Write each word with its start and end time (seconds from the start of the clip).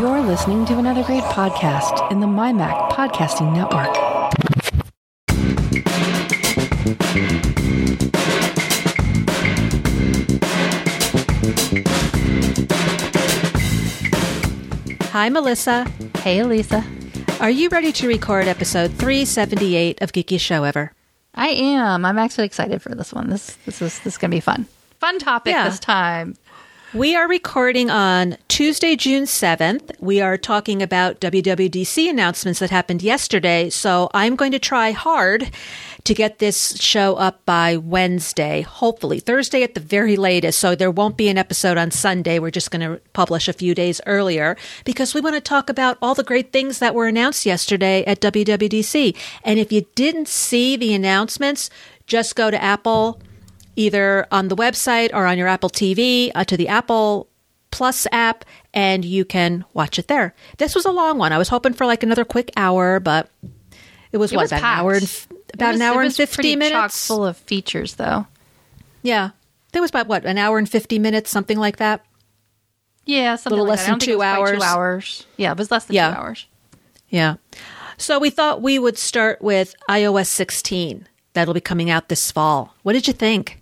You're 0.00 0.22
listening 0.22 0.64
to 0.64 0.78
another 0.78 1.02
great 1.04 1.22
podcast 1.24 2.10
in 2.10 2.20
the 2.20 2.26
MyMac 2.26 2.88
Podcasting 2.92 3.52
Network. 3.52 3.94
Hi, 15.12 15.28
Melissa. 15.28 15.86
Hey, 16.18 16.42
Lisa. 16.44 16.84
Are 17.40 17.50
you 17.50 17.68
ready 17.68 17.90
to 17.92 18.06
record 18.06 18.46
episode 18.46 18.92
378 18.92 20.00
of 20.00 20.12
Geekiest 20.12 20.40
Show 20.40 20.62
Ever? 20.64 20.92
I 21.34 21.48
am. 21.48 22.04
I'm 22.04 22.18
actually 22.18 22.44
excited 22.46 22.80
for 22.80 22.94
this 22.94 23.12
one. 23.12 23.28
This 23.28 23.56
this 23.66 23.82
is 23.82 23.98
this 24.00 24.14
is 24.14 24.18
gonna 24.18 24.30
be 24.30 24.40
fun. 24.40 24.66
Fun 25.00 25.18
topic 25.18 25.52
Yeah. 25.52 25.68
this 25.68 25.80
time. 25.80 26.36
We 26.94 27.16
are 27.16 27.28
recording 27.28 27.90
on 27.90 28.36
Tuesday, 28.50 28.96
June 28.96 29.24
7th. 29.26 29.92
We 30.00 30.20
are 30.20 30.36
talking 30.36 30.82
about 30.82 31.20
WWDC 31.20 32.10
announcements 32.10 32.58
that 32.58 32.70
happened 32.70 33.00
yesterday. 33.00 33.70
So 33.70 34.10
I'm 34.12 34.34
going 34.34 34.50
to 34.50 34.58
try 34.58 34.90
hard 34.90 35.52
to 36.02 36.14
get 36.14 36.40
this 36.40 36.76
show 36.76 37.14
up 37.14 37.46
by 37.46 37.76
Wednesday, 37.76 38.62
hopefully 38.62 39.20
Thursday 39.20 39.62
at 39.62 39.74
the 39.74 39.80
very 39.80 40.16
latest. 40.16 40.58
So 40.58 40.74
there 40.74 40.90
won't 40.90 41.16
be 41.16 41.28
an 41.28 41.38
episode 41.38 41.78
on 41.78 41.92
Sunday. 41.92 42.40
We're 42.40 42.50
just 42.50 42.72
going 42.72 42.82
to 42.82 43.00
publish 43.12 43.46
a 43.46 43.52
few 43.52 43.72
days 43.72 44.00
earlier 44.04 44.56
because 44.84 45.14
we 45.14 45.20
want 45.20 45.36
to 45.36 45.40
talk 45.40 45.70
about 45.70 45.96
all 46.02 46.16
the 46.16 46.24
great 46.24 46.52
things 46.52 46.80
that 46.80 46.92
were 46.92 47.06
announced 47.06 47.46
yesterday 47.46 48.04
at 48.04 48.20
WWDC. 48.20 49.16
And 49.44 49.60
if 49.60 49.70
you 49.70 49.86
didn't 49.94 50.26
see 50.26 50.76
the 50.76 50.92
announcements, 50.92 51.70
just 52.08 52.34
go 52.34 52.50
to 52.50 52.60
Apple 52.60 53.22
either 53.76 54.26
on 54.32 54.48
the 54.48 54.56
website 54.56 55.10
or 55.14 55.24
on 55.26 55.38
your 55.38 55.46
Apple 55.46 55.70
TV 55.70 56.32
uh, 56.34 56.42
to 56.44 56.56
the 56.56 56.66
Apple 56.66 57.29
Plus 57.70 58.06
app, 58.12 58.44
and 58.74 59.04
you 59.04 59.24
can 59.24 59.64
watch 59.74 59.98
it 59.98 60.08
there. 60.08 60.34
This 60.58 60.74
was 60.74 60.84
a 60.84 60.90
long 60.90 61.18
one. 61.18 61.32
I 61.32 61.38
was 61.38 61.48
hoping 61.48 61.72
for 61.72 61.86
like 61.86 62.02
another 62.02 62.24
quick 62.24 62.50
hour, 62.56 62.98
but 63.00 63.30
it 64.12 64.18
was 64.18 64.32
It 64.32 64.36
what 64.36 64.42
was 64.42 64.52
about 64.52 64.58
an 64.58 64.64
hour 64.64 64.92
and 64.94 65.02
packed. 65.06 65.54
about 65.54 65.66
was- 65.68 65.76
an 65.76 65.82
hour 65.82 66.02
and 66.02 66.14
fifty 66.14 66.56
minutes. 66.56 67.06
Full 67.06 67.24
of 67.24 67.36
features, 67.36 67.94
though. 67.94 68.26
Yeah, 69.02 69.30
there 69.72 69.80
was 69.82 69.90
about 69.90 70.08
what 70.08 70.24
an 70.26 70.36
hour 70.36 70.58
and 70.58 70.68
fifty 70.68 70.98
minutes, 70.98 71.30
something 71.30 71.58
like 71.58 71.76
that. 71.76 72.04
Yeah, 73.06 73.36
something 73.36 73.50
Little 73.58 73.64
like 73.66 73.78
less 73.78 73.86
that. 73.86 73.90
Than 73.92 74.00
think 74.00 74.08
it 74.08 74.12
two 74.12 74.18
was 74.18 74.36
quite 74.36 74.50
Two 74.50 74.56
hours. 74.56 74.62
hours. 74.62 75.26
Yeah, 75.36 75.52
it 75.52 75.58
was 75.58 75.70
less 75.70 75.84
than 75.86 75.94
Yeah. 75.96 76.10
two 76.12 76.20
hours. 76.20 76.46
Yeah. 77.08 77.34
So 77.96 78.18
we 78.18 78.30
thought 78.30 78.62
we 78.62 78.78
would 78.78 78.98
start 78.98 79.42
with 79.42 79.74
iOS 79.88 80.26
16. 80.28 81.06
That'll 81.32 81.54
be 81.54 81.60
coming 81.60 81.90
out 81.90 82.08
this 82.08 82.30
fall. 82.30 82.74
What 82.82 82.92
did 82.94 83.06
you 83.06 83.12
think? 83.12 83.59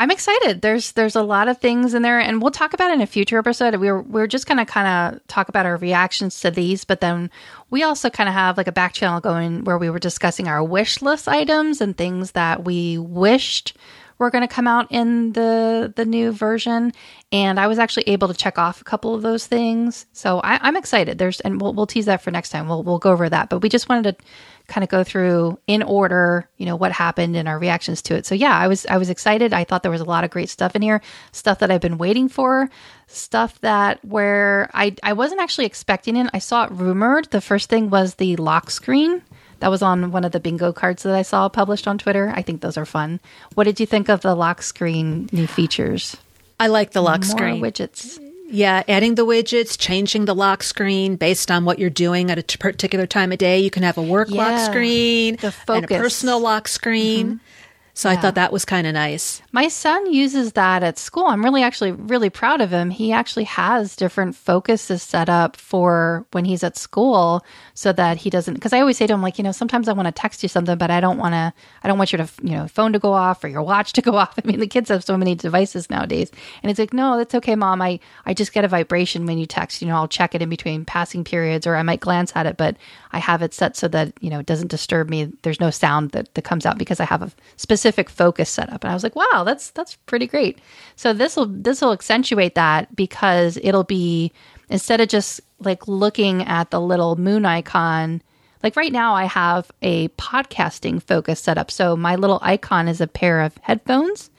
I'm 0.00 0.10
excited. 0.10 0.62
There's 0.62 0.92
there's 0.92 1.14
a 1.14 1.22
lot 1.22 1.48
of 1.48 1.58
things 1.58 1.92
in 1.92 2.00
there, 2.00 2.18
and 2.18 2.40
we'll 2.40 2.52
talk 2.52 2.72
about 2.72 2.90
in 2.90 3.02
a 3.02 3.06
future 3.06 3.38
episode. 3.38 3.76
We're 3.76 4.00
we 4.00 4.22
are 4.22 4.26
just 4.26 4.46
gonna 4.46 4.64
kind 4.64 4.88
of 5.14 5.26
talk 5.26 5.50
about 5.50 5.66
our 5.66 5.76
reactions 5.76 6.40
to 6.40 6.50
these, 6.50 6.86
but 6.86 7.02
then 7.02 7.30
we 7.68 7.82
also 7.82 8.08
kind 8.08 8.26
of 8.26 8.34
have 8.34 8.56
like 8.56 8.66
a 8.66 8.72
back 8.72 8.94
channel 8.94 9.20
going 9.20 9.64
where 9.64 9.76
we 9.76 9.90
were 9.90 9.98
discussing 9.98 10.48
our 10.48 10.64
wish 10.64 11.02
list 11.02 11.28
items 11.28 11.82
and 11.82 11.98
things 11.98 12.30
that 12.32 12.64
we 12.64 12.96
wished 12.96 13.76
were 14.16 14.30
going 14.30 14.46
to 14.46 14.54
come 14.54 14.66
out 14.66 14.86
in 14.90 15.34
the 15.34 15.92
the 15.94 16.06
new 16.06 16.32
version. 16.32 16.94
And 17.30 17.60
I 17.60 17.66
was 17.66 17.78
actually 17.78 18.04
able 18.04 18.28
to 18.28 18.34
check 18.34 18.58
off 18.58 18.80
a 18.80 18.84
couple 18.84 19.14
of 19.14 19.20
those 19.20 19.46
things, 19.46 20.06
so 20.14 20.40
I, 20.40 20.60
I'm 20.62 20.78
excited. 20.78 21.18
There's 21.18 21.40
and 21.40 21.60
we'll 21.60 21.74
we'll 21.74 21.86
tease 21.86 22.06
that 22.06 22.22
for 22.22 22.30
next 22.30 22.48
time. 22.48 22.68
We'll 22.68 22.82
we'll 22.82 22.98
go 23.00 23.12
over 23.12 23.28
that, 23.28 23.50
but 23.50 23.58
we 23.58 23.68
just 23.68 23.90
wanted 23.90 24.16
to 24.18 24.24
kind 24.70 24.82
of 24.82 24.88
go 24.88 25.04
through 25.04 25.58
in 25.66 25.82
order, 25.82 26.48
you 26.56 26.64
know, 26.64 26.76
what 26.76 26.92
happened 26.92 27.36
and 27.36 27.46
our 27.48 27.58
reactions 27.58 28.00
to 28.02 28.14
it. 28.14 28.24
So 28.24 28.34
yeah, 28.34 28.56
I 28.56 28.68
was 28.68 28.86
I 28.86 28.96
was 28.96 29.10
excited. 29.10 29.52
I 29.52 29.64
thought 29.64 29.82
there 29.82 29.90
was 29.90 30.00
a 30.00 30.04
lot 30.04 30.24
of 30.24 30.30
great 30.30 30.48
stuff 30.48 30.74
in 30.74 30.80
here, 30.80 31.02
stuff 31.32 31.58
that 31.58 31.70
I've 31.70 31.80
been 31.82 31.98
waiting 31.98 32.28
for, 32.30 32.70
stuff 33.08 33.60
that 33.60 34.02
where 34.04 34.70
I 34.72 34.94
I 35.02 35.12
wasn't 35.12 35.42
actually 35.42 35.66
expecting 35.66 36.16
it. 36.16 36.30
I 36.32 36.38
saw 36.38 36.64
it 36.64 36.70
rumored. 36.70 37.26
The 37.30 37.40
first 37.42 37.68
thing 37.68 37.90
was 37.90 38.14
the 38.14 38.36
lock 38.36 38.70
screen. 38.70 39.22
That 39.58 39.68
was 39.70 39.82
on 39.82 40.10
one 40.10 40.24
of 40.24 40.32
the 40.32 40.40
bingo 40.40 40.72
cards 40.72 41.02
that 41.02 41.14
I 41.14 41.20
saw 41.22 41.48
published 41.50 41.86
on 41.86 41.98
Twitter. 41.98 42.32
I 42.34 42.40
think 42.40 42.62
those 42.62 42.78
are 42.78 42.86
fun. 42.86 43.20
What 43.54 43.64
did 43.64 43.78
you 43.78 43.84
think 43.84 44.08
of 44.08 44.22
the 44.22 44.34
lock 44.34 44.62
screen 44.62 45.28
new 45.32 45.46
features? 45.46 46.16
I 46.58 46.68
like 46.68 46.92
the 46.92 47.02
lock 47.02 47.20
More 47.26 47.30
screen. 47.36 47.60
widgets. 47.60 48.18
Yeah, 48.50 48.82
adding 48.88 49.14
the 49.14 49.24
widgets, 49.24 49.78
changing 49.78 50.24
the 50.24 50.34
lock 50.34 50.62
screen 50.62 51.16
based 51.16 51.50
on 51.50 51.64
what 51.64 51.78
you're 51.78 51.88
doing 51.88 52.30
at 52.30 52.38
a 52.38 52.42
t- 52.42 52.58
particular 52.58 53.06
time 53.06 53.30
of 53.30 53.38
day. 53.38 53.60
You 53.60 53.70
can 53.70 53.84
have 53.84 53.96
a 53.96 54.02
work 54.02 54.28
lock 54.30 54.58
screen 54.60 55.36
the 55.36 55.52
focus. 55.52 55.76
and 55.76 55.84
a 55.84 55.88
personal 55.88 56.40
lock 56.40 56.66
screen. 56.66 57.26
Mm-hmm. 57.26 57.36
So 58.00 58.08
I 58.08 58.16
thought 58.16 58.36
that 58.36 58.50
was 58.50 58.64
kind 58.64 58.86
of 58.86 58.94
nice. 58.94 59.42
My 59.52 59.68
son 59.68 60.10
uses 60.10 60.52
that 60.52 60.82
at 60.82 60.98
school. 60.98 61.26
I'm 61.26 61.44
really 61.44 61.62
actually 61.62 61.92
really 61.92 62.30
proud 62.30 62.62
of 62.62 62.70
him. 62.70 62.88
He 62.88 63.12
actually 63.12 63.44
has 63.44 63.94
different 63.94 64.36
focuses 64.36 65.02
set 65.02 65.28
up 65.28 65.54
for 65.54 66.24
when 66.32 66.46
he's 66.46 66.64
at 66.64 66.78
school 66.78 67.44
so 67.74 67.92
that 67.92 68.16
he 68.16 68.30
doesn't 68.30 68.54
because 68.54 68.72
I 68.72 68.80
always 68.80 68.96
say 68.96 69.06
to 69.06 69.12
him 69.12 69.20
like, 69.20 69.36
you 69.36 69.44
know, 69.44 69.52
sometimes 69.52 69.86
I 69.86 69.92
want 69.92 70.06
to 70.06 70.12
text 70.12 70.42
you 70.42 70.48
something, 70.48 70.78
but 70.78 70.90
I 70.90 71.00
don't 71.00 71.18
want 71.18 71.34
to 71.34 71.52
I 71.84 71.88
don't 71.88 71.98
want 71.98 72.10
your 72.10 72.24
to, 72.24 72.32
you 72.42 72.52
know, 72.52 72.68
phone 72.68 72.94
to 72.94 72.98
go 72.98 73.12
off 73.12 73.44
or 73.44 73.48
your 73.48 73.60
watch 73.60 73.92
to 73.92 74.00
go 74.00 74.16
off. 74.16 74.32
I 74.42 74.46
mean, 74.46 74.60
the 74.60 74.66
kids 74.66 74.88
have 74.88 75.04
so 75.04 75.18
many 75.18 75.34
devices 75.34 75.90
nowadays. 75.90 76.30
And 76.62 76.70
it's 76.70 76.80
like, 76.80 76.94
"No, 76.94 77.18
that's 77.18 77.34
okay, 77.34 77.54
mom. 77.54 77.82
I 77.82 78.00
I 78.24 78.32
just 78.32 78.54
get 78.54 78.64
a 78.64 78.68
vibration 78.68 79.26
when 79.26 79.36
you 79.36 79.44
text. 79.44 79.82
You 79.82 79.88
know, 79.88 79.96
I'll 79.96 80.08
check 80.08 80.34
it 80.34 80.40
in 80.40 80.48
between 80.48 80.86
passing 80.86 81.22
periods 81.22 81.66
or 81.66 81.76
I 81.76 81.82
might 81.82 82.00
glance 82.00 82.32
at 82.34 82.46
it, 82.46 82.56
but 82.56 82.78
I 83.12 83.18
have 83.18 83.42
it 83.42 83.52
set 83.52 83.76
so 83.76 83.88
that, 83.88 84.12
you 84.20 84.30
know, 84.30 84.38
it 84.38 84.46
doesn't 84.46 84.70
disturb 84.70 85.08
me. 85.08 85.32
There's 85.42 85.60
no 85.60 85.70
sound 85.70 86.10
that, 86.10 86.32
that 86.34 86.42
comes 86.42 86.64
out 86.64 86.78
because 86.78 87.00
I 87.00 87.04
have 87.04 87.22
a 87.22 87.32
specific 87.56 88.08
focus 88.08 88.48
set 88.48 88.72
up. 88.72 88.84
And 88.84 88.90
I 88.90 88.94
was 88.94 89.02
like, 89.02 89.16
wow, 89.16 89.42
that's 89.44 89.70
that's 89.70 89.96
pretty 90.06 90.26
great. 90.26 90.58
So 90.96 91.12
this 91.12 91.36
will 91.36 91.46
this 91.46 91.80
will 91.80 91.92
accentuate 91.92 92.54
that 92.54 92.94
because 92.94 93.58
it'll 93.62 93.84
be 93.84 94.32
instead 94.68 95.00
of 95.00 95.08
just 95.08 95.40
like 95.58 95.88
looking 95.88 96.42
at 96.44 96.70
the 96.70 96.80
little 96.80 97.16
moon 97.16 97.44
icon, 97.44 98.22
like 98.62 98.76
right 98.76 98.92
now 98.92 99.14
I 99.14 99.24
have 99.24 99.70
a 99.82 100.08
podcasting 100.10 101.02
focus 101.02 101.40
set 101.40 101.58
up. 101.58 101.70
So 101.70 101.96
my 101.96 102.16
little 102.16 102.38
icon 102.42 102.88
is 102.88 103.00
a 103.00 103.06
pair 103.06 103.40
of 103.40 103.56
headphones. 103.62 104.30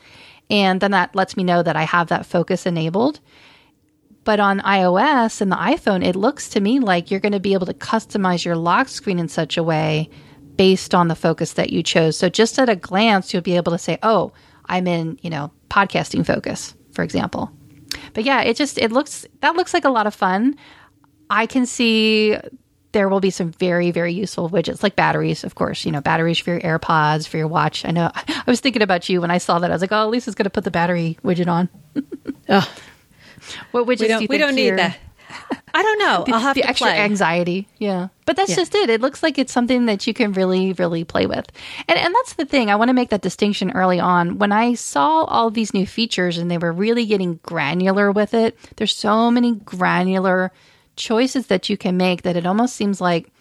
And 0.50 0.82
then 0.82 0.92
that 0.92 1.16
lets 1.16 1.38
me 1.38 1.44
know 1.44 1.64
that 1.64 1.78
I 1.78 1.84
have 1.84 2.08
that 2.08 2.26
focus 2.26 2.66
enabled. 2.66 3.20
But 4.24 4.40
on 4.40 4.60
iOS 4.60 5.42
and 5.42 5.52
the 5.52 5.56
iPhone, 5.56 6.06
it 6.06 6.16
looks 6.16 6.50
to 6.50 6.60
me 6.62 6.80
like 6.80 7.10
you're 7.10 7.20
going 7.20 7.32
to 7.32 7.40
be 7.40 7.54
able 7.54 7.66
to 7.66 7.74
customize 7.74 8.46
your 8.46 8.56
lock 8.56 8.88
screen 8.88 9.18
in 9.18 9.28
such 9.28 9.58
a 9.58 9.64
way 9.64 10.10
based 10.58 10.94
on 10.94 11.08
the 11.08 11.16
focus 11.16 11.54
that 11.54 11.72
you 11.72 11.82
chose. 11.82 12.18
So 12.18 12.30
just 12.30 12.60
at 12.60 12.70
a 12.70 12.76
glance, 12.76 13.34
you'll 13.34 13.42
be 13.42 13.56
able 13.56 13.72
to 13.72 13.80
say, 13.80 13.98
"Oh, 14.04 14.32
I'm 14.68 14.88
in, 14.88 15.18
you 15.22 15.30
know, 15.30 15.52
podcasting 15.70 16.26
focus," 16.26 16.76
for 16.92 17.04
example. 17.04 17.52
But 18.14 18.26
yeah, 18.26 18.42
it 18.42 18.58
just 18.58 18.78
it 18.78 18.92
looks 18.92 19.26
that 19.42 19.56
looks 19.56 19.74
like 19.74 19.86
a 19.86 19.90
lot 19.90 20.08
of 20.08 20.14
fun. 20.14 20.56
I 21.30 21.46
can 21.46 21.66
see 21.66 22.38
there 22.92 23.08
will 23.08 23.22
be 23.22 23.30
some 23.32 23.52
very 23.52 23.90
very 23.90 24.14
useful 24.14 24.50
widgets 24.50 24.84
like 24.84 24.96
batteries, 24.96 25.44
of 25.44 25.56
course. 25.56 25.84
You 25.84 25.92
know, 25.92 26.02
batteries 26.02 26.38
for 26.38 26.52
your 26.52 26.62
AirPods, 26.62 27.28
for 27.28 27.38
your 27.38 27.48
watch. 27.48 27.86
I 27.86 27.92
know. 27.92 28.12
I 28.16 28.44
was 28.46 28.60
thinking 28.60 28.84
about 28.84 29.10
you 29.10 29.22
when 29.22 29.32
I 29.32 29.40
saw 29.40 29.58
that. 29.60 29.72
I 29.72 29.74
was 29.74 29.82
like, 29.82 29.92
"Oh, 29.92 30.08
Lisa's 30.10 30.36
going 30.36 30.44
to 30.44 30.52
put 30.52 30.64
the 30.64 30.72
battery 30.72 31.18
widget 31.24 31.48
on." 31.48 31.70
Ugh, 32.50 32.68
What 33.72 33.86
widgets 33.86 33.88
we 33.88 33.96
do 33.96 34.08
don't, 34.08 34.22
you 34.24 34.28
we 34.30 34.38
don't 34.38 34.56
need 34.56 34.78
that. 34.78 34.98
I 35.74 35.82
don't 35.82 36.00
know. 36.00 36.26
I'll 36.34 36.42
have 36.42 36.56
the 36.56 36.64
to 36.64 36.68
extra 36.70 36.88
play. 36.88 37.00
anxiety. 37.00 37.68
Yeah. 37.78 38.10
But 38.26 38.36
that's 38.36 38.50
Yeah. 38.50 38.58
just 38.58 38.76
it. 38.76 38.90
It 38.90 39.00
looks 39.00 39.24
like 39.24 39.38
it's 39.38 39.54
something 39.54 39.86
that 39.86 40.06
you 40.06 40.14
can 40.14 40.34
really, 40.34 40.74
really 40.74 41.06
play 41.06 41.26
with. 41.26 41.50
And 41.88 41.98
and 41.98 42.14
that's 42.14 42.34
the 42.34 42.44
thing. 42.46 42.70
I 42.70 42.76
want 42.76 42.90
to 42.90 42.94
make 42.94 43.10
that 43.12 43.22
distinction 43.22 43.72
early 43.72 44.00
on. 44.00 44.38
When 44.40 44.52
I 44.52 44.74
saw 44.74 45.24
all 45.24 45.50
these 45.50 45.74
new 45.74 45.88
features 45.88 46.38
and 46.38 46.52
they 46.52 46.58
were 46.58 46.74
really 46.74 47.06
getting 47.06 47.40
granular 47.44 48.12
with 48.12 48.34
it, 48.34 48.58
there's 48.76 48.94
so 48.94 49.32
many 49.32 49.56
granular 49.56 50.52
choices 50.98 51.48
that 51.48 51.70
you 51.70 51.78
can 51.78 51.96
make 51.96 52.24
that 52.24 52.36
it 52.36 52.46
almost 52.46 52.76
seems 52.76 53.00
like 53.00 53.32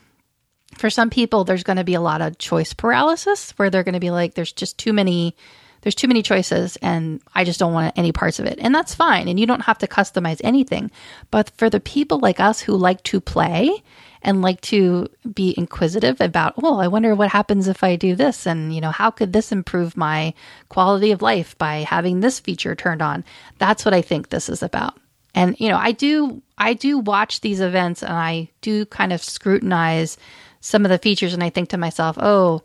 for 0.77 0.89
some 0.89 1.11
people 1.11 1.43
there's 1.43 1.65
going 1.65 1.77
to 1.79 1.85
be 1.85 1.95
a 1.95 2.01
lot 2.01 2.23
of 2.23 2.39
choice 2.39 2.73
paralysis 2.73 3.51
where 3.57 3.69
they're 3.71 3.83
going 3.83 3.95
to 3.95 4.01
be 4.01 4.13
like 4.13 4.35
there's 4.35 4.53
just 4.53 4.79
too 4.79 4.93
many 4.93 5.35
there's 5.83 5.95
too 5.95 6.09
many 6.09 6.23
choices 6.23 6.77
and 6.83 7.21
I 7.35 7.45
just 7.45 7.59
don't 7.59 7.73
want 7.73 7.97
any 7.97 8.13
parts 8.13 8.39
of 8.39 8.47
it. 8.47 8.59
And 8.61 8.75
that's 8.75 8.95
fine. 8.95 9.29
And 9.29 9.41
you 9.41 9.47
don't 9.47 9.63
have 9.63 9.79
to 9.79 9.87
customize 9.87 10.41
anything. 10.45 10.91
But 11.31 11.51
for 11.57 11.71
the 11.71 11.81
people 11.81 12.19
like 12.19 12.41
us 12.41 12.61
who 12.61 12.77
like 12.77 13.03
to 13.05 13.21
play 13.21 13.83
and 14.23 14.43
like 14.43 14.61
to 14.61 15.09
be 15.35 15.55
inquisitive 15.57 16.21
about, 16.21 16.55
oh, 16.63 16.79
I 16.79 16.89
wonder 16.89 17.15
what 17.15 17.31
happens 17.31 17.69
if 17.69 17.83
I 17.83 17.97
do 17.97 18.15
this. 18.15 18.47
And, 18.47 18.75
you 18.75 18.81
know, 18.81 18.91
how 18.91 19.11
could 19.11 19.33
this 19.33 19.53
improve 19.53 19.97
my 19.97 20.35
quality 20.69 21.13
of 21.13 21.23
life 21.23 21.57
by 21.57 21.79
having 21.79 22.21
this 22.21 22.39
feature 22.39 22.75
turned 22.75 23.01
on? 23.01 23.25
That's 23.59 23.85
what 23.85 23.95
I 23.95 24.03
think 24.03 24.29
this 24.29 24.49
is 24.49 24.63
about. 24.63 24.99
And, 25.35 25.59
you 25.59 25.69
know, 25.69 25.79
I 25.79 25.93
do, 25.93 26.43
I 26.59 26.75
do 26.75 26.99
watch 26.99 27.41
these 27.41 27.61
events 27.61 28.03
and 28.03 28.13
I 28.13 28.51
do 28.61 28.85
kind 28.87 29.13
of 29.13 29.23
scrutinize 29.23 30.19
some 30.61 30.85
of 30.85 30.91
the 30.91 30.99
features 30.99 31.33
and 31.33 31.43
I 31.43 31.51
think 31.51 31.71
to 31.71 31.79
myself, 31.79 32.19
oh, 32.21 32.63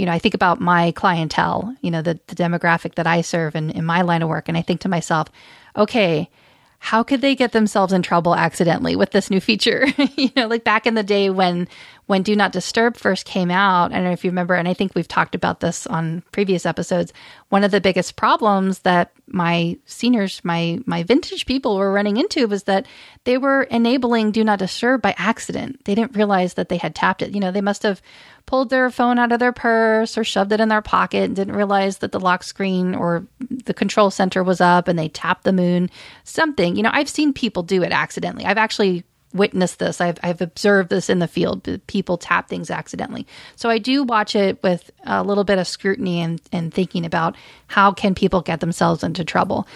you 0.00 0.06
know, 0.06 0.12
I 0.12 0.18
think 0.18 0.34
about 0.34 0.62
my 0.62 0.92
clientele, 0.92 1.76
you 1.82 1.90
know, 1.90 2.00
the, 2.00 2.18
the 2.26 2.34
demographic 2.34 2.94
that 2.94 3.06
I 3.06 3.20
serve 3.20 3.54
in, 3.54 3.68
in 3.68 3.84
my 3.84 4.00
line 4.00 4.22
of 4.22 4.30
work. 4.30 4.48
And 4.48 4.56
I 4.56 4.62
think 4.62 4.80
to 4.80 4.88
myself, 4.88 5.28
okay, 5.76 6.30
how 6.78 7.02
could 7.02 7.20
they 7.20 7.34
get 7.34 7.52
themselves 7.52 7.92
in 7.92 8.00
trouble 8.00 8.34
accidentally 8.34 8.96
with 8.96 9.10
this 9.10 9.30
new 9.30 9.40
feature? 9.40 9.86
you 10.16 10.30
know, 10.34 10.46
like 10.46 10.64
back 10.64 10.86
in 10.86 10.94
the 10.94 11.02
day 11.02 11.28
when 11.28 11.68
when 12.10 12.24
Do 12.24 12.34
Not 12.34 12.50
Disturb 12.50 12.96
first 12.96 13.24
came 13.24 13.52
out, 13.52 13.92
I 13.92 13.94
don't 13.94 14.02
know 14.02 14.10
if 14.10 14.24
you 14.24 14.32
remember, 14.32 14.56
and 14.56 14.66
I 14.66 14.74
think 14.74 14.96
we've 14.96 15.06
talked 15.06 15.36
about 15.36 15.60
this 15.60 15.86
on 15.86 16.24
previous 16.32 16.66
episodes. 16.66 17.12
One 17.50 17.62
of 17.62 17.70
the 17.70 17.80
biggest 17.80 18.16
problems 18.16 18.80
that 18.80 19.12
my 19.28 19.78
seniors, 19.84 20.44
my 20.44 20.80
my 20.86 21.04
vintage 21.04 21.46
people 21.46 21.76
were 21.76 21.92
running 21.92 22.16
into 22.16 22.48
was 22.48 22.64
that 22.64 22.86
they 23.22 23.38
were 23.38 23.62
enabling 23.62 24.32
Do 24.32 24.42
Not 24.42 24.58
Disturb 24.58 25.02
by 25.02 25.14
accident. 25.18 25.84
They 25.84 25.94
didn't 25.94 26.16
realize 26.16 26.54
that 26.54 26.68
they 26.68 26.78
had 26.78 26.96
tapped 26.96 27.22
it. 27.22 27.30
You 27.32 27.38
know, 27.38 27.52
they 27.52 27.60
must 27.60 27.84
have 27.84 28.02
pulled 28.44 28.70
their 28.70 28.90
phone 28.90 29.20
out 29.20 29.30
of 29.30 29.38
their 29.38 29.52
purse 29.52 30.18
or 30.18 30.24
shoved 30.24 30.50
it 30.50 30.58
in 30.58 30.68
their 30.68 30.82
pocket 30.82 31.22
and 31.22 31.36
didn't 31.36 31.54
realize 31.54 31.98
that 31.98 32.10
the 32.10 32.18
lock 32.18 32.42
screen 32.42 32.92
or 32.96 33.24
the 33.38 33.72
control 33.72 34.10
center 34.10 34.42
was 34.42 34.60
up 34.60 34.88
and 34.88 34.98
they 34.98 35.08
tapped 35.08 35.44
the 35.44 35.52
moon. 35.52 35.88
Something. 36.24 36.74
You 36.74 36.82
know, 36.82 36.90
I've 36.92 37.08
seen 37.08 37.32
people 37.32 37.62
do 37.62 37.84
it 37.84 37.92
accidentally. 37.92 38.46
I've 38.46 38.58
actually 38.58 39.04
witnessed 39.32 39.78
this. 39.78 40.00
I've, 40.00 40.18
I've 40.22 40.40
observed 40.40 40.90
this 40.90 41.08
in 41.08 41.18
the 41.18 41.28
field. 41.28 41.68
People 41.86 42.18
tap 42.18 42.48
things 42.48 42.70
accidentally. 42.70 43.26
So 43.56 43.68
I 43.68 43.78
do 43.78 44.02
watch 44.02 44.34
it 44.34 44.62
with 44.62 44.90
a 45.04 45.22
little 45.22 45.44
bit 45.44 45.58
of 45.58 45.66
scrutiny 45.66 46.20
and, 46.20 46.40
and 46.52 46.72
thinking 46.72 47.06
about 47.06 47.36
how 47.68 47.92
can 47.92 48.14
people 48.14 48.40
get 48.42 48.60
themselves 48.60 49.02
into 49.02 49.24
trouble. 49.24 49.66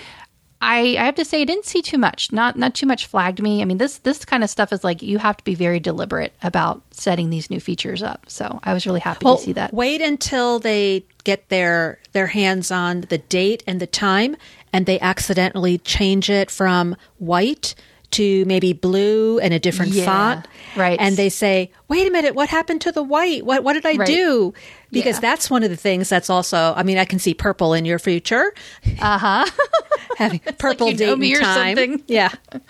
I, 0.60 0.96
I 0.98 1.04
have 1.04 1.16
to 1.16 1.26
say 1.26 1.42
I 1.42 1.44
didn't 1.44 1.66
see 1.66 1.82
too 1.82 1.98
much. 1.98 2.32
Not 2.32 2.56
not 2.56 2.74
too 2.74 2.86
much 2.86 3.04
flagged 3.04 3.42
me. 3.42 3.60
I 3.60 3.66
mean 3.66 3.76
this 3.76 3.98
this 3.98 4.24
kind 4.24 4.42
of 4.42 4.48
stuff 4.48 4.72
is 4.72 4.82
like 4.82 5.02
you 5.02 5.18
have 5.18 5.36
to 5.36 5.44
be 5.44 5.54
very 5.54 5.78
deliberate 5.78 6.32
about 6.42 6.80
setting 6.90 7.28
these 7.28 7.50
new 7.50 7.60
features 7.60 8.02
up. 8.02 8.24
So 8.28 8.60
I 8.62 8.72
was 8.72 8.86
really 8.86 9.00
happy 9.00 9.26
well, 9.26 9.36
to 9.36 9.42
see 9.42 9.52
that. 9.52 9.74
Wait 9.74 10.00
until 10.00 10.58
they 10.58 11.04
get 11.24 11.50
their 11.50 11.98
their 12.12 12.28
hands 12.28 12.70
on 12.70 13.02
the 13.02 13.18
date 13.18 13.62
and 13.66 13.78
the 13.78 13.86
time 13.86 14.36
and 14.72 14.86
they 14.86 14.98
accidentally 15.00 15.78
change 15.78 16.30
it 16.30 16.50
from 16.50 16.96
white 17.18 17.74
to 18.14 18.44
maybe 18.46 18.72
blue 18.72 19.38
and 19.38 19.54
a 19.54 19.58
different 19.58 19.92
Yeah, 19.92 20.04
font. 20.04 20.46
right. 20.76 20.98
And 21.00 21.16
they 21.16 21.28
say, 21.28 21.70
wait 21.88 22.06
a 22.08 22.10
minute, 22.10 22.34
what 22.34 22.48
happened 22.48 22.80
to 22.82 22.92
the 22.92 23.02
white? 23.02 23.44
What, 23.46 23.62
what 23.64 23.74
did 23.74 23.86
I 23.86 23.94
Right. 23.94 24.06
do? 24.06 24.52
Because 24.90 25.16
Yeah. 25.16 25.20
that's 25.20 25.50
one 25.50 25.62
of 25.62 25.70
the 25.70 25.76
things 25.76 26.08
that's 26.08 26.30
also, 26.30 26.74
I 26.76 26.82
mean, 26.82 26.98
I 26.98 27.04
can 27.04 27.18
see 27.18 27.34
purple 27.34 27.74
in 27.74 27.84
your 27.84 27.98
future. 27.98 28.52
Uh 29.00 29.18
huh. 29.18 29.46
Having 30.18 30.40
purple 30.58 30.88
you 30.90 30.96
date 30.96 31.12
and 31.12 31.44
time. 31.44 31.76
something. 31.76 32.02
Yeah. 32.08 32.30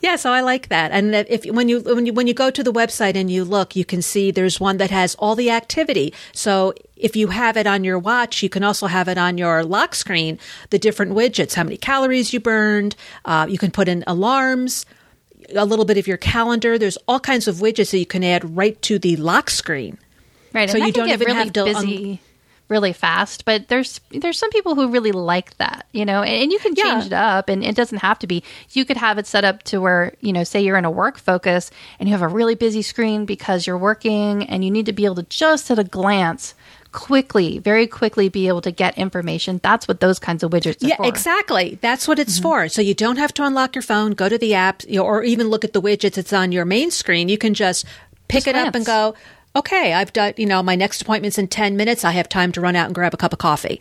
Yeah, 0.00 0.16
so 0.16 0.32
I 0.32 0.40
like 0.40 0.68
that. 0.68 0.92
And 0.92 1.14
if 1.14 1.44
when 1.44 1.68
you 1.68 1.80
when 1.80 2.06
you 2.06 2.12
when 2.12 2.26
you 2.26 2.34
go 2.34 2.50
to 2.50 2.62
the 2.62 2.72
website 2.72 3.16
and 3.16 3.30
you 3.30 3.44
look, 3.44 3.76
you 3.76 3.84
can 3.84 4.00
see 4.00 4.30
there's 4.30 4.58
one 4.58 4.78
that 4.78 4.90
has 4.90 5.14
all 5.16 5.34
the 5.34 5.50
activity. 5.50 6.14
So 6.32 6.72
if 6.96 7.16
you 7.16 7.28
have 7.28 7.56
it 7.56 7.66
on 7.66 7.84
your 7.84 7.98
watch, 7.98 8.42
you 8.42 8.48
can 8.48 8.64
also 8.64 8.86
have 8.86 9.08
it 9.08 9.18
on 9.18 9.36
your 9.36 9.62
lock 9.62 9.94
screen, 9.94 10.38
the 10.70 10.78
different 10.78 11.12
widgets, 11.12 11.54
how 11.54 11.64
many 11.64 11.76
calories 11.76 12.32
you 12.32 12.40
burned. 12.40 12.96
Uh, 13.24 13.46
you 13.48 13.58
can 13.58 13.70
put 13.70 13.88
in 13.88 14.02
alarms, 14.06 14.86
a 15.54 15.66
little 15.66 15.84
bit 15.84 15.98
of 15.98 16.06
your 16.06 16.16
calendar. 16.16 16.78
There's 16.78 16.98
all 17.06 17.20
kinds 17.20 17.46
of 17.46 17.56
widgets 17.56 17.90
that 17.90 17.98
you 17.98 18.06
can 18.06 18.24
add 18.24 18.56
right 18.56 18.80
to 18.82 18.98
the 18.98 19.16
lock 19.16 19.50
screen. 19.50 19.98
Right. 20.52 20.70
So 20.70 20.78
you 20.78 20.92
don't 20.92 21.08
even 21.08 21.26
really 21.26 21.34
have 21.34 21.52
to, 21.52 21.60
um, 21.60 21.84
busy 21.86 22.20
really 22.70 22.92
fast. 22.92 23.44
But 23.44 23.68
there's 23.68 24.00
there's 24.10 24.38
some 24.38 24.50
people 24.50 24.74
who 24.74 24.88
really 24.88 25.12
like 25.12 25.56
that, 25.58 25.86
you 25.92 26.04
know, 26.04 26.22
and, 26.22 26.44
and 26.44 26.52
you 26.52 26.58
can 26.58 26.74
change 26.74 27.04
Yeah. 27.04 27.06
it 27.06 27.12
up 27.12 27.48
and 27.48 27.62
it 27.64 27.74
doesn't 27.74 27.98
have 27.98 28.18
to 28.20 28.26
be 28.26 28.42
you 28.70 28.84
could 28.84 28.96
have 28.96 29.18
it 29.18 29.26
set 29.26 29.44
up 29.44 29.62
to 29.64 29.80
where, 29.80 30.14
you 30.20 30.32
know, 30.32 30.44
say 30.44 30.60
you're 30.62 30.76
in 30.78 30.84
a 30.84 30.90
work 30.90 31.18
focus 31.18 31.70
and 31.98 32.08
you 32.08 32.14
have 32.14 32.22
a 32.22 32.28
really 32.28 32.54
busy 32.54 32.82
screen 32.82 33.26
because 33.26 33.66
you're 33.66 33.76
working 33.78 34.44
and 34.48 34.64
you 34.64 34.70
need 34.70 34.86
to 34.86 34.92
be 34.92 35.04
able 35.04 35.16
to 35.16 35.24
just 35.24 35.70
at 35.70 35.78
a 35.78 35.84
glance 35.84 36.54
quickly, 36.92 37.58
very 37.58 37.86
quickly 37.86 38.28
be 38.28 38.48
able 38.48 38.60
to 38.60 38.70
get 38.72 38.98
information. 38.98 39.60
That's 39.62 39.86
what 39.86 40.00
those 40.00 40.18
kinds 40.18 40.42
of 40.42 40.50
widgets 40.50 40.82
are 40.82 40.88
Yeah, 40.88 40.96
for. 40.96 41.06
exactly. 41.06 41.78
That's 41.80 42.08
what 42.08 42.18
it's 42.18 42.34
mm-hmm. 42.38 42.42
for. 42.42 42.68
So 42.68 42.82
you 42.82 42.94
don't 42.94 43.16
have 43.16 43.32
to 43.34 43.44
unlock 43.44 43.74
your 43.76 43.82
phone, 43.82 44.12
go 44.12 44.28
to 44.28 44.36
the 44.38 44.54
app, 44.54 44.82
you 44.88 44.96
know, 44.96 45.04
or 45.04 45.22
even 45.22 45.48
look 45.48 45.64
at 45.64 45.72
the 45.72 45.80
widgets. 45.80 46.18
It's 46.18 46.32
on 46.32 46.50
your 46.50 46.64
main 46.64 46.90
screen. 46.90 47.28
You 47.28 47.38
can 47.38 47.54
just 47.54 47.84
pick 48.28 48.44
Just 48.44 48.48
it 48.48 48.56
up 48.56 48.74
and 48.74 48.84
go, 48.84 49.14
okay, 49.56 49.92
I've 49.92 50.12
done, 50.12 50.34
you 50.36 50.46
know, 50.46 50.62
my 50.62 50.76
next 50.76 51.02
appointment's 51.02 51.38
in 51.38 51.48
10 51.48 51.76
minutes. 51.76 52.04
I 52.04 52.12
have 52.12 52.28
time 52.28 52.52
to 52.52 52.60
run 52.60 52.76
out 52.76 52.86
and 52.86 52.94
grab 52.94 53.14
a 53.14 53.16
cup 53.16 53.32
of 53.32 53.38
coffee. 53.38 53.80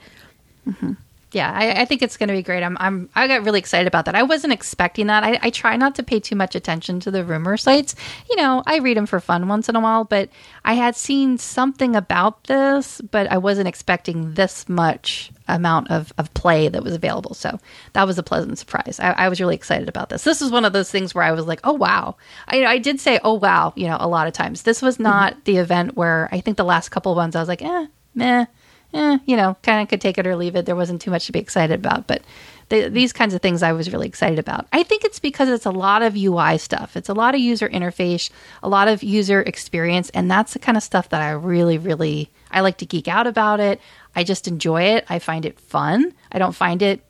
Mm-hmm. 0.67 0.93
yeah, 1.31 1.51
I, 1.51 1.81
I 1.81 1.85
think 1.85 2.01
it's 2.01 2.17
going 2.17 2.27
to 2.27 2.33
be 2.33 2.43
great. 2.43 2.63
I'm, 2.63 2.77
I'm, 2.79 3.09
I 3.15 3.27
got 3.27 3.43
really 3.43 3.59
excited 3.59 3.87
about 3.87 4.05
that. 4.05 4.15
I 4.15 4.23
wasn't 4.23 4.53
expecting 4.53 5.07
that. 5.07 5.23
I, 5.23 5.39
I 5.41 5.49
try 5.49 5.77
not 5.77 5.95
to 5.95 6.03
pay 6.03 6.19
too 6.19 6.35
much 6.35 6.53
attention 6.53 6.99
to 7.01 7.11
the 7.11 7.23
rumor 7.23 7.57
sites. 7.57 7.95
You 8.29 8.35
know, 8.35 8.61
I 8.67 8.77
read 8.77 8.97
them 8.97 9.05
for 9.05 9.19
fun 9.19 9.47
once 9.47 9.69
in 9.69 9.75
a 9.75 9.79
while, 9.79 10.03
but 10.03 10.29
I 10.65 10.73
had 10.73 10.95
seen 10.95 11.37
something 11.37 11.95
about 11.95 12.43
this, 12.45 13.01
but 13.01 13.31
I 13.31 13.37
wasn't 13.37 13.67
expecting 13.67 14.33
this 14.33 14.67
much 14.67 15.31
amount 15.49 15.91
of, 15.91 16.13
of 16.17 16.33
play 16.33 16.69
that 16.69 16.83
was 16.83 16.93
available. 16.93 17.33
So 17.33 17.59
that 17.93 18.05
was 18.05 18.17
a 18.17 18.23
pleasant 18.23 18.57
surprise. 18.57 18.99
I, 18.99 19.11
I 19.11 19.29
was 19.29 19.39
really 19.39 19.55
excited 19.55 19.89
about 19.89 20.09
this. 20.09 20.23
This 20.23 20.41
is 20.41 20.51
one 20.51 20.65
of 20.65 20.73
those 20.73 20.91
things 20.91 21.13
where 21.13 21.23
I 21.23 21.31
was 21.31 21.45
like, 21.45 21.59
oh, 21.63 21.73
wow. 21.73 22.15
I, 22.47 22.65
I 22.65 22.77
did 22.77 22.99
say, 22.99 23.19
oh, 23.23 23.33
wow, 23.33 23.73
you 23.75 23.87
know, 23.87 23.97
a 23.99 24.07
lot 24.07 24.27
of 24.27 24.33
times. 24.33 24.63
This 24.63 24.81
was 24.81 24.99
not 24.99 25.45
the 25.45 25.57
event 25.57 25.95
where 25.95 26.29
I 26.31 26.41
think 26.41 26.57
the 26.57 26.63
last 26.63 26.89
couple 26.89 27.15
ones 27.15 27.35
I 27.35 27.39
was 27.39 27.49
like, 27.49 27.61
eh, 27.61 27.87
meh 28.15 28.45
eh, 28.93 29.17
you 29.25 29.35
know, 29.35 29.57
kind 29.63 29.81
of 29.81 29.87
could 29.87 30.01
take 30.01 30.17
it 30.17 30.27
or 30.27 30.35
leave 30.35 30.55
it. 30.55 30.65
There 30.65 30.75
wasn't 30.75 31.01
too 31.01 31.11
much 31.11 31.25
to 31.27 31.31
be 31.31 31.39
excited 31.39 31.79
about, 31.79 32.07
but 32.07 32.21
the, 32.69 32.87
these 32.89 33.13
kinds 33.13 33.33
of 33.33 33.41
things 33.41 33.63
I 33.63 33.71
was 33.71 33.91
really 33.91 34.07
excited 34.07 34.39
about. 34.39 34.67
I 34.71 34.83
think 34.83 35.03
it's 35.03 35.19
because 35.19 35.49
it's 35.49 35.65
a 35.65 35.71
lot 35.71 36.01
of 36.01 36.15
UI 36.15 36.57
stuff. 36.57 36.95
It's 36.95 37.09
a 37.09 37.13
lot 37.13 37.35
of 37.35 37.41
user 37.41 37.69
interface, 37.69 38.29
a 38.63 38.69
lot 38.69 38.87
of 38.87 39.03
user 39.03 39.41
experience, 39.41 40.09
and 40.11 40.29
that's 40.29 40.53
the 40.53 40.59
kind 40.59 40.77
of 40.77 40.83
stuff 40.83 41.09
that 41.09 41.21
I 41.21 41.31
really, 41.31 41.77
really 41.77 42.29
I 42.51 42.61
like 42.61 42.77
to 42.79 42.85
geek 42.85 43.07
out 43.07 43.27
about 43.27 43.59
it. 43.59 43.79
I 44.15 44.23
just 44.23 44.47
enjoy 44.47 44.83
it. 44.83 45.05
I 45.09 45.19
find 45.19 45.45
it 45.45 45.59
fun. 45.59 46.13
I 46.31 46.39
don't 46.39 46.55
find 46.55 46.81
it 46.81 47.01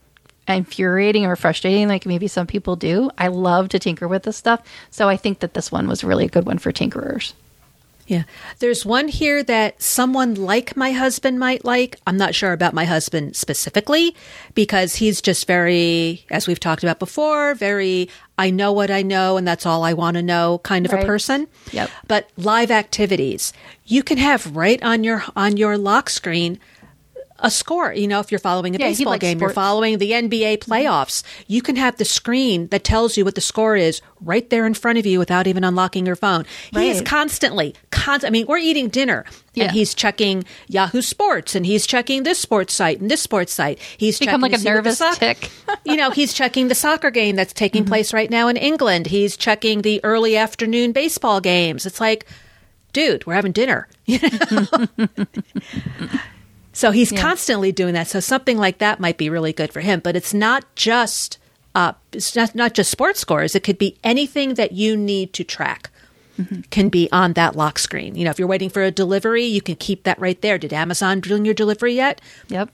infuriating 0.48 1.26
or 1.26 1.36
frustrating 1.36 1.88
like 1.88 2.06
maybe 2.06 2.28
some 2.28 2.48
people 2.48 2.76
do. 2.76 3.10
I 3.18 3.28
love 3.28 3.70
to 3.70 3.80
tinker 3.80 4.08
with 4.08 4.24
this 4.24 4.38
stuff, 4.38 4.62
so 4.90 5.08
I 5.08 5.16
think 5.16 5.40
that 5.40 5.54
this 5.54 5.72
one 5.72 5.88
was 5.88 6.04
really 6.04 6.26
a 6.26 6.30
good 6.30 6.46
one 6.46 6.58
for 6.58 6.72
tinkerers. 6.72 7.34
Yeah. 8.10 8.24
There's 8.58 8.88
one 8.88 9.08
here 9.08 9.44
that 9.44 9.80
someone 9.84 10.34
like 10.34 10.76
my 10.76 10.94
husband 10.94 11.38
might 11.38 11.64
like. 11.64 11.96
I'm 12.08 12.18
not 12.18 12.34
sure 12.34 12.54
about 12.54 12.74
my 12.74 12.86
husband 12.86 13.36
specifically 13.36 14.16
because 14.56 14.96
he's 14.96 15.22
just 15.22 15.46
very, 15.46 16.26
as 16.32 16.48
we've 16.48 16.60
talked 16.60 16.82
about 16.82 16.98
before, 16.98 17.54
very, 17.54 18.10
I 18.36 18.50
know 18.50 18.74
what 18.74 18.90
I 18.90 19.04
know 19.04 19.38
and 19.38 19.48
that's 19.48 19.68
all 19.68 19.84
I 19.84 19.94
want 19.94 20.16
to 20.16 20.24
know 20.24 20.58
kind 20.64 20.88
of 20.88 20.94
a 20.94 21.06
person. 21.06 21.48
Yep. 21.72 21.92
But 22.08 22.32
live 22.36 22.72
activities, 22.72 23.54
you 23.86 24.02
can 24.02 24.18
have 24.18 24.56
right 24.56 24.82
on 24.82 25.04
your, 25.04 25.24
on 25.36 25.58
your 25.58 25.78
lock 25.78 26.10
screen 26.10 26.60
a 27.42 27.50
score. 27.52 27.94
You 27.94 28.08
know, 28.08 28.20
if 28.20 28.32
you're 28.32 28.40
following 28.40 28.76
a 28.76 28.80
Yeah, 28.80 28.88
baseball 28.88 29.18
game, 29.18 29.40
you're 29.40 29.50
following 29.50 29.98
the 29.98 30.12
NBA 30.12 30.60
playoffs, 30.60 31.24
you 31.48 31.62
can 31.62 31.76
have 31.76 31.98
the 31.98 32.06
screen 32.06 32.68
that 32.68 32.84
tells 32.84 33.18
you 33.18 33.26
what 33.26 33.36
the 33.36 33.42
score 33.42 33.76
is 33.76 34.02
right 34.22 34.50
there 34.50 34.66
in 34.66 34.74
front 34.74 34.98
of 35.00 35.06
you 35.06 35.20
without 35.20 35.48
even 35.48 35.64
unlocking 35.64 36.06
your 36.06 36.16
phone. 36.16 36.46
He 36.72 36.90
is 36.90 37.02
constantly, 37.02 37.76
con- 37.92 38.26
I 38.26 38.30
mean, 38.30 38.46
we're 38.48 38.58
eating 38.58 38.90
dinner 38.90 39.26
Yeah. 39.54 39.66
and 39.66 39.72
he's 39.74 39.94
checking 39.94 40.44
Yahoo 40.68 41.02
Sports 41.02 41.56
and 41.56 41.66
he's 41.66 41.86
checking 41.88 42.24
this 42.24 42.40
sports 42.40 42.74
site 42.74 43.00
and 43.00 43.10
this 43.10 43.22
sports 43.22 43.54
site. 43.54 43.80
He's 43.98 44.20
Become 44.20 44.42
checking 44.42 44.42
like 44.42 44.52
a 44.54 44.56
to 44.56 44.62
see 44.62 44.68
what 44.68 44.72
the 44.74 44.76
nervous 44.78 44.98
soc- 44.98 45.18
tick. 45.18 45.50
you 45.86 45.96
know, 45.96 46.12
he's 46.12 46.34
checking 46.34 46.68
the 46.68 46.76
soccer 46.76 47.12
game 47.12 47.36
that's 47.36 47.54
taking 47.54 47.84
Mm-hmm. 47.84 47.90
place 47.90 48.14
right 48.14 48.30
now 48.30 48.48
in 48.50 48.58
England. 48.58 49.08
He's 49.08 49.38
checking 49.38 49.82
the 49.84 50.02
early 50.04 50.36
afternoon 50.36 50.92
baseball 50.92 51.40
games. 51.40 51.86
It's 51.86 52.02
like, 52.02 52.26
dude, 52.92 53.26
we're 53.26 53.36
having 53.36 53.52
dinner. 53.54 53.88
You 54.10 54.20
know? 54.22 54.68
so 56.80 56.92
he's 56.92 57.12
constantly 57.12 57.74
doing 57.74 57.94
that. 57.96 58.08
So 58.08 58.22
something 58.22 58.58
like 58.58 58.78
that 58.78 59.02
might 59.02 59.18
be 59.18 59.30
really 59.30 59.52
good 59.52 59.74
for 59.74 59.82
him. 59.82 60.00
But 60.00 60.16
it's 60.16 60.34
not 60.34 60.64
just 60.76 61.38
uh, 61.76 61.92
it's 62.14 62.38
not 62.38 62.56
not 62.56 62.74
just 62.74 62.90
sports 62.90 63.20
scores. 63.20 63.54
It 63.54 63.64
could 63.64 63.78
be 63.78 63.98
anything 64.02 64.54
that 64.54 64.72
you 64.72 64.96
need 64.96 65.34
to 65.34 65.44
track. 65.44 65.90
Can 66.70 66.88
be 66.88 67.10
on 67.12 67.34
that 67.34 67.58
lock 67.58 67.78
screen. 67.80 68.16
You 68.16 68.24
know, 68.24 68.32
if 68.32 68.40
you're 68.40 68.48
waiting 68.48 68.70
for 68.70 68.82
a 68.82 68.92
delivery, 68.92 69.44
you 69.44 69.62
can 69.62 69.76
keep 69.76 70.04
that 70.04 70.18
right 70.22 70.42
there. 70.42 70.58
Did 70.58 70.72
Amazon 70.72 71.20
bring 71.20 71.44
your 71.44 71.54
delivery 71.54 71.96
yet? 71.96 72.22
Yep. 72.48 72.72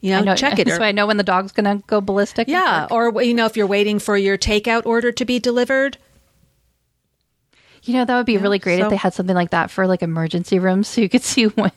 You 0.00 0.12
know, 0.12 0.22
know, 0.22 0.34
check 0.34 0.58
it. 0.58 0.68
So 0.68 0.80
I 0.80 0.92
know 0.92 1.06
when 1.06 1.18
the 1.18 1.22
dog's 1.22 1.52
going 1.52 1.66
to 1.66 1.86
go 1.86 2.00
ballistic. 2.00 2.48
Yeah, 2.48 2.86
or 2.90 3.22
you 3.22 3.34
know, 3.34 3.44
if 3.44 3.58
you're 3.58 3.66
waiting 3.66 3.98
for 3.98 4.16
your 4.16 4.38
takeout 4.38 4.86
order 4.86 5.12
to 5.12 5.24
be 5.26 5.38
delivered, 5.38 5.98
You 7.84 7.94
know, 7.94 8.04
that 8.06 8.16
would 8.16 8.26
be 8.26 8.38
really 8.38 8.58
great 8.58 8.78
so- 8.78 8.86
if 8.86 8.90
they 8.90 8.96
had 8.96 9.12
something 9.14 9.34
like 9.36 9.50
that 9.50 9.70
for 9.70 9.86
like 9.86 10.02
emergency 10.02 10.58
rooms 10.58 10.88
so 10.88 11.00
you 11.00 11.08
could 11.08 11.22
see 11.32 11.44
when, 11.46 11.72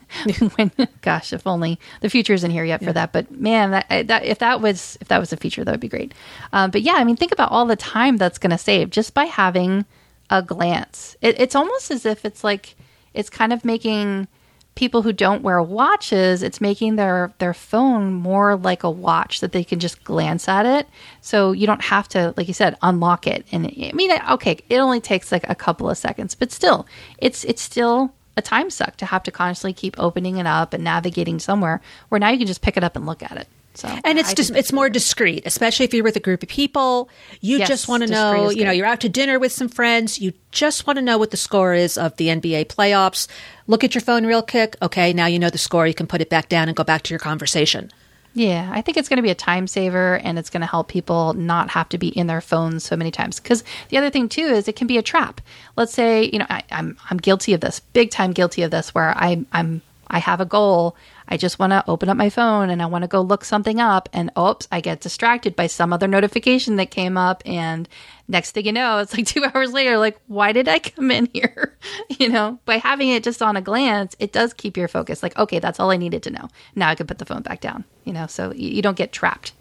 when 0.55 0.71
gosh, 1.01 1.33
if 1.33 1.45
only 1.45 1.79
the 2.01 2.09
future 2.09 2.33
isn't 2.33 2.51
here 2.51 2.63
yet 2.63 2.81
for 2.83 2.93
that. 2.93 3.11
But 3.11 3.29
man, 3.31 3.71
that, 3.71 4.07
that 4.07 4.23
if 4.23 4.39
that 4.39 4.61
was 4.61 4.97
if 5.01 5.09
that 5.09 5.19
was 5.19 5.33
a 5.33 5.37
feature, 5.37 5.63
that 5.63 5.71
would 5.71 5.79
be 5.79 5.89
great. 5.89 6.13
Um, 6.53 6.71
but 6.71 6.81
yeah, 6.81 6.93
I 6.93 7.03
mean, 7.03 7.17
think 7.17 7.31
about 7.33 7.51
all 7.51 7.65
the 7.65 7.75
time 7.75 8.17
that's 8.17 8.37
going 8.37 8.51
to 8.51 8.57
save 8.57 8.89
just 8.89 9.13
by 9.13 9.25
having 9.25 9.85
a 10.29 10.41
glance. 10.41 11.15
It, 11.21 11.39
it's 11.39 11.55
almost 11.55 11.91
as 11.91 12.05
if 12.05 12.25
it's 12.25 12.43
like 12.43 12.75
it's 13.13 13.29
kind 13.29 13.51
of 13.51 13.65
making 13.65 14.27
people 14.77 15.01
who 15.01 15.11
don't 15.11 15.41
wear 15.41 15.61
watches, 15.61 16.43
it's 16.43 16.61
making 16.61 16.95
their 16.95 17.33
their 17.39 17.53
phone 17.53 18.13
more 18.13 18.55
like 18.55 18.83
a 18.83 18.89
watch 18.89 19.41
that 19.41 19.51
they 19.51 19.63
can 19.63 19.79
just 19.79 20.03
glance 20.03 20.47
at 20.47 20.65
it. 20.65 20.87
So 21.19 21.51
you 21.51 21.67
don't 21.67 21.81
have 21.81 22.07
to, 22.09 22.33
like 22.37 22.47
you 22.47 22.53
said, 22.53 22.77
unlock 22.81 23.27
it. 23.27 23.45
And 23.51 23.65
I 23.65 23.91
mean, 23.93 24.11
okay, 24.31 24.59
it 24.69 24.77
only 24.77 25.01
takes 25.01 25.31
like 25.31 25.49
a 25.49 25.55
couple 25.55 25.89
of 25.89 25.97
seconds, 25.97 26.35
but 26.35 26.51
still, 26.51 26.85
it's 27.17 27.43
it's 27.43 27.61
still 27.61 28.13
a 28.37 28.41
time 28.41 28.69
suck 28.69 28.95
to 28.97 29.07
have 29.07 29.23
to 29.23 29.31
constantly 29.31 29.73
keep 29.73 29.95
opening 29.99 30.37
it 30.37 30.45
up 30.45 30.73
and 30.73 30.83
navigating 30.83 31.39
somewhere 31.39 31.81
where 32.09 32.19
now 32.19 32.29
you 32.29 32.37
can 32.37 32.47
just 32.47 32.61
pick 32.61 32.77
it 32.77 32.83
up 32.83 32.95
and 32.95 33.07
look 33.07 33.23
at 33.23 33.35
it. 33.35 33.47
So 33.77 33.87
And 34.03 34.17
it's 34.17 34.31
I 34.31 34.33
just 34.33 34.51
it's 34.55 34.73
more 34.73 34.89
discreet, 34.89 35.43
especially 35.45 35.85
if 35.85 35.93
you're 35.93 36.03
with 36.03 36.15
a 36.15 36.19
group 36.21 36.41
of 36.41 36.49
people. 36.49 37.09
You 37.41 37.59
Yes, 37.59 37.67
just 37.67 37.87
want 37.87 38.01
to 38.03 38.09
know, 38.09 38.49
you 38.49 38.63
know, 38.63 38.71
you're 38.71 38.87
out 38.87 39.01
to 39.01 39.09
dinner 39.09 39.37
with 39.37 39.51
some 39.51 39.69
friends. 39.69 40.19
You 40.19 40.33
just 40.51 40.87
want 40.87 40.97
to 40.97 41.03
know 41.03 41.19
what 41.19 41.29
the 41.29 41.37
score 41.37 41.75
is 41.75 41.97
of 41.97 42.15
the 42.17 42.27
NBA 42.27 42.65
playoffs. 42.65 43.27
Look 43.67 43.83
at 43.83 43.93
your 43.93 44.01
phone 44.01 44.25
real 44.25 44.41
quick. 44.41 44.75
Okay, 44.81 45.13
now 45.13 45.27
you 45.27 45.37
know 45.37 45.51
the 45.51 45.59
score. 45.59 45.85
You 45.85 45.93
can 45.93 46.07
put 46.07 46.21
it 46.21 46.29
back 46.29 46.49
down 46.49 46.67
and 46.67 46.75
go 46.75 46.83
back 46.83 47.03
to 47.03 47.13
your 47.13 47.19
conversation. 47.19 47.91
Yeah, 48.33 48.69
I 48.71 48.81
think 48.81 48.97
it's 48.97 49.09
going 49.09 49.17
to 49.17 49.23
be 49.23 49.31
a 49.31 49.35
time 49.35 49.67
saver 49.67 50.17
and 50.23 50.37
it's 50.37 50.49
going 50.49 50.61
to 50.61 50.67
help 50.67 50.87
people 50.89 51.33
not 51.33 51.69
have 51.71 51.89
to 51.89 51.97
be 51.97 52.09
in 52.09 52.27
their 52.27 52.41
phones 52.41 52.83
so 52.83 52.95
many 52.95 53.11
times. 53.11 53.39
Because 53.39 53.63
the 53.89 53.97
other 53.97 54.09
thing 54.09 54.29
too 54.29 54.41
is 54.45 54.67
it 54.67 54.75
can 54.75 54.87
be 54.87 54.97
a 54.97 55.03
trap. 55.03 55.41
Let's 55.75 55.93
say 55.93 56.29
you 56.31 56.39
know 56.39 56.45
I, 56.49 56.63
I'm 56.71 56.97
I'm 57.09 57.17
guilty 57.17 57.53
of 57.53 57.61
this, 57.61 57.79
big 57.79 58.09
time 58.09 58.33
guilty 58.33 58.63
of 58.63 58.71
this, 58.71 58.93
where 58.95 59.15
I 59.15 59.45
I'm 59.51 59.81
I 60.07 60.19
have 60.19 60.39
a 60.41 60.45
goal. 60.45 60.95
I 61.27 61.37
just 61.37 61.59
want 61.59 61.71
to 61.71 61.83
open 61.87 62.09
up 62.09 62.17
my 62.17 62.29
phone 62.29 62.69
and 62.69 62.81
I 62.81 62.85
want 62.85 63.03
to 63.03 63.07
go 63.07 63.21
look 63.21 63.43
something 63.43 63.79
up, 63.79 64.09
and 64.13 64.31
oops, 64.37 64.67
I 64.71 64.81
get 64.81 65.01
distracted 65.01 65.55
by 65.55 65.67
some 65.67 65.91
other 65.93 66.07
notification 66.07 66.77
that 66.77 66.91
came 66.91 67.17
up, 67.17 67.43
and 67.45 67.87
next 68.27 68.51
thing 68.51 68.65
you 68.65 68.71
know, 68.71 68.99
it's 68.99 69.15
like 69.15 69.25
two 69.27 69.43
hours 69.43 69.73
later, 69.73 69.97
like 69.97 70.19
why 70.27 70.51
did 70.51 70.67
I 70.67 70.79
come 70.79 71.11
in 71.11 71.29
here? 71.33 71.75
you 72.19 72.29
know, 72.29 72.59
by 72.65 72.77
having 72.77 73.09
it 73.09 73.23
just 73.23 73.41
on 73.41 73.57
a 73.57 73.61
glance, 73.61 74.15
it 74.19 74.31
does 74.31 74.53
keep 74.53 74.77
your 74.77 74.87
focus. 74.87 75.21
Like 75.23 75.37
okay, 75.37 75.59
that's 75.59 75.79
all 75.79 75.91
I 75.91 75.97
needed 75.97 76.23
to 76.23 76.31
know. 76.31 76.47
Now 76.75 76.89
I 76.89 76.95
can 76.95 77.07
put 77.07 77.17
the 77.17 77.25
phone 77.25 77.41
back 77.41 77.61
down. 77.61 77.83
You 78.05 78.13
know, 78.13 78.27
so 78.27 78.53
you, 78.53 78.81
don't 78.81 78.97
get 78.97 79.11
trapped. 79.11 79.51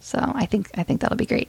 So 0.00 0.18
I 0.18 0.46
think 0.46 0.70
I 0.76 0.82
think 0.82 1.00
that'll 1.00 1.16
be 1.16 1.26
great. 1.26 1.48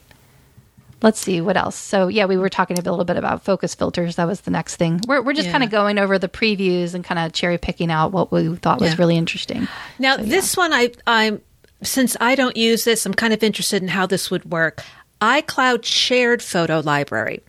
Let's 1.00 1.20
see 1.20 1.40
what 1.40 1.56
else. 1.56 1.76
So 1.76 2.08
yeah, 2.08 2.24
we 2.26 2.36
were 2.36 2.48
talking 2.48 2.76
a 2.78 2.82
little 2.82 3.04
bit 3.04 3.16
about 3.16 3.44
focus 3.44 3.74
filters. 3.74 4.16
That 4.16 4.26
was 4.26 4.40
the 4.40 4.50
next 4.50 4.76
thing. 4.76 5.00
We're 5.06 5.22
we're 5.22 5.32
just 5.32 5.46
Yeah. 5.46 5.52
kind 5.52 5.64
of 5.64 5.70
going 5.70 5.98
over 5.98 6.18
the 6.18 6.28
previews 6.28 6.92
and 6.94 7.04
kind 7.04 7.18
of 7.20 7.32
cherry 7.32 7.56
picking 7.58 7.90
out 7.90 8.10
what 8.12 8.32
we 8.32 8.54
thought 8.56 8.80
was 8.80 8.90
Yeah. 8.90 8.96
really 8.98 9.16
interesting. 9.16 9.68
Now, 9.98 10.16
So, 10.16 10.22
yeah. 10.22 10.28
this 10.28 10.56
one, 10.56 10.72
I, 10.72 10.90
I'm 11.06 11.40
since 11.82 12.16
I 12.20 12.34
don't 12.34 12.56
use 12.56 12.82
this, 12.84 13.06
I'm 13.06 13.14
kind 13.14 13.32
of 13.32 13.42
interested 13.44 13.80
in 13.82 13.88
how 13.88 14.06
this 14.06 14.30
would 14.30 14.50
work. 14.50 14.82
iCloud 15.20 15.84
shared 15.84 16.42
photo 16.42 16.80
library. 16.80 17.42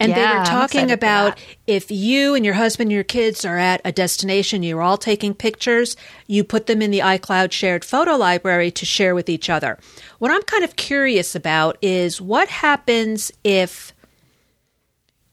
And 0.00 0.12
they 0.12 0.22
were 0.22 0.44
talking 0.44 0.90
about 0.92 1.38
if 1.66 1.90
you 1.90 2.34
and 2.34 2.44
your 2.44 2.54
husband 2.54 2.88
and 2.88 2.94
your 2.94 3.04
kids 3.04 3.44
are 3.44 3.58
at 3.58 3.80
a 3.84 3.90
destination, 3.90 4.62
you're 4.62 4.82
all 4.82 4.96
taking 4.96 5.34
pictures, 5.34 5.96
you 6.26 6.44
put 6.44 6.66
them 6.66 6.80
in 6.80 6.90
the 6.90 7.00
iCloud 7.00 7.50
shared 7.50 7.84
photo 7.84 8.16
library 8.16 8.70
to 8.70 8.86
share 8.86 9.14
with 9.14 9.28
each 9.28 9.50
other. 9.50 9.78
What 10.18 10.30
I'm 10.30 10.42
kind 10.42 10.62
of 10.62 10.76
curious 10.76 11.34
about 11.34 11.78
is 11.82 12.20
what 12.20 12.48
happens 12.48 13.32
if 13.42 13.92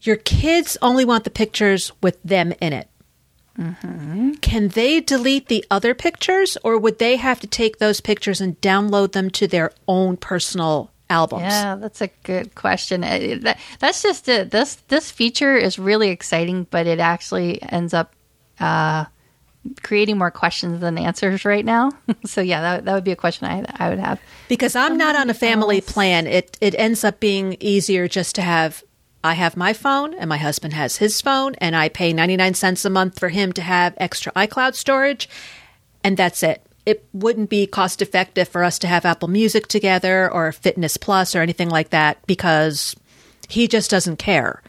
your 0.02 0.16
kids 0.18 0.78
only 0.82 1.06
want 1.06 1.24
the 1.26 1.30
pictures 1.30 1.92
with 2.02 2.22
them 2.24 2.54
in 2.60 2.74
it? 2.74 2.88
Can 4.42 4.68
they 4.70 5.00
delete 5.00 5.48
the 5.48 5.64
other 5.72 5.94
pictures, 5.94 6.58
or 6.64 6.78
would 6.78 7.00
they 7.00 7.16
have 7.16 7.40
to 7.40 7.48
take 7.48 7.78
those 7.78 8.02
pictures 8.02 8.42
and 8.42 8.60
download 8.62 9.14
them 9.14 9.30
to 9.30 9.48
their 9.48 9.72
own 9.88 10.18
personal 10.18 10.92
albums? 11.10 11.44
Yeah, 11.44 11.76
that's 11.76 12.02
a 12.02 12.08
good 12.24 12.56
question. 12.56 13.04
Uh, 13.04 13.38
that- 13.42 13.60
That's 13.80 14.02
just 14.02 14.28
it. 14.28 14.52
This 14.52 14.76
this 14.88 15.12
feature 15.12 15.56
is 15.56 15.78
really 15.80 16.10
exciting, 16.10 16.68
but 16.72 16.88
it 16.88 17.00
actually 17.00 17.62
ends 17.62 17.94
up 17.94 18.14
uh, 18.60 19.06
creating 19.84 20.18
more 20.18 20.32
questions 20.32 20.80
than 20.82 20.98
answers 20.98 21.46
right 21.46 21.66
now. 21.66 21.92
so 22.26 22.42
yeah, 22.42 22.62
that, 22.62 22.86
that 22.86 22.94
would 22.94 23.04
be 23.04 23.12
a 23.12 23.16
question 23.16 23.48
I 23.48 23.66
I 23.78 23.90
would 23.90 24.00
have. 24.00 24.20
Because 24.48 24.76
I'm 24.76 24.98
not 24.98 25.16
on 25.16 25.30
a 25.30 25.34
family 25.34 25.78
else. 25.78 25.92
plan. 25.92 26.28
It 26.28 26.58
it 26.62 26.76
ends 26.78 27.04
up 27.04 27.20
being 27.20 27.58
easier 27.60 28.08
just 28.08 28.36
to 28.36 28.42
have 28.42 28.84
I 29.24 29.34
have 29.34 29.58
my 29.58 29.74
phone 29.74 30.14
and 30.14 30.30
my 30.30 30.38
husband 30.38 30.74
has 30.74 30.98
his 30.98 31.20
phone 31.20 31.56
and 31.56 31.76
I 31.76 31.90
pay 31.90 32.14
99 32.14 32.54
cents 32.54 32.86
a 32.86 32.90
month 32.92 33.18
for 33.20 33.30
him 33.30 33.52
to 33.54 33.62
have 33.64 33.96
extra 33.98 34.32
iCloud 34.34 34.76
storage 34.76 35.28
and 36.04 36.16
that's 36.16 36.44
it. 36.44 36.62
It 36.86 37.06
wouldn't 37.14 37.50
be 37.50 37.66
cost 37.68 38.02
effective 38.02 38.48
for 38.48 38.64
us 38.64 38.78
to 38.80 38.88
have 38.88 39.06
Apple 39.06 39.28
Music 39.28 39.68
together 39.68 40.32
or 40.32 40.52
Fitness 40.52 40.98
Plus 40.98 41.36
or 41.36 41.42
anything 41.42 41.70
like 41.70 41.90
that 41.90 42.26
because 42.28 42.96
he 43.50 43.68
just 43.68 43.90
doesn't 43.90 44.18
care. 44.18 44.62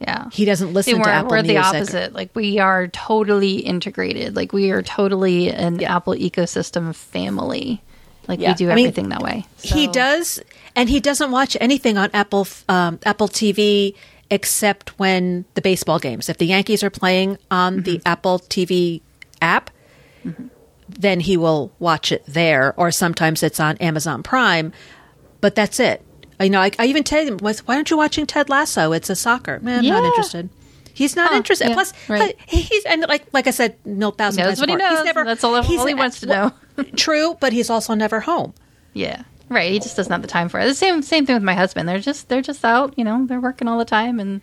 Yeah. 0.00 0.28
He 0.32 0.44
doesn't 0.44 0.72
listen 0.72 0.96
See, 0.96 1.02
to 1.02 1.08
Apple 1.10 1.30
we're 1.30 1.42
the 1.42 1.54
Music. 1.54 1.64
opposite. 1.74 2.12
Like 2.14 2.30
we 2.34 2.58
are 2.58 2.88
totally 2.88 3.56
integrated. 3.58 4.34
Like 4.34 4.52
we 4.52 4.70
are 4.70 4.82
totally 4.82 5.50
an 5.50 5.82
Apple 5.84 6.14
ecosystem 6.14 6.94
family. 6.94 7.82
Like 8.26 8.40
Yeah. 8.40 8.50
we 8.50 8.54
do 8.54 8.70
I 8.70 8.74
mean, 8.74 8.86
everything 8.86 9.10
that 9.10 9.20
way. 9.22 9.44
He 9.62 9.86
does, 9.88 10.40
and 10.74 10.88
he 10.88 11.00
doesn't 11.00 11.30
watch 11.30 11.56
anything 11.60 11.98
on 11.98 12.10
Apple 12.14 12.46
um, 12.68 12.98
Apple 13.04 13.28
TV 13.28 13.94
except 14.30 14.98
when 14.98 15.44
the 15.54 15.60
baseball 15.60 15.98
games. 15.98 16.28
If 16.28 16.38
the 16.38 16.46
Yankees 16.46 16.82
are 16.82 16.90
playing 16.90 17.36
on 17.50 17.74
Mm-hmm. 17.74 17.82
the 17.82 18.00
Apple 18.06 18.38
TV 18.38 19.00
app, 19.42 19.70
then 21.00 21.20
he 21.20 21.36
will 21.36 21.72
watch 21.78 22.12
it 22.12 22.22
there, 22.26 22.74
or 22.76 22.90
sometimes 22.90 23.42
it's 23.42 23.58
on 23.60 23.76
Amazon 23.78 24.22
Prime. 24.22 24.72
But 25.40 25.54
that's 25.54 25.80
it. 25.80 26.04
You 26.40 26.50
know, 26.50 26.60
I, 26.60 26.70
I 26.78 26.86
even 26.86 27.04
tell 27.04 27.24
him, 27.24 27.38
"Why 27.38 27.54
aren't 27.68 27.90
you 27.90 27.96
watching 27.96 28.26
Ted 28.26 28.48
Lasso? 28.48 28.92
It's 28.92 29.10
a 29.10 29.16
soccer. 29.16 29.58
Man, 29.60 29.80
I'm 29.80 29.86
not 29.90 30.04
interested." 30.04 30.48
He's 30.92 31.16
not 31.16 31.30
Huh, 31.30 31.36
interested. 31.36 31.68
yeah, 31.68 31.74
Plus, 31.74 31.92
right. 32.08 32.36
he's 32.46 32.84
and 32.84 33.02
like 33.08 33.24
like 33.32 33.46
I 33.46 33.50
said, 33.52 33.76
no 33.86 34.10
thousand 34.10 34.42
knows 34.44 34.58
times 34.58 34.60
what 34.60 34.68
he 34.68 34.76
more. 34.76 34.86
He's 34.88 34.96
knows. 34.98 35.04
never. 35.06 35.24
That's 35.24 35.44
all- 35.44 35.54
all 35.56 35.62
he 35.62 35.94
wants 35.94 36.20
to 36.20 36.26
know. 36.26 36.52
true, 36.96 37.36
but 37.40 37.52
he's 37.52 37.70
also 37.70 37.94
never 37.94 38.20
home. 38.20 38.52
Yeah. 38.92 39.22
Right. 39.48 39.72
He 39.72 39.78
just 39.80 39.96
doesn't 39.96 40.12
have 40.12 40.22
the 40.22 40.28
time 40.28 40.48
for 40.48 40.60
it. 40.60 40.66
The 40.66 40.74
same 40.74 41.00
same 41.02 41.24
thing 41.26 41.34
with 41.36 41.42
my 41.42 41.54
husband. 41.54 41.88
They're 41.88 41.98
just 42.00 42.28
they're 42.28 42.42
just 42.42 42.64
out, 42.64 42.94
you 42.98 43.04
know, 43.04 43.24
they're 43.26 43.40
working 43.40 43.66
all 43.68 43.78
the 43.78 43.84
time 43.84 44.20
and 44.20 44.40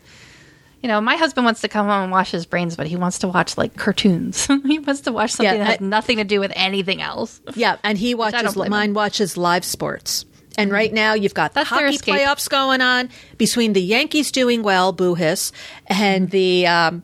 you 0.81 0.87
know, 0.87 1.01
my 1.01 1.15
husband 1.15 1.45
wants 1.45 1.61
to 1.61 1.67
come 1.67 1.87
home 1.87 2.03
and 2.03 2.11
wash 2.11 2.31
his 2.31 2.45
brains, 2.45 2.75
but 2.75 2.87
he 2.87 2.95
wants 2.95 3.19
to 3.19 3.27
watch 3.27 3.57
like 3.57 3.75
cartoons. 3.75 4.45
he 4.65 4.79
wants 4.79 5.01
to 5.01 5.11
watch 5.11 5.31
something 5.31 5.57
Yeah, 5.57 5.65
that 5.65 5.79
has 5.79 5.81
nothing 5.81 6.17
to 6.17 6.23
do 6.23 6.39
with 6.39 6.51
anything 6.55 7.01
else. 7.01 7.41
Yeah, 7.55 7.77
and 7.83 7.97
he 7.97 8.13
watches. 8.13 8.53
don't 8.53 8.65
him. 8.65 8.69
Mine 8.69 8.93
watches 8.93 9.35
live 9.37 9.65
sports. 9.65 10.25
And 10.57 10.71
right 10.71 10.91
now, 10.91 11.13
you've 11.13 11.35
got 11.35 11.53
the 11.53 11.59
That's 11.59 11.69
hockey 11.69 11.97
playoffs 11.97 12.49
going 12.49 12.81
on 12.81 13.09
between 13.37 13.73
the 13.73 13.81
Yankees 13.81 14.31
doing 14.31 14.63
well, 14.63 14.91
boo 14.91 15.13
hiss, 15.13 15.51
and 15.85 16.31
the 16.31 16.65
um, 16.65 17.03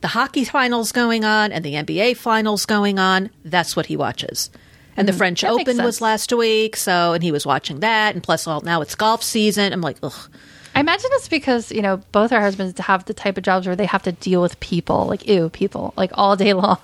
the 0.00 0.08
hockey 0.08 0.44
finals 0.44 0.92
going 0.92 1.24
on 1.24 1.50
and 1.52 1.64
the 1.64 1.74
NBA 1.74 2.16
finals 2.16 2.64
going 2.64 2.98
on. 2.98 3.30
That's 3.44 3.74
what 3.74 3.86
he 3.86 3.96
watches. 3.96 4.50
And 4.96 5.08
the 5.08 5.12
French 5.12 5.42
Mm-hmm. 5.42 5.56
That 5.56 5.60
Open 5.62 5.84
was 5.84 6.00
last 6.00 6.32
week, 6.32 6.76
so 6.76 7.12
and 7.12 7.22
he 7.22 7.32
was 7.32 7.46
watching 7.46 7.80
that. 7.80 8.14
And 8.14 8.22
plus, 8.22 8.46
all 8.46 8.60
now 8.60 8.82
it's 8.82 8.94
golf 8.94 9.22
season. 9.22 9.72
I'm 9.72 9.80
like, 9.80 9.96
ugh. 10.02 10.30
I 10.74 10.80
imagine 10.80 11.10
it's 11.12 11.28
because, 11.28 11.70
you 11.70 11.82
know, 11.82 11.98
both 12.12 12.32
our 12.32 12.40
husbands 12.40 12.78
have 12.80 13.04
the 13.04 13.12
type 13.14 13.36
of 13.36 13.44
jobs 13.44 13.66
where 13.66 13.76
they 13.76 13.84
have 13.86 14.02
to 14.04 14.12
deal 14.12 14.40
with 14.40 14.58
people, 14.60 15.06
like 15.06 15.26
ew, 15.28 15.50
people, 15.50 15.92
like 15.96 16.10
all 16.14 16.34
day 16.36 16.52
long. 16.64 16.78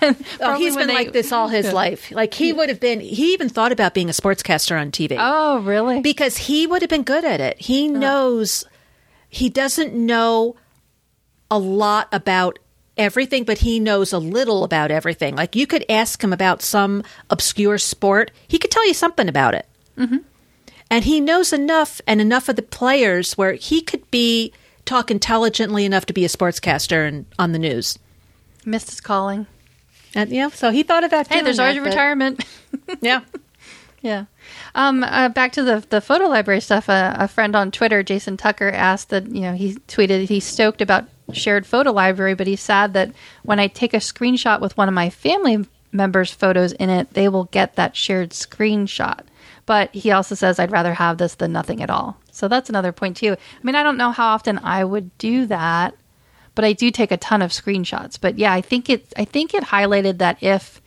And 0.00 0.16
Oh, 0.40 0.56
he's 0.56 0.76
been 0.76 0.86
they- 0.88 0.94
like 0.94 1.12
this 1.12 1.30
all 1.32 1.48
his 1.48 1.72
life. 1.72 2.10
Like 2.10 2.32
he 2.34 2.52
would 2.52 2.68
have 2.68 2.80
been. 2.80 3.00
He 3.00 3.32
even 3.34 3.48
thought 3.48 3.70
about 3.72 3.92
being 3.94 4.08
a 4.08 4.12
sportscaster 4.12 4.80
on 4.80 4.90
TV. 4.90 5.16
Oh, 5.18 5.60
really? 5.60 6.00
because 6.00 6.36
he 6.36 6.66
would 6.66 6.82
have 6.82 6.88
been 6.90 7.02
good 7.02 7.24
at 7.24 7.40
it. 7.40 7.60
He 7.60 7.86
knows 7.88 8.64
he 9.28 9.48
doesn't 9.48 9.94
know 9.94 10.56
a 11.50 11.58
lot 11.58 12.08
about 12.12 12.58
everything, 12.96 13.44
but 13.44 13.58
he 13.58 13.78
knows 13.78 14.12
a 14.12 14.18
little 14.18 14.64
about 14.64 14.90
everything. 14.90 15.36
Like 15.36 15.54
you 15.54 15.66
could 15.66 15.84
ask 15.88 16.22
him 16.22 16.32
about 16.32 16.62
some 16.62 17.02
obscure 17.30 17.76
sport, 17.78 18.30
he 18.48 18.58
could 18.58 18.70
tell 18.70 18.86
you 18.86 18.94
something 18.94 19.28
about 19.28 19.54
it. 19.54 19.66
Mm-hmm. 19.98 20.18
And 20.92 21.06
he 21.06 21.22
knows 21.22 21.54
enough 21.54 22.02
and 22.06 22.20
enough 22.20 22.50
of 22.50 22.56
the 22.56 22.62
players 22.62 23.32
where 23.32 23.54
he 23.54 23.80
could 23.80 24.10
be 24.10 24.52
talk 24.84 25.10
intelligently 25.10 25.86
enough 25.86 26.04
to 26.04 26.12
be 26.12 26.26
a 26.26 26.28
sportscaster 26.28 27.08
and 27.08 27.24
on 27.38 27.52
the 27.52 27.58
news. 27.58 27.98
Missed 28.66 28.90
his 28.90 29.00
calling. 29.00 29.46
And 30.14 30.28
yeah, 30.28 30.50
so 30.50 30.70
he 30.70 30.82
thought 30.82 31.02
about 31.02 31.28
Hey, 31.28 31.40
there's 31.40 31.58
always 31.58 31.78
a 31.78 31.80
retirement. 31.80 32.44
Yeah. 33.00 33.22
Yeah. 34.02 34.24
Um, 34.74 35.04
uh, 35.04 35.28
back 35.28 35.52
to 35.52 35.62
the 35.62 35.84
the 35.88 36.00
photo 36.00 36.26
library 36.26 36.60
stuff. 36.60 36.88
Uh, 36.88 37.14
a 37.16 37.28
friend 37.28 37.54
on 37.54 37.70
Twitter, 37.70 38.02
Jason 38.02 38.36
Tucker, 38.36 38.68
asked 38.68 39.10
that 39.10 39.28
you 39.28 39.42
know 39.42 39.52
he 39.54 39.76
tweeted 39.86 40.28
he's 40.28 40.44
stoked 40.44 40.82
about 40.82 41.04
shared 41.32 41.66
photo 41.66 41.92
library, 41.92 42.34
but 42.34 42.48
he's 42.48 42.60
sad 42.60 42.94
that 42.94 43.12
when 43.44 43.60
I 43.60 43.68
take 43.68 43.94
a 43.94 43.98
screenshot 43.98 44.60
with 44.60 44.76
one 44.76 44.88
of 44.88 44.94
my 44.94 45.08
family 45.08 45.68
members' 45.92 46.32
photos 46.32 46.72
in 46.72 46.90
it, 46.90 47.14
they 47.14 47.28
will 47.28 47.44
get 47.44 47.76
that 47.76 47.94
shared 47.94 48.30
screenshot. 48.30 49.20
But 49.64 49.94
he 49.94 50.10
also 50.10 50.34
says 50.34 50.58
I'd 50.58 50.72
rather 50.72 50.94
have 50.94 51.18
this 51.18 51.36
than 51.36 51.52
nothing 51.52 51.82
at 51.82 51.90
all. 51.90 52.18
So 52.32 52.48
that's 52.48 52.68
another 52.68 52.92
point 52.92 53.16
too. 53.16 53.32
I 53.32 53.64
mean, 53.64 53.74
I 53.74 53.82
don't 53.82 53.96
know 53.96 54.10
how 54.10 54.28
often 54.28 54.58
I 54.58 54.84
would 54.84 55.16
do 55.18 55.46
that, 55.46 55.94
but 56.54 56.64
I 56.64 56.72
do 56.72 56.90
take 56.90 57.12
a 57.12 57.16
ton 57.16 57.42
of 57.42 57.50
screenshots. 57.50 58.18
But 58.20 58.38
yeah, 58.38 58.52
I 58.52 58.60
think 58.60 58.90
it 58.90 59.12
I 59.16 59.24
think 59.24 59.54
it 59.54 59.64
highlighted 59.64 60.18
that 60.18 60.42
if 60.42 60.82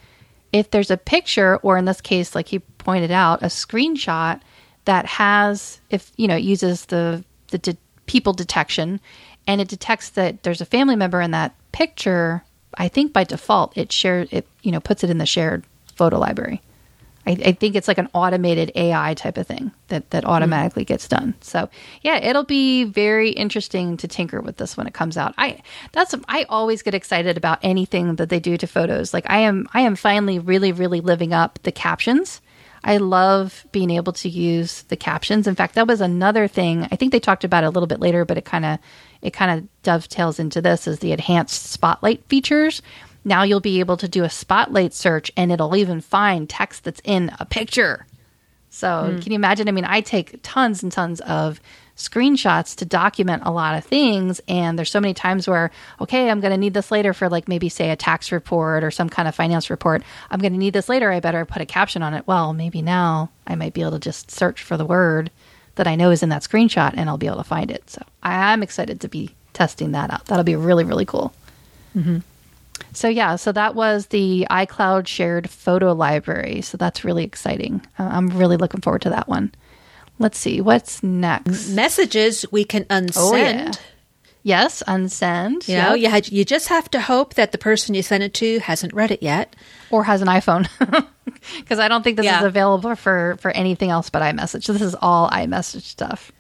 if 0.56 0.72
there's 0.72 0.92
a 0.92 0.98
picture 0.98 1.58
or 1.58 1.78
in 1.78 1.84
this 1.84 2.00
case 2.00 2.34
like 2.34 2.48
he 2.48 2.60
pointed 2.60 3.12
out 3.12 3.44
a 3.44 3.48
screenshot 3.48 4.40
that 4.86 5.06
has 5.06 5.82
if 5.90 6.12
you 6.16 6.28
know 6.30 6.38
it 6.38 6.44
uses 6.44 6.86
the 6.86 7.24
the 7.48 7.58
de- 7.58 7.78
people 8.06 8.32
detection 8.32 9.02
and 9.48 9.60
it 9.60 9.68
detects 9.68 10.12
that 10.12 10.44
there's 10.44 10.62
a 10.62 10.66
family 10.66 10.96
member 10.96 11.20
in 11.20 11.32
that 11.32 11.54
picture 11.74 12.42
i 12.76 12.88
think 12.88 13.12
by 13.12 13.24
default 13.26 13.78
it 13.78 13.92
shares 13.92 14.30
it 14.32 14.48
you 14.62 14.72
know 14.72 14.80
puts 14.80 15.04
it 15.04 15.10
in 15.10 15.18
the 15.18 15.26
shared 15.26 15.66
photo 15.96 16.18
library 16.18 16.62
I, 17.28 17.32
I 17.32 17.52
think 17.54 17.76
it's 17.76 17.88
like 17.88 17.98
an 17.98 18.10
automated 18.14 18.72
AI 18.76 19.14
type 19.16 19.38
of 19.38 19.48
thing 19.48 19.72
that, 19.88 20.10
that 20.12 20.24
hmm. 20.24 20.30
automatically 20.30 20.86
gets 20.86 21.08
done. 21.08 21.36
So 21.42 21.70
yeah, 22.02 22.18
it'll 22.18 22.44
be 22.44 22.84
very 22.84 23.32
interesting 23.32 23.98
to 23.98 24.08
tinker 24.08 24.42
with 24.42 24.58
this 24.58 24.78
when 24.78 24.88
it 24.88 24.94
comes 24.94 25.18
out. 25.18 25.34
I 25.38 25.62
that's 25.92 26.14
I 26.28 26.46
always 26.50 26.82
get 26.82 26.94
excited 26.94 27.38
about 27.38 27.60
anything 27.62 28.16
that 28.16 28.30
they 28.30 28.40
do 28.40 28.58
to 28.58 28.68
photos. 28.68 29.14
Like 29.14 29.30
I 29.30 29.40
am 29.40 29.68
I 29.74 29.82
am 29.82 29.96
finally 29.96 30.40
really 30.40 30.72
really 30.72 31.02
living 31.02 31.34
up 31.34 31.60
the 31.64 31.72
captions. 31.72 32.42
I 32.86 32.98
love 32.98 33.66
being 33.72 33.90
able 33.90 34.14
to 34.14 34.30
use 34.30 34.84
the 34.84 34.96
captions. 34.96 35.48
In 35.48 35.56
fact, 35.56 35.74
that 35.74 35.88
was 35.88 36.02
another 36.02 36.48
thing. 36.48 36.88
I 36.92 36.96
think 36.96 37.12
they 37.12 37.20
talked 37.20 37.44
about 37.44 37.64
it 37.64 37.68
a 37.68 37.72
little 37.72 37.88
bit 37.88 38.00
later, 38.00 38.26
but 38.26 38.38
it 38.38 38.46
kind 38.46 38.64
of 38.64 38.80
it 39.24 39.34
kind 39.34 39.60
of 39.60 39.68
dovetails 39.82 40.40
into 40.40 40.62
this 40.62 40.88
is 40.88 41.00
the 41.00 41.12
enhanced 41.12 41.72
spotlight 41.72 42.24
features. 42.26 42.84
Now 43.26 43.44
you'll 43.44 43.60
be 43.60 43.80
able 43.80 43.98
to 43.98 44.08
do 44.08 44.24
a 44.24 44.30
spotlight 44.30 44.94
search 44.94 45.32
and 45.36 45.52
it'll 45.52 45.76
even 45.76 46.00
find 46.00 46.48
text 46.48 46.84
that's 46.84 47.02
in 47.04 47.36
a 47.40 47.46
picture. 47.46 48.06
So, 48.70 48.88
mm. 48.88 49.22
can 49.22 49.32
you 49.32 49.38
imagine? 49.38 49.68
I 49.68 49.72
mean, 49.72 49.86
I 49.86 50.02
take 50.02 50.40
tons 50.44 50.84
and 50.84 50.92
tons 50.92 51.22
of 51.22 51.60
screenshots 51.96 52.76
to 52.76 52.86
document 52.86 53.44
a 53.46 53.52
lot 53.52 53.78
of 53.78 53.86
things. 53.86 54.42
And 54.48 54.78
there's 54.78 54.92
so 54.92 55.00
many 55.00 55.14
times 55.14 55.48
where, 55.48 55.72
okay, 56.02 56.30
I'm 56.30 56.42
going 56.42 56.52
to 56.52 56.58
need 56.58 56.74
this 56.74 56.92
later 56.92 57.14
for 57.14 57.30
like 57.30 57.48
maybe 57.48 57.70
say 57.70 57.90
a 57.90 57.96
tax 57.96 58.32
report 58.32 58.84
or 58.84 58.92
some 58.92 59.10
kind 59.10 59.28
of 59.28 59.36
finance 59.36 59.70
report. 59.70 60.04
I'm 60.30 60.40
going 60.40 60.54
to 60.54 60.60
need 60.60 60.74
this 60.74 60.90
later. 60.90 61.12
I 61.12 61.20
better 61.20 61.46
put 61.46 61.62
a 61.62 61.66
caption 61.66 62.04
on 62.04 62.14
it. 62.14 62.28
Well, 62.28 62.54
maybe 62.54 62.82
now 62.82 63.32
I 63.48 63.56
might 63.56 63.74
be 63.74 63.82
able 63.82 63.92
to 63.92 64.00
just 64.00 64.30
search 64.30 64.62
for 64.62 64.78
the 64.78 64.86
word 64.86 65.32
that 65.76 65.88
I 65.88 65.96
know 65.96 66.12
is 66.12 66.22
in 66.22 66.30
that 66.30 66.44
screenshot 66.44 66.94
and 66.96 67.10
I'll 67.10 67.18
be 67.18 67.28
able 67.28 67.38
to 67.38 67.44
find 67.44 67.72
it. 67.72 67.90
So 67.90 68.04
I'm 68.22 68.62
excited 68.62 69.02
to 69.02 69.08
be 69.08 69.34
testing 69.54 69.94
that 69.94 70.12
out. 70.12 70.26
That'll 70.26 70.44
be 70.44 70.56
really, 70.56 70.84
really 70.84 71.06
cool. 71.06 71.34
Mm-hmm. 71.96 72.20
So, 72.94 73.08
yeah, 73.08 73.36
so 73.36 73.52
that 73.52 73.76
was 73.76 74.08
the 74.08 74.48
iCloud 74.50 75.08
shared 75.08 75.50
photo 75.50 75.94
library. 75.94 76.62
So 76.62 76.78
that's 76.78 77.04
really 77.04 77.24
exciting. 77.24 77.86
Uh, 78.00 78.10
I'm 78.12 78.30
really 78.30 78.58
looking 78.58 78.82
forward 78.82 79.02
to 79.04 79.10
that 79.10 79.28
one. 79.28 79.54
Let's 80.18 80.38
see, 80.38 80.62
what's 80.62 81.04
next? 81.04 81.70
Messages 81.70 82.46
we 82.52 82.64
can 82.64 82.86
oh, 82.90 82.96
unsend. 82.96 83.18
Oh, 83.18 83.36
yeah. 83.36 83.72
Yes, 84.44 84.84
unsend. 84.88 85.68
You 85.68 85.78
know, 85.78 85.94
you, 85.96 86.08
had, 86.08 86.32
you 86.32 86.46
just 86.46 86.68
have 86.68 86.90
to 86.92 87.02
hope 87.02 87.34
that 87.34 87.52
the 87.52 87.58
person 87.58 87.96
you 87.96 88.04
sent 88.04 88.24
it 88.24 88.34
to 88.36 88.60
hasn't 88.60 88.94
read 88.94 89.10
it 89.10 89.24
yet. 89.24 89.56
Or 89.90 90.04
has 90.04 90.22
an 90.22 90.28
iPhone. 90.28 90.70
Because 91.58 91.80
I 91.80 91.88
don't 91.88 92.04
think 92.04 92.18
this 92.18 92.26
yeah. 92.26 92.40
is 92.40 92.46
available 92.46 92.96
for, 92.96 93.38
for 93.40 93.52
anything 93.52 93.90
else 93.90 94.10
but 94.10 94.22
iMessage. 94.22 94.68
This 94.68 94.82
is 94.82 94.96
all 94.96 95.30
iMessage 95.30 95.84
stuff. 95.84 96.32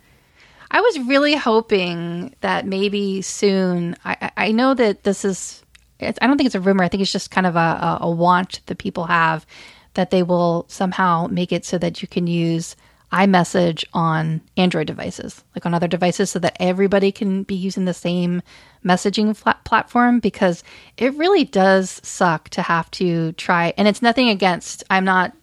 I 0.69 0.81
was 0.81 0.99
really 0.99 1.35
hoping 1.35 2.35
that 2.41 2.65
maybe 2.65 3.21
soon, 3.21 3.95
I, 4.03 4.31
I 4.35 4.51
know 4.51 4.73
that 4.73 5.03
this 5.03 5.25
is, 5.25 5.63
I 6.01 6.27
don't 6.27 6.37
think 6.37 6.47
it's 6.47 6.55
a 6.55 6.59
rumor. 6.59 6.83
I 6.83 6.89
think 6.89 7.01
it's 7.01 7.11
just 7.11 7.31
kind 7.31 7.47
of 7.47 7.55
a, 7.55 7.59
a, 7.59 7.97
a 8.01 8.11
want 8.11 8.61
that 8.65 8.77
people 8.77 9.05
have 9.05 9.45
that 9.93 10.11
they 10.11 10.23
will 10.23 10.65
somehow 10.67 11.27
make 11.27 11.51
it 11.51 11.65
so 11.65 11.77
that 11.77 12.01
you 12.01 12.07
can 12.07 12.27
use 12.27 12.75
iMessage 13.11 13.85
on 13.93 14.41
Android 14.57 14.87
devices, 14.87 15.43
like 15.55 15.65
on 15.65 15.73
other 15.73 15.87
devices, 15.87 16.29
so 16.29 16.39
that 16.39 16.57
everybody 16.59 17.11
can 17.11 17.43
be 17.43 17.55
using 17.55 17.85
the 17.85 17.93
same 17.93 18.41
messaging 18.83 19.35
flat 19.35 19.63
platform 19.63 20.19
because 20.19 20.63
it 20.97 21.13
really 21.13 21.45
does 21.45 22.01
suck 22.03 22.49
to 22.49 22.61
have 22.61 22.91
to 22.91 23.31
try. 23.33 23.73
And 23.77 23.87
it's 23.87 24.01
nothing 24.01 24.29
against, 24.29 24.83
I'm 24.89 25.05
not 25.05 25.33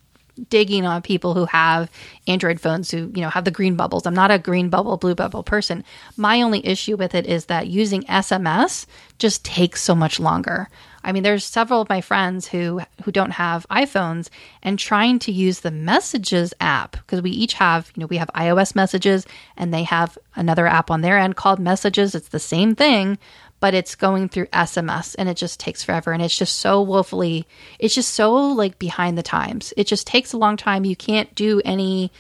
digging 0.49 0.87
on 0.87 1.03
people 1.03 1.35
who 1.35 1.45
have 1.47 1.91
Android 2.27 2.61
phones 2.61 2.91
who, 2.91 3.11
you 3.15 3.23
know, 3.23 3.29
have 3.29 3.45
the 3.45 3.51
green 3.51 3.77
bubbles. 3.77 4.07
I'm 4.07 4.15
not 4.15 4.31
a 4.31 4.39
green 4.39 4.69
bubble, 4.69 4.97
blue 4.97 5.15
bubble 5.15 5.43
person. 5.43 5.85
My 6.17 6.43
only 6.43 6.65
issue 6.67 6.97
with 6.97 7.15
it 7.15 7.27
is 7.27 7.47
that 7.47 7.67
using 7.67 8.03
SMS 8.05 8.87
just 9.19 9.45
takes 9.45 9.83
so 9.83 9.95
much 9.95 10.19
longer. 10.19 10.69
I 11.05 11.13
mean, 11.13 11.23
there's 11.23 11.45
several 11.45 11.81
of 11.81 11.89
my 11.89 12.01
friends 12.01 12.47
who 12.47 12.81
who 13.05 13.11
don't 13.11 13.33
have 13.33 13.67
iPhones 13.71 14.29
and 14.63 14.79
trying 14.79 15.19
to 15.21 15.33
use 15.33 15.61
the 15.61 15.71
Messages 15.71 16.55
app 16.61 16.93
because 16.93 17.23
we 17.23 17.31
each 17.31 17.55
have, 17.55 17.91
you 17.95 18.01
know, 18.01 18.07
we 18.07 18.19
have 18.19 18.31
iOS 18.35 18.75
Messages 18.75 19.27
and 19.57 19.75
they 19.75 19.83
have 19.83 20.17
another 20.37 20.67
app 20.67 20.91
on 20.91 21.01
their 21.01 21.19
end 21.19 21.37
called 21.37 21.59
Messages. 21.59 22.15
It's 22.15 22.29
the 22.29 22.39
same 22.39 22.75
thing, 22.75 23.19
but 23.63 23.75
it's 23.75 23.95
going 23.95 24.29
through 24.29 24.47
SMS 24.47 25.15
and 25.17 25.29
it 25.29 25.37
just 25.37 25.61
takes 25.61 25.85
forever 25.85 26.11
and 26.11 26.21
it's 26.21 26.37
just 26.37 26.59
so 26.59 26.83
woefully 26.83 27.47
it's 27.79 27.95
just 27.95 28.13
so 28.13 28.35
like 28.35 28.77
behind 28.81 29.17
the 29.17 29.23
times. 29.23 29.73
It 29.77 29.87
just 29.87 30.05
takes 30.05 30.33
a 30.33 30.37
long 30.37 30.57
time. 30.57 30.85
You 30.85 30.97
can't 30.97 31.33
do 31.37 31.63
any 31.65 32.11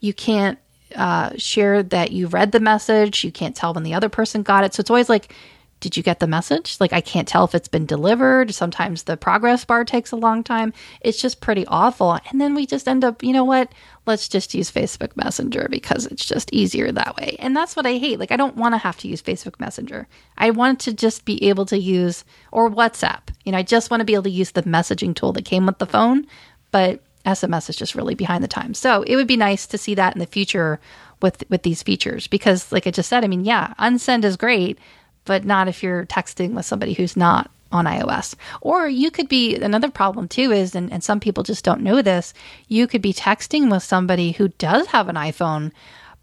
you 0.00 0.12
can't 0.12 0.58
uh, 0.94 1.30
share 1.38 1.82
that 1.84 2.12
you 2.12 2.26
read 2.26 2.52
the 2.52 2.60
message. 2.60 3.24
You 3.24 3.32
can't 3.32 3.56
tell 3.56 3.72
when 3.72 3.82
the 3.82 3.94
other 3.94 4.10
person 4.10 4.42
got 4.42 4.62
it. 4.62 4.74
So 4.74 4.82
it's 4.82 4.90
always 4.90 5.08
like 5.08 5.34
did 5.80 5.96
you 5.96 6.02
get 6.02 6.20
the 6.20 6.26
message? 6.26 6.76
Like, 6.78 6.92
I 6.92 7.00
can't 7.00 7.26
tell 7.26 7.44
if 7.44 7.54
it's 7.54 7.68
been 7.68 7.86
delivered. 7.86 8.54
Sometimes 8.54 9.02
the 9.02 9.16
progress 9.16 9.64
bar 9.64 9.84
takes 9.84 10.12
a 10.12 10.16
long 10.16 10.44
time. 10.44 10.72
It's 11.00 11.20
just 11.20 11.40
pretty 11.40 11.66
awful. 11.66 12.18
And 12.30 12.40
then 12.40 12.54
we 12.54 12.66
just 12.66 12.86
end 12.86 13.02
up, 13.02 13.22
you 13.22 13.32
know 13.32 13.44
what? 13.44 13.72
Let's 14.06 14.28
just 14.28 14.54
use 14.54 14.70
Facebook 14.70 15.16
Messenger 15.16 15.68
because 15.70 16.06
it's 16.06 16.24
just 16.24 16.52
easier 16.52 16.92
that 16.92 17.16
way. 17.16 17.36
And 17.38 17.56
that's 17.56 17.76
what 17.76 17.86
I 17.86 17.96
hate. 17.96 18.20
Like, 18.20 18.30
I 18.30 18.36
don't 18.36 18.56
want 18.56 18.74
to 18.74 18.78
have 18.78 18.98
to 18.98 19.08
use 19.08 19.22
Facebook 19.22 19.58
Messenger. 19.58 20.06
I 20.36 20.50
want 20.50 20.80
to 20.80 20.92
just 20.92 21.24
be 21.24 21.42
able 21.48 21.66
to 21.66 21.78
use, 21.78 22.24
or 22.52 22.70
WhatsApp. 22.70 23.22
You 23.44 23.52
know, 23.52 23.58
I 23.58 23.62
just 23.62 23.90
want 23.90 24.02
to 24.02 24.06
be 24.06 24.14
able 24.14 24.24
to 24.24 24.30
use 24.30 24.52
the 24.52 24.62
messaging 24.64 25.14
tool 25.14 25.32
that 25.32 25.44
came 25.44 25.66
with 25.66 25.78
the 25.78 25.86
phone. 25.86 26.26
But 26.72 27.02
SMS 27.24 27.68
is 27.68 27.76
just 27.76 27.94
really 27.94 28.14
behind 28.14 28.44
the 28.44 28.48
times. 28.48 28.78
So 28.78 29.02
it 29.02 29.16
would 29.16 29.26
be 29.26 29.36
nice 29.36 29.66
to 29.68 29.78
see 29.78 29.94
that 29.94 30.14
in 30.14 30.20
the 30.20 30.26
future 30.26 30.80
with 31.22 31.44
with 31.50 31.62
these 31.62 31.82
features 31.82 32.26
because 32.26 32.72
like 32.72 32.86
I 32.86 32.90
just 32.90 33.08
said, 33.08 33.24
I 33.24 33.28
mean, 33.28 33.44
yeah, 33.44 33.74
unsend 33.78 34.24
is 34.24 34.36
great, 34.36 34.78
but 35.24 35.44
not 35.44 35.68
if 35.68 35.82
you're 35.82 36.06
texting 36.06 36.52
with 36.54 36.66
somebody 36.66 36.92
who's 36.92 37.16
not 37.16 37.50
on 37.72 37.84
iOS. 37.84 38.34
Or 38.60 38.88
you 38.88 39.10
could 39.10 39.28
be 39.28 39.56
another 39.56 39.90
problem 39.90 40.28
too 40.28 40.52
is, 40.52 40.74
and, 40.74 40.92
and 40.92 41.02
some 41.02 41.20
people 41.20 41.42
just 41.42 41.64
don't 41.64 41.82
know 41.82 42.02
this, 42.02 42.34
you 42.68 42.86
could 42.86 43.02
be 43.02 43.12
texting 43.12 43.70
with 43.70 43.82
somebody 43.82 44.32
who 44.32 44.48
does 44.48 44.86
have 44.88 45.08
an 45.08 45.16
iPhone, 45.16 45.72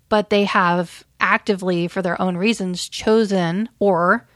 but 0.09 0.29
they 0.29 0.43
have 0.45 1.05
actively, 1.19 1.87
for 1.87 2.01
their 2.01 2.21
own 2.21 2.37
reasons, 2.37 2.87
chosen 2.87 3.69
or 3.79 4.27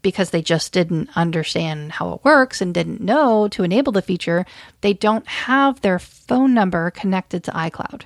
because 0.00 0.30
they 0.30 0.42
just 0.42 0.72
didn't 0.72 1.10
understand 1.16 1.92
how 1.92 2.12
it 2.12 2.24
works 2.24 2.60
and 2.60 2.72
didn't 2.72 3.00
know 3.00 3.48
to 3.48 3.64
enable 3.64 3.92
the 3.92 4.00
feature, 4.00 4.46
they 4.80 4.92
don't 4.92 5.26
have 5.26 5.80
their 5.80 5.98
phone 5.98 6.54
number 6.54 6.90
connected 6.92 7.42
to 7.44 7.50
iCloud. 7.50 8.02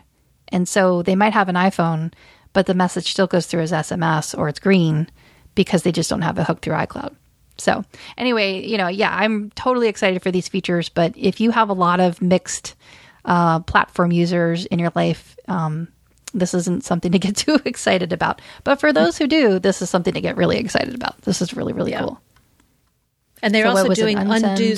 And 0.49 0.69
so 0.69 1.03
they 1.03 1.15
might 1.15 1.35
have 1.35 1.49
an 1.49 1.55
iPhone, 1.55 2.13
but 2.53 2.67
the 2.67 2.75
message 2.75 3.11
still 3.11 3.27
goes 3.27 3.47
through 3.47 3.63
as 3.63 3.73
SMS 3.73 4.37
or 4.37 4.49
it's 4.49 4.59
green 4.59 5.09
because 5.55 5.83
they 5.83 5.93
just 5.93 6.11
don't 6.11 6.23
have 6.23 6.39
a 6.39 6.45
hook 6.45 6.61
through 6.61 6.75
iCloud. 6.75 7.15
So, 7.59 7.85
anyway, 8.17 8.67
you 8.67 8.79
know, 8.79 8.89
yeah, 8.89 9.15
I'm 9.15 9.51
totally 9.51 9.89
excited 9.89 10.23
for 10.23 10.31
these 10.31 10.49
features. 10.49 10.89
But 10.89 11.13
if 11.17 11.41
you 11.41 11.51
have 11.51 11.69
a 11.69 11.75
lot 11.75 12.01
of 12.01 12.21
mixed 12.23 12.75
uh, 13.25 13.61
platform 13.61 14.11
users 14.11 14.67
in 14.67 14.79
your 14.79 14.93
life, 14.95 15.37
um, 15.49 15.89
this 16.35 16.55
isn't 16.55 16.85
something 16.85 17.13
to 17.13 17.19
get 17.19 17.37
too 17.45 17.61
excited 17.65 18.13
about. 18.13 18.41
But 18.65 18.81
for 18.81 18.93
those 18.93 19.19
who 19.19 19.27
do, 19.27 19.59
this 19.59 19.83
is 19.83 19.91
something 19.91 20.15
to 20.15 20.21
get 20.21 20.37
really 20.37 20.59
excited 20.59 20.95
about. 20.95 21.21
This 21.23 21.43
is 21.43 21.55
really, 21.55 21.73
really 21.73 21.93
yeah. 21.93 22.01
cool. 22.01 22.21
And 23.43 23.55
they're 23.55 23.65
so 23.65 23.71
also 23.71 23.95
doing 23.95 24.19
undo, 24.19 24.75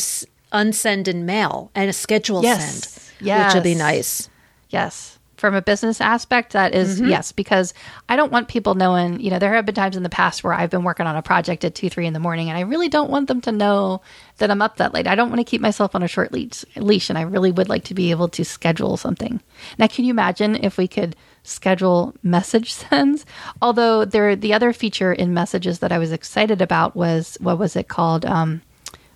unsend 0.53 1.07
and 1.07 1.27
mail 1.27 1.71
and 1.75 1.91
a 1.91 1.93
schedule 1.93 2.43
yes. 2.43 2.85
send, 2.85 3.27
yes. 3.27 3.47
which 3.47 3.55
will 3.55 3.65
be 3.65 3.75
nice. 3.75 4.29
Yes 4.71 5.19
from 5.37 5.55
a 5.55 5.63
business 5.63 6.01
aspect, 6.01 6.53
that 6.53 6.75
is, 6.75 7.01
mm-hmm. 7.01 7.11
yes, 7.11 7.33
because 7.33 7.75
I 8.09 8.17
don't 8.17 8.31
want 8.31 8.49
people 8.49 8.75
knowing, 8.75 9.21
you 9.21 9.31
know, 9.31 9.39
there 9.39 9.55
have 9.55 9.67
been 9.67 9.75
times 9.75 9.97
in 9.97 10.03
the 10.03 10.09
past 10.09 10.45
where 10.45 10.53
I've 10.53 10.71
been 10.71 10.85
working 10.85 11.07
on 11.07 11.17
a 11.17 11.23
project 11.23 11.65
at 11.65 11.75
two, 11.75 11.91
three 11.91 12.07
in 12.07 12.13
the 12.13 12.21
morning, 12.21 12.49
and 12.49 12.57
I 12.57 12.63
really 12.63 12.89
don't 12.89 13.11
want 13.11 13.29
them 13.29 13.41
to 13.43 13.53
know 13.53 14.01
that 14.39 14.51
I'm 14.51 14.63
up 14.63 14.77
that 14.77 14.95
late. 14.95 15.07
I 15.07 15.15
don't 15.15 15.31
want 15.31 15.41
to 15.41 15.45
keep 15.45 15.61
myself 15.61 15.95
on 15.95 16.03
a 16.03 16.09
short 16.09 16.33
leash, 16.33 16.65
leash, 16.77 17.09
and 17.09 17.19
I 17.19 17.23
really 17.23 17.51
would 17.51 17.69
like 17.69 17.85
to 17.85 17.95
be 17.95 18.11
able 18.11 18.29
to 18.29 18.45
schedule 18.45 18.97
something. 18.97 19.41
Now, 19.79 19.89
can 19.89 20.05
you 20.05 20.13
imagine 20.13 20.57
if 20.57 20.79
we 20.79 20.87
could 20.87 21.17
schedule 21.43 22.15
message 22.23 22.73
sends? 22.73 23.27
Although 23.61 24.05
there, 24.05 24.37
the 24.37 24.55
other 24.55 24.73
feature 24.73 25.13
in 25.13 25.35
messages 25.35 25.81
that 25.81 25.93
I 25.93 25.99
was 25.99 26.13
excited 26.13 26.63
about 26.63 26.95
was 26.95 27.37
what 27.41 27.59
was 27.59 27.77
it 27.77 27.89
called? 27.89 28.25
Um, 28.25 28.63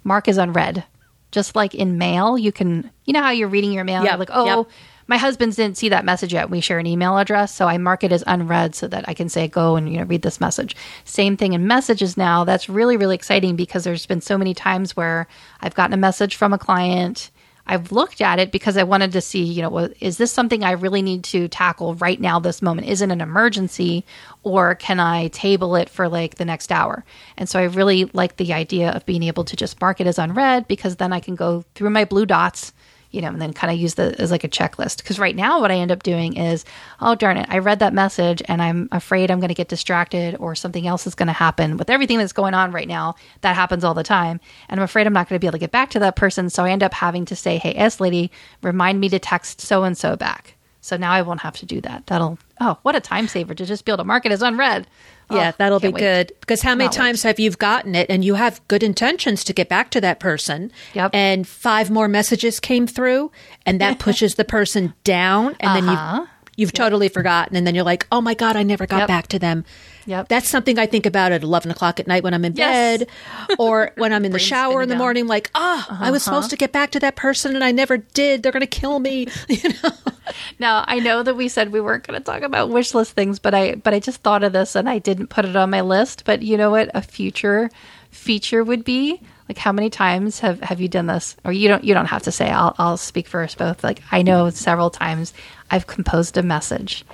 Mark 0.05 0.29
is 0.29 0.39
unread. 0.39 0.85
Just 1.31 1.55
like 1.55 1.75
in 1.75 1.99
mail, 1.99 2.39
you 2.39 2.53
can, 2.53 2.91
you 3.05 3.13
know 3.13 3.21
how 3.21 3.31
you're 3.31 3.49
reading 3.49 3.73
your 3.73 3.85
mail, 3.85 4.03
yep. 4.03 4.19
like, 4.19 4.31
oh, 4.33 4.47
yep 4.47 4.67
my 5.09 5.16
husband's 5.16 5.57
didn't 5.57 5.79
see 5.79 5.88
that 5.88 6.05
message 6.05 6.33
yet. 6.35 6.51
We 6.51 6.61
share 6.61 6.79
an 6.79 6.87
email 6.87 7.18
address, 7.18 7.53
so 7.53 7.66
I 7.66 7.79
mark 7.79 8.05
it 8.05 8.12
as 8.12 8.23
unread 8.27 8.75
so 8.75 8.87
that 8.88 9.09
I 9.09 9.14
can 9.14 9.29
say 9.29 9.49
go 9.49 9.75
and 9.75 9.90
you 9.90 9.99
know 9.99 10.05
read 10.05 10.23
this 10.23 10.40
message. 10.40 10.77
Same 11.05 11.37
thing 11.37 11.55
in 11.55 11.66
messages 11.66 12.16
now. 12.16 12.44
That's 12.44 12.68
really 12.68 12.97
really 12.97 13.14
exciting 13.14 13.57
because 13.57 13.85
there's 13.85 14.07
been 14.07 14.21
so 14.21 14.38
many 14.38 14.55
times 14.55 14.94
where 14.94 15.27
I've 15.61 15.75
gotten 15.75 15.94
a 15.94 15.97
message 15.97 16.37
from 16.37 16.53
a 16.53 16.59
client. 16.59 17.31
I've 17.68 17.92
looked 17.92 18.23
at 18.23 18.38
it 18.38 18.51
because 18.51 18.79
I 18.79 18.83
wanted 18.83 19.12
to 19.12 19.21
see, 19.21 19.44
you 19.44 19.61
know, 19.61 19.90
is 20.01 20.16
this 20.16 20.33
something 20.33 20.64
I 20.64 20.73
really 20.73 21.03
need 21.03 21.23
to 21.25 21.49
tackle 21.49 21.94
right 21.97 22.18
now, 22.18 22.40
this 22.40 22.62
moment? 22.62 22.88
Is 22.88 23.03
it 23.03 23.11
an 23.11 23.21
emergency 23.21 24.07
or 24.42 24.75
can 24.75 24.99
I 24.99 25.29
table 25.29 25.77
it 25.77 25.90
for 25.90 26.09
like 26.09 26.37
the 26.37 26.47
next 26.47 26.73
hour? 26.73 27.05
And 27.37 27.47
so 27.47 27.59
I 27.59 27.64
really 27.64 28.07
like 28.14 28.37
the 28.37 28.55
idea 28.55 28.90
of 28.92 29.05
being 29.05 29.23
able 29.23 29.44
to 29.44 29.55
just 29.55 29.81
mark 29.83 30.01
it 30.01 30.07
as 30.07 30.18
unread 30.18 30.66
because 30.66 30.97
then 30.97 31.12
I 31.12 31.21
can 31.21 31.35
go 31.35 31.62
through 31.75 31.90
my 31.90 32.07
blue 32.07 32.25
dots 32.25 32.73
you 33.11 33.21
know, 33.21 33.29
and 33.29 33.40
then 33.40 33.53
kind 33.53 33.73
of 33.73 33.79
use 33.79 33.94
the 33.94 34.14
as 34.21 34.31
like 34.31 34.44
a 34.44 34.49
checklist. 34.49 34.99
Because 34.99 35.18
right 35.18 35.35
now, 35.35 35.61
what 35.61 35.71
I 35.71 35.77
end 35.77 35.92
up 35.92 36.03
doing 36.03 36.37
is, 36.37 36.64
oh 37.01 37.14
darn 37.14 37.37
it, 37.37 37.47
I 37.49 37.59
read 37.59 37.79
that 37.79 37.94
message 37.94 38.42
and 38.47 38.61
I'm 38.61 38.88
afraid 38.92 39.31
I'm 39.31 39.40
going 39.40 39.49
to 39.49 39.55
get 39.55 39.68
distracted 39.68 40.37
or 40.38 40.55
something 40.55 40.87
else 40.87 41.07
is 41.07 41.14
going 41.14 41.29
to 41.29 41.33
happen 41.33 41.77
with 41.77 41.90
everything 41.90 42.18
that's 42.18 42.33
going 42.33 42.55
on 42.55 42.73
right 42.73 42.88
now. 42.88 43.14
That 43.40 43.57
happens 43.57 43.85
all 43.85 43.94
the 43.94 44.03
time, 44.03 44.40
and 44.68 44.81
I'm 44.81 44.85
afraid 44.85 45.07
I'm 45.07 45.12
not 45.12 45.29
going 45.29 45.38
to 45.38 45.40
be 45.40 45.47
able 45.47 45.53
to 45.53 45.59
get 45.59 45.71
back 45.73 45.90
to 45.90 45.99
that 46.01 46.16
person. 46.16 46.51
So 46.51 46.64
I 46.64 46.71
end 46.71 46.83
up 46.83 46.94
having 46.94 47.25
to 47.27 47.37
say, 47.37 47.59
hey, 47.59 47.75
S 47.75 48.01
lady, 48.01 48.31
remind 48.62 49.01
me 49.01 49.09
to 49.11 49.18
text 49.18 49.61
so 49.61 49.85
and 49.85 49.97
so 49.97 50.16
back. 50.16 50.55
So 50.81 50.97
now 50.97 51.12
I 51.12 51.23
won't 51.23 51.40
have 51.40 51.57
to 51.59 51.66
do 51.66 51.81
that. 51.83 52.07
That'll 52.07 52.38
oh, 52.61 52.79
what 52.83 52.97
a 52.97 53.01
time 53.01 53.29
saver 53.29 53.55
to 53.55 53.66
just 53.66 53.85
be 53.85 53.92
able 53.92 53.99
to 53.99 54.05
mark 54.05 54.27
it 54.27 54.33
as 54.33 54.42
unread. 54.42 54.87
Yeah, 55.31 55.51
Oh, 55.53 55.57
that'll 55.59 55.81
be 55.81 55.88
wait. 55.88 56.01
good. 56.01 56.33
Because 56.41 56.62
how 56.62 56.75
many 56.75 56.88
wait. 56.88 56.93
times 56.97 57.23
have 57.23 57.38
you 57.38 57.51
gotten 57.51 57.95
it 57.95 58.09
and 58.09 58.25
you 58.25 58.35
have 58.35 58.61
good 58.69 58.83
intentions 58.83 59.45
to 59.45 59.53
get 59.53 59.69
back 59.69 59.91
to 59.91 60.01
that 60.01 60.21
person? 60.21 60.73
Yep. 60.95 61.11
And 61.14 61.47
five 61.47 61.91
more 61.91 62.09
messages 62.09 62.61
came 62.61 62.87
through 62.87 63.31
and 63.67 63.81
that 63.81 63.99
pushes 64.07 64.37
the 64.37 64.45
person 64.45 64.95
down 65.05 65.55
and 65.61 65.77
then 65.77 65.88
Uh-huh. 65.88 66.27
You've, 66.59 66.66
you've 66.68 66.73
totally 66.75 67.09
forgotten. 67.09 67.57
And 67.57 67.66
then 67.66 67.75
you're 67.75 67.85
like, 67.85 68.07
oh 68.12 68.21
my 68.21 68.35
God, 68.35 68.57
I 68.57 68.62
never 68.62 68.87
got 68.87 68.99
Yep. 68.99 69.09
back 69.09 69.27
to 69.29 69.38
them. 69.38 69.64
Yep. 70.07 70.29
That's 70.29 70.49
something 70.49 70.79
I 70.79 70.87
think 70.87 71.05
about 71.07 71.33
at 71.33 71.42
11 71.42 71.71
o'clock 71.71 72.01
at 72.01 72.07
night 72.07 72.23
when 72.23 72.33
I'm 72.35 72.44
in 72.44 72.55
Yes. 72.57 72.99
bed 73.05 73.09
or 73.59 73.92
when 73.97 74.12
I'm 74.12 74.25
in 74.25 74.33
the 74.33 74.38
shower 74.38 74.83
in 74.83 74.88
the 74.88 74.94
down. 74.94 74.99
morning, 75.01 75.27
like, 75.27 75.51
ah, 75.55 75.99
I 76.01 76.11
was 76.11 76.23
supposed 76.23 76.51
to 76.51 76.57
get 76.57 76.73
back 76.73 76.90
to 76.92 77.01
that 77.01 77.14
person 77.16 77.55
and 77.55 77.62
I 77.64 77.73
never 77.73 77.97
did. 77.99 78.42
They're 78.42 78.53
going 78.53 78.61
to 78.61 78.66
kill 78.66 78.99
me. 78.99 79.27
You 79.49 79.71
know? 79.83 79.90
Now 80.59 80.85
I 80.87 80.99
know 80.99 81.23
that 81.23 81.37
we 81.37 81.49
said 81.49 81.73
we 81.73 81.81
weren't 81.81 82.07
going 82.07 82.18
to 82.21 82.25
talk 82.25 82.42
about 82.42 82.68
wish 82.68 82.94
list 82.94 83.12
things, 83.12 83.38
but 83.38 83.55
I 83.55 83.77
but 83.77 83.94
I 83.94 83.99
just 84.01 84.21
thought 84.23 84.42
of 84.44 84.53
this 84.53 84.75
and 84.77 84.88
I 84.88 84.99
didn't 84.99 85.29
put 85.29 85.47
it 85.47 85.57
on 85.57 85.71
my 85.71 85.81
list. 85.81 86.25
But 86.27 86.42
you 86.42 86.57
know 86.59 86.71
what? 86.71 86.90
A 86.94 87.01
future 87.01 87.71
feature 88.11 88.62
would 88.62 88.85
be 88.85 89.21
like 89.49 89.59
how 89.59 89.73
many 89.73 89.91
times 89.91 90.41
have 90.41 90.61
have 90.61 90.81
you 90.81 90.89
done 90.89 91.07
this? 91.07 91.37
Or 91.45 91.53
you 91.53 91.69
don't 91.69 91.85
you 91.85 91.95
don't 91.95 92.07
have 92.07 92.25
to 92.25 92.33
say. 92.33 92.51
I'll 92.51 92.75
I'll 92.79 92.97
speak 92.97 93.27
first 93.27 93.59
both. 93.59 93.83
Like 93.83 94.03
I 94.11 94.23
know 94.23 94.51
several 94.51 94.91
times 94.91 95.33
I've 95.71 95.87
composed 95.87 96.37
a 96.37 96.43
message, 96.43 97.05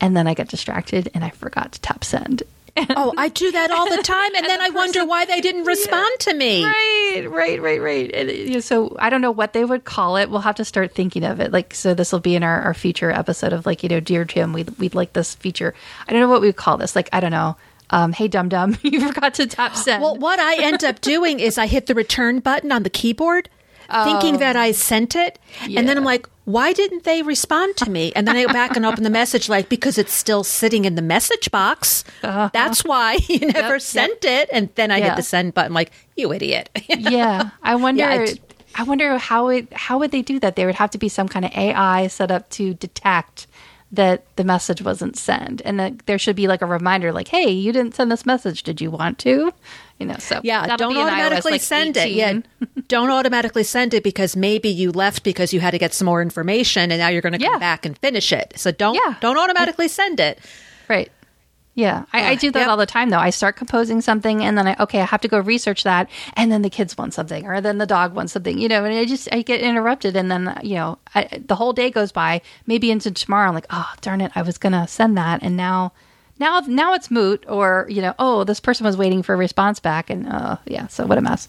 and 0.00 0.16
then 0.16 0.26
I 0.26 0.34
get 0.34 0.48
distracted 0.48 1.10
and 1.14 1.24
I 1.24 1.30
forgot 1.30 1.72
to 1.72 1.80
tap 1.80 2.04
send. 2.04 2.42
oh, 2.96 3.14
I 3.16 3.28
do 3.28 3.52
that 3.52 3.70
all 3.70 3.88
the 3.88 4.02
time. 4.02 4.34
And 4.34 4.44
then 4.46 4.60
I 4.60 4.70
wonder 4.70 5.04
why 5.04 5.24
they 5.26 5.40
didn't 5.40 5.64
respond 5.64 6.10
to 6.20 6.34
me. 6.34 6.64
Right, 6.64 7.24
right, 7.28 7.62
right, 7.62 7.80
right. 7.80 8.10
And, 8.12 8.30
you 8.30 8.54
know, 8.54 8.60
so 8.60 8.96
I 8.98 9.10
don't 9.10 9.20
know 9.20 9.30
what 9.30 9.52
they 9.52 9.64
would 9.64 9.84
call 9.84 10.16
it. 10.16 10.28
We'll 10.28 10.40
have 10.40 10.56
to 10.56 10.64
start 10.64 10.92
thinking 10.92 11.22
of 11.22 11.38
it. 11.38 11.52
Like, 11.52 11.72
so 11.72 11.94
this 11.94 12.10
will 12.10 12.18
be 12.18 12.34
in 12.34 12.42
our, 12.42 12.62
our 12.62 12.74
future 12.74 13.12
episode 13.12 13.52
of 13.52 13.64
like, 13.64 13.84
you 13.84 13.88
know, 13.88 14.00
dear 14.00 14.24
Tim, 14.24 14.52
we'd, 14.52 14.76
we'd 14.78 14.94
like 14.94 15.12
this 15.12 15.36
feature. 15.36 15.72
I 16.08 16.12
don't 16.12 16.20
know 16.20 16.28
what 16.28 16.40
we'd 16.40 16.56
call 16.56 16.76
this. 16.76 16.96
Like, 16.96 17.08
I 17.12 17.20
don't 17.20 17.30
know. 17.30 17.56
Um, 17.90 18.12
hey, 18.12 18.28
dum 18.28 18.48
dum, 18.48 18.76
you 18.82 19.00
forgot 19.06 19.34
to 19.34 19.46
tap 19.46 19.76
send. 19.76 20.02
Well, 20.02 20.16
what 20.16 20.38
I 20.40 20.62
end 20.62 20.82
up 20.84 21.00
doing 21.00 21.38
is 21.40 21.58
I 21.58 21.66
hit 21.66 21.86
the 21.86 21.94
return 21.94 22.40
button 22.40 22.72
on 22.72 22.82
the 22.82 22.90
keyboard, 22.90 23.48
thinking 24.04 24.38
that 24.38 24.56
I 24.56 24.72
sent 24.72 25.14
it, 25.14 25.38
and 25.62 25.88
then 25.88 25.96
I'm 25.98 26.04
like, 26.04 26.26
why 26.46 26.72
didn't 26.72 27.04
they 27.04 27.22
respond 27.22 27.76
to 27.78 27.88
me? 27.90 28.12
And 28.16 28.26
then 28.28 28.36
I 28.36 28.44
go 28.46 28.52
back 28.52 28.76
and 28.76 28.84
open 28.84 29.02
the 29.04 29.10
message, 29.10 29.48
like 29.48 29.68
because 29.68 29.96
it's 29.98 30.12
still 30.12 30.44
sitting 30.44 30.84
in 30.84 30.94
the 30.94 31.02
message 31.02 31.50
box. 31.50 32.04
That's 32.22 32.84
why 32.84 33.18
you 33.28 33.40
never 33.40 33.58
Uh-huh. 33.58 33.72
yep. 33.74 33.82
sent 33.82 34.24
it. 34.24 34.48
And 34.52 34.68
then 34.74 34.90
I 34.90 35.00
hit 35.00 35.16
the 35.16 35.22
send 35.22 35.54
button, 35.54 35.72
like 35.74 35.92
you 36.16 36.32
idiot. 36.32 36.70
yeah, 36.88 37.50
I 37.62 37.74
wonder. 37.76 38.00
Yeah, 38.02 38.10
I 38.10 38.22
I, 38.22 38.26
d- 38.26 38.40
wonder 38.88 39.16
how 39.18 39.48
it 39.48 39.72
how 39.72 39.98
would 39.98 40.10
they 40.10 40.22
do 40.22 40.40
that? 40.40 40.56
There 40.56 40.66
would 40.66 40.74
have 40.76 40.90
to 40.90 40.98
be 40.98 41.08
some 41.08 41.28
kind 41.28 41.44
of 41.44 41.52
AI 41.52 42.06
set 42.08 42.30
up 42.30 42.48
to 42.50 42.74
detect 42.74 43.46
that 43.96 44.24
the 44.36 44.44
message 44.44 44.82
wasn't 44.82 45.16
sent, 45.16 45.60
and 45.64 45.78
that 45.80 46.06
there 46.06 46.18
should 46.18 46.36
be 46.36 46.46
like 46.48 46.62
a 46.62 46.66
reminder, 46.66 47.12
like, 47.12 47.28
"Hey, 47.28 47.50
you 47.50 47.72
didn't 47.72 47.94
send 47.94 48.10
this 48.12 48.24
message. 48.26 48.62
Did 48.62 48.80
you 48.80 48.90
want 48.90 49.18
to?" 49.20 49.52
You 49.98 50.06
know, 50.06 50.16
so 50.18 50.40
Yeah, 50.42 50.76
don't 50.76 50.92
in 50.92 50.98
iOS, 50.98 51.02
automatically 51.10 51.52
like, 51.52 51.60
send 51.60 51.96
it. 51.96 52.10
Yeah, 52.10 52.40
don't 52.88 53.10
automatically 53.10 53.62
send 53.62 53.94
it 53.94 54.02
because 54.02 54.34
maybe 54.36 54.68
you 54.68 54.90
left 54.92 55.22
because 55.22 55.52
you 55.54 55.60
had 55.60 55.70
to 55.70 55.78
get 55.78 55.94
some 55.94 56.06
more 56.06 56.20
information, 56.22 56.90
and 56.90 56.98
now 57.00 57.08
you're 57.08 57.22
going 57.22 57.32
to 57.32 57.38
come 57.38 57.52
Yeah. 57.54 57.58
back 57.58 57.86
and 57.86 57.96
finish 57.98 58.32
it. 58.32 58.54
So 58.56 58.70
don't 58.72 58.94
Yeah. 58.96 59.14
don't 59.20 59.38
automatically 59.38 59.88
send 59.88 60.18
it. 60.20 60.38
Right. 60.88 61.10
Yeah, 61.76 62.04
I, 62.12 62.30
I 62.30 62.34
do 62.36 62.52
that 62.52 62.60
Yep. 62.60 62.68
all 62.68 62.76
the 62.76 62.86
time 62.86 63.10
though. 63.10 63.18
I 63.18 63.30
start 63.30 63.56
composing 63.56 64.00
something 64.00 64.44
and 64.44 64.56
then 64.56 64.68
I 64.68 64.76
okay, 64.78 65.00
I 65.00 65.06
have 65.06 65.20
to 65.22 65.28
go 65.28 65.40
research 65.40 65.82
that, 65.82 66.08
and 66.34 66.52
then 66.52 66.62
the 66.62 66.70
kids 66.70 66.96
want 66.96 67.14
something, 67.14 67.44
or 67.46 67.60
then 67.60 67.78
the 67.78 67.86
dog 67.86 68.14
wants 68.14 68.32
something, 68.32 68.56
you 68.58 68.68
know, 68.68 68.84
and 68.84 68.94
I 68.94 69.04
just 69.04 69.28
I 69.32 69.42
get 69.42 69.60
interrupted, 69.60 70.14
and 70.14 70.30
then 70.30 70.56
you 70.62 70.76
know 70.76 70.98
I, 71.16 71.42
the 71.44 71.56
whole 71.56 71.72
day 71.72 71.90
goes 71.90 72.12
by, 72.12 72.42
maybe 72.66 72.92
into 72.92 73.10
tomorrow. 73.10 73.48
I'm 73.48 73.54
like, 73.54 73.66
oh 73.70 73.92
darn 74.02 74.20
it, 74.20 74.30
I 74.36 74.42
was 74.42 74.56
gonna 74.56 74.86
send 74.86 75.18
that, 75.18 75.42
and 75.42 75.56
now, 75.56 75.92
now 76.38 76.60
now 76.60 76.94
it's 76.94 77.10
moot, 77.10 77.44
or 77.48 77.86
you 77.90 78.00
know, 78.02 78.14
oh 78.20 78.44
this 78.44 78.60
person 78.60 78.86
was 78.86 78.96
waiting 78.96 79.24
for 79.24 79.34
a 79.34 79.36
response 79.36 79.80
back, 79.80 80.10
and 80.10 80.28
uh 80.28 80.58
yeah, 80.66 80.86
so 80.86 81.06
what 81.06 81.18
a 81.18 81.22
mess. 81.22 81.48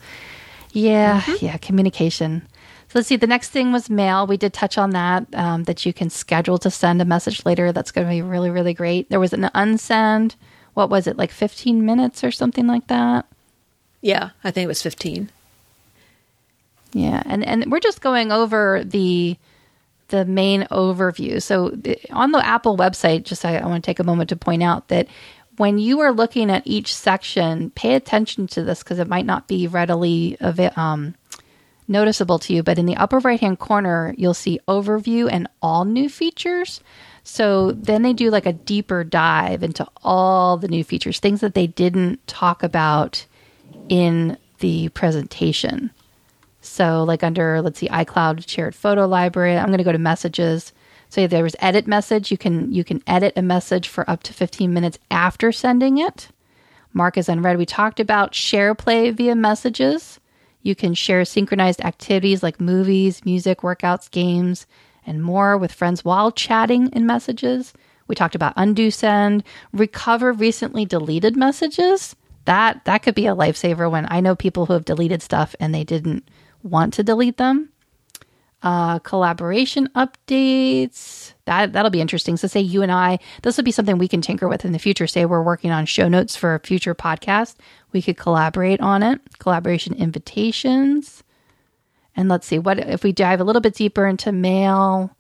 Yeah, 0.72 1.24
yeah, 1.40 1.58
communication. 1.58 2.48
So 2.96 3.00
let's 3.00 3.10
see. 3.10 3.18
The 3.18 3.28
next 3.28 3.50
thing 3.50 3.74
was 3.74 3.90
mail. 3.90 4.26
We 4.26 4.38
did 4.38 4.54
touch 4.54 4.78
on 4.78 4.92
that. 4.92 5.28
Um, 5.34 5.66
that 5.66 5.86
you 5.86 5.92
can 5.92 6.10
schedule 6.10 6.58
to 6.60 6.72
send 6.72 7.02
a 7.02 7.06
message 7.06 7.46
later. 7.46 7.74
That's 7.74 7.92
going 7.92 8.08
to 8.08 8.10
be 8.10 8.22
really, 8.22 8.50
really 8.50 8.74
great. 8.74 9.10
There 9.10 9.20
was 9.20 9.34
an 9.34 9.50
unsend. 9.54 10.36
What 10.76 10.90
was 10.90 11.06
it? 11.06 11.18
Like 11.18 11.32
15 11.32 11.86
minutes 11.86 12.24
or 12.24 12.32
something 12.32 12.68
like 12.68 12.88
that. 12.88 13.26
Yeah, 14.00 14.30
I 14.46 14.52
think 14.52 14.64
it 14.64 14.70
was 14.70 14.82
15. 14.82 15.30
Yeah, 16.94 17.22
and 17.26 17.46
and 17.46 17.70
we're 17.70 17.82
just 17.82 18.00
going 18.00 18.32
over 18.32 18.82
the 18.86 19.36
the 20.08 20.24
main 20.24 20.62
overview. 20.72 21.42
So 21.42 21.72
the, 21.72 22.00
on 22.12 22.32
the 22.32 22.48
Apple 22.48 22.78
website, 22.78 23.24
just 23.24 23.44
I, 23.44 23.58
I 23.58 23.66
want 23.66 23.84
to 23.84 23.90
take 23.90 24.00
a 24.00 24.06
moment 24.06 24.30
to 24.30 24.38
point 24.38 24.64
out 24.64 24.88
that 24.88 25.08
when 25.58 25.80
you 25.80 26.00
are 26.00 26.14
looking 26.14 26.50
at 26.50 26.64
each 26.66 26.96
section, 26.96 27.72
pay 27.72 27.96
attention 27.96 28.48
to 28.48 28.64
this 28.64 28.84
because 28.84 29.00
it 29.00 29.10
might 29.10 29.26
not 29.26 29.50
be 29.50 29.68
readily 29.68 30.38
available. 30.40 30.80
um, 30.82 31.16
noticeable 31.88 32.40
to 32.40 32.54
you. 32.54 32.64
But 32.64 32.80
in 32.80 32.86
the 32.86 32.96
upper 32.96 33.20
right 33.20 33.40
hand 33.40 33.60
corner, 33.60 34.14
you'll 34.18 34.34
see 34.34 34.60
overview 34.68 35.30
and 35.32 35.48
all 35.62 35.86
new 35.86 36.10
features. 36.10 36.82
So 37.24 37.72
then 37.72 38.02
they 38.02 38.14
do 38.14 38.30
like 38.30 38.46
a 38.46 38.54
deeper 38.54 39.04
dive 39.04 39.64
into 39.64 39.88
all 40.04 40.58
the 40.58 40.68
new 40.68 40.84
features, 40.84 41.20
things 41.20 41.42
that 41.42 41.56
they 41.56 41.68
didn't 41.68 42.26
talk 42.28 42.64
about 42.64 43.26
in 43.90 44.38
the 44.60 44.90
presentation. 44.90 45.92
So, 46.62 47.04
like 47.04 47.24
under, 47.24 47.62
let's 47.62 47.80
see, 47.80 47.88
iCloud 47.90 48.48
shared 48.48 48.74
photo 48.74 49.06
library. 49.06 49.56
I'm 49.58 49.68
going 49.68 49.78
to 49.78 49.84
go 49.84 49.92
to 49.92 50.00
messages. 50.00 50.74
So 51.10 51.28
there 51.28 51.44
was 51.44 51.56
edit 51.60 51.88
message. 51.88 52.32
You 52.32 52.38
can 52.38 52.74
you 52.74 52.84
can 52.84 53.02
edit 53.08 53.34
a 53.36 53.42
message 53.42 53.88
for 53.88 54.10
up 54.10 54.24
to 54.24 54.34
15 54.34 54.74
minutes 54.74 54.98
after 55.12 55.52
sending 55.52 55.98
it. 55.98 56.30
Mark 56.94 57.18
is 57.18 57.30
unread. 57.30 57.58
We 57.58 57.66
talked 57.66 58.00
about 58.00 58.32
SharePlay 58.32 59.14
via 59.14 59.36
messages. 59.36 60.20
You 60.66 60.74
can 60.74 60.96
share 60.96 61.24
synchronized 61.26 61.80
activities 61.82 62.42
like 62.42 62.60
movies, 62.60 63.24
music, 63.24 63.60
workouts, 63.60 64.10
games, 64.10 64.66
and 65.06 65.24
more 65.24 65.60
with 65.60 65.72
friends 65.72 66.04
while 66.04 66.32
chatting 66.32 66.92
in 66.92 67.06
messages. 67.06 67.72
We 68.08 68.16
talked 68.16 68.34
about 68.34 68.54
undo 68.58 68.90
send, 68.90 69.44
recover 69.74 70.34
recently 70.34 70.84
deleted 70.84 71.38
messages. 71.38 72.16
That 72.46 72.84
that 72.86 73.04
could 73.04 73.14
be 73.14 73.28
a 73.28 73.36
lifesaver 73.36 73.92
when 73.92 74.08
I 74.10 74.22
know 74.22 74.36
people 74.36 74.66
who 74.66 74.74
have 74.74 74.86
deleted 74.86 75.22
stuff 75.22 75.56
and 75.60 75.74
they 75.74 75.84
didn't 75.84 76.28
want 76.64 76.96
to 76.96 77.04
delete 77.04 77.38
them. 77.38 77.70
Uh, 78.64 78.98
collaboration 78.98 79.88
updates. 79.96 81.34
That 81.46 81.74
that'll 81.74 81.92
be 81.92 82.02
interesting. 82.02 82.38
So 82.38 82.48
say 82.48 82.62
you 82.62 82.82
and 82.82 82.92
I, 82.92 83.20
this 83.44 83.56
will 83.56 83.64
be 83.64 83.72
something 83.72 84.00
we 84.00 84.08
can 84.08 84.22
tinker 84.22 84.48
with 84.48 84.66
in 84.66 84.72
the 84.72 84.80
future. 84.80 85.06
Say 85.06 85.26
we're 85.26 85.44
working 85.44 85.70
on 85.70 85.86
show 85.86 86.08
notes 86.08 86.36
for 86.36 86.56
a 86.56 86.60
future 86.60 86.96
podcast. 86.96 87.54
We 87.96 88.02
could 88.02 88.18
collaborate 88.18 88.82
on 88.82 89.04
it. 89.04 89.22
Collaboration 89.40 89.94
invitations. 89.94 91.24
And 92.14 92.28
let's 92.28 92.46
see 92.46 92.60
what 92.60 92.78
if 92.78 93.04
we 93.04 93.14
dive 93.14 93.40
a 93.40 93.46
little 93.46 93.62
bit 93.62 93.74
deeper 93.74 94.06
into 94.06 94.34
mail, 94.34 95.16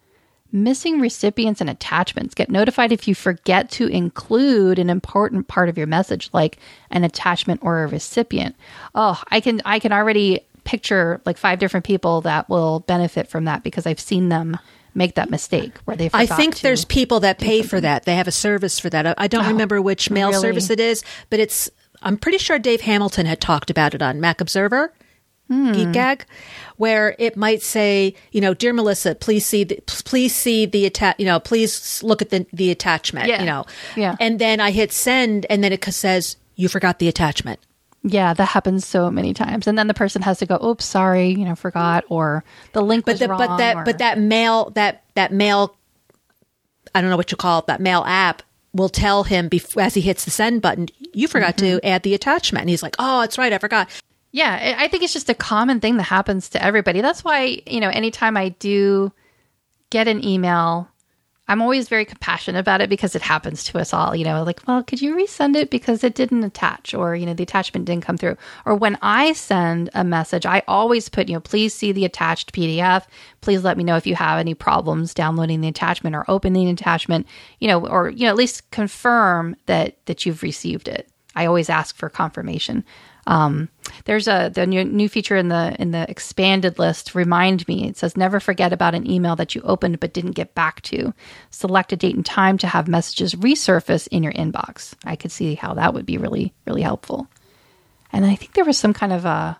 missing 0.51 0.99
recipients 0.99 1.61
and 1.61 1.69
attachments. 1.69 2.35
Get 2.35 2.49
notified 2.49 2.91
if 2.91 3.07
you 3.07 3.15
forget 3.15 3.71
to 3.71 3.87
include 3.87 4.77
an 4.77 4.89
important 4.89 5.47
part 5.47 5.69
of 5.69 5.77
your 5.77 5.87
message 5.87 6.29
like 6.33 6.57
an 6.91 7.05
attachment 7.05 7.61
or 7.63 7.83
a 7.83 7.87
recipient. 7.87 8.57
Oh, 8.93 9.23
I 9.29 9.39
can 9.39 9.61
I 9.63 9.79
can 9.79 9.93
already 9.93 10.41
picture 10.65 11.21
like 11.25 11.37
five 11.37 11.59
different 11.59 11.85
people 11.85 12.19
that 12.21 12.49
will 12.49 12.81
benefit 12.81 13.29
from 13.29 13.45
that 13.45 13.63
because 13.63 13.85
I've 13.87 14.01
seen 14.01 14.27
them 14.27 14.57
make 14.93 15.15
that 15.15 15.29
mistake 15.29 15.77
where 15.85 15.95
they 15.95 16.09
forgot. 16.09 16.29
I 16.29 16.35
think 16.35 16.59
there's 16.59 16.83
people 16.83 17.21
that 17.21 17.39
pay 17.39 17.61
for 17.61 17.79
that. 17.79 18.03
They 18.03 18.15
have 18.15 18.27
a 18.27 18.33
service 18.33 18.79
for 18.79 18.89
that. 18.89 19.07
I- 19.07 19.15
I 19.17 19.27
don't 19.27 19.45
oh, 19.45 19.49
remember 19.49 19.81
which 19.81 20.09
mail 20.09 20.29
really? 20.29 20.41
service 20.41 20.69
it 20.69 20.81
is, 20.81 21.03
but 21.29 21.39
it's. 21.39 21.69
I'm 22.01 22.17
pretty 22.17 22.37
sure 22.37 22.59
Dave 22.59 22.81
Hamilton 22.81 23.25
had 23.25 23.39
talked 23.41 23.69
about 23.69 23.93
it 23.93 24.01
on 24.01 24.19
Mac 24.21 24.41
Observer, 24.41 24.93
Hmm. 25.47 25.73
Geek 25.73 25.91
Gab, 25.91 26.21
where 26.77 27.15
it 27.19 27.37
might 27.37 27.61
say, 27.61 28.15
you 28.31 28.41
know, 28.41 28.55
dear 28.55 28.73
Melissa, 28.73 29.13
please 29.13 29.45
see, 29.45 29.63
the, 29.63 29.79
please 29.85 30.33
see 30.33 30.65
the 30.65 30.87
attach, 30.87 31.17
you 31.19 31.25
know, 31.25 31.39
please 31.39 32.01
look 32.01 32.23
at 32.23 32.31
the 32.31 32.47
the 32.51 32.71
attachment, 32.71 33.27
Yeah. 33.27 33.41
you 33.41 33.45
know, 33.45 33.65
Yeah. 33.95 34.15
and 34.19 34.39
then 34.39 34.59
I 34.59 34.71
hit 34.71 34.91
send, 34.91 35.45
and 35.49 35.63
then 35.63 35.71
it 35.71 35.83
says 35.93 36.37
you 36.55 36.67
forgot 36.67 36.97
the 36.97 37.07
attachment. 37.07 37.59
Yeah, 38.01 38.33
that 38.33 38.45
happens 38.45 38.85
so 38.87 39.11
many 39.11 39.33
times, 39.35 39.67
and 39.67 39.77
then 39.77 39.85
the 39.87 39.93
person 39.93 40.23
has 40.23 40.39
to 40.39 40.45
go, 40.47 40.57
"Oops, 40.63 40.83
sorry, 40.83 41.29
you 41.29 41.45
know, 41.45 41.55
forgot," 41.55 42.05
or 42.09 42.43
the 42.73 42.81
link 42.81 43.05
but 43.05 43.13
was 43.13 43.19
the, 43.19 43.27
wrong. 43.29 43.37
but 43.37 43.57
that 43.57 43.75
or- 43.77 43.83
but 43.83 43.97
that 43.99 44.17
mail 44.19 44.71
that 44.75 45.03
that 45.13 45.31
mail 45.31 45.75
I 46.95 47.01
don't 47.01 47.09
know 47.11 47.17
what 47.17 47.29
you 47.31 47.37
call 47.37 47.59
it 47.59 47.67
that 47.67 47.81
mail 47.81 48.03
app 48.07 48.41
will 48.75 48.89
tell 48.89 49.23
him 49.23 49.49
bef- 49.49 49.81
as 49.81 49.93
he 49.95 50.01
hits 50.01 50.25
the 50.25 50.31
send 50.31 50.61
button 50.61 50.87
you 51.13 51.27
forgot 51.27 51.55
Mm-hmm. 51.55 51.79
to 51.79 51.85
add 51.87 52.03
the 52.03 52.13
attachment 52.13 52.61
and 52.63 52.69
he's 52.69 52.83
like 52.83 52.95
oh 52.99 53.21
that's 53.21 53.37
right 53.37 53.53
I 53.53 53.57
forgot 53.57 53.87
Yeah, 54.31 54.51
I 54.77 54.83
I 54.85 54.87
think 54.89 55.01
it's 55.03 55.13
just 55.13 55.29
a 55.29 55.33
common 55.33 55.79
thing 55.79 55.95
that 55.97 56.03
happens 56.11 56.49
to 56.49 56.61
everybody. 56.61 56.99
That's 57.01 57.23
why, 57.23 57.61
you 57.65 57.79
know, 57.79 57.87
anytime 57.89 58.35
I 58.35 58.49
do 58.49 59.13
get 59.91 60.09
an 60.09 60.19
email, 60.25 60.89
I'm 61.47 61.61
always 61.61 61.87
very 61.87 62.05
compassionate 62.05 62.59
about 62.59 62.81
it 62.81 62.89
because 62.89 63.15
it 63.15 63.21
happens 63.21 63.63
to 63.65 63.77
us 63.79 63.93
all. 63.93 64.15
You 64.15 64.25
know, 64.25 64.43
like, 64.43 64.61
well, 64.67 64.81
could 64.81 65.01
you 65.01 65.15
resend 65.15 65.55
it 65.55 65.69
because 65.69 66.03
it 66.03 66.15
didn't 66.15 66.43
attach 66.43 66.93
or, 66.93 67.15
you 67.15 67.25
know, 67.25 67.35
the 67.35 67.43
attachment 67.43 67.85
didn't 67.85 68.03
come 68.03 68.17
through. 68.17 68.37
Or 68.65 68.75
when 68.75 68.97
I 69.01 69.33
send 69.33 69.91
a 69.93 70.03
message, 70.03 70.45
I 70.45 70.63
always 70.67 71.07
put, 71.07 71.29
you 71.29 71.35
know, 71.35 71.39
please 71.39 71.73
see 71.73 71.91
the 71.91 72.05
attached 72.05 72.53
PDF. 72.53 73.05
Please 73.41 73.63
let 73.63 73.77
me 73.77 73.83
know 73.83 73.95
if 73.95 74.07
you 74.07 74.15
have 74.15 74.39
any 74.39 74.55
problems 74.55 75.13
downloading 75.13 75.61
the 75.61 75.67
attachment 75.67 76.15
or 76.15 76.25
opening 76.27 76.65
the 76.65 76.71
attachment, 76.71 77.27
you 77.59 77.67
know, 77.67 77.85
or, 77.85 78.09
you 78.09 78.23
know, 78.25 78.29
at 78.29 78.35
least 78.35 78.71
confirm 78.71 79.55
that 79.67 79.97
that 80.05 80.25
you've 80.25 80.41
received 80.41 80.87
it. 80.87 81.09
I 81.35 81.45
always 81.45 81.69
ask 81.69 81.95
for 81.95 82.09
confirmation. 82.09 82.83
Um, 83.27 83.69
there's 84.05 84.27
a 84.27 84.51
the 84.53 84.67
new, 84.67 84.83
new 84.83 85.09
feature 85.09 85.35
in 85.35 85.47
the 85.49 85.75
in 85.79 85.91
the 85.91 86.09
expanded 86.09 86.77
list. 86.77 87.15
Remind 87.15 87.67
me. 87.67 87.87
It 87.87 87.97
says 87.97 88.15
never 88.15 88.39
forget 88.39 88.71
about 88.71 88.95
an 88.95 89.09
email 89.09 89.35
that 89.35 89.55
you 89.55 89.61
opened 89.61 89.99
but 89.99 90.13
didn't 90.13 90.31
get 90.31 90.55
back 90.55 90.81
to. 90.83 91.13
Select 91.49 91.93
a 91.93 91.95
date 91.95 92.15
and 92.15 92.25
time 92.25 92.57
to 92.59 92.67
have 92.67 92.87
messages 92.87 93.35
resurface 93.35 94.07
in 94.09 94.23
your 94.23 94.33
inbox. 94.33 94.93
I 95.05 95.15
could 95.15 95.31
see 95.31 95.55
how 95.55 95.73
that 95.73 95.93
would 95.93 96.05
be 96.05 96.17
really 96.17 96.53
really 96.65 96.81
helpful. 96.81 97.27
And 98.11 98.25
I 98.25 98.35
think 98.35 98.53
there 98.53 98.65
was 98.65 98.77
some 98.77 98.93
kind 98.93 99.13
of 99.13 99.25
a. 99.25 99.59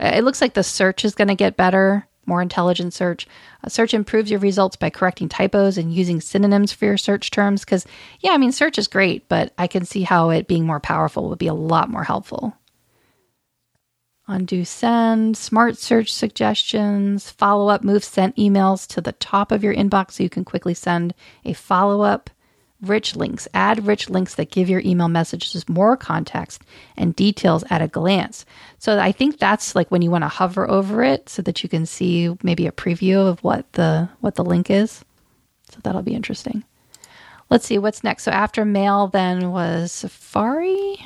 It 0.00 0.24
looks 0.24 0.40
like 0.40 0.54
the 0.54 0.64
search 0.64 1.04
is 1.04 1.14
going 1.14 1.28
to 1.28 1.36
get 1.36 1.56
better 1.56 2.06
more 2.26 2.42
intelligent 2.42 2.94
search. 2.94 3.26
A 3.62 3.70
search 3.70 3.94
improves 3.94 4.30
your 4.30 4.40
results 4.40 4.76
by 4.76 4.90
correcting 4.90 5.28
typos 5.28 5.78
and 5.78 5.92
using 5.92 6.20
synonyms 6.20 6.72
for 6.72 6.84
your 6.86 6.96
search 6.96 7.30
terms. 7.30 7.64
Because, 7.64 7.86
yeah, 8.20 8.32
I 8.32 8.38
mean, 8.38 8.52
search 8.52 8.78
is 8.78 8.88
great, 8.88 9.28
but 9.28 9.52
I 9.58 9.66
can 9.66 9.84
see 9.84 10.02
how 10.02 10.30
it 10.30 10.48
being 10.48 10.66
more 10.66 10.80
powerful 10.80 11.28
would 11.28 11.38
be 11.38 11.46
a 11.46 11.54
lot 11.54 11.90
more 11.90 12.04
helpful. 12.04 12.56
Undo 14.26 14.64
send, 14.64 15.36
smart 15.36 15.76
search 15.76 16.12
suggestions, 16.12 17.30
follow 17.30 17.68
up, 17.68 17.84
move 17.84 18.02
sent 18.02 18.36
emails 18.36 18.86
to 18.86 19.02
the 19.02 19.12
top 19.12 19.52
of 19.52 19.62
your 19.62 19.74
inbox 19.74 20.12
so 20.12 20.22
you 20.22 20.30
can 20.30 20.44
quickly 20.44 20.72
send 20.72 21.14
a 21.44 21.52
follow 21.52 22.02
up. 22.02 22.30
Rich 22.80 23.16
links, 23.16 23.46
add 23.54 23.86
rich 23.86 24.10
links 24.10 24.34
that 24.34 24.50
give 24.50 24.68
your 24.68 24.80
email 24.80 25.08
messages 25.08 25.68
more 25.68 25.96
context 25.96 26.62
and 26.96 27.16
details 27.16 27.64
at 27.70 27.82
a 27.82 27.88
glance. 27.88 28.44
So 28.78 28.98
I 28.98 29.12
think 29.12 29.38
that's 29.38 29.74
like 29.74 29.90
when 29.90 30.02
you 30.02 30.10
want 30.10 30.24
to 30.24 30.28
hover 30.28 30.68
over 30.68 31.02
it 31.02 31.28
so 31.28 31.40
that 31.42 31.62
you 31.62 31.68
can 31.68 31.86
see 31.86 32.34
maybe 32.42 32.66
a 32.66 32.72
preview 32.72 33.26
of 33.26 33.42
what 33.42 33.70
the 33.72 34.08
what 34.20 34.34
the 34.34 34.44
link 34.44 34.70
is. 34.70 35.04
So 35.70 35.80
that'll 35.82 36.02
be 36.02 36.14
interesting. 36.14 36.64
Let's 37.50 37.66
see 37.66 37.78
what's 37.78 38.04
next. 38.04 38.24
So 38.24 38.30
after 38.30 38.64
mail 38.64 39.06
then 39.06 39.50
was 39.50 39.92
Safari. 39.92 40.96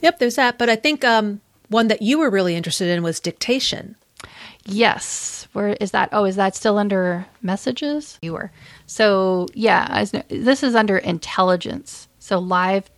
Yep, 0.00 0.18
there's 0.18 0.36
that. 0.36 0.58
But 0.58 0.68
I 0.68 0.76
think 0.76 1.04
um, 1.04 1.40
one 1.68 1.88
that 1.88 2.02
you 2.02 2.18
were 2.18 2.30
really 2.30 2.56
interested 2.56 2.88
in 2.88 3.02
was 3.02 3.20
dictation. 3.20 3.96
Yes. 4.64 5.48
Where 5.52 5.68
is 5.80 5.92
that? 5.92 6.10
Oh, 6.12 6.24
is 6.24 6.36
that 6.36 6.54
still 6.54 6.78
under 6.78 7.26
messages? 7.42 8.18
You 8.20 8.34
were. 8.34 8.50
So, 8.86 9.46
yeah, 9.54 10.04
this 10.28 10.62
is 10.62 10.74
under 10.74 10.98
intelligence. 10.98 12.08
So, 12.18 12.38
live. 12.38 12.90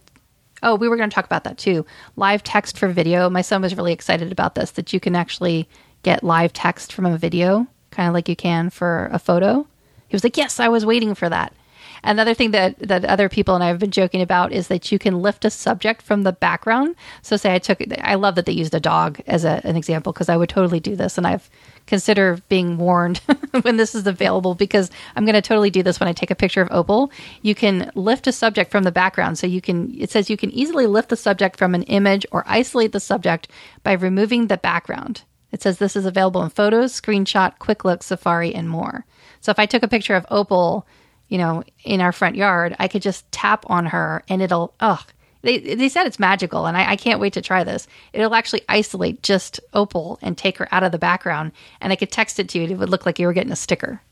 Oh, 0.63 0.75
we 0.75 0.89
were 0.89 0.97
going 0.97 1.09
to 1.09 1.15
talk 1.15 1.25
about 1.25 1.45
that 1.45 1.59
too. 1.59 1.87
Live 2.17 2.43
text 2.43 2.77
for 2.77 2.89
video. 2.89 3.31
My 3.31 3.41
son 3.41 3.63
was 3.63 3.77
really 3.77 3.93
excited 3.93 4.31
about 4.31 4.57
this 4.57 4.73
that 4.73 4.93
you 4.93 5.01
can 5.01 5.17
actually 5.17 5.69
get 6.03 6.23
live 6.23 6.53
text 6.53 6.93
from 6.93 7.07
a 7.07 7.17
video, 7.17 7.67
kind 7.91 8.09
of 8.09 8.15
like 8.15 8.29
you 8.29 8.37
can 8.37 8.69
for 8.69 9.09
a 9.13 9.19
photo. 9.19 9.67
He 10.09 10.15
was 10.15 10.25
like, 10.25 10.37
Yes, 10.37 10.61
I 10.61 10.69
was 10.69 10.85
waiting 10.85 11.15
for 11.15 11.29
that. 11.29 11.55
Another 12.03 12.35
thing 12.35 12.53
that, 12.53 12.79
that 12.79 13.05
other 13.05 13.29
people 13.29 13.55
and 13.55 13.63
I 13.63 13.69
have 13.69 13.79
been 13.79 13.91
joking 13.91 14.23
about 14.23 14.53
is 14.53 14.69
that 14.69 14.91
you 14.91 14.99
can 14.99 15.21
lift 15.21 15.45
a 15.45 15.51
subject 15.51 16.03
from 16.03 16.23
the 16.23 16.33
background. 16.33 16.97
So, 17.23 17.37
say 17.37 17.55
I 17.55 17.59
took, 17.59 17.81
I 18.01 18.15
love 18.15 18.35
that 18.37 18.47
they 18.47 18.53
used 18.53 18.75
a 18.75 18.81
dog 18.81 19.21
as 19.27 19.45
a, 19.45 19.61
an 19.65 19.77
example 19.77 20.13
because 20.13 20.29
I 20.29 20.37
would 20.37 20.49
totally 20.49 20.81
do 20.81 20.97
this. 20.97 21.19
And 21.19 21.27
I've 21.27 21.51
consider 21.87 22.39
being 22.49 22.77
warned 22.79 23.19
when 23.63 23.77
this 23.77 23.95
is 23.95 24.07
available 24.07 24.55
because 24.55 24.91
I'm 25.17 25.25
going 25.25 25.35
to 25.35 25.43
totally 25.43 25.71
do 25.71 25.83
this 25.83 25.99
when 25.99 26.09
I 26.09 26.13
take 26.13 26.31
a 26.31 26.37
picture 26.37 26.63
of 26.63 26.71
Opal. 26.71 27.11
You 27.43 27.55
can 27.55 27.91
lift 27.95 28.27
a 28.27 28.33
subject 28.33 28.71
from 28.71 28.85
the 28.85 28.93
background. 28.93 29.39
So, 29.39 29.47
you 29.47 29.61
can, 29.61 29.95
it 29.99 30.11
says 30.11 30.31
you 30.31 30.37
can 30.37 30.51
easily 30.51 30.87
lift 30.87 31.11
the 31.11 31.17
subject 31.17 31.57
from 31.59 31.75
an 31.75 31.83
image 31.85 32.25
or 32.31 32.45
isolate 32.47 32.93
the 32.93 33.01
subject 33.01 33.49
by 33.83 33.93
removing 33.93 34.47
the 34.47 34.57
background. 34.57 35.23
It 35.53 35.63
says 35.63 35.79
this 35.79 35.97
is 35.97 36.07
available 36.07 36.43
in 36.43 36.51
photos, 36.51 36.99
screenshot, 36.99 37.59
quick 37.59 37.85
look, 37.85 38.03
Safari, 38.03 38.55
and 38.55 38.71
more. 38.71 39.05
So 39.41 39.51
if 39.51 39.59
I 39.59 39.67
took 39.67 39.83
a 39.83 39.89
picture 39.89 40.15
of 40.15 40.27
Opal 40.31 40.87
you 41.31 41.39
know, 41.39 41.63
in 41.85 42.03
our 42.03 42.13
front 42.13 42.37
yard, 42.37 42.77
I 42.79 42.89
could 42.89 43.01
just 43.01 43.31
tap 43.33 43.65
on 43.71 43.87
her 43.87 44.23
and 44.29 44.43
it'll, 44.43 44.75
ugh. 44.81 45.03
They, 45.43 45.59
they 45.59 45.89
said 45.89 46.07
it's 46.07 46.19
magical, 46.19 46.67
and 46.67 46.77
I, 46.77 46.91
I 46.91 46.97
can't 46.97 47.19
wait 47.19 47.33
to 47.33 47.41
try 47.41 47.65
this. 47.65 47.89
It'll 48.13 48.35
actually 48.35 48.61
isolate 48.69 49.23
just 49.23 49.59
Opal 49.73 50.19
and 50.21 50.37
take 50.37 50.59
her 50.59 50.69
out 50.71 50.83
of 50.83 50.93
the 50.93 50.99
background, 50.99 51.53
and 51.81 51.95
I 51.95 51.97
could 51.97 52.13
text 52.13 52.39
it 52.39 52.51
to 52.51 52.59
you. 52.59 52.65
It 52.67 52.77
would 52.77 52.91
look 52.91 53.07
like 53.07 53.19
you 53.19 53.27
were 53.27 53.33
getting 53.33 53.53
a 53.53 53.57
sticker. 53.57 54.03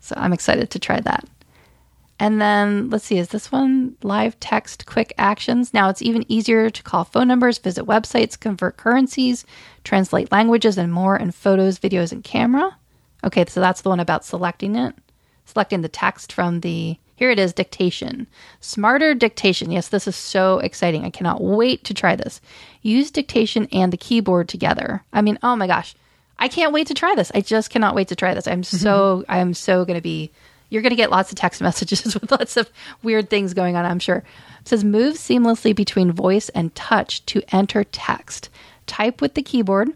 So 0.00 0.14
I'm 0.16 0.32
excited 0.32 0.70
to 0.70 0.78
try 0.78 0.98
that. 1.00 1.28
And 2.18 2.40
then 2.40 2.88
let's 2.88 3.04
see, 3.04 3.18
is 3.18 3.28
this 3.28 3.52
one 3.52 3.96
live 4.02 4.40
text 4.40 4.86
quick 4.86 5.12
actions? 5.18 5.74
Now 5.74 5.90
it's 5.90 6.00
even 6.00 6.24
easier 6.32 6.70
to 6.70 6.82
call 6.82 7.04
phone 7.04 7.28
numbers, 7.28 7.58
visit 7.58 7.84
websites, 7.84 8.40
convert 8.40 8.78
currencies, 8.78 9.44
translate 9.84 10.32
languages, 10.32 10.78
and 10.78 10.90
more 10.90 11.18
in 11.18 11.32
photos, 11.32 11.78
videos, 11.78 12.12
and 12.12 12.24
camera. 12.24 12.78
Okay, 13.24 13.44
so 13.46 13.60
that's 13.60 13.82
the 13.82 13.90
one 13.90 14.00
about 14.00 14.24
selecting 14.24 14.74
it 14.74 14.94
selecting 15.44 15.82
the 15.82 15.88
text 15.88 16.32
from 16.32 16.60
the 16.60 16.98
here 17.22 17.30
it 17.30 17.38
is 17.38 17.52
dictation. 17.52 18.26
Smarter 18.58 19.14
dictation. 19.14 19.70
Yes, 19.70 19.88
this 19.88 20.08
is 20.08 20.16
so 20.16 20.58
exciting. 20.58 21.04
I 21.04 21.10
cannot 21.10 21.40
wait 21.40 21.84
to 21.84 21.94
try 21.94 22.16
this. 22.16 22.40
Use 22.80 23.12
dictation 23.12 23.68
and 23.70 23.92
the 23.92 23.96
keyboard 23.96 24.48
together. 24.48 25.04
I 25.12 25.22
mean, 25.22 25.38
oh 25.40 25.54
my 25.54 25.68
gosh. 25.68 25.94
I 26.38 26.48
can't 26.48 26.72
wait 26.72 26.88
to 26.88 26.94
try 26.94 27.14
this. 27.14 27.30
I 27.32 27.40
just 27.40 27.70
cannot 27.70 27.94
wait 27.94 28.08
to 28.08 28.16
try 28.16 28.34
this. 28.34 28.48
I'm 28.48 28.64
so 28.64 29.20
mm-hmm. 29.20 29.30
I'm 29.30 29.54
so 29.54 29.84
going 29.84 29.98
to 29.98 30.02
be 30.02 30.32
you're 30.68 30.82
going 30.82 30.90
to 30.90 30.96
get 30.96 31.10
lots 31.10 31.30
of 31.30 31.38
text 31.38 31.60
messages 31.62 32.14
with 32.14 32.32
lots 32.32 32.56
of 32.56 32.68
weird 33.04 33.30
things 33.30 33.54
going 33.54 33.76
on, 33.76 33.84
I'm 33.84 34.00
sure. 34.00 34.24
It 34.60 34.68
says 34.68 34.82
move 34.82 35.14
seamlessly 35.14 35.76
between 35.76 36.10
voice 36.10 36.48
and 36.48 36.74
touch 36.74 37.24
to 37.26 37.42
enter 37.54 37.84
text. 37.84 38.48
Type 38.86 39.20
with 39.20 39.34
the 39.34 39.42
keyboard, 39.42 39.90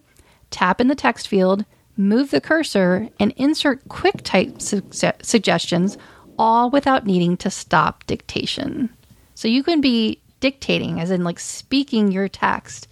tap 0.51 0.81
in 0.81 0.87
the 0.87 0.95
text 0.95 1.27
field, 1.27 1.65
move 1.97 2.31
the 2.31 2.41
cursor, 2.41 3.09
and 3.19 3.33
insert 3.37 3.89
quick 3.89 4.23
type 4.23 4.61
su- 4.61 4.83
suggestions, 5.23 5.97
all 6.39 6.71
without 6.71 7.07
needing 7.07 7.37
to 7.39 7.51
stop 7.51 8.05
dictation. 8.07 8.91
So 9.35 9.49
you 9.49 9.63
can 9.63 9.81
be 9.81 10.21
dictating, 10.41 11.01
as 11.01 11.11
in 11.11 11.25
like 11.25 11.39
speaking 11.39 12.13
your 12.13 12.29
text, 12.29 12.89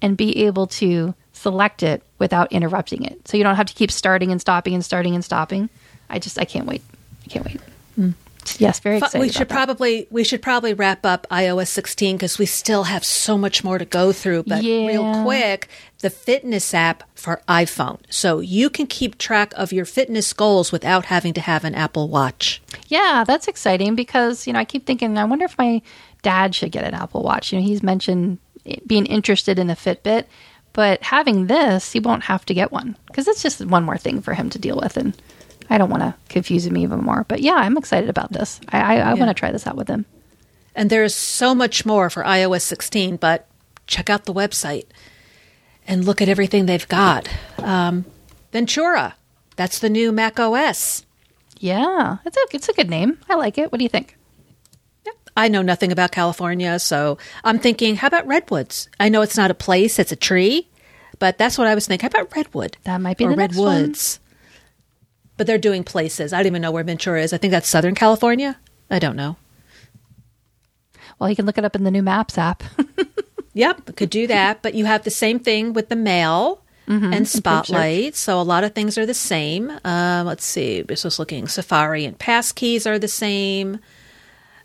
and 0.00 0.16
be 0.16 0.44
able 0.46 0.66
to 0.66 1.14
select 1.32 1.82
it 1.82 2.02
without 2.18 2.50
interrupting 2.52 3.04
it. 3.04 3.28
So 3.28 3.36
you 3.36 3.44
don't 3.44 3.56
have 3.56 3.66
to 3.66 3.74
keep 3.74 3.90
starting 3.90 4.32
and 4.32 4.40
stopping 4.40 4.74
and 4.74 4.84
starting 4.84 5.14
and 5.14 5.24
stopping. 5.24 5.68
I 6.08 6.18
just, 6.18 6.38
I 6.38 6.44
can't 6.44 6.66
wait. 6.66 6.82
I 7.24 7.28
can't 7.28 7.44
wait. 7.44 7.60
Yes, 8.58 8.80
very 8.80 8.98
excited. 8.98 9.20
We 9.20 9.30
should 9.30 9.48
probably 9.48 10.06
we 10.10 10.24
should 10.24 10.42
probably 10.42 10.74
wrap 10.74 11.04
up 11.04 11.26
iOS 11.30 11.68
16 11.68 12.16
because 12.16 12.38
we 12.38 12.46
still 12.46 12.84
have 12.84 13.04
so 13.04 13.36
much 13.36 13.64
more 13.64 13.78
to 13.78 13.84
go 13.84 14.12
through. 14.12 14.44
But 14.44 14.62
yeah. 14.62 14.86
real 14.86 15.22
quick, 15.22 15.68
the 15.98 16.10
fitness 16.10 16.72
app 16.74 17.02
for 17.14 17.42
iPhone, 17.48 18.00
so 18.08 18.40
you 18.40 18.70
can 18.70 18.86
keep 18.86 19.18
track 19.18 19.52
of 19.56 19.72
your 19.72 19.84
fitness 19.84 20.32
goals 20.32 20.72
without 20.72 21.06
having 21.06 21.32
to 21.34 21.40
have 21.40 21.64
an 21.64 21.74
Apple 21.74 22.08
Watch. 22.08 22.62
Yeah, 22.88 23.24
that's 23.26 23.48
exciting 23.48 23.94
because 23.94 24.46
you 24.46 24.52
know 24.52 24.58
I 24.58 24.64
keep 24.64 24.86
thinking 24.86 25.18
I 25.18 25.24
wonder 25.24 25.44
if 25.44 25.58
my 25.58 25.82
dad 26.22 26.54
should 26.54 26.72
get 26.72 26.84
an 26.84 26.94
Apple 26.94 27.22
Watch. 27.22 27.52
You 27.52 27.60
know, 27.60 27.66
he's 27.66 27.82
mentioned 27.82 28.38
being 28.86 29.06
interested 29.06 29.58
in 29.58 29.70
a 29.70 29.76
Fitbit. 29.76 30.24
But 30.72 31.02
having 31.02 31.46
this, 31.46 31.92
he 31.92 32.00
won't 32.00 32.24
have 32.24 32.44
to 32.46 32.54
get 32.54 32.70
one 32.70 32.96
because 33.06 33.26
it's 33.26 33.42
just 33.42 33.64
one 33.64 33.84
more 33.84 33.96
thing 33.96 34.20
for 34.20 34.34
him 34.34 34.50
to 34.50 34.58
deal 34.58 34.76
with. 34.76 34.98
And 34.98 35.16
I 35.68 35.78
don't 35.78 35.90
want 35.90 36.02
to 36.02 36.14
confuse 36.28 36.66
him 36.66 36.76
even 36.76 37.00
more. 37.00 37.24
But 37.28 37.40
yeah, 37.40 37.54
I'm 37.54 37.76
excited 37.76 38.08
about 38.08 38.32
this. 38.32 38.60
I, 38.68 38.78
I, 38.78 38.82
I 38.82 38.96
yeah. 38.96 39.14
want 39.14 39.28
to 39.28 39.34
try 39.34 39.50
this 39.50 39.66
out 39.66 39.76
with 39.76 39.88
him. 39.88 40.06
And 40.74 40.90
there's 40.90 41.14
so 41.14 41.54
much 41.54 41.86
more 41.86 42.10
for 42.10 42.22
iOS 42.22 42.62
16, 42.62 43.16
but 43.16 43.46
check 43.86 44.10
out 44.10 44.24
the 44.26 44.34
website 44.34 44.84
and 45.86 46.04
look 46.04 46.20
at 46.20 46.28
everything 46.28 46.66
they've 46.66 46.88
got. 46.88 47.28
Um, 47.58 48.04
Ventura, 48.52 49.14
that's 49.56 49.78
the 49.78 49.90
new 49.90 50.12
Mac 50.12 50.38
OS. 50.38 51.04
Yeah, 51.58 52.18
it's 52.26 52.36
a 52.36 52.40
it's 52.52 52.68
a 52.68 52.74
good 52.74 52.90
name. 52.90 53.18
I 53.30 53.34
like 53.36 53.56
it. 53.56 53.72
What 53.72 53.78
do 53.78 53.84
you 53.84 53.88
think? 53.88 54.16
I 55.38 55.48
know 55.48 55.62
nothing 55.62 55.92
about 55.92 56.12
California, 56.12 56.78
so 56.78 57.18
I'm 57.44 57.58
thinking, 57.58 57.96
how 57.96 58.06
about 58.06 58.26
redwoods? 58.26 58.88
I 58.98 59.10
know 59.10 59.20
it's 59.22 59.36
not 59.36 59.50
a 59.50 59.54
place; 59.54 59.98
it's 59.98 60.12
a 60.12 60.16
tree, 60.16 60.68
but 61.18 61.38
that's 61.38 61.56
what 61.56 61.66
I 61.66 61.74
was 61.74 61.86
thinking. 61.86 62.10
How 62.10 62.20
about 62.20 62.34
redwood? 62.36 62.76
That 62.84 63.00
might 63.00 63.16
be 63.16 63.24
or 63.24 63.30
the 63.30 63.36
redwoods 63.36 64.20
but 65.36 65.46
they're 65.46 65.58
doing 65.58 65.84
places. 65.84 66.32
I 66.32 66.38
don't 66.38 66.46
even 66.46 66.62
know 66.62 66.70
where 66.70 66.84
Ventura 66.84 67.22
is. 67.22 67.32
I 67.32 67.38
think 67.38 67.50
that's 67.50 67.68
Southern 67.68 67.94
California. 67.94 68.58
I 68.90 68.98
don't 68.98 69.16
know. 69.16 69.36
Well, 71.18 71.30
you 71.30 71.36
can 71.36 71.46
look 71.46 71.58
it 71.58 71.64
up 71.64 71.76
in 71.76 71.84
the 71.84 71.90
new 71.90 72.02
Maps 72.02 72.36
app. 72.38 72.62
yep, 73.54 73.96
could 73.96 74.10
do 74.10 74.26
that. 74.26 74.62
But 74.62 74.74
you 74.74 74.84
have 74.84 75.04
the 75.04 75.10
same 75.10 75.38
thing 75.38 75.72
with 75.72 75.88
the 75.88 75.96
mail 75.96 76.62
mm-hmm. 76.86 77.12
and 77.12 77.28
Spotlight. 77.28 78.14
So 78.16 78.40
a 78.40 78.42
lot 78.42 78.64
of 78.64 78.74
things 78.74 78.98
are 78.98 79.06
the 79.06 79.14
same. 79.14 79.70
Uh, 79.84 80.22
let's 80.26 80.44
see. 80.44 80.82
This 80.82 81.04
was 81.04 81.18
looking. 81.18 81.48
Safari 81.48 82.04
and 82.04 82.18
Passkeys 82.18 82.86
are 82.86 82.98
the 82.98 83.08
same. 83.08 83.78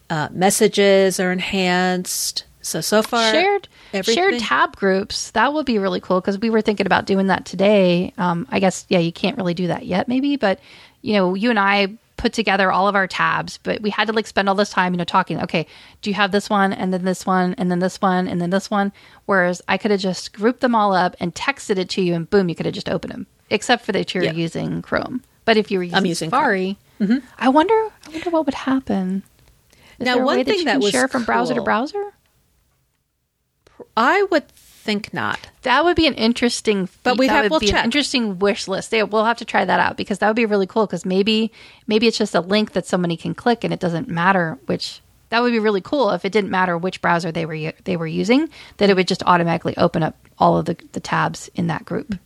Uh, 0.09 0.27
messages 0.31 1.19
are 1.19 1.31
enhanced. 1.31 2.45
So 2.61 2.81
so 2.81 3.01
far, 3.01 3.31
shared 3.31 3.67
everything. 3.93 4.15
shared 4.15 4.39
tab 4.39 4.75
groups 4.75 5.31
that 5.31 5.53
would 5.53 5.65
be 5.65 5.79
really 5.79 5.99
cool 5.99 6.21
because 6.21 6.37
we 6.39 6.49
were 6.49 6.61
thinking 6.61 6.85
about 6.85 7.05
doing 7.05 7.27
that 7.27 7.45
today. 7.45 8.13
Um, 8.17 8.47
I 8.49 8.59
guess 8.59 8.85
yeah, 8.89 8.99
you 8.99 9.11
can't 9.11 9.37
really 9.37 9.53
do 9.53 9.67
that 9.67 9.85
yet, 9.85 10.07
maybe, 10.07 10.35
but 10.35 10.59
you 11.01 11.13
know, 11.13 11.33
you 11.33 11.49
and 11.49 11.59
I 11.59 11.97
put 12.17 12.33
together 12.33 12.71
all 12.71 12.87
of 12.87 12.93
our 12.95 13.07
tabs, 13.07 13.57
but 13.63 13.81
we 13.81 13.89
had 13.89 14.05
to 14.05 14.13
like 14.13 14.27
spend 14.27 14.47
all 14.47 14.53
this 14.53 14.69
time, 14.69 14.93
you 14.93 14.97
know, 14.99 15.03
talking. 15.03 15.41
Okay, 15.41 15.65
do 16.03 16.11
you 16.11 16.13
have 16.13 16.31
this 16.31 16.51
one, 16.51 16.71
and 16.71 16.93
then 16.93 17.03
this 17.03 17.25
one, 17.25 17.55
and 17.55 17.71
then 17.71 17.79
this 17.79 17.99
one, 17.99 18.27
and 18.27 18.39
then 18.39 18.51
this 18.51 18.69
one? 18.69 18.91
Whereas 19.25 19.61
I 19.67 19.77
could 19.77 19.89
have 19.89 19.99
just 19.99 20.31
grouped 20.33 20.59
them 20.61 20.75
all 20.75 20.93
up 20.93 21.15
and 21.19 21.33
texted 21.33 21.77
it 21.79 21.89
to 21.89 22.01
you, 22.03 22.13
and 22.13 22.29
boom, 22.29 22.47
you 22.47 22.53
could 22.53 22.67
have 22.67 22.75
just 22.75 22.89
opened 22.89 23.11
them. 23.13 23.27
Except 23.49 23.83
for 23.83 23.91
that 23.93 24.13
you're 24.13 24.23
Yeah. 24.25 24.31
using 24.33 24.83
Chrome. 24.83 25.23
But 25.45 25.57
if 25.57 25.71
you 25.71 25.79
were 25.79 25.83
using, 25.83 25.97
I'm 25.97 26.05
using 26.05 26.29
Safari, 26.29 26.77
I 27.39 27.49
wonder, 27.49 27.73
I 27.73 28.09
wonder 28.11 28.29
what 28.29 28.45
would 28.45 28.53
happen. 28.53 29.23
Is 29.97 30.05
Now, 30.05 30.23
one 30.23 30.45
thing 30.45 30.59
you 30.59 30.65
that 30.65 30.79
was 30.79 30.91
share 30.91 31.07
from 31.07 31.23
browser 31.25 31.55
to 31.55 31.61
browser. 31.61 32.13
I 33.95 34.23
would 34.31 34.47
think 34.49 35.13
not. 35.13 35.39
That 35.61 35.83
would 35.85 35.95
be 35.95 36.07
an 36.07 36.15
interesting, 36.15 36.89
But 37.03 37.17
we'd 37.17 37.29
have- 37.29 37.51
we'll 37.51 37.59
be 37.59 37.67
an 37.67 37.73
check. 37.75 37.85
interesting 37.85 38.39
wish 38.39 38.67
list. 38.67 38.91
Yeah, 38.91 39.03
we'll 39.03 39.25
have 39.25 39.37
to 39.37 39.45
try 39.45 39.63
that 39.63 39.79
out 39.79 39.95
because 39.95 40.19
that 40.19 40.27
would 40.27 40.35
be 40.35 40.45
really 40.45 40.65
cool. 40.67 40.87
Because 40.87 41.05
maybe, 41.05 41.51
maybe 41.87 42.07
it's 42.07 42.17
just 42.17 42.33
a 42.33 42.41
link 42.41 42.71
that 42.73 42.87
somebody 42.87 43.15
can 43.15 43.35
click, 43.35 43.63
and 43.63 43.73
it 43.73 43.79
doesn't 43.79 44.07
matter 44.07 44.57
which. 44.65 45.01
That 45.29 45.41
would 45.41 45.51
be 45.53 45.59
really 45.59 45.79
cool 45.81 46.09
if 46.11 46.25
it 46.25 46.33
didn't 46.33 46.49
matter 46.51 46.77
which 46.77 46.99
browser 47.01 47.31
they 47.31 47.45
were 47.45 47.71
they 47.85 47.95
were 47.95 48.07
using. 48.07 48.49
That 48.77 48.89
it 48.89 48.95
would 48.97 49.07
just 49.07 49.23
automatically 49.25 49.77
open 49.77 50.03
up 50.03 50.17
all 50.37 50.57
of 50.57 50.65
the, 50.65 50.75
the 50.91 50.99
tabs 50.99 51.49
in 51.55 51.67
that 51.67 51.85
group. 51.85 52.17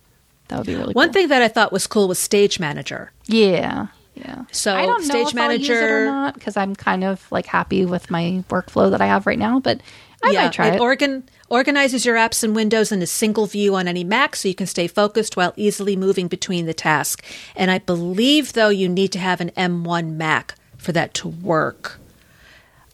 That 0.48 0.58
would 0.58 0.66
be 0.66 0.74
really 0.74 0.86
cool. 0.86 0.94
One 0.94 1.08
cool. 1.08 1.12
thing 1.12 1.28
that 1.28 1.42
I 1.42 1.48
thought 1.48 1.72
was 1.72 1.86
cool 1.86 2.08
was 2.08 2.18
Stage 2.18 2.58
Manager. 2.58 3.12
Yeah. 3.26 3.88
Yeah. 4.14 4.44
So, 4.50 4.74
I 4.74 4.86
don't 4.86 5.06
know 5.06 5.24
Stage 5.24 5.34
if 5.34 5.38
I'll 5.40 5.52
use 5.52 5.68
it 5.68 5.74
or 5.74 6.06
not 6.06 6.34
because 6.34 6.56
I'm 6.56 6.74
kind 6.74 7.04
of 7.04 7.30
like 7.30 7.44
happy 7.46 7.84
with 7.84 8.10
my 8.10 8.42
workflow 8.48 8.90
that 8.90 9.00
I 9.02 9.06
have 9.06 9.26
right 9.26 9.38
now, 9.38 9.60
but 9.60 9.80
I 10.22 10.32
might 10.32 10.52
try 10.52 10.68
it, 10.68 10.74
it. 10.74 10.80
Organ, 10.80 11.24
organizes 11.48 12.04
your 12.04 12.16
apps 12.16 12.42
and 12.42 12.54
windows 12.54 12.90
in 12.90 13.02
a 13.02 13.06
single 13.06 13.46
view 13.46 13.74
on 13.76 13.86
any 13.86 14.04
Mac 14.04 14.36
so 14.36 14.48
you 14.48 14.54
can 14.54 14.66
stay 14.66 14.86
focused 14.86 15.36
while 15.36 15.52
easily 15.56 15.96
moving 15.96 16.28
between 16.28 16.66
the 16.66 16.74
tasks. 16.74 17.22
And 17.54 17.70
I 17.70 17.78
believe, 17.78 18.54
though, 18.54 18.68
you 18.68 18.88
need 18.88 19.12
to 19.12 19.18
have 19.18 19.40
an 19.40 19.50
M1 19.50 20.14
Mac 20.14 20.54
for 20.76 20.92
that 20.92 21.14
to 21.14 21.28
work. 21.28 21.98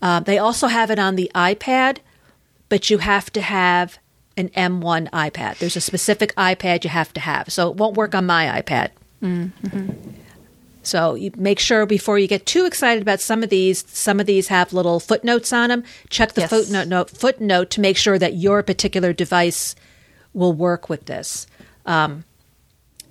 Uh, 0.00 0.20
they 0.20 0.38
also 0.38 0.66
have 0.66 0.90
it 0.90 0.98
on 0.98 1.16
the 1.16 1.30
iPad, 1.34 1.98
but 2.68 2.90
you 2.90 2.98
have 2.98 3.30
to 3.32 3.40
have 3.40 3.98
an 4.36 4.48
M1 4.50 5.10
iPad. 5.10 5.58
There's 5.58 5.76
a 5.76 5.80
specific 5.80 6.34
iPad 6.34 6.84
you 6.84 6.90
have 6.90 7.12
to 7.14 7.20
have. 7.20 7.52
So 7.52 7.70
it 7.70 7.76
won't 7.76 7.96
work 7.96 8.14
on 8.14 8.26
my 8.26 8.60
iPad. 8.60 8.90
So 10.82 11.14
you 11.14 11.30
make 11.36 11.58
sure 11.58 11.86
before 11.86 12.18
you 12.18 12.26
get 12.26 12.46
too 12.46 12.66
excited 12.66 13.02
about 13.02 13.20
some 13.20 13.42
of 13.42 13.50
these. 13.50 13.84
Some 13.88 14.20
of 14.20 14.26
these 14.26 14.48
have 14.48 14.72
little 14.72 15.00
footnotes 15.00 15.52
on 15.52 15.68
them. 15.68 15.84
Check 16.10 16.32
the 16.34 16.42
Yes. 16.42 16.50
footnote 16.50 16.88
note, 16.88 17.10
footnote 17.10 17.70
to 17.70 17.80
make 17.80 17.96
sure 17.96 18.18
that 18.18 18.34
your 18.34 18.62
particular 18.62 19.12
device 19.12 19.74
will 20.34 20.52
work 20.52 20.88
with 20.88 21.06
this. 21.06 21.46
Um, 21.86 22.24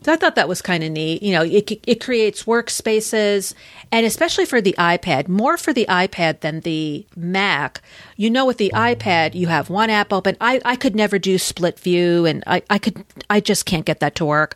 so 0.03 0.11
I 0.11 0.15
thought 0.15 0.33
that 0.33 0.47
was 0.49 0.63
kind 0.63 0.83
of 0.83 0.91
neat. 0.91 1.21
You 1.21 1.31
know, 1.33 1.43
it 1.43 1.79
it 1.85 2.01
creates 2.03 2.43
workspaces, 2.45 3.53
and 3.91 4.03
especially 4.03 4.45
for 4.45 4.59
the 4.59 4.73
iPad, 4.79 5.27
more 5.27 5.57
for 5.57 5.73
the 5.73 5.85
iPad 5.87 6.39
than 6.39 6.61
the 6.61 7.05
Mac. 7.15 7.81
You 8.17 8.31
know, 8.31 8.45
with 8.45 8.57
the 8.57 8.71
iPad, 8.73 9.35
you 9.35 9.45
have 9.47 9.69
one 9.69 9.91
app 9.91 10.11
open. 10.11 10.37
I 10.41 10.59
I 10.65 10.75
could 10.75 10.95
never 10.95 11.19
do 11.19 11.37
split 11.37 11.79
view, 11.79 12.25
and 12.25 12.43
I 12.47 12.63
I 12.67 12.79
could 12.79 13.05
I 13.29 13.39
just 13.39 13.65
can't 13.67 13.85
get 13.85 13.99
that 13.99 14.15
to 14.15 14.25
work 14.25 14.55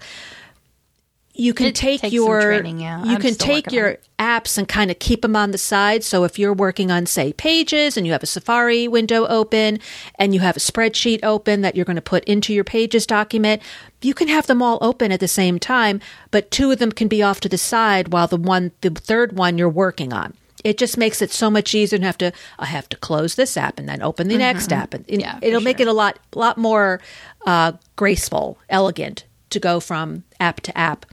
you 1.37 1.53
can 1.53 1.67
It 1.67 1.75
take 1.75 2.11
your 2.11 2.41
training, 2.41 2.79
yeah. 2.79 3.03
you 3.03 3.15
I'm 3.15 3.21
can 3.21 3.35
take 3.35 3.71
your 3.71 3.97
apps 4.17 4.57
and 4.57 4.67
kind 4.67 4.89
of 4.89 4.99
keep 4.99 5.21
them 5.21 5.35
on 5.35 5.51
the 5.51 5.57
side 5.57 6.03
so 6.03 6.23
if 6.23 6.39
you're 6.39 6.53
working 6.53 6.89
on 6.89 7.05
say 7.05 7.33
pages 7.33 7.97
and 7.97 8.05
you 8.05 8.13
have 8.13 8.23
a 8.23 8.27
safari 8.27 8.87
window 8.87 9.25
open 9.27 9.79
and 10.17 10.33
you 10.33 10.39
have 10.39 10.55
a 10.55 10.59
spreadsheet 10.61 11.19
open 11.23 11.61
that 11.61 11.75
you're 11.75 11.85
going 11.85 11.97
to 11.97 12.01
put 12.01 12.23
into 12.23 12.53
your 12.53 12.63
pages 12.63 13.05
document 13.05 13.61
you 14.01 14.13
can 14.13 14.27
have 14.29 14.47
them 14.47 14.61
all 14.61 14.77
open 14.81 15.11
at 15.11 15.19
the 15.19 15.27
same 15.27 15.59
time 15.59 15.99
but 16.31 16.49
two 16.49 16.71
of 16.71 16.79
them 16.79 16.91
can 16.91 17.07
be 17.09 17.21
off 17.21 17.41
to 17.41 17.49
the 17.49 17.57
side 17.57 18.13
while 18.13 18.27
the 18.27 18.37
one 18.37 18.71
the 18.81 18.89
third 18.89 19.37
one 19.37 19.57
you're 19.57 19.67
working 19.69 20.13
on 20.13 20.33
it 20.63 20.77
just 20.79 20.97
makes 20.97 21.21
it 21.21 21.31
so 21.31 21.51
much 21.51 21.75
easier 21.75 21.99
to 21.99 22.05
have 22.05 22.17
to 22.17 22.31
I 22.57 22.65
have 22.65 22.89
to 22.89 22.97
close 22.97 23.35
this 23.35 23.55
app 23.57 23.77
and 23.77 23.87
then 23.87 24.01
open 24.01 24.29
the 24.29 24.37
next 24.37 24.71
app 24.71 24.93
and 24.93 25.05
Mm-hmm. 25.05 25.19
Yeah, 25.19 25.39
it'll 25.41 25.61
make 25.61 25.77
sure. 25.77 25.87
it 25.87 25.89
a 25.89 25.93
lot 25.93 26.17
lot 26.33 26.57
more 26.57 27.01
uh, 27.45 27.73
graceful 27.97 28.57
elegant 28.69 29.25
to 29.51 29.59
go 29.59 29.79
from 29.79 30.23
app 30.39 30.61
to 30.61 30.75
app 30.77 31.05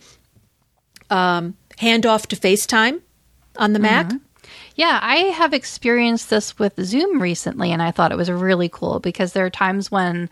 um, 1.12 1.57
handoff 1.79 2.27
to 2.29 2.37
FaceTime 2.37 3.01
on 3.57 3.72
the 3.72 3.79
Mac. 3.79 4.11
Yeah, 4.75 4.98
I 5.03 5.16
have 5.16 5.53
experienced 5.53 6.31
this 6.31 6.59
with 6.59 6.83
Zoom 6.83 7.20
recently, 7.20 7.70
and 7.72 7.83
I 7.83 7.90
thought 7.90 8.12
it 8.12 8.16
was 8.16 8.31
really 8.31 8.70
cool 8.70 9.01
because 9.01 9.33
there 9.33 9.44
are 9.44 9.51
times 9.51 9.90
when 9.90 10.31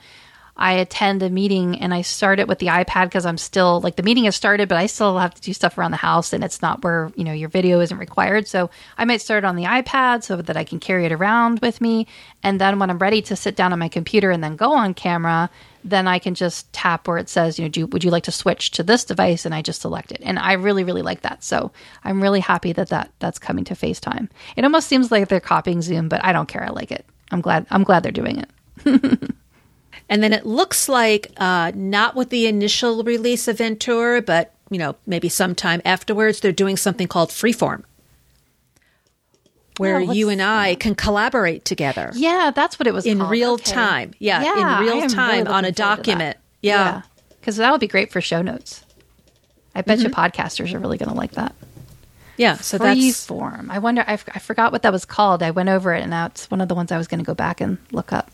I 0.60 0.72
attend 0.72 1.22
a 1.22 1.30
meeting 1.30 1.80
and 1.80 1.94
I 1.94 2.02
start 2.02 2.38
it 2.38 2.46
with 2.46 2.58
the 2.58 2.66
iPad 2.66 3.06
because 3.06 3.24
I'm 3.24 3.38
still 3.38 3.80
like 3.80 3.96
the 3.96 4.02
meeting 4.02 4.24
has 4.24 4.36
started, 4.36 4.68
but 4.68 4.76
I 4.76 4.86
still 4.86 5.18
have 5.18 5.34
to 5.34 5.40
do 5.40 5.54
stuff 5.54 5.78
around 5.78 5.92
the 5.92 5.96
house 5.96 6.34
and 6.34 6.44
it's 6.44 6.60
not 6.60 6.84
where, 6.84 7.10
you 7.16 7.24
know, 7.24 7.32
your 7.32 7.48
video 7.48 7.80
isn't 7.80 7.96
required. 7.96 8.46
So 8.46 8.68
I 8.98 9.06
might 9.06 9.22
start 9.22 9.42
it 9.42 9.46
on 9.46 9.56
the 9.56 9.64
iPad 9.64 10.22
so 10.22 10.36
that 10.36 10.58
I 10.58 10.64
can 10.64 10.78
carry 10.78 11.06
it 11.06 11.12
around 11.12 11.60
with 11.60 11.80
me. 11.80 12.06
And 12.42 12.60
then 12.60 12.78
when 12.78 12.90
I'm 12.90 12.98
ready 12.98 13.22
to 13.22 13.36
sit 13.36 13.56
down 13.56 13.72
on 13.72 13.78
my 13.78 13.88
computer 13.88 14.30
and 14.30 14.44
then 14.44 14.56
go 14.56 14.74
on 14.74 14.92
camera, 14.92 15.48
then 15.82 16.06
I 16.06 16.18
can 16.18 16.34
just 16.34 16.70
tap 16.74 17.08
where 17.08 17.16
it 17.16 17.30
says, 17.30 17.58
you 17.58 17.64
know, 17.64 17.70
do, 17.70 17.86
would 17.86 18.04
you 18.04 18.10
like 18.10 18.24
to 18.24 18.32
switch 18.32 18.72
to 18.72 18.82
this 18.82 19.04
device? 19.04 19.46
And 19.46 19.54
I 19.54 19.62
just 19.62 19.80
select 19.80 20.12
it. 20.12 20.20
And 20.22 20.38
I 20.38 20.52
really, 20.52 20.84
really 20.84 21.00
like 21.00 21.22
that. 21.22 21.42
So 21.42 21.72
I'm 22.04 22.22
really 22.22 22.40
happy 22.40 22.74
that, 22.74 22.90
that 22.90 23.10
that's 23.18 23.38
coming 23.38 23.64
to 23.64 23.74
FaceTime. 23.74 24.28
It 24.56 24.64
almost 24.64 24.88
seems 24.88 25.10
like 25.10 25.28
they're 25.28 25.40
copying 25.40 25.80
Zoom, 25.80 26.10
but 26.10 26.22
I 26.22 26.34
don't 26.34 26.48
care. 26.48 26.64
I 26.64 26.68
like 26.68 26.92
it. 26.92 27.06
I'm 27.30 27.40
glad, 27.40 27.66
I'm 27.70 27.82
glad 27.82 28.02
they're 28.02 28.12
doing 28.12 28.44
it. 28.44 29.30
And 30.10 30.22
then 30.22 30.32
it 30.34 30.44
looks 30.44 30.88
like 30.88 31.28
uh, 31.38 31.72
not 31.74 32.14
with 32.16 32.28
the 32.30 32.46
initial 32.46 33.02
release 33.04 33.48
of 33.48 33.58
Ventura, 33.58 34.20
but 34.20 34.52
you 34.68 34.76
know 34.78 34.96
maybe 35.06 35.28
sometime 35.30 35.80
afterwards, 35.84 36.40
they're 36.40 36.52
doing 36.52 36.76
something 36.76 37.06
called 37.08 37.30
Freeform, 37.30 37.84
where 39.78 40.00
what's 40.00 40.16
you 40.18 40.28
and 40.28 40.42
I 40.42 40.74
can 40.74 40.94
collaborate 40.94 41.64
together. 41.64 42.10
Yeah, 42.14 42.50
that's 42.54 42.78
what 42.78 42.86
it 42.86 42.92
was 42.94 43.06
In 43.06 43.18
called. 43.18 43.30
real 43.30 43.52
Okay. 43.52 43.72
time. 43.72 44.12
Yeah, 44.18 44.40
in 44.42 44.84
real 44.84 44.94
am 44.96 45.00
really 45.02 45.08
time 45.08 45.46
on 45.46 45.64
a 45.64 45.68
looking 45.68 45.74
forward 45.74 45.74
to 45.74 45.74
that. 45.74 45.76
document. 45.76 46.36
Yeah. 46.62 47.02
because 47.40 47.56
that 47.56 47.70
would 47.72 47.80
be 47.80 47.86
great 47.88 48.12
for 48.12 48.20
show 48.20 48.42
notes. 48.42 48.84
I 49.74 49.82
bet 49.82 50.00
you 50.00 50.08
Mm-hmm. 50.10 50.20
podcasters 50.20 50.74
are 50.74 50.78
really 50.78 50.98
going 50.98 51.08
to 51.08 51.14
like 51.16 51.32
that. 51.32 51.54
Yeah, 52.36 52.56
so 52.56 52.76
Free 52.78 52.86
that's 53.10 53.24
form. 53.24 53.70
I 53.70 53.78
wonder. 53.78 54.02
I, 54.06 54.14
f- 54.14 54.28
I 54.34 54.38
forgot 54.40 54.72
what 54.72 54.82
that 54.82 54.92
was 54.92 55.04
called. 55.04 55.42
I 55.42 55.50
went 55.52 55.68
over 55.68 55.94
it, 55.94 56.02
and 56.02 56.12
it's 56.30 56.50
one 56.50 56.60
of 56.60 56.68
the 56.68 56.74
ones 56.74 56.90
I 56.90 56.98
was 56.98 57.06
going 57.06 57.20
to 57.20 57.24
go 57.24 57.34
back 57.34 57.60
and 57.60 57.78
look 57.92 58.12
up. 58.12 58.30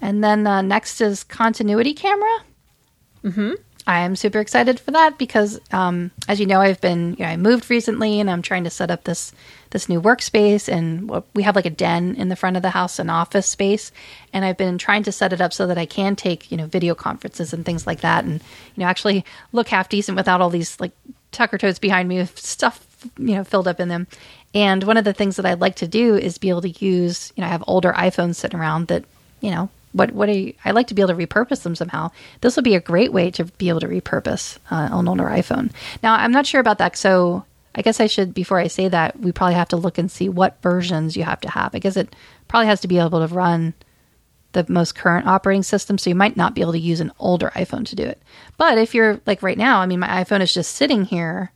And 0.00 0.22
then 0.22 0.46
uh, 0.46 0.62
next 0.62 1.00
is 1.00 1.24
continuity 1.24 1.94
camera. 1.94 2.38
Mm-hmm. 3.24 3.52
I 3.88 4.00
am 4.00 4.16
super 4.16 4.40
excited 4.40 4.80
for 4.80 4.90
that 4.90 5.16
because, 5.16 5.60
um, 5.70 6.10
as 6.26 6.40
you 6.40 6.46
know, 6.46 6.60
I've 6.60 6.80
been 6.80 7.14
you 7.18 7.24
know, 7.24 7.30
I 7.30 7.36
moved 7.36 7.70
recently, 7.70 8.18
and 8.18 8.28
I'm 8.28 8.42
trying 8.42 8.64
to 8.64 8.70
set 8.70 8.90
up 8.90 9.04
this 9.04 9.32
this 9.70 9.88
new 9.88 10.00
workspace, 10.00 10.68
and 10.68 11.08
we 11.34 11.44
have 11.44 11.54
like 11.54 11.66
a 11.66 11.70
den 11.70 12.16
in 12.16 12.28
the 12.28 12.34
front 12.34 12.56
of 12.56 12.62
the 12.62 12.70
house, 12.70 12.98
an 12.98 13.10
office 13.10 13.48
space, 13.48 13.92
and 14.32 14.44
I've 14.44 14.56
been 14.56 14.76
trying 14.76 15.04
to 15.04 15.12
set 15.12 15.32
it 15.32 15.40
up 15.40 15.52
so 15.52 15.68
that 15.68 15.78
I 15.78 15.86
can 15.86 16.16
take 16.16 16.50
you 16.50 16.56
know 16.56 16.66
video 16.66 16.96
conferences 16.96 17.52
and 17.52 17.64
things 17.64 17.86
like 17.86 18.00
that, 18.00 18.24
and 18.24 18.40
you 18.74 18.80
know 18.80 18.86
actually 18.86 19.24
look 19.52 19.68
half 19.68 19.88
decent 19.88 20.16
without 20.16 20.40
all 20.40 20.50
these 20.50 20.80
like 20.80 20.92
tucker 21.30 21.58
totes 21.58 21.78
behind 21.78 22.08
me 22.08 22.18
with 22.18 22.36
stuff 22.44 22.84
you 23.18 23.36
know 23.36 23.44
filled 23.44 23.68
up 23.68 23.78
in 23.78 23.88
them. 23.88 24.08
And 24.52 24.82
one 24.82 24.96
of 24.96 25.04
the 25.04 25.12
things 25.12 25.36
that 25.36 25.46
I'd 25.46 25.60
like 25.60 25.76
to 25.76 25.86
do 25.86 26.16
is 26.16 26.38
be 26.38 26.48
able 26.48 26.62
to 26.62 26.84
use 26.84 27.32
you 27.36 27.42
know 27.42 27.46
I 27.46 27.50
have 27.50 27.62
older 27.68 27.92
iPhones 27.92 28.34
sitting 28.34 28.58
around 28.58 28.88
that 28.88 29.04
you 29.40 29.52
know 29.52 29.70
what 29.96 30.12
what 30.12 30.34
you, 30.34 30.54
I 30.64 30.70
like 30.72 30.86
to 30.88 30.94
be 30.94 31.02
able 31.02 31.14
to 31.16 31.26
repurpose 31.26 31.62
them 31.62 31.74
somehow. 31.74 32.10
This 32.40 32.56
would 32.56 32.64
be 32.64 32.74
a 32.74 32.80
great 32.80 33.12
way 33.12 33.30
to 33.32 33.44
be 33.44 33.68
able 33.68 33.80
to 33.80 33.88
repurpose 33.88 34.58
uh, 34.70 34.88
an 34.92 35.08
older 35.08 35.24
iPhone. 35.24 35.72
Now 36.02 36.14
I'm 36.14 36.32
not 36.32 36.46
sure 36.46 36.60
about 36.60 36.78
that, 36.78 36.96
so 36.96 37.44
I 37.74 37.82
guess 37.82 38.00
I 38.00 38.06
should 38.06 38.34
before 38.34 38.58
I 38.58 38.68
say 38.68 38.88
that 38.88 39.18
we 39.20 39.32
probably 39.32 39.54
have 39.54 39.68
to 39.68 39.76
look 39.76 39.98
and 39.98 40.10
see 40.10 40.28
what 40.28 40.60
versions 40.62 41.16
you 41.16 41.24
have 41.24 41.40
to 41.42 41.50
have. 41.50 41.74
I 41.74 41.78
guess 41.78 41.96
it 41.96 42.14
probably 42.48 42.66
has 42.66 42.80
to 42.82 42.88
be 42.88 42.98
able 42.98 43.26
to 43.26 43.34
run 43.34 43.74
the 44.52 44.64
most 44.68 44.94
current 44.94 45.26
operating 45.26 45.62
system, 45.62 45.98
so 45.98 46.08
you 46.08 46.16
might 46.16 46.36
not 46.36 46.54
be 46.54 46.62
able 46.62 46.72
to 46.72 46.78
use 46.78 47.00
an 47.00 47.12
older 47.18 47.50
iPhone 47.54 47.84
to 47.86 47.96
do 47.96 48.04
it. 48.04 48.22
But 48.56 48.78
if 48.78 48.94
you're 48.94 49.20
like 49.26 49.42
right 49.42 49.58
now, 49.58 49.80
I 49.80 49.86
mean, 49.86 50.00
my 50.00 50.24
iPhone 50.24 50.40
is 50.40 50.54
just 50.54 50.74
sitting 50.74 51.04
here. 51.04 51.52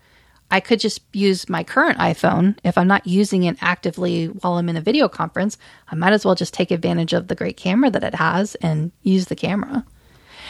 I 0.50 0.60
could 0.60 0.80
just 0.80 1.00
use 1.12 1.48
my 1.48 1.62
current 1.62 1.98
iPhone. 1.98 2.58
If 2.64 2.76
I'm 2.76 2.88
not 2.88 3.06
using 3.06 3.44
it 3.44 3.56
actively 3.60 4.26
while 4.26 4.54
I'm 4.54 4.68
in 4.68 4.76
a 4.76 4.80
video 4.80 5.08
conference, 5.08 5.56
I 5.88 5.94
might 5.94 6.12
as 6.12 6.24
well 6.24 6.34
just 6.34 6.52
take 6.52 6.70
advantage 6.70 7.12
of 7.12 7.28
the 7.28 7.34
great 7.36 7.56
camera 7.56 7.90
that 7.90 8.02
it 8.02 8.14
has 8.14 8.56
and 8.56 8.90
use 9.02 9.26
the 9.26 9.36
camera. 9.36 9.84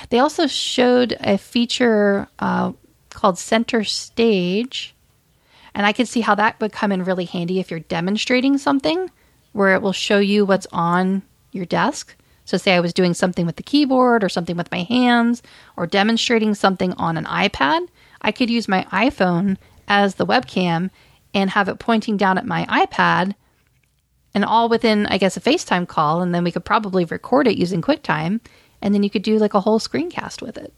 They 0.08 0.18
also 0.18 0.46
showed 0.46 1.16
a 1.20 1.36
feature 1.36 2.28
uh, 2.38 2.72
called 3.10 3.38
Center 3.38 3.84
Stage, 3.84 4.94
and 5.74 5.84
I 5.84 5.92
could 5.92 6.08
see 6.08 6.22
how 6.22 6.34
that 6.36 6.58
would 6.60 6.72
come 6.72 6.92
in 6.92 7.04
really 7.04 7.26
handy 7.26 7.60
if 7.60 7.70
you're 7.70 7.80
demonstrating 7.80 8.56
something 8.56 9.10
where 9.52 9.74
it 9.74 9.82
will 9.82 9.92
show 9.92 10.18
you 10.18 10.46
what's 10.46 10.66
on 10.72 11.22
your 11.52 11.66
desk. 11.66 12.16
So, 12.46 12.56
say 12.56 12.74
I 12.74 12.80
was 12.80 12.94
doing 12.94 13.14
something 13.14 13.46
with 13.46 13.56
the 13.56 13.62
keyboard 13.62 14.24
or 14.24 14.28
something 14.28 14.56
with 14.56 14.72
my 14.72 14.82
hands 14.82 15.42
or 15.76 15.86
demonstrating 15.86 16.54
something 16.54 16.92
on 16.94 17.16
an 17.16 17.26
iPad, 17.26 17.86
I 18.22 18.32
could 18.32 18.50
use 18.50 18.66
my 18.66 18.84
iPhone 18.90 19.56
as 19.90 20.14
the 20.14 20.24
webcam 20.24 20.88
and 21.34 21.50
have 21.50 21.68
it 21.68 21.78
pointing 21.78 22.16
down 22.16 22.38
at 22.38 22.46
my 22.46 22.64
iPad 22.66 23.34
and 24.32 24.44
all 24.44 24.68
within, 24.68 25.06
I 25.06 25.18
guess, 25.18 25.36
a 25.36 25.40
FaceTime 25.40 25.86
call. 25.86 26.22
And 26.22 26.34
then 26.34 26.44
we 26.44 26.52
could 26.52 26.64
probably 26.64 27.04
record 27.04 27.46
it 27.46 27.58
using 27.58 27.82
QuickTime. 27.82 28.40
And 28.80 28.94
then 28.94 29.02
you 29.02 29.10
could 29.10 29.22
do 29.22 29.38
like 29.38 29.52
a 29.52 29.60
whole 29.60 29.80
screencast 29.80 30.40
with 30.40 30.56
it. 30.56 30.72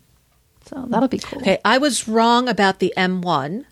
So 0.64 0.86
that'll 0.88 1.08
be 1.08 1.18
cool. 1.18 1.40
okay. 1.40 1.58
I 1.64 1.78
was 1.78 2.08
wrong 2.08 2.48
about 2.48 2.78
the 2.78 2.92
M1. 2.96 3.66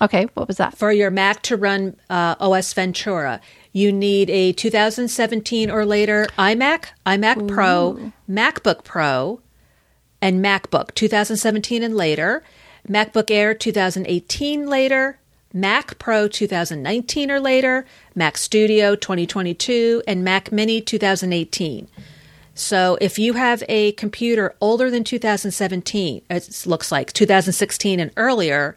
Okay, 0.00 0.26
what 0.34 0.46
was 0.46 0.58
that? 0.58 0.76
For 0.76 0.92
your 0.92 1.10
Mac 1.10 1.42
to 1.42 1.56
run 1.56 1.96
uh, 2.08 2.36
OS 2.38 2.72
Ventura, 2.72 3.40
you 3.72 3.92
need 3.92 4.30
a 4.30 4.52
2017 4.52 5.70
or 5.70 5.84
later 5.84 6.26
iMac, 6.38 6.86
iMac 7.04 7.48
Pro, 7.48 8.12
MacBook 8.28 8.84
Pro, 8.84 9.40
and 10.20 10.44
MacBook 10.44 10.94
2017 10.94 11.82
and 11.82 11.96
later, 11.96 12.42
MacBook 12.88 13.30
Air 13.30 13.54
2018 13.54 14.66
later, 14.66 15.18
Mac 15.52 15.98
Pro 15.98 16.28
2019 16.28 17.30
or 17.30 17.40
later, 17.40 17.86
Mac 18.14 18.36
Studio 18.36 18.94
2022, 18.94 20.02
and 20.06 20.24
Mac 20.24 20.52
Mini 20.52 20.80
2018. 20.80 21.88
So 22.54 22.98
if 23.00 23.18
you 23.18 23.34
have 23.34 23.62
a 23.68 23.92
computer 23.92 24.54
older 24.60 24.90
than 24.90 25.04
2017, 25.04 26.22
it 26.28 26.66
looks 26.66 26.90
like 26.90 27.12
2016 27.12 28.00
and 28.00 28.10
earlier, 28.16 28.76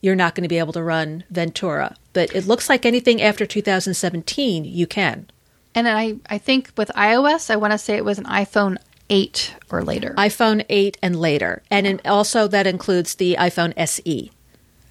you're 0.00 0.14
not 0.14 0.34
going 0.34 0.42
to 0.42 0.48
be 0.48 0.58
able 0.58 0.74
to 0.74 0.82
run 0.82 1.24
Ventura. 1.30 1.96
But 2.12 2.34
it 2.34 2.46
looks 2.46 2.68
like 2.68 2.84
anything 2.84 3.22
after 3.22 3.46
2017, 3.46 4.64
you 4.64 4.86
can. 4.86 5.26
And 5.74 5.88
I, 5.88 6.16
I 6.28 6.38
think 6.38 6.72
with 6.76 6.90
iOS, 6.94 7.50
I 7.50 7.56
want 7.56 7.72
to 7.72 7.78
say 7.78 7.96
it 7.96 8.04
was 8.04 8.18
an 8.18 8.24
iPhone 8.24 8.76
8 9.10 9.54
or 9.70 9.82
later. 9.82 10.14
iPhone 10.18 10.64
8 10.68 10.98
and 11.02 11.16
later. 11.20 11.62
And 11.70 11.86
in, 11.86 12.00
also 12.04 12.46
that 12.48 12.66
includes 12.66 13.14
the 13.14 13.36
iPhone. 13.38 13.72
SE. 13.76 14.30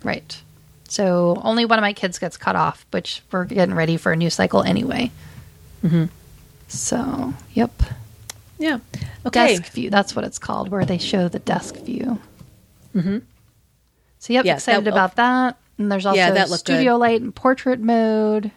right. 0.04 0.42
So 0.90 1.40
only 1.44 1.66
one 1.66 1.78
of 1.80 1.82
my 1.84 1.92
kids 1.94 2.18
gets 2.18 2.38
cut 2.38 2.56
off, 2.56 2.86
which 2.92 3.22
we're 3.32 3.44
getting 3.44 3.76
ready 3.76 3.98
for 3.98 4.14
a 4.14 4.16
new 4.16 4.30
cycle 4.30 4.64
anyway. 4.64 5.12
Mm-hmm. 5.84 6.06
So, 6.70 7.34
yep. 7.54 7.72
Yeah. 8.58 8.80
Okay. 9.26 9.58
Desk 9.58 9.72
view. 9.74 9.90
That's 9.90 10.16
what 10.16 10.24
it's 10.24 10.40
called, 10.40 10.70
where 10.70 10.86
they 10.86 10.98
show 10.98 11.28
the 11.28 11.40
desk 11.40 11.76
view. 11.76 12.20
Mm-hmm. 12.96 13.18
So, 14.20 14.34
yep, 14.34 14.46
Yes, 14.46 14.60
excited 14.62 14.86
that- 14.86 14.92
about 14.94 15.16
that. 15.18 15.58
And 15.78 15.92
there's 15.92 16.06
also 16.06 16.18
Yeah, 16.18 16.46
studio 16.46 16.94
good. 16.94 16.98
light 17.00 17.22
and 17.22 17.36
portrait 17.36 17.80
mode. 17.80 18.52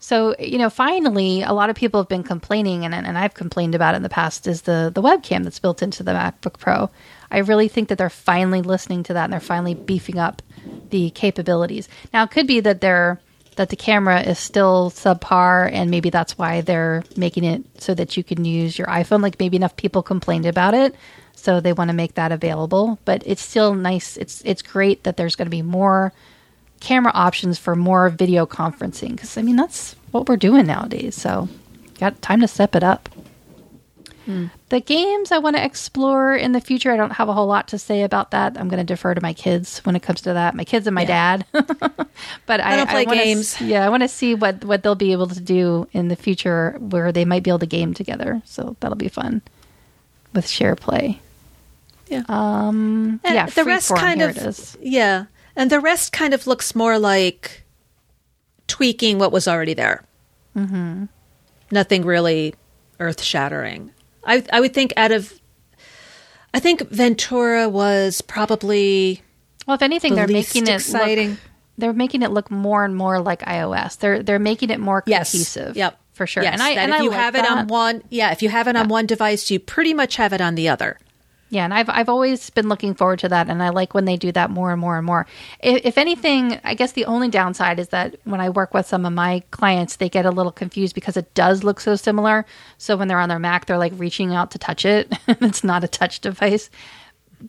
So, 0.00 0.36
you 0.38 0.58
know, 0.58 0.70
finally, 0.70 1.42
a 1.42 1.52
lot 1.52 1.70
of 1.70 1.76
people 1.76 2.00
have 2.00 2.08
been 2.08 2.22
complaining, 2.22 2.84
and, 2.84 2.94
and 2.94 3.18
I've 3.18 3.34
complained 3.34 3.74
about 3.74 3.94
it 3.94 3.96
in 3.96 4.02
the 4.04 4.08
past, 4.08 4.46
is 4.46 4.62
the, 4.62 4.92
the 4.94 5.02
webcam 5.02 5.42
that's 5.42 5.58
built 5.58 5.82
into 5.82 6.04
the 6.04 6.12
MacBook 6.12 6.58
Pro. 6.58 6.88
I 7.30 7.38
really 7.38 7.68
think 7.68 7.88
that 7.88 7.98
they're 7.98 8.08
finally 8.08 8.62
listening 8.62 9.02
to 9.04 9.14
that 9.14 9.24
and 9.24 9.32
they're 9.32 9.40
finally 9.40 9.74
beefing 9.74 10.18
up 10.18 10.40
the 10.90 11.10
capabilities. 11.10 11.88
Now, 12.12 12.22
it 12.22 12.30
could 12.30 12.46
be 12.46 12.60
that 12.60 12.80
they're 12.80 13.20
that 13.56 13.70
the 13.70 13.76
camera 13.76 14.20
is 14.20 14.38
still 14.38 14.88
subpar, 14.92 15.70
and 15.72 15.90
maybe 15.90 16.10
that's 16.10 16.38
why 16.38 16.60
they're 16.60 17.02
making 17.16 17.42
it 17.42 17.64
so 17.82 17.92
that 17.92 18.16
you 18.16 18.22
can 18.22 18.44
use 18.44 18.78
your 18.78 18.86
iPhone. 18.86 19.20
Like 19.20 19.40
maybe 19.40 19.56
enough 19.56 19.74
people 19.76 20.00
complained 20.00 20.46
about 20.46 20.74
it, 20.74 20.94
so 21.34 21.58
they 21.58 21.72
want 21.72 21.88
to 21.88 21.94
make 21.94 22.14
that 22.14 22.30
available. 22.30 23.00
But 23.04 23.24
it's 23.26 23.42
still 23.42 23.74
nice. 23.74 24.16
It's 24.16 24.42
it's 24.44 24.62
great 24.62 25.02
that 25.02 25.16
there's 25.16 25.34
going 25.34 25.46
to 25.46 25.50
be 25.50 25.62
more 25.62 26.12
camera 26.80 27.12
options 27.14 27.58
for 27.58 27.74
more 27.76 28.08
video 28.10 28.46
conferencing 28.46 29.10
because 29.10 29.36
I 29.36 29.42
mean 29.42 29.56
that's 29.56 29.94
what 30.10 30.28
we're 30.28 30.36
doing 30.36 30.66
nowadays. 30.66 31.14
So 31.14 31.48
got 31.98 32.20
time 32.22 32.40
to 32.40 32.48
step 32.48 32.74
it 32.74 32.82
up. 32.82 33.08
The 34.68 34.80
games 34.80 35.32
I 35.32 35.38
want 35.38 35.56
to 35.56 35.64
explore 35.64 36.36
in 36.36 36.52
the 36.52 36.60
future, 36.60 36.92
I 36.92 36.98
don't 36.98 37.12
have 37.12 37.30
a 37.30 37.32
whole 37.32 37.46
lot 37.46 37.68
to 37.68 37.78
say 37.78 38.02
about 38.02 38.32
that. 38.32 38.58
I'm 38.60 38.68
going 38.68 38.78
to 38.78 38.84
defer 38.84 39.14
to 39.14 39.22
my 39.22 39.32
kids 39.32 39.78
when 39.86 39.96
it 39.96 40.02
comes 40.02 40.20
to 40.22 40.34
that. 40.34 40.54
My 40.54 40.64
kids 40.64 40.86
and 40.86 40.94
my 40.94 41.06
dad. 41.06 41.46
but 41.52 42.60
I, 42.60 42.76
don't 42.76 42.90
play 42.90 43.06
wanna 43.06 43.24
games. 43.24 43.58
yeah, 43.58 43.86
I 43.86 43.88
want 43.88 44.02
to 44.02 44.08
see 44.08 44.34
what 44.34 44.66
what 44.66 44.82
they'll 44.82 44.94
be 44.94 45.12
able 45.12 45.28
to 45.28 45.40
do 45.40 45.88
in 45.92 46.08
the 46.08 46.16
future 46.16 46.76
where 46.78 47.10
they 47.10 47.24
might 47.24 47.42
be 47.42 47.48
able 47.50 47.60
to 47.60 47.66
game 47.66 47.94
together. 47.94 48.42
So 48.44 48.76
that'll 48.80 48.98
be 48.98 49.08
fun 49.08 49.40
with 50.34 50.44
SharePlay. 50.44 51.20
Yeah. 52.08 52.24
Um, 52.28 53.20
And 53.24 53.34
yeah, 53.34 53.46
the 53.46 53.64
rest 53.64 53.94
kind 53.94 54.20
of 54.20 54.76
yeah, 54.82 55.24
and 55.58 55.70
the 55.70 55.80
rest 55.80 56.12
kind 56.12 56.32
of 56.32 56.46
looks 56.46 56.74
more 56.74 56.98
like 56.98 57.64
tweaking 58.68 59.18
what 59.18 59.32
was 59.32 59.48
already 59.48 59.74
there. 59.74 60.04
Mm-hmm. 60.56 61.06
Nothing 61.70 62.04
really 62.04 62.54
earth 63.00 63.20
shattering. 63.20 63.90
I 64.24 64.44
I 64.52 64.60
would 64.60 64.72
think 64.72 64.92
out 64.96 65.12
of, 65.12 65.38
I 66.54 66.60
think 66.60 66.88
Ventura 66.88 67.68
was 67.68 68.20
probably 68.22 69.22
Well, 69.66 69.74
if 69.74 69.82
anything, 69.82 70.14
the 70.14 70.20
they're 70.20 70.28
making 70.28 70.62
it 70.62 70.70
exciting. 70.70 71.30
Look, 71.30 71.38
they're 71.76 71.92
making 71.92 72.22
it 72.22 72.30
look 72.30 72.50
more 72.50 72.84
and 72.84 72.94
more 72.94 73.20
like 73.20 73.40
iOS. 73.42 73.98
They're 73.98 74.22
they're 74.22 74.38
making 74.38 74.70
it 74.70 74.80
more 74.80 75.02
yes, 75.06 75.32
cohesive. 75.32 75.76
Yep, 75.76 75.98
for 76.12 76.26
sure. 76.26 76.42
Yes, 76.42 76.54
and 76.54 76.62
I 76.62 76.70
and 76.70 76.90
if 76.92 77.00
I 77.00 77.02
you 77.02 77.10
like 77.10 77.18
have 77.18 77.34
it 77.34 77.50
on 77.50 77.66
one, 77.66 78.02
yeah, 78.10 78.30
if 78.32 78.42
you 78.42 78.48
have 78.48 78.68
it 78.68 78.76
on 78.76 78.88
one 78.88 79.06
device, 79.06 79.50
you 79.50 79.58
pretty 79.58 79.92
much 79.92 80.16
have 80.16 80.32
it 80.32 80.40
on 80.40 80.54
the 80.54 80.68
other. 80.68 80.98
Yeah, 81.50 81.64
and 81.64 81.72
I've 81.72 81.88
I've 81.88 82.10
always 82.10 82.50
been 82.50 82.68
looking 82.68 82.94
forward 82.94 83.20
to 83.20 83.28
that, 83.30 83.48
and 83.48 83.62
I 83.62 83.70
like 83.70 83.94
when 83.94 84.04
they 84.04 84.16
do 84.18 84.32
that 84.32 84.50
more 84.50 84.70
and 84.70 84.80
more 84.80 84.98
and 84.98 85.06
more. 85.06 85.26
If, 85.60 85.84
if 85.84 85.98
anything, 85.98 86.60
I 86.62 86.74
guess 86.74 86.92
the 86.92 87.06
only 87.06 87.28
downside 87.28 87.78
is 87.78 87.88
that 87.88 88.16
when 88.24 88.40
I 88.40 88.50
work 88.50 88.74
with 88.74 88.86
some 88.86 89.06
of 89.06 89.14
my 89.14 89.42
clients, 89.50 89.96
they 89.96 90.10
get 90.10 90.26
a 90.26 90.30
little 90.30 90.52
confused 90.52 90.94
because 90.94 91.16
it 91.16 91.32
does 91.34 91.64
look 91.64 91.80
so 91.80 91.96
similar. 91.96 92.44
So 92.76 92.96
when 92.98 93.08
they're 93.08 93.18
on 93.20 93.30
their 93.30 93.38
Mac, 93.38 93.64
they're 93.64 93.78
like 93.78 93.94
reaching 93.96 94.34
out 94.34 94.50
to 94.50 94.58
touch 94.58 94.84
it. 94.84 95.10
it's 95.28 95.64
not 95.64 95.84
a 95.84 95.88
touch 95.88 96.20
device. 96.20 96.68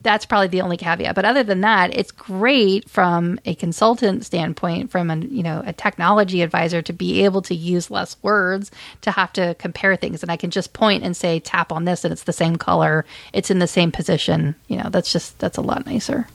That's 0.02 0.26
probably 0.26 0.48
the 0.48 0.62
only 0.62 0.78
caveat. 0.78 1.16
But 1.16 1.26
other 1.26 1.44
than 1.44 1.62
that, 1.62 1.96
it's 1.96 2.12
great 2.12 2.90
from 2.90 3.40
a 3.46 3.56
consultant 3.56 4.26
standpoint, 4.26 4.92
from 4.92 5.10
a 5.10 5.18
you 5.18 5.44
know 5.44 5.64
a 5.66 5.74
technology 5.74 6.42
advisor 6.42 6.82
to 6.82 6.94
be 6.94 7.24
able 7.26 7.42
to 7.44 7.56
use 7.56 7.90
less 7.90 8.16
words 8.22 8.72
to 9.02 9.12
have 9.12 9.34
to 9.34 9.56
compare 9.56 9.96
things, 9.96 10.22
and 10.22 10.32
I 10.32 10.38
can 10.38 10.52
just 10.52 10.74
point 10.74 11.04
and 11.04 11.16
say 11.16 11.40
tap 11.40 11.72
on 11.72 11.86
this, 11.86 12.04
and 12.04 12.12
it's 12.12 12.24
the 12.24 12.34
same 12.34 12.56
color, 12.56 13.06
it's 13.34 13.52
in 13.52 13.60
the 13.60 13.68
same 13.68 13.92
position. 13.92 14.56
You 14.68 14.78
know, 14.78 14.90
that's 14.90 15.12
just 15.12 15.40
that's 15.40 15.58
a 15.58 15.62
lot 15.62 15.86
nicer. 15.86 16.28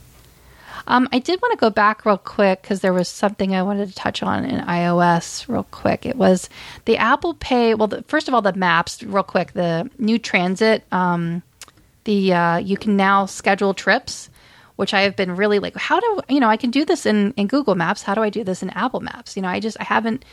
Um, 0.87 1.09
I 1.11 1.19
did 1.19 1.41
want 1.41 1.51
to 1.53 1.57
go 1.57 1.69
back 1.69 2.05
real 2.05 2.17
quick 2.17 2.61
because 2.61 2.81
there 2.81 2.93
was 2.93 3.07
something 3.07 3.55
I 3.55 3.63
wanted 3.63 3.89
to 3.89 3.95
touch 3.95 4.21
on 4.21 4.45
in 4.45 4.61
iOS 4.61 5.47
real 5.47 5.65
quick. 5.71 6.05
It 6.05 6.15
was 6.15 6.49
the 6.85 6.97
Apple 6.97 7.33
Pay. 7.33 7.73
Well, 7.73 7.87
the, 7.87 8.03
first 8.03 8.27
of 8.27 8.33
all, 8.33 8.41
the 8.41 8.53
maps, 8.53 9.01
real 9.01 9.23
quick. 9.23 9.53
The 9.53 9.89
new 9.97 10.19
transit. 10.19 10.83
Um, 10.91 11.41
the 12.05 12.33
uh, 12.33 12.57
you 12.57 12.77
can 12.77 12.95
now 12.95 13.25
schedule 13.25 13.73
trips, 13.73 14.29
which 14.77 14.93
I 14.93 15.01
have 15.01 15.15
been 15.15 15.35
really 15.35 15.59
like. 15.59 15.75
How 15.75 15.99
do 15.99 16.21
you 16.29 16.39
know? 16.39 16.49
I 16.49 16.57
can 16.57 16.71
do 16.71 16.85
this 16.85 17.05
in 17.05 17.33
in 17.33 17.47
Google 17.47 17.75
Maps. 17.75 18.01
How 18.01 18.15
do 18.15 18.23
I 18.23 18.29
do 18.29 18.43
this 18.43 18.63
in 18.63 18.69
Apple 18.71 19.01
Maps? 19.01 19.35
You 19.35 19.41
know, 19.41 19.49
I 19.49 19.59
just 19.59 19.77
I 19.79 19.83
haven't 19.83 20.23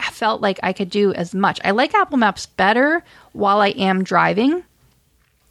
felt 0.00 0.40
like 0.40 0.58
I 0.62 0.72
could 0.72 0.90
do 0.90 1.12
as 1.12 1.34
much. 1.34 1.60
I 1.64 1.72
like 1.72 1.94
Apple 1.94 2.18
Maps 2.18 2.46
better 2.46 3.02
while 3.32 3.60
I 3.60 3.68
am 3.68 4.04
driving. 4.04 4.64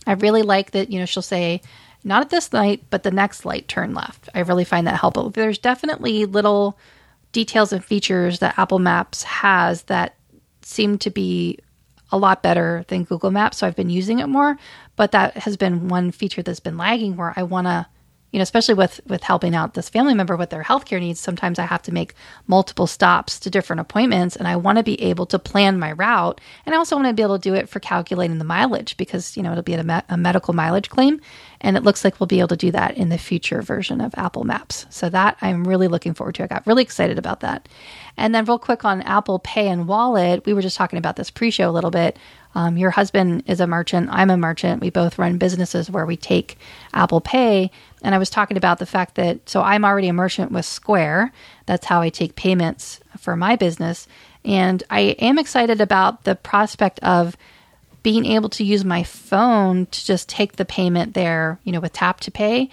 I 0.08 0.14
really 0.14 0.42
like 0.42 0.72
that, 0.72 0.90
you 0.90 1.00
know, 1.00 1.06
she'll 1.06 1.22
say, 1.22 1.62
not 2.04 2.22
at 2.22 2.30
this 2.32 2.52
light, 2.52 2.84
but 2.90 3.04
the 3.04 3.12
next 3.12 3.46
light, 3.46 3.68
turn 3.68 3.94
left. 3.94 4.30
I 4.34 4.40
really 4.40 4.66
find 4.66 4.88
that 4.88 5.00
helpful. 5.00 5.30
There's 5.30 5.60
definitely 5.60 6.26
little 6.26 6.78
details 7.32 7.72
and 7.72 7.86
features 7.86 8.40
that 8.40 8.58
Apple 8.58 8.80
Maps 8.80 9.24
has 9.24 9.84
that 9.84 10.16
seem 10.64 10.98
to 11.00 11.10
be 11.10 11.60
a 12.12 12.18
lot 12.18 12.44
better 12.44 12.86
than 12.88 13.04
Google 13.04 13.32
Maps. 13.32 13.58
So 13.58 13.68
I've 13.68 13.76
been 13.76 13.90
using 13.90 14.20
it 14.20 14.28
more, 14.28 14.58
but 14.96 15.12
that 15.12 15.38
has 15.38 15.58
been 15.58 15.88
one 15.88 16.12
feature 16.12 16.42
that's 16.44 16.60
been 16.60 16.78
lagging 16.78 17.16
where 17.16 17.34
I 17.36 17.44
want 17.44 17.68
to 17.68 17.88
you 18.32 18.40
know, 18.40 18.44
especially 18.44 18.76
with 18.76 19.02
with 19.08 19.24
helping 19.24 19.56
out 19.56 19.74
this 19.74 19.90
family 19.90 20.14
member 20.14 20.36
with 20.36 20.50
their 20.50 20.64
healthcare 20.64 21.00
needs, 21.00 21.20
sometimes 21.20 21.60
I 21.60 21.66
have 21.66 21.82
to 21.84 21.94
make 21.94 22.14
multiple 22.48 22.88
stops 22.88 23.40
to 23.42 23.50
different 23.50 23.82
appointments, 23.82 24.36
and 24.36 24.48
I 24.48 24.56
want 24.56 24.78
to 24.78 24.84
be 24.84 25.02
able 25.02 25.26
to 25.28 25.40
plan 25.40 25.80
my 25.80 25.92
route, 25.92 26.40
and 26.66 26.74
I 26.74 26.78
also 26.78 26.96
want 26.96 27.08
to 27.08 27.14
be 27.14 27.24
able 27.24 27.38
to 27.38 27.50
do 27.50 27.56
it 27.56 27.70
for 27.70 27.80
calculating 27.80 28.38
the 28.38 28.46
mileage 28.46 28.98
because 28.98 29.36
you 29.36 29.44
know 29.44 29.52
it'll 29.52 29.64
be 29.64 29.74
a, 29.74 29.84
me- 29.84 30.02
a 30.10 30.18
medical 30.18 30.54
mileage 30.54 30.90
claim, 30.90 31.20
and 31.60 31.76
it 31.76 31.84
looks 31.84 32.04
like 32.04 32.20
we'll 32.20 32.28
be 32.28 32.40
able 32.40 32.50
to 32.50 32.58
do 32.58 32.72
that 32.72 32.98
in 32.98 33.10
the 33.10 33.18
future 33.18 33.62
version 33.62 34.02
of 34.02 34.14
Apple 34.18 34.46
Maps. 34.46 34.86
So 34.90 35.10
that 35.10 35.38
I'm 35.42 35.68
really 35.68 35.88
looking 35.88 36.14
forward 36.14 36.36
to. 36.36 36.44
I 36.44 36.48
got 36.48 36.66
really 36.66 36.84
excited 36.84 37.20
about 37.20 37.42
that. 37.42 37.68
And 38.18 38.36
then 38.36 38.46
real 38.46 38.60
quick 38.60 38.86
on 38.86 39.02
Apple 39.02 39.40
Pay 39.40 39.68
and 39.68 39.88
Wallet, 39.88 40.46
we 40.46 40.54
were 40.54 40.62
just 40.62 40.78
talking 40.78 41.00
about 41.00 41.16
this 41.16 41.32
pre-show 41.32 41.70
a 41.70 41.72
little 41.72 41.92
bit. 41.92 42.18
Um, 42.54 42.78
your 42.78 42.92
husband 42.92 43.44
is 43.48 43.60
a 43.60 43.68
merchant. 43.68 44.10
I'm 44.12 44.30
a 44.30 44.38
merchant. 44.38 44.82
We 44.82 44.90
both 44.90 45.18
run 45.18 45.38
businesses 45.38 45.90
where 45.90 46.06
we 46.06 46.18
take 46.18 46.58
Apple 46.94 47.22
Pay. 47.22 47.72
And 48.02 48.14
I 48.14 48.18
was 48.18 48.30
talking 48.30 48.58
about 48.58 48.80
the 48.80 48.86
fact 48.86 49.16
that, 49.16 49.48
so 49.50 49.62
I'm 49.62 49.86
already 49.86 50.10
a 50.10 50.14
merchant 50.14 50.52
with 50.52 50.66
Square. 50.66 51.32
That's 51.66 51.86
how 51.86 52.02
I 52.02 52.10
take 52.10 52.36
payments 52.36 53.00
for 53.18 53.36
my 53.36 53.56
business. 53.56 54.08
And 54.44 54.84
I 54.90 55.16
am 55.20 55.40
excited 55.40 55.82
about 55.82 56.24
the 56.24 56.36
prospect 56.36 57.00
of 57.00 57.38
being 58.04 58.26
able 58.26 58.50
to 58.50 58.64
use 58.64 58.84
my 58.84 59.04
phone 59.04 59.86
to 59.86 60.06
just 60.06 60.28
take 60.28 60.56
the 60.56 60.66
payment 60.66 61.14
there, 61.14 61.60
you 61.64 61.72
know, 61.72 61.80
with 61.80 61.94
tap 61.94 62.20
to 62.22 62.32
pay 62.32 62.70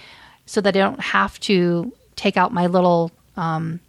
so 0.46 0.60
that 0.62 0.74
I 0.74 0.78
don't 0.78 1.00
have 1.00 1.38
to 1.40 1.92
take 2.16 2.36
out 2.36 2.52
my 2.52 2.66
little 2.66 3.12
um, 3.36 3.80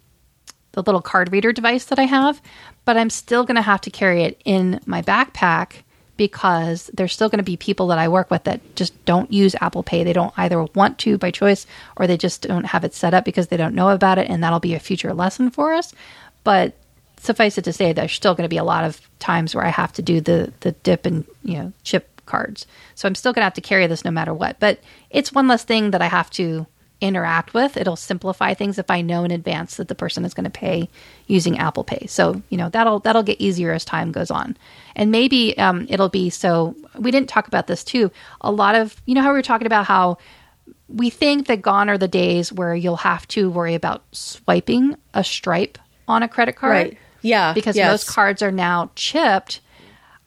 the 0.72 0.82
little 0.82 1.02
card 1.02 1.32
reader 1.32 1.52
device 1.52 1.86
that 1.86 1.98
I 1.98 2.04
have, 2.04 2.40
but 2.84 2.96
I'm 2.96 3.10
still 3.10 3.44
going 3.44 3.56
to 3.56 3.62
have 3.62 3.80
to 3.82 3.90
carry 3.90 4.24
it 4.24 4.40
in 4.44 4.80
my 4.86 5.02
backpack 5.02 5.82
because 6.16 6.90
there's 6.92 7.14
still 7.14 7.30
going 7.30 7.38
to 7.38 7.42
be 7.42 7.56
people 7.56 7.86
that 7.86 7.98
I 7.98 8.08
work 8.08 8.30
with 8.30 8.44
that 8.44 8.76
just 8.76 9.04
don't 9.06 9.32
use 9.32 9.56
Apple 9.60 9.82
Pay. 9.82 10.04
They 10.04 10.12
don't 10.12 10.34
either 10.36 10.64
want 10.74 10.98
to 10.98 11.16
by 11.16 11.30
choice 11.30 11.66
or 11.96 12.06
they 12.06 12.18
just 12.18 12.42
don't 12.42 12.66
have 12.66 12.84
it 12.84 12.92
set 12.92 13.14
up 13.14 13.24
because 13.24 13.48
they 13.48 13.56
don't 13.56 13.74
know 13.74 13.88
about 13.88 14.18
it. 14.18 14.28
And 14.28 14.44
that'll 14.44 14.60
be 14.60 14.74
a 14.74 14.80
future 14.80 15.14
lesson 15.14 15.50
for 15.50 15.72
us. 15.72 15.94
But 16.44 16.74
suffice 17.16 17.56
it 17.56 17.64
to 17.64 17.72
say, 17.72 17.94
there's 17.94 18.12
still 18.12 18.34
going 18.34 18.44
to 18.44 18.50
be 18.50 18.58
a 18.58 18.64
lot 18.64 18.84
of 18.84 19.00
times 19.18 19.54
where 19.54 19.64
I 19.64 19.70
have 19.70 19.94
to 19.94 20.02
do 20.02 20.20
the, 20.20 20.52
the 20.60 20.72
dip 20.72 21.06
and, 21.06 21.24
you 21.42 21.54
know, 21.54 21.72
chip 21.84 22.20
cards. 22.26 22.66
So 22.94 23.08
I'm 23.08 23.14
still 23.14 23.32
going 23.32 23.40
to 23.40 23.46
have 23.46 23.54
to 23.54 23.62
carry 23.62 23.86
this 23.86 24.04
no 24.04 24.10
matter 24.10 24.34
what. 24.34 24.60
But 24.60 24.80
it's 25.08 25.32
one 25.32 25.48
less 25.48 25.64
thing 25.64 25.92
that 25.92 26.02
I 26.02 26.06
have 26.06 26.28
to 26.32 26.66
interact 27.00 27.54
with. 27.54 27.76
It'll 27.76 27.96
simplify 27.96 28.54
things 28.54 28.78
if 28.78 28.90
I 28.90 29.00
know 29.00 29.24
in 29.24 29.30
advance 29.30 29.76
that 29.76 29.88
the 29.88 29.94
person 29.94 30.24
is 30.24 30.34
going 30.34 30.44
to 30.44 30.50
pay 30.50 30.88
using 31.26 31.58
Apple 31.58 31.84
Pay. 31.84 32.06
So 32.06 32.42
you 32.48 32.58
know 32.58 32.68
that'll 32.68 33.00
that'll 33.00 33.22
get 33.22 33.40
easier 33.40 33.72
as 33.72 33.84
time 33.84 34.12
goes 34.12 34.30
on, 34.30 34.56
and 34.94 35.10
maybe 35.10 35.56
um, 35.58 35.86
it'll 35.88 36.08
be 36.08 36.30
so. 36.30 36.74
We 36.98 37.10
didn't 37.10 37.28
talk 37.28 37.48
about 37.48 37.66
this 37.66 37.84
too. 37.84 38.10
A 38.40 38.50
lot 38.50 38.74
of 38.74 39.00
you 39.06 39.14
know 39.14 39.22
how 39.22 39.30
we 39.30 39.38
were 39.38 39.42
talking 39.42 39.66
about 39.66 39.86
how 39.86 40.18
we 40.88 41.10
think 41.10 41.46
that 41.46 41.62
gone 41.62 41.88
are 41.88 41.98
the 41.98 42.08
days 42.08 42.52
where 42.52 42.74
you'll 42.74 42.96
have 42.96 43.26
to 43.28 43.50
worry 43.50 43.74
about 43.74 44.02
swiping 44.12 44.96
a 45.14 45.22
stripe 45.22 45.78
on 46.08 46.22
a 46.22 46.28
credit 46.28 46.56
card. 46.56 46.72
Right. 46.72 46.98
Yeah. 47.22 47.52
Because 47.52 47.76
yes. 47.76 47.90
most 47.90 48.08
cards 48.08 48.42
are 48.42 48.50
now 48.50 48.90
chipped. 48.94 49.60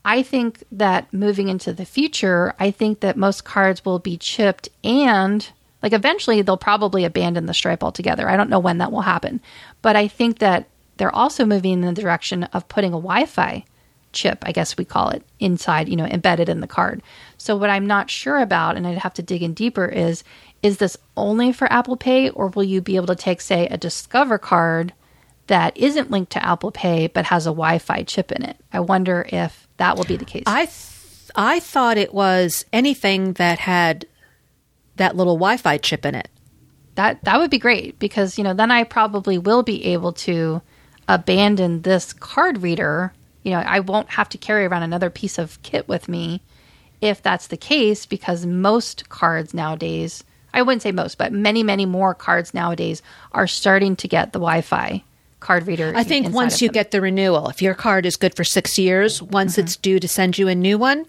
I 0.05 0.21
think 0.21 0.63
that 0.71 1.11
moving 1.13 1.47
into 1.47 1.74
the 1.74 1.86
future, 1.86 2.53
I 2.59 2.71
think 2.71 2.99
that 3.01 3.17
most 3.17 3.43
cards 3.45 3.86
will 3.86 3.99
be 3.99 4.17
chipped 4.17 4.69
and 4.84 5.49
like 5.84 5.94
eventually 5.94 6.42
they'll 6.42 6.58
probably 6.58 7.04
abandon 7.04 7.46
the 7.46 7.54
stripe 7.54 7.84
altogether. 7.84 8.30
I 8.30 8.38
don't 8.38 8.50
know 8.50 8.60
when 8.60 8.78
that 8.80 8.92
will 8.92 9.02
happen. 9.02 9.42
But 9.82 9.98
I 9.98 10.08
think 10.08 10.40
that 10.40 10.68
they're 10.98 11.14
also 11.14 11.46
moving 11.46 11.74
in 11.74 11.82
the 11.82 12.02
direction 12.02 12.46
of 12.46 12.70
putting 12.70 12.94
a 12.94 12.98
Wi 12.98 13.26
Fi 13.26 13.66
chip, 14.14 14.44
I 14.44 14.52
guess 14.52 14.78
we 14.78 14.86
call 14.86 15.10
it, 15.10 15.24
inside, 15.40 15.90
you 15.90 15.96
know, 15.96 16.06
embedded 16.06 16.48
in 16.48 16.62
the 16.62 16.68
card. 16.68 17.04
So 17.38 17.58
what 17.58 17.70
I'm 17.70 17.88
not 17.88 18.10
sure 18.10 18.40
about, 18.40 18.78
and 18.78 18.88
I'd 18.88 19.00
have 19.00 19.16
to 19.16 19.24
dig 19.24 19.44
in 19.44 19.54
deeper, 19.54 19.86
is 19.86 20.24
is 20.62 20.78
this 20.78 20.96
only 21.18 21.52
for 21.52 21.72
Apple 21.72 21.98
Pay 21.98 22.30
or 22.30 22.48
will 22.48 22.64
you 22.64 22.80
be 22.80 22.96
able 22.96 23.08
to 23.08 23.16
take, 23.16 23.42
say, 23.42 23.68
a 23.68 23.78
Discover 23.78 24.38
card 24.38 24.94
that 25.48 25.76
isn't 25.76 26.10
linked 26.10 26.32
to 26.32 26.46
Apple 26.46 26.72
Pay 26.72 27.08
but 27.08 27.26
has 27.26 27.46
a 27.46 27.50
Wi 27.50 27.80
Fi 27.80 28.04
chip 28.04 28.32
in 28.32 28.44
it? 28.44 28.56
I 28.72 28.80
wonder 28.80 29.28
if 29.28 29.68
that 29.78 29.98
will 29.98 30.06
be 30.06 30.16
the 30.16 30.24
case. 30.24 30.44
I 30.48 30.66
th- 30.66 31.32
I 31.36 31.60
thought 31.60 31.98
it 31.98 32.14
was 32.14 32.64
anything 32.72 33.34
that 33.34 33.60
had 33.60 34.06
that 34.98 35.16
little 35.16 35.36
Wi-Fi 35.36 35.78
chip 35.78 36.06
in 36.06 36.16
it. 36.16 36.30
That 36.96 37.24
that 37.24 37.39
would 37.39 37.50
be 37.50 37.58
great 37.58 37.98
because 38.00 38.38
you 38.38 38.44
know 38.44 38.54
then 38.54 38.72
I 38.72 38.84
probably 38.84 39.38
will 39.38 39.64
be 39.64 39.86
able 39.86 40.14
to 40.14 40.62
abandon 41.08 41.82
this 41.82 42.14
card 42.14 42.62
reader. 42.62 43.14
You 43.44 43.52
know, 43.52 43.60
I 43.60 43.80
won't 43.80 44.12
have 44.12 44.30
to 44.30 44.38
carry 44.38 44.66
around 44.66 44.84
another 44.84 45.10
piece 45.10 45.38
of 45.38 45.62
kit 45.64 45.88
with 45.88 46.08
me 46.08 46.41
if 47.02 47.22
that's 47.22 47.48
the 47.48 47.58
case 47.58 48.06
because 48.06 48.46
most 48.46 49.10
cards 49.10 49.54
nowadays, 49.54 50.24
I 50.54 50.62
wouldn't 50.62 50.84
say 50.84 50.91
most, 50.91 51.18
but 51.18 51.34
many 51.34 51.64
many 51.64 51.86
more 51.86 52.14
cards 52.14 52.54
nowadays 52.54 53.02
are 53.32 53.48
starting 53.48 53.96
to 53.98 54.08
get 54.08 54.32
the 54.32 54.39
Wi-Fi 54.39 55.04
card 55.39 55.68
reader. 55.68 55.94
I 55.96 56.04
think 56.04 56.34
once 56.34 56.62
you 56.62 56.70
them. 56.70 56.74
get 56.74 56.91
the 56.91 57.02
renewal, 57.02 57.50
if 57.50 57.62
your 57.62 57.74
card 57.74 58.06
is 58.06 58.16
good 58.16 58.36
for 58.36 58.44
six 58.44 58.78
years, 58.78 59.22
once 59.22 59.54
mm-hmm. 59.54 59.62
it's 59.62 59.76
due 59.76 60.00
to 60.00 60.08
send 60.08 60.38
you 60.38 60.48
a 60.48 60.56
new 60.56 60.78
one, 60.78 61.06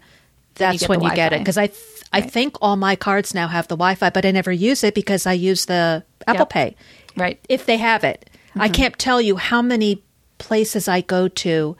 that's 0.55 0.81
get 0.81 0.89
when 0.89 1.01
you 1.01 1.13
get 1.15 1.33
it. 1.33 1.39
Because 1.39 1.57
I, 1.57 1.69
I 2.15 2.21
think 2.21 2.55
all 2.61 2.75
my 2.75 2.95
cards 2.95 3.33
now 3.33 3.47
have 3.47 3.67
the 3.67 3.75
Wi-Fi, 3.75 4.09
but 4.09 4.25
I 4.25 4.31
never 4.31 4.51
use 4.51 4.83
it 4.83 4.95
because 4.95 5.25
I 5.25 5.33
use 5.33 5.65
the 5.65 6.03
Apple 6.27 6.41
Yep. 6.41 6.49
Pay. 6.49 6.75
right, 7.17 7.39
If 7.49 7.65
they 7.65 7.77
have 7.77 8.03
it, 8.03 8.29
I 8.55 8.69
can't 8.69 8.97
tell 8.97 9.21
you 9.21 9.35
how 9.37 9.61
many 9.61 10.01
places 10.37 10.87
I 10.87 11.01
go 11.01 11.27
to. 11.27 11.75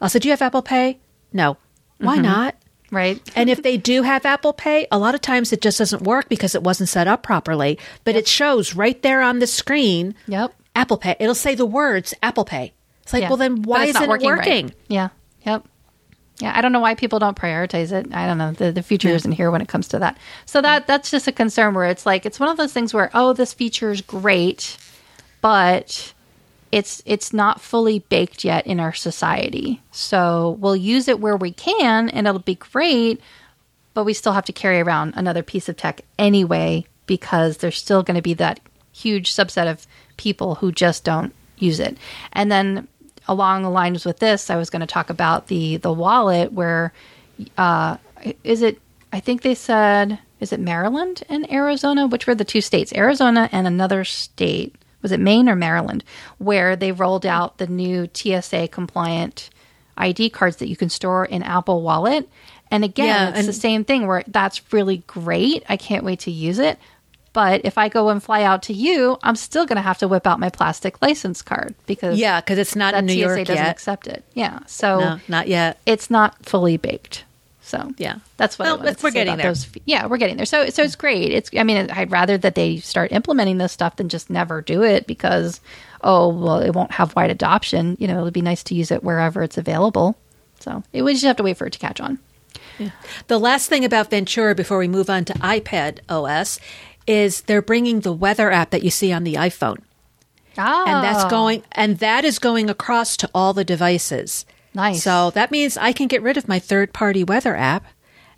I'll 0.00 0.08
say, 0.08 0.18
"Do 0.18 0.28
you 0.28 0.32
have 0.32 0.42
Apple 0.42 0.62
Pay?" 0.62 0.98
No. 1.32 1.56
Why 1.98 2.16
not? 2.16 2.54
right, 2.92 3.20
And 3.36 3.48
if 3.48 3.62
they 3.62 3.76
do 3.76 4.02
have 4.02 4.24
Apple 4.26 4.52
Pay, 4.52 4.86
a 4.90 4.98
lot 4.98 5.14
of 5.14 5.20
times 5.20 5.52
it 5.52 5.60
just 5.60 5.78
doesn't 5.78 6.02
work 6.02 6.28
because 6.28 6.54
it 6.56 6.62
wasn't 6.64 6.88
set 6.88 7.06
up 7.06 7.22
properly. 7.22 7.78
But 8.04 8.16
it 8.16 8.26
shows 8.26 8.74
right 8.74 9.00
there 9.02 9.20
on 9.22 9.38
the 9.38 9.46
screen. 9.46 10.14
Yep. 10.26 10.52
Apple 10.74 10.96
Pay. 10.98 11.14
It'll 11.20 11.34
say 11.34 11.54
the 11.54 11.66
words 11.66 12.14
Apple 12.22 12.44
Pay. 12.44 12.72
It's 13.02 13.12
like, 13.12 13.22
Yeah. 13.22 13.28
well, 13.28 13.36
then 13.36 13.62
why 13.62 13.84
isn't 13.86 14.02
it 14.02 14.08
working? 14.08 14.66
right. 14.66 14.74
Yeah. 14.88 15.08
Yep. 15.46 15.66
Yeah, 16.40 16.52
I 16.54 16.60
don't 16.62 16.72
know 16.72 16.80
why 16.80 16.94
people 16.94 17.18
don't 17.18 17.36
prioritize 17.36 17.92
it. 17.92 18.12
I 18.14 18.26
don't 18.26 18.38
know. 18.38 18.52
The 18.52 18.72
the 18.72 18.82
future 18.82 19.08
isn't 19.08 19.32
here 19.32 19.50
when 19.50 19.60
it 19.60 19.68
comes 19.68 19.88
to 19.88 19.98
that. 19.98 20.16
So 20.46 20.60
that 20.62 20.86
that's 20.86 21.10
just 21.10 21.28
a 21.28 21.32
concern 21.32 21.74
where 21.74 21.86
it's 21.86 22.06
like 22.06 22.24
it's 22.24 22.40
one 22.40 22.48
of 22.48 22.56
those 22.56 22.72
things 22.72 22.94
where 22.94 23.10
oh, 23.14 23.32
this 23.32 23.52
feature 23.52 23.90
is 23.90 24.00
great, 24.00 24.78
but 25.40 26.12
it's 26.72 27.02
it's 27.04 27.32
not 27.32 27.60
fully 27.60 27.98
baked 27.98 28.44
yet 28.44 28.66
in 28.66 28.80
our 28.80 28.92
society. 28.92 29.82
So 29.90 30.56
we'll 30.60 30.76
use 30.76 31.08
it 31.08 31.20
where 31.20 31.36
we 31.36 31.52
can 31.52 32.08
and 32.08 32.26
it'll 32.26 32.40
be 32.40 32.54
great, 32.54 33.20
but 33.92 34.04
we 34.04 34.14
still 34.14 34.32
have 34.32 34.46
to 34.46 34.52
carry 34.52 34.80
around 34.80 35.14
another 35.16 35.42
piece 35.42 35.68
of 35.68 35.76
tech 35.76 36.02
anyway 36.18 36.86
because 37.06 37.58
there's 37.58 37.76
still 37.76 38.02
going 38.02 38.16
to 38.16 38.22
be 38.22 38.34
that 38.34 38.60
huge 38.92 39.34
subset 39.34 39.70
of 39.70 39.86
people 40.16 40.56
who 40.56 40.70
just 40.70 41.04
don't 41.04 41.34
use 41.58 41.80
it. 41.80 41.98
And 42.32 42.50
then 42.50 42.88
along 43.30 43.62
the 43.62 43.70
lines 43.70 44.04
with 44.04 44.18
this, 44.18 44.50
I 44.50 44.56
was 44.56 44.68
going 44.70 44.80
to 44.80 44.86
talk 44.86 45.08
about 45.08 45.46
the 45.46 45.76
the 45.78 45.92
wallet 45.92 46.52
where 46.52 46.92
uh, 47.56 47.96
is 48.44 48.60
it? 48.62 48.78
I 49.12 49.20
think 49.20 49.42
they 49.42 49.54
said 49.54 50.18
is 50.40 50.52
it 50.52 50.60
Maryland 50.60 51.22
and 51.28 51.50
Arizona, 51.52 52.06
which 52.06 52.26
were 52.26 52.34
the 52.34 52.44
two 52.44 52.60
states, 52.60 52.92
Arizona 52.94 53.48
and 53.52 53.66
another 53.66 54.04
state. 54.04 54.74
Was 55.02 55.12
it 55.12 55.20
Maine 55.20 55.48
or 55.48 55.56
Maryland, 55.56 56.04
where 56.38 56.76
they 56.76 56.92
rolled 56.92 57.24
out 57.24 57.56
the 57.58 57.66
new 57.66 58.08
TSA 58.12 58.68
compliant 58.68 59.48
ID 59.96 60.28
cards 60.30 60.56
that 60.56 60.68
you 60.68 60.76
can 60.76 60.90
store 60.90 61.24
in 61.24 61.42
Apple 61.42 61.80
Wallet? 61.82 62.28
And 62.70 62.84
again, 62.84 63.06
Yeah, 63.06 63.28
it's 63.30 63.38
and- 63.40 63.48
the 63.48 63.52
same 63.52 63.84
thing 63.84 64.06
where 64.06 64.22
that's 64.26 64.72
really 64.72 64.98
great. 65.06 65.64
I 65.68 65.76
can't 65.76 66.04
wait 66.04 66.20
to 66.20 66.30
use 66.30 66.58
it. 66.58 66.78
But 67.32 67.60
if 67.64 67.78
I 67.78 67.88
go 67.88 68.08
and 68.08 68.20
fly 68.22 68.42
out 68.42 68.62
to 68.64 68.72
you, 68.72 69.16
I'm 69.22 69.36
still 69.36 69.64
going 69.64 69.76
to 69.76 69.82
have 69.82 69.98
to 69.98 70.08
whip 70.08 70.26
out 70.26 70.40
my 70.40 70.48
plastic 70.50 71.00
license 71.00 71.42
card 71.42 71.74
because 71.86 72.18
Yeah, 72.18 72.40
because 72.40 72.58
it's 72.58 72.74
not 72.74 72.94
in 72.94 73.06
New 73.06 73.12
TSA 73.12 73.18
York 73.20 73.38
doesn't 73.46 73.54
yet. 73.64 73.70
accept 73.70 74.06
it. 74.08 74.24
Yeah, 74.34 74.58
so 74.66 74.98
No, 74.98 75.20
not 75.28 75.46
yet. 75.46 75.78
it's 75.86 76.10
not 76.10 76.44
fully 76.44 76.76
baked. 76.76 77.24
So 77.62 77.92
Yeah. 77.98 78.16
that's 78.36 78.58
what 78.58 78.66
Well, 78.82 78.94
we're 79.00 79.12
getting 79.12 79.34
about 79.34 79.42
there. 79.42 79.50
Those, 79.52 79.68
yeah, 79.84 80.06
we're 80.06 80.16
getting 80.16 80.36
there. 80.38 80.46
So 80.46 80.70
so 80.70 80.82
it's 80.82 80.96
great. 80.96 81.30
It's 81.30 81.50
I 81.56 81.62
mean 81.62 81.88
I'd 81.90 82.10
rather 82.10 82.36
that 82.38 82.56
they 82.56 82.78
start 82.78 83.12
implementing 83.12 83.58
this 83.58 83.70
stuff 83.70 83.94
than 83.94 84.08
just 84.08 84.28
never 84.28 84.60
do 84.60 84.82
it 84.82 85.06
because 85.06 85.60
oh 86.02 86.30
well 86.30 86.58
it 86.58 86.70
won't 86.74 86.90
have 86.90 87.14
wide 87.14 87.30
adoption. 87.30 87.96
You 88.00 88.08
know 88.08 88.22
it'd 88.22 88.34
be 88.34 88.42
nice 88.42 88.64
to 88.64 88.74
use 88.74 88.90
it 88.90 89.04
wherever 89.04 89.40
it's 89.44 89.56
available. 89.56 90.16
So 90.58 90.82
it, 90.92 91.02
we 91.02 91.12
just 91.12 91.24
have 91.24 91.36
to 91.36 91.44
wait 91.44 91.58
for 91.58 91.66
it 91.66 91.72
to 91.74 91.78
catch 91.78 92.00
on. 92.00 92.18
The 93.28 93.38
last 93.38 93.68
thing 93.68 93.84
about 93.84 94.08
Ventura 94.10 94.54
before 94.54 94.78
we 94.78 94.88
move 94.88 95.10
on 95.10 95.24
to 95.26 95.34
iPad 95.34 95.98
OS 96.08 96.58
is 97.10 97.42
they're 97.42 97.62
bringing 97.62 98.00
the 98.00 98.12
weather 98.12 98.50
app 98.50 98.70
that 98.70 98.84
you 98.84 98.90
see 98.90 99.12
on 99.12 99.24
the 99.24 99.34
iPhone. 99.34 99.82
Ah, 100.56 100.84
And 100.86 101.04
that's 101.04 101.24
going 101.30 101.62
and 101.72 101.98
that 101.98 102.24
is 102.24 102.38
going 102.38 102.70
across 102.70 103.16
to 103.18 103.30
all 103.34 103.52
the 103.52 103.64
devices. 103.64 104.46
Nice. 104.74 105.02
So 105.02 105.30
that 105.30 105.50
means 105.50 105.76
I 105.76 105.92
can 105.92 106.06
get 106.06 106.22
rid 106.22 106.36
of 106.36 106.46
my 106.46 106.58
third-party 106.58 107.24
weather 107.24 107.56
app 107.56 107.84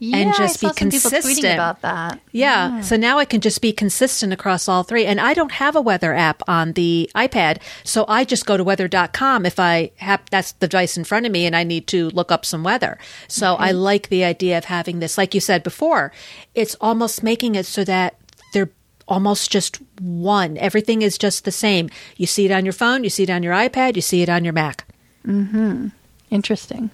yeah, 0.03 0.17
and 0.17 0.31
I 0.31 0.37
just 0.37 0.59
saw 0.59 0.73
be 0.73 0.79
some 0.79 0.91
people 0.91 1.11
tweeting 1.11 1.13
consistent. 1.23 1.55
about 1.55 1.81
that. 1.83 2.21
Yeah. 2.33 2.81
So 2.81 2.97
now 2.97 3.21
I 3.21 3.25
can 3.25 3.41
just 3.41 3.61
be 3.61 3.73
consistent 3.73 4.33
across 4.33 4.67
all 4.67 4.83
three. 4.83 5.07
And 5.07 5.21
I 5.21 5.33
don't 5.33 5.53
have 5.53 5.77
a 5.77 5.81
weather 5.81 6.13
app 6.13 6.43
on 6.49 6.73
the 6.73 7.09
iPad. 7.15 7.63
So 7.85 8.05
I 8.09 8.25
just 8.25 8.45
go 8.45 8.57
to 8.57 8.65
weather.com 8.65 9.47
if 9.47 9.61
I 9.61 9.93
have 9.99 10.21
that's 10.29 10.53
the 10.53 10.67
device 10.67 10.97
in 10.97 11.05
front 11.05 11.25
of 11.27 11.31
me 11.31 11.47
and 11.47 11.55
I 11.55 11.63
need 11.63 11.87
to 11.89 12.11
look 12.11 12.33
up 12.33 12.45
some 12.45 12.65
weather. 12.65 12.99
So 13.29 13.55
I 13.55 13.71
like 13.71 14.09
the 14.09 14.25
idea 14.25 14.59
of 14.59 14.65
having 14.65 14.99
this. 14.99 15.17
Like 15.17 15.35
you 15.35 15.41
said 15.41 15.63
before, 15.63 16.11
it's 16.53 16.75
almost 16.81 17.23
making 17.23 17.55
it 17.55 17.67
so 17.67 17.85
that 17.85 18.17
they're 18.53 18.71
almost 19.09 19.51
just 19.51 19.79
one. 20.01 20.57
Everything 20.59 21.03
is 21.03 21.19
just 21.19 21.45
the 21.45 21.53
same. 21.53 21.91
You 22.17 22.27
see 22.27 22.47
it 22.47 22.53
on 22.53 22.65
your 22.65 22.73
phone, 22.73 23.05
you 23.05 23.11
see 23.11 23.25
it 23.25 23.31
on 23.31 23.43
your 23.43 23.55
iPad, 23.55 23.97
you 23.97 24.03
see 24.03 24.23
it 24.23 24.29
on 24.29 24.45
your 24.45 24.53
Mac. 24.53 24.87
Hmm. 25.25 25.89
Interesting. 26.31 26.91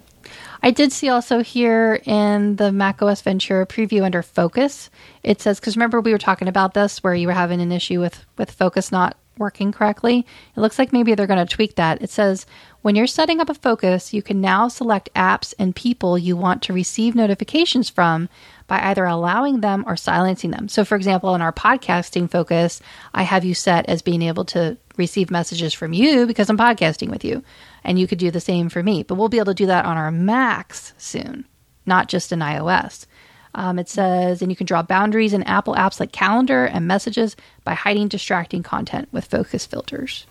I 0.61 0.71
did 0.71 0.91
see 0.91 1.07
also 1.07 1.41
here 1.41 2.01
in 2.05 2.57
the 2.57 2.71
macOS 2.71 3.21
Ventura 3.21 3.65
preview 3.65 4.03
under 4.03 4.21
Focus, 4.21 4.89
it 5.23 5.41
says 5.41 5.59
because 5.59 5.77
remember 5.77 6.01
we 6.01 6.11
were 6.11 6.17
talking 6.17 6.49
about 6.49 6.73
this 6.73 7.01
where 7.01 7.15
you 7.15 7.27
were 7.27 7.33
having 7.33 7.61
an 7.61 7.71
issue 7.71 8.01
with 8.01 8.25
with 8.37 8.51
Focus 8.51 8.91
not 8.91 9.15
working 9.37 9.71
correctly. 9.71 10.25
It 10.55 10.59
looks 10.59 10.77
like 10.77 10.91
maybe 10.91 11.15
they're 11.15 11.25
going 11.25 11.45
to 11.45 11.55
tweak 11.55 11.75
that. 11.75 12.01
It 12.01 12.09
says 12.09 12.45
when 12.81 12.95
you're 12.95 13.07
setting 13.07 13.39
up 13.39 13.49
a 13.49 13.53
Focus, 13.53 14.13
you 14.13 14.21
can 14.21 14.41
now 14.41 14.67
select 14.67 15.09
apps 15.15 15.53
and 15.57 15.75
people 15.75 16.17
you 16.17 16.35
want 16.35 16.61
to 16.63 16.73
receive 16.73 17.15
notifications 17.15 17.89
from 17.89 18.27
by 18.69 18.79
either 18.83 19.03
allowing 19.03 19.61
them 19.61 19.83
or 19.87 19.97
silencing 19.97 20.51
them. 20.51 20.69
So, 20.69 20.85
for 20.85 20.95
example, 20.95 21.33
in 21.33 21.41
our 21.41 21.51
podcasting 21.51 22.29
focus, 22.29 22.81
I 23.15 23.23
have 23.23 23.43
you 23.43 23.55
set 23.55 23.89
as 23.89 24.03
being 24.03 24.21
able 24.21 24.45
to 24.45 24.77
receive 24.95 25.31
messages 25.31 25.73
from 25.73 25.91
you 25.91 26.27
because 26.27 26.49
I'm 26.49 26.57
podcasting 26.57 27.09
with 27.09 27.25
you. 27.25 27.43
And 27.83 27.99
you 27.99 28.05
could 28.07 28.19
do 28.19 28.29
the 28.29 28.39
same 28.39 28.69
for 28.69 28.83
me. 28.83 29.01
But 29.01 29.15
we'll 29.15 29.27
be 29.27 29.39
able 29.39 29.47
to 29.47 29.53
do 29.55 29.65
that 29.65 29.85
on 29.85 29.97
our 29.97 30.11
Macs 30.11 30.93
soon, 30.99 31.45
not 31.87 32.09
just 32.09 32.31
in 32.31 32.39
iOS. 32.39 33.07
Um, 33.55 33.79
it 33.79 33.89
says, 33.89 34.43
and 34.43 34.51
you 34.51 34.55
can 34.55 34.67
draw 34.67 34.83
boundaries 34.83 35.33
in 35.33 35.41
Apple 35.43 35.73
apps 35.73 35.99
like 35.99 36.11
Calendar 36.11 36.65
and 36.65 36.87
Messages 36.87 37.35
by 37.63 37.73
hiding 37.73 38.07
distracting 38.07 38.61
content 38.61 39.09
with 39.11 39.25
focus 39.25 39.65
filters. 39.65 40.27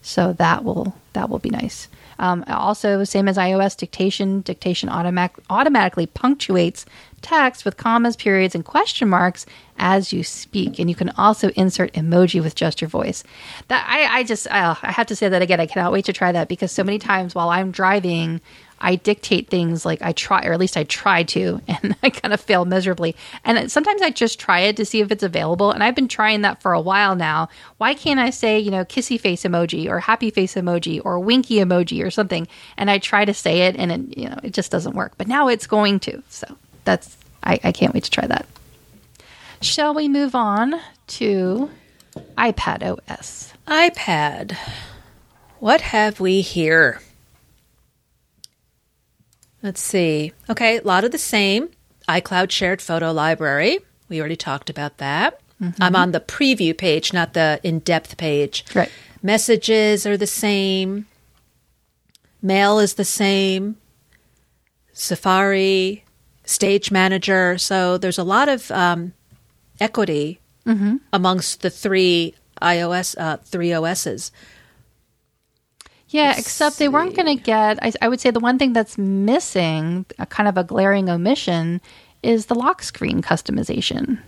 So 0.00 0.32
that 0.34 0.64
will 0.64 0.94
that 1.12 1.28
will 1.28 1.40
be 1.40 1.50
nice. 1.50 1.88
Um, 2.18 2.44
also, 2.48 3.04
same 3.04 3.28
as 3.28 3.36
iOS 3.36 3.76
dictation, 3.76 4.40
dictation 4.40 4.88
automatic, 4.88 5.36
automatically 5.50 6.06
punctuates 6.06 6.86
text 7.26 7.64
with 7.64 7.76
commas, 7.76 8.16
periods, 8.16 8.54
and 8.54 8.64
question 8.64 9.08
marks 9.08 9.46
as 9.78 10.12
you 10.12 10.22
speak, 10.22 10.78
and 10.78 10.88
you 10.88 10.94
can 10.94 11.10
also 11.10 11.50
insert 11.50 11.92
emoji 11.92 12.42
with 12.42 12.54
just 12.54 12.80
your 12.80 12.88
voice. 12.88 13.24
That 13.68 13.84
I, 13.88 14.20
I 14.20 14.24
just 14.24 14.46
I 14.50 14.74
have 14.74 15.08
to 15.08 15.16
say 15.16 15.28
that 15.28 15.42
again. 15.42 15.60
I 15.60 15.66
cannot 15.66 15.92
wait 15.92 16.04
to 16.06 16.12
try 16.12 16.32
that 16.32 16.48
because 16.48 16.72
so 16.72 16.84
many 16.84 16.98
times 16.98 17.34
while 17.34 17.50
I'm 17.50 17.72
driving, 17.72 18.40
I 18.80 18.96
dictate 18.96 19.48
things 19.48 19.84
like 19.84 20.02
I 20.02 20.12
try, 20.12 20.44
or 20.44 20.52
at 20.52 20.60
least 20.60 20.76
I 20.76 20.84
try 20.84 21.22
to, 21.24 21.60
and 21.68 21.96
I 22.02 22.10
kind 22.10 22.32
of 22.32 22.40
fail 22.40 22.64
miserably. 22.64 23.16
And 23.44 23.70
sometimes 23.70 24.02
I 24.02 24.10
just 24.10 24.38
try 24.38 24.60
it 24.60 24.76
to 24.76 24.84
see 24.84 25.00
if 25.00 25.10
it's 25.10 25.22
available. 25.22 25.72
And 25.72 25.82
I've 25.82 25.94
been 25.94 26.08
trying 26.08 26.42
that 26.42 26.62
for 26.62 26.72
a 26.72 26.80
while 26.80 27.16
now. 27.16 27.48
Why 27.78 27.94
can't 27.94 28.20
I 28.20 28.30
say, 28.30 28.58
you 28.58 28.70
know, 28.70 28.84
kissy 28.84 29.20
face 29.20 29.42
emoji 29.42 29.88
or 29.88 30.00
happy 30.00 30.30
face 30.30 30.54
emoji 30.54 31.00
or 31.04 31.18
winky 31.18 31.56
emoji 31.56 32.04
or 32.04 32.10
something? 32.10 32.46
And 32.76 32.90
I 32.90 32.98
try 32.98 33.24
to 33.24 33.34
say 33.34 33.62
it 33.62 33.76
and 33.76 33.92
it, 33.92 34.18
you 34.18 34.28
know, 34.28 34.38
it 34.42 34.52
just 34.52 34.70
doesn't 34.70 34.94
work. 34.94 35.14
But 35.16 35.28
now 35.28 35.48
it's 35.48 35.66
going 35.66 36.00
to. 36.00 36.22
So 36.28 36.56
that's, 36.86 37.16
I, 37.42 37.60
I 37.62 37.72
can't 37.72 37.92
wait 37.92 38.04
to 38.04 38.10
try 38.10 38.26
that. 38.26 38.46
Shall 39.60 39.94
we 39.94 40.08
move 40.08 40.34
on 40.34 40.80
to 41.08 41.70
iPad 42.38 42.98
OS? 43.10 43.52
iPad. 43.66 44.56
What 45.58 45.80
have 45.80 46.20
we 46.20 46.40
here? 46.40 47.00
Let's 49.62 49.80
see. 49.80 50.32
Okay, 50.48 50.78
a 50.78 50.82
lot 50.82 51.04
of 51.04 51.10
the 51.12 51.18
same. 51.18 51.70
iCloud 52.08 52.50
shared 52.50 52.80
photo 52.80 53.12
library. 53.12 53.80
We 54.08 54.20
already 54.20 54.36
talked 54.36 54.70
about 54.70 54.98
that. 54.98 55.40
Mm-hmm. 55.60 55.82
I'm 55.82 55.96
on 55.96 56.12
the 56.12 56.20
preview 56.20 56.76
page, 56.76 57.12
not 57.12 57.32
the 57.32 57.58
in 57.62 57.80
depth 57.80 58.16
page. 58.16 58.64
Right. 58.74 58.90
Messages 59.22 60.06
are 60.06 60.16
the 60.16 60.26
same. 60.26 61.06
Mail 62.42 62.78
is 62.78 62.94
the 62.94 63.04
same. 63.04 63.76
Safari, 64.92 66.04
Stage 66.46 66.90
Manager. 66.90 67.58
So 67.58 67.98
there's 67.98 68.18
a 68.18 68.24
lot 68.24 68.48
of 68.48 68.70
um, 68.70 69.12
equity 69.78 70.40
mm-hmm. 70.64 70.96
amongst 71.12 71.60
the 71.60 71.70
three 71.70 72.34
iOS, 72.62 73.14
uh, 73.18 73.36
three 73.44 73.74
OSs. 73.74 74.32
Yeah, 76.08 76.28
Let's 76.28 76.40
except 76.40 76.78
they 76.78 76.88
weren't 76.88 77.16
going 77.16 77.36
to 77.36 77.42
get. 77.42 77.78
I, 77.82 77.92
I, 78.00 78.08
would 78.08 78.20
say 78.20 78.30
the 78.30 78.40
one 78.40 78.58
thing 78.58 78.72
that's 78.72 78.96
missing, 78.96 80.06
a 80.20 80.26
kind 80.26 80.48
of 80.48 80.56
a 80.56 80.62
glaring 80.62 81.10
omission, 81.10 81.80
is 82.22 82.46
the 82.46 82.54
lock 82.54 82.82
screen 82.82 83.22
customization. 83.22 84.20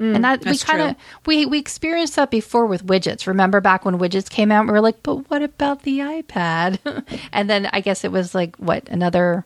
Mm, 0.00 0.14
and 0.14 0.24
that 0.24 0.44
we 0.44 0.56
kind 0.56 0.80
of 0.80 0.96
we 1.26 1.44
we 1.44 1.58
experienced 1.58 2.16
that 2.16 2.30
before 2.30 2.66
with 2.66 2.86
widgets. 2.86 3.26
Remember 3.26 3.60
back 3.60 3.84
when 3.84 3.98
widgets 3.98 4.30
came 4.30 4.50
out, 4.50 4.66
we 4.66 4.72
were 4.72 4.80
like, 4.80 5.02
"But 5.02 5.28
what 5.28 5.42
about 5.42 5.82
the 5.82 5.98
iPad?" 5.98 6.78
and 7.32 7.50
then 7.50 7.66
I 7.72 7.80
guess 7.80 8.04
it 8.04 8.12
was 8.12 8.34
like 8.34 8.56
what 8.56 8.88
another 8.88 9.44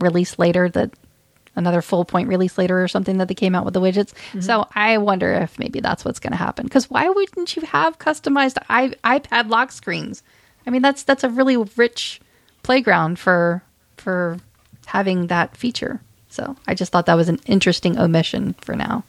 release 0.00 0.38
later 0.38 0.68
that 0.70 0.90
another 1.56 1.82
full 1.82 2.04
point 2.04 2.28
release 2.28 2.56
later 2.58 2.82
or 2.82 2.88
something 2.88 3.18
that 3.18 3.28
they 3.28 3.34
came 3.34 3.54
out 3.54 3.64
with 3.64 3.74
the 3.74 3.80
widgets. 3.80 4.12
Mm-hmm. 4.12 4.40
So 4.40 4.66
I 4.74 4.98
wonder 4.98 5.32
if 5.32 5.58
maybe 5.58 5.80
that's 5.80 6.04
what's 6.04 6.20
going 6.20 6.32
to 6.32 6.36
happen. 6.36 6.64
Because 6.64 6.88
why 6.88 7.08
wouldn't 7.08 7.56
you 7.56 7.62
have 7.62 7.98
customized 7.98 8.58
I- 8.68 8.94
iPad 9.04 9.48
lock 9.48 9.72
screens? 9.72 10.22
I 10.66 10.70
mean, 10.70 10.82
that's 10.82 11.02
that's 11.02 11.24
a 11.24 11.28
really 11.28 11.56
rich 11.56 12.20
playground 12.62 13.18
for 13.18 13.62
for 13.96 14.38
having 14.86 15.28
that 15.28 15.56
feature. 15.56 16.00
So 16.28 16.56
I 16.66 16.74
just 16.74 16.92
thought 16.92 17.06
that 17.06 17.14
was 17.14 17.28
an 17.28 17.40
interesting 17.46 17.98
omission 17.98 18.54
for 18.60 18.76
now. 18.76 19.04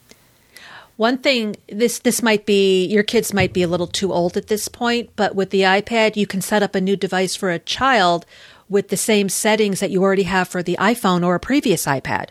One 0.96 1.18
thing 1.18 1.56
this 1.68 2.00
this 2.00 2.22
might 2.22 2.46
be 2.46 2.84
your 2.86 3.02
kids 3.02 3.32
might 3.32 3.52
be 3.52 3.62
a 3.62 3.68
little 3.68 3.86
too 3.86 4.12
old 4.12 4.36
at 4.36 4.48
this 4.48 4.68
point, 4.68 5.10
but 5.16 5.34
with 5.34 5.50
the 5.50 5.62
iPad 5.62 6.16
you 6.16 6.26
can 6.26 6.40
set 6.40 6.62
up 6.62 6.74
a 6.74 6.80
new 6.80 6.96
device 6.96 7.34
for 7.34 7.50
a 7.50 7.58
child 7.58 8.26
with 8.72 8.88
the 8.88 8.96
same 8.96 9.28
settings 9.28 9.80
that 9.80 9.90
you 9.90 10.02
already 10.02 10.22
have 10.24 10.48
for 10.48 10.62
the 10.62 10.76
iPhone 10.80 11.24
or 11.24 11.34
a 11.34 11.40
previous 11.40 11.84
iPad. 11.84 12.30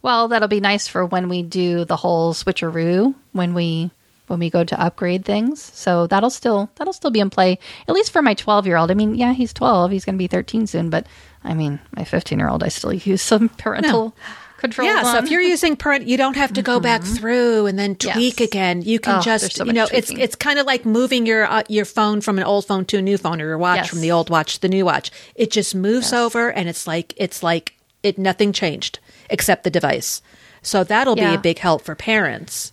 Well, 0.00 0.28
that'll 0.28 0.48
be 0.48 0.60
nice 0.60 0.88
for 0.88 1.04
when 1.04 1.28
we 1.28 1.42
do 1.42 1.84
the 1.84 1.96
whole 1.96 2.32
switcheroo 2.32 3.14
when 3.32 3.52
we 3.52 3.90
when 4.28 4.38
we 4.38 4.48
go 4.48 4.62
to 4.62 4.80
upgrade 4.80 5.24
things. 5.24 5.60
So 5.60 6.06
that'll 6.06 6.30
still 6.30 6.70
that'll 6.76 6.92
still 6.92 7.10
be 7.10 7.20
in 7.20 7.30
play 7.30 7.58
at 7.88 7.94
least 7.94 8.12
for 8.12 8.22
my 8.22 8.34
12-year-old. 8.34 8.90
I 8.90 8.94
mean, 8.94 9.16
yeah, 9.16 9.32
he's 9.32 9.52
12, 9.52 9.90
he's 9.90 10.04
going 10.04 10.14
to 10.14 10.18
be 10.18 10.28
13 10.28 10.68
soon, 10.68 10.88
but 10.88 11.06
I 11.42 11.52
mean, 11.54 11.80
my 11.96 12.02
15-year-old 12.02 12.62
I 12.62 12.68
still 12.68 12.92
use 12.92 13.20
some 13.20 13.48
parental 13.58 14.06
no. 14.06 14.14
Control. 14.60 14.86
Yeah, 14.86 14.98
on. 14.98 15.04
so 15.04 15.18
if 15.18 15.30
you're 15.30 15.40
using 15.40 15.76
parent 15.76 16.06
you 16.06 16.16
don't 16.16 16.36
have 16.36 16.52
to 16.52 16.62
go 16.62 16.76
mm-hmm. 16.76 16.84
back 16.84 17.02
through 17.02 17.66
and 17.66 17.78
then 17.78 17.96
tweak 17.96 18.40
yes. 18.40 18.48
again. 18.48 18.82
You 18.82 19.00
can 19.00 19.18
oh, 19.18 19.22
just 19.22 19.56
so 19.56 19.64
you 19.64 19.72
know, 19.72 19.86
tweaking. 19.86 20.18
it's 20.18 20.24
it's 20.24 20.36
kind 20.36 20.58
of 20.58 20.66
like 20.66 20.84
moving 20.84 21.26
your 21.26 21.44
uh, 21.46 21.62
your 21.68 21.84
phone 21.84 22.20
from 22.20 22.38
an 22.38 22.44
old 22.44 22.66
phone 22.66 22.84
to 22.86 22.98
a 22.98 23.02
new 23.02 23.18
phone 23.18 23.40
or 23.40 23.46
your 23.46 23.58
watch 23.58 23.78
yes. 23.78 23.88
from 23.88 24.00
the 24.00 24.12
old 24.12 24.30
watch 24.30 24.54
to 24.54 24.60
the 24.60 24.68
new 24.68 24.84
watch. 24.84 25.10
It 25.34 25.50
just 25.50 25.74
moves 25.74 26.12
yes. 26.12 26.20
over 26.20 26.52
and 26.52 26.68
it's 26.68 26.86
like 26.86 27.14
it's 27.16 27.42
like 27.42 27.74
it 28.02 28.18
nothing 28.18 28.52
changed 28.52 28.98
except 29.28 29.64
the 29.64 29.70
device. 29.70 30.22
So 30.62 30.84
that'll 30.84 31.16
yeah. 31.16 31.30
be 31.30 31.36
a 31.36 31.40
big 31.40 31.58
help 31.58 31.82
for 31.82 31.94
parents. 31.94 32.72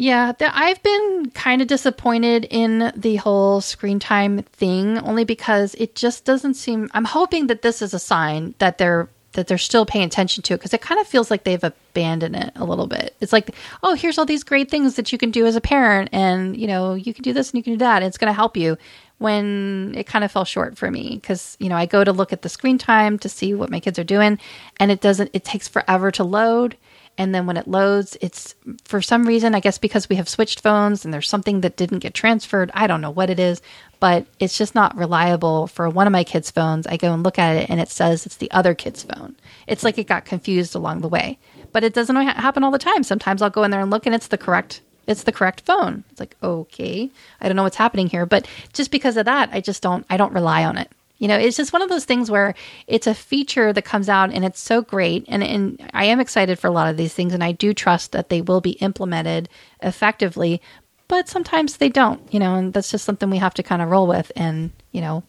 Yeah, 0.00 0.32
I've 0.40 0.82
been 0.82 1.30
kind 1.34 1.60
of 1.60 1.68
disappointed 1.68 2.46
in 2.48 2.90
the 2.96 3.16
whole 3.16 3.60
screen 3.60 3.98
time 3.98 4.44
thing 4.44 4.96
only 4.98 5.24
because 5.24 5.74
it 5.74 5.94
just 5.94 6.24
doesn't 6.24 6.54
seem 6.54 6.88
I'm 6.94 7.04
hoping 7.04 7.48
that 7.48 7.60
this 7.60 7.82
is 7.82 7.92
a 7.92 7.98
sign 7.98 8.54
that 8.58 8.78
they're 8.78 9.10
that 9.32 9.46
they're 9.46 9.58
still 9.58 9.86
paying 9.86 10.04
attention 10.04 10.42
to 10.42 10.54
it 10.54 10.58
because 10.58 10.74
it 10.74 10.80
kind 10.80 11.00
of 11.00 11.06
feels 11.06 11.30
like 11.30 11.44
they've 11.44 11.62
abandoned 11.62 12.36
it 12.36 12.52
a 12.56 12.64
little 12.64 12.86
bit. 12.86 13.14
It's 13.20 13.32
like, 13.32 13.54
oh, 13.82 13.94
here's 13.94 14.18
all 14.18 14.26
these 14.26 14.42
great 14.42 14.70
things 14.70 14.96
that 14.96 15.12
you 15.12 15.18
can 15.18 15.30
do 15.30 15.46
as 15.46 15.56
a 15.56 15.60
parent 15.60 16.10
and, 16.12 16.56
you 16.56 16.66
know, 16.66 16.94
you 16.94 17.14
can 17.14 17.22
do 17.22 17.32
this 17.32 17.50
and 17.50 17.58
you 17.58 17.62
can 17.62 17.74
do 17.74 17.78
that. 17.78 17.96
And 18.02 18.06
it's 18.06 18.18
going 18.18 18.30
to 18.30 18.34
help 18.34 18.56
you 18.56 18.76
when 19.18 19.94
it 19.96 20.06
kind 20.06 20.24
of 20.24 20.32
fell 20.32 20.46
short 20.46 20.78
for 20.78 20.90
me 20.90 21.10
because 21.16 21.54
you 21.60 21.68
know 21.68 21.76
i 21.76 21.84
go 21.84 22.02
to 22.02 22.10
look 22.10 22.32
at 22.32 22.40
the 22.40 22.48
screen 22.48 22.78
time 22.78 23.18
to 23.18 23.28
see 23.28 23.52
what 23.52 23.70
my 23.70 23.78
kids 23.78 23.98
are 23.98 24.04
doing 24.04 24.38
and 24.78 24.90
it 24.90 25.02
doesn't 25.02 25.28
it 25.34 25.44
takes 25.44 25.68
forever 25.68 26.10
to 26.10 26.24
load 26.24 26.74
and 27.18 27.34
then 27.34 27.46
when 27.46 27.56
it 27.56 27.68
loads 27.68 28.16
it's 28.20 28.54
for 28.84 29.00
some 29.02 29.24
reason 29.24 29.54
i 29.54 29.60
guess 29.60 29.78
because 29.78 30.08
we 30.08 30.16
have 30.16 30.28
switched 30.28 30.60
phones 30.60 31.04
and 31.04 31.12
there's 31.12 31.28
something 31.28 31.60
that 31.60 31.76
didn't 31.76 31.98
get 31.98 32.14
transferred 32.14 32.70
i 32.74 32.86
don't 32.86 33.00
know 33.00 33.10
what 33.10 33.30
it 33.30 33.38
is 33.38 33.60
but 33.98 34.26
it's 34.38 34.56
just 34.56 34.74
not 34.74 34.96
reliable 34.96 35.66
for 35.66 35.88
one 35.88 36.06
of 36.06 36.12
my 36.12 36.24
kids 36.24 36.50
phones 36.50 36.86
i 36.86 36.96
go 36.96 37.12
and 37.12 37.22
look 37.22 37.38
at 37.38 37.56
it 37.56 37.70
and 37.70 37.80
it 37.80 37.88
says 37.88 38.26
it's 38.26 38.36
the 38.36 38.50
other 38.50 38.74
kid's 38.74 39.02
phone 39.02 39.36
it's 39.66 39.84
like 39.84 39.98
it 39.98 40.06
got 40.06 40.24
confused 40.24 40.74
along 40.74 41.00
the 41.00 41.08
way 41.08 41.38
but 41.72 41.84
it 41.84 41.94
doesn't 41.94 42.16
happen 42.16 42.64
all 42.64 42.70
the 42.70 42.78
time 42.78 43.02
sometimes 43.02 43.42
i'll 43.42 43.50
go 43.50 43.64
in 43.64 43.70
there 43.70 43.80
and 43.80 43.90
look 43.90 44.06
and 44.06 44.14
it's 44.14 44.28
the 44.28 44.38
correct 44.38 44.80
it's 45.06 45.24
the 45.24 45.32
correct 45.32 45.62
phone. 45.62 46.04
It's 46.10 46.20
like, 46.20 46.36
okay, 46.40 47.10
I 47.40 47.48
don't 47.48 47.56
know 47.56 47.64
what's 47.64 47.76
happening 47.76 48.06
here. 48.06 48.26
But 48.26 48.46
just 48.72 48.92
because 48.92 49.16
of 49.16 49.24
that, 49.24 49.50
I 49.52 49.60
just 49.60 49.82
don't, 49.82 50.06
I 50.08 50.16
don't 50.16 50.32
rely 50.32 50.64
on 50.64 50.78
it. 50.78 50.88
You 51.20 51.28
know, 51.28 51.38
it's 51.38 51.56
just 51.56 51.74
one 51.74 51.82
of 51.82 51.90
those 51.90 52.06
things 52.06 52.30
where 52.30 52.54
it's 52.86 53.06
a 53.06 53.14
feature 53.14 53.74
that 53.74 53.84
comes 53.84 54.08
out 54.08 54.32
and 54.32 54.42
it's 54.42 54.58
so 54.58 54.80
great. 54.80 55.26
And, 55.28 55.44
and 55.44 55.90
I 55.92 56.06
am 56.06 56.18
excited 56.18 56.58
for 56.58 56.66
a 56.66 56.72
lot 56.72 56.88
of 56.88 56.96
these 56.96 57.12
things. 57.12 57.34
And 57.34 57.44
I 57.44 57.52
do 57.52 57.74
trust 57.74 58.12
that 58.12 58.30
they 58.30 58.40
will 58.40 58.62
be 58.62 58.72
implemented 58.72 59.50
effectively. 59.82 60.62
But 61.08 61.28
sometimes 61.28 61.76
they 61.76 61.90
don't, 61.90 62.22
you 62.32 62.40
know, 62.40 62.54
and 62.54 62.72
that's 62.72 62.90
just 62.90 63.04
something 63.04 63.28
we 63.28 63.36
have 63.36 63.54
to 63.54 63.62
kind 63.62 63.82
of 63.82 63.90
roll 63.90 64.06
with. 64.06 64.32
And, 64.34 64.70
you 64.92 65.02
know, 65.02 65.22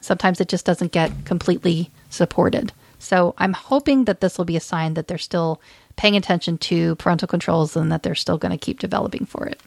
sometimes 0.00 0.40
it 0.40 0.48
just 0.48 0.66
doesn't 0.66 0.90
get 0.90 1.24
completely 1.24 1.90
supported. 2.08 2.72
So 2.98 3.34
I'm 3.38 3.52
hoping 3.52 4.06
that 4.06 4.20
this 4.20 4.36
will 4.36 4.44
be 4.44 4.56
a 4.56 4.60
sign 4.60 4.94
that 4.94 5.06
they're 5.06 5.16
still 5.16 5.60
paying 5.94 6.16
attention 6.16 6.58
to 6.58 6.96
parental 6.96 7.28
controls 7.28 7.76
and 7.76 7.92
that 7.92 8.02
they're 8.02 8.16
still 8.16 8.36
going 8.36 8.52
to 8.52 8.58
keep 8.58 8.80
developing 8.80 9.26
for 9.26 9.46
it. 9.46 9.60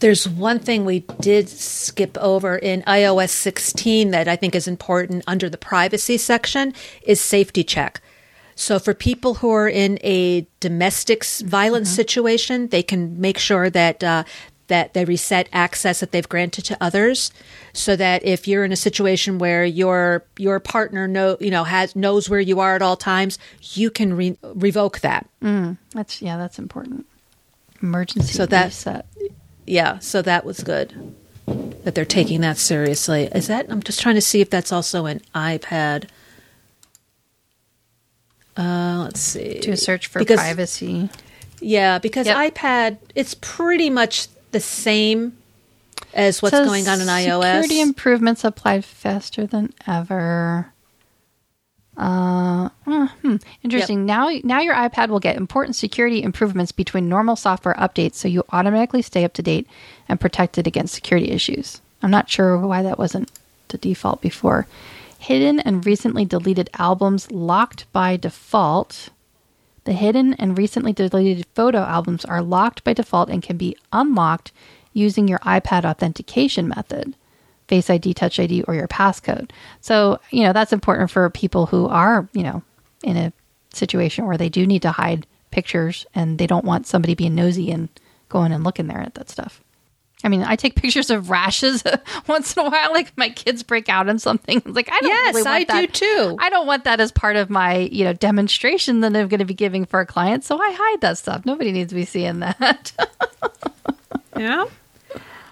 There's 0.00 0.28
one 0.28 0.58
thing 0.58 0.84
we 0.84 1.00
did 1.20 1.48
skip 1.48 2.16
over 2.18 2.56
in 2.56 2.82
iOS 2.82 3.30
16 3.30 4.10
that 4.10 4.28
I 4.28 4.36
think 4.36 4.54
is 4.54 4.66
important 4.66 5.24
under 5.26 5.48
the 5.48 5.58
privacy 5.58 6.16
section 6.16 6.74
is 7.02 7.20
safety 7.20 7.62
check. 7.62 8.00
So 8.54 8.78
for 8.78 8.92
people 8.92 9.34
who 9.34 9.50
are 9.50 9.68
in 9.68 9.98
a 10.02 10.46
domestic 10.60 11.24
violence 11.24 11.88
mm-hmm. 11.88 11.96
situation, 11.96 12.68
they 12.68 12.82
can 12.82 13.20
make 13.20 13.38
sure 13.38 13.70
that 13.70 14.04
uh, 14.04 14.24
that 14.70 14.94
they 14.94 15.04
reset 15.04 15.48
access 15.52 16.00
that 16.00 16.12
they've 16.12 16.28
granted 16.28 16.64
to 16.64 16.76
others 16.80 17.32
so 17.72 17.96
that 17.96 18.24
if 18.24 18.46
you're 18.48 18.64
in 18.64 18.72
a 18.72 18.76
situation 18.76 19.38
where 19.38 19.64
your 19.64 20.24
your 20.38 20.60
partner 20.60 21.06
know 21.08 21.36
you 21.40 21.50
know 21.50 21.64
has 21.64 21.94
knows 21.94 22.30
where 22.30 22.40
you 22.40 22.60
are 22.60 22.76
at 22.76 22.82
all 22.82 22.96
times 22.96 23.38
you 23.74 23.90
can 23.90 24.14
re- 24.14 24.38
revoke 24.54 25.00
that 25.00 25.28
mm, 25.42 25.76
that's 25.92 26.22
yeah 26.22 26.36
that's 26.36 26.58
important 26.58 27.04
emergency 27.82 28.32
so 28.32 28.46
that 28.46 28.66
reset. 28.66 29.06
Yeah 29.70 29.98
so 29.98 30.20
that 30.22 30.44
was 30.44 30.62
good 30.62 31.14
that 31.84 31.94
they're 31.94 32.04
taking 32.04 32.40
that 32.40 32.58
seriously 32.58 33.24
is 33.34 33.46
that 33.46 33.66
i'm 33.70 33.82
just 33.82 34.00
trying 34.00 34.14
to 34.14 34.20
see 34.20 34.40
if 34.40 34.50
that's 34.50 34.72
also 34.72 35.06
an 35.06 35.20
ipad 35.34 36.08
uh, 38.56 39.04
let's 39.04 39.20
see. 39.20 39.60
To 39.60 39.76
search 39.76 40.08
for 40.08 40.18
because, 40.18 40.38
privacy. 40.38 41.08
Yeah, 41.60 41.98
because 41.98 42.26
yep. 42.26 42.54
iPad, 42.54 42.98
it's 43.14 43.34
pretty 43.34 43.88
much 43.88 44.28
the 44.50 44.60
same 44.60 45.36
as 46.12 46.42
what's 46.42 46.58
going 46.58 46.88
on 46.88 47.00
in 47.00 47.06
iOS? 47.06 47.62
Security 47.62 47.80
improvements 47.80 48.44
applied 48.44 48.84
faster 48.84 49.46
than 49.46 49.72
ever. 49.86 50.72
Uh, 52.00 52.70
hmm, 52.86 53.36
interesting. 53.62 53.98
Yep. 54.00 54.06
Now, 54.06 54.30
now 54.42 54.60
your 54.60 54.74
iPad 54.74 55.10
will 55.10 55.20
get 55.20 55.36
important 55.36 55.76
security 55.76 56.22
improvements 56.22 56.72
between 56.72 57.10
normal 57.10 57.36
software 57.36 57.74
updates, 57.74 58.14
so 58.14 58.26
you 58.26 58.42
automatically 58.52 59.02
stay 59.02 59.22
up 59.22 59.34
to 59.34 59.42
date 59.42 59.66
and 60.08 60.18
protected 60.18 60.66
against 60.66 60.94
security 60.94 61.30
issues. 61.30 61.82
I'm 62.02 62.10
not 62.10 62.30
sure 62.30 62.56
why 62.56 62.82
that 62.82 62.98
wasn't 62.98 63.30
the 63.68 63.76
default 63.76 64.22
before. 64.22 64.66
Hidden 65.18 65.60
and 65.60 65.84
recently 65.84 66.24
deleted 66.24 66.70
albums 66.78 67.30
locked 67.30 67.84
by 67.92 68.16
default. 68.16 69.10
The 69.84 69.92
hidden 69.92 70.32
and 70.34 70.56
recently 70.56 70.94
deleted 70.94 71.44
photo 71.54 71.80
albums 71.80 72.24
are 72.24 72.40
locked 72.40 72.82
by 72.82 72.94
default 72.94 73.28
and 73.28 73.42
can 73.42 73.58
be 73.58 73.76
unlocked 73.92 74.52
using 74.94 75.28
your 75.28 75.38
iPad 75.40 75.84
authentication 75.84 76.66
method. 76.68 77.14
Face 77.70 77.88
ID, 77.88 78.12
Touch 78.14 78.40
ID, 78.40 78.64
or 78.64 78.74
your 78.74 78.88
passcode. 78.88 79.50
So, 79.80 80.18
you 80.30 80.42
know, 80.42 80.52
that's 80.52 80.72
important 80.72 81.08
for 81.10 81.30
people 81.30 81.66
who 81.66 81.86
are, 81.86 82.28
you 82.32 82.42
know, 82.42 82.62
in 83.04 83.16
a 83.16 83.32
situation 83.72 84.26
where 84.26 84.36
they 84.36 84.48
do 84.48 84.66
need 84.66 84.82
to 84.82 84.90
hide 84.90 85.24
pictures 85.52 86.04
and 86.14 86.36
they 86.36 86.48
don't 86.48 86.64
want 86.64 86.88
somebody 86.88 87.14
being 87.14 87.36
nosy 87.36 87.70
and 87.70 87.88
going 88.28 88.50
and 88.50 88.64
looking 88.64 88.88
there 88.88 88.98
at 89.00 89.14
that 89.14 89.30
stuff. 89.30 89.60
I 90.24 90.28
mean, 90.28 90.42
I 90.42 90.56
take 90.56 90.74
pictures 90.82 91.10
of 91.10 91.30
rashes 91.30 91.84
once 92.26 92.56
in 92.56 92.66
a 92.66 92.68
while, 92.68 92.92
like 92.92 93.16
my 93.16 93.28
kids 93.30 93.62
break 93.62 93.88
out 93.88 94.08
in 94.08 94.18
something. 94.18 94.56
It's 94.58 94.66
like 94.76 94.88
I 94.92 94.98
don't 95.00 95.08
Yes, 95.08 95.34
really 95.36 95.44
want 95.44 95.70
I 95.70 95.80
do 95.80 95.86
that. 95.86 95.94
too. 95.94 96.36
I 96.40 96.50
don't 96.50 96.66
want 96.66 96.82
that 96.84 96.98
as 97.00 97.12
part 97.12 97.36
of 97.36 97.50
my, 97.50 97.76
you 97.92 98.04
know, 98.04 98.12
demonstration 98.12 98.98
that 99.00 99.14
I'm 99.16 99.28
going 99.28 99.38
to 99.38 99.44
be 99.44 99.54
giving 99.54 99.84
for 99.86 100.00
a 100.00 100.06
client. 100.06 100.42
So 100.44 100.60
I 100.60 100.72
hide 100.76 101.00
that 101.02 101.18
stuff. 101.18 101.46
Nobody 101.46 101.70
needs 101.72 101.90
to 101.90 101.94
be 101.94 102.04
seeing 102.04 102.40
that. 102.40 102.92
Yeah. 104.36 104.64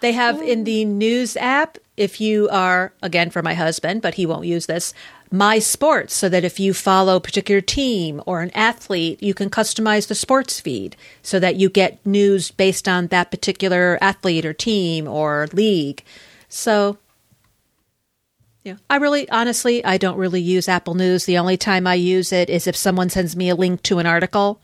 They 0.00 0.12
have 0.12 0.40
in 0.42 0.64
the 0.64 0.84
news 0.84 1.36
app, 1.36 1.78
if 1.98 2.20
you 2.20 2.48
are, 2.50 2.92
again, 3.02 3.30
for 3.30 3.42
my 3.42 3.54
husband, 3.54 4.02
but 4.02 4.14
he 4.14 4.24
won't 4.24 4.46
use 4.46 4.66
this, 4.66 4.94
My 5.30 5.58
Sports, 5.58 6.14
so 6.14 6.28
that 6.28 6.44
if 6.44 6.60
you 6.60 6.72
follow 6.72 7.16
a 7.16 7.20
particular 7.20 7.60
team 7.60 8.22
or 8.24 8.40
an 8.40 8.50
athlete, 8.54 9.22
you 9.22 9.34
can 9.34 9.50
customize 9.50 10.06
the 10.06 10.14
sports 10.14 10.60
feed 10.60 10.96
so 11.22 11.38
that 11.40 11.56
you 11.56 11.68
get 11.68 12.04
news 12.06 12.50
based 12.50 12.88
on 12.88 13.08
that 13.08 13.30
particular 13.30 13.98
athlete 14.00 14.46
or 14.46 14.52
team 14.52 15.08
or 15.08 15.48
league. 15.52 16.04
So, 16.48 16.98
yeah, 18.62 18.76
I 18.88 18.96
really, 18.96 19.28
honestly, 19.28 19.84
I 19.84 19.98
don't 19.98 20.18
really 20.18 20.40
use 20.40 20.68
Apple 20.68 20.94
News. 20.94 21.24
The 21.24 21.38
only 21.38 21.56
time 21.56 21.86
I 21.86 21.94
use 21.94 22.32
it 22.32 22.48
is 22.48 22.66
if 22.66 22.76
someone 22.76 23.10
sends 23.10 23.34
me 23.34 23.48
a 23.48 23.54
link 23.54 23.82
to 23.82 23.98
an 23.98 24.06
article, 24.06 24.60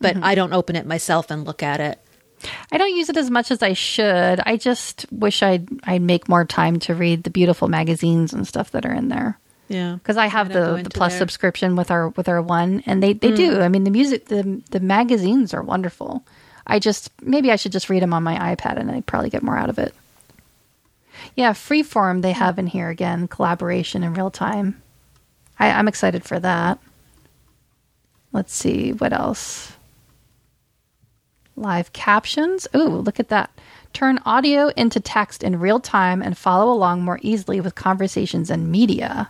but 0.00 0.14
mm-hmm. 0.14 0.24
I 0.24 0.34
don't 0.34 0.52
open 0.52 0.76
it 0.76 0.86
myself 0.86 1.30
and 1.30 1.44
look 1.44 1.62
at 1.62 1.80
it. 1.80 1.98
I 2.72 2.78
don't 2.78 2.96
use 2.96 3.08
it 3.08 3.16
as 3.16 3.30
much 3.30 3.50
as 3.50 3.62
I 3.62 3.74
should. 3.74 4.40
I 4.44 4.56
just 4.56 5.06
wish 5.10 5.42
I'd 5.42 5.68
I'd 5.84 6.02
make 6.02 6.28
more 6.28 6.44
time 6.44 6.78
to 6.80 6.94
read 6.94 7.24
the 7.24 7.30
beautiful 7.30 7.68
magazines 7.68 8.32
and 8.32 8.46
stuff 8.46 8.70
that 8.72 8.86
are 8.86 8.94
in 8.94 9.08
there. 9.08 9.38
Yeah. 9.68 9.94
because 9.94 10.16
I 10.16 10.26
have 10.26 10.50
I 10.50 10.54
the, 10.54 10.82
the 10.82 10.90
plus 10.90 11.12
there. 11.12 11.20
subscription 11.20 11.76
with 11.76 11.92
our 11.92 12.08
with 12.08 12.28
our 12.28 12.42
one, 12.42 12.82
and 12.86 13.02
they 13.02 13.12
they 13.12 13.30
do. 13.30 13.60
I 13.60 13.68
mean, 13.68 13.84
the 13.84 13.90
music, 13.90 14.26
the 14.26 14.62
the 14.70 14.80
magazines 14.80 15.54
are 15.54 15.62
wonderful. 15.62 16.24
I 16.66 16.78
just 16.80 17.10
maybe 17.22 17.52
I 17.52 17.56
should 17.56 17.72
just 17.72 17.88
read 17.88 18.02
them 18.02 18.12
on 18.12 18.22
my 18.24 18.54
iPad, 18.54 18.78
and 18.78 18.90
I'd 18.90 19.06
probably 19.06 19.30
get 19.30 19.42
more 19.44 19.56
out 19.56 19.70
of 19.70 19.78
it. 19.78 19.94
Yeah, 21.36 21.52
freeform 21.52 22.22
they 22.22 22.32
have 22.32 22.58
in 22.58 22.66
here 22.66 22.88
again, 22.88 23.28
collaboration 23.28 24.02
in 24.02 24.14
real 24.14 24.30
time. 24.30 24.82
I, 25.58 25.70
I'm 25.70 25.88
excited 25.88 26.24
for 26.24 26.40
that. 26.40 26.78
Let's 28.32 28.54
see 28.54 28.92
what 28.92 29.12
else. 29.12 29.72
Live 31.60 31.92
captions. 31.92 32.66
Ooh, 32.74 32.88
look 32.88 33.20
at 33.20 33.28
that. 33.28 33.50
Turn 33.92 34.18
audio 34.24 34.68
into 34.76 34.98
text 35.00 35.42
in 35.42 35.58
real 35.60 35.78
time 35.80 36.22
and 36.22 36.36
follow 36.38 36.72
along 36.72 37.02
more 37.02 37.18
easily 37.22 37.60
with 37.60 37.74
conversations 37.74 38.50
and 38.50 38.70
media. 38.70 39.28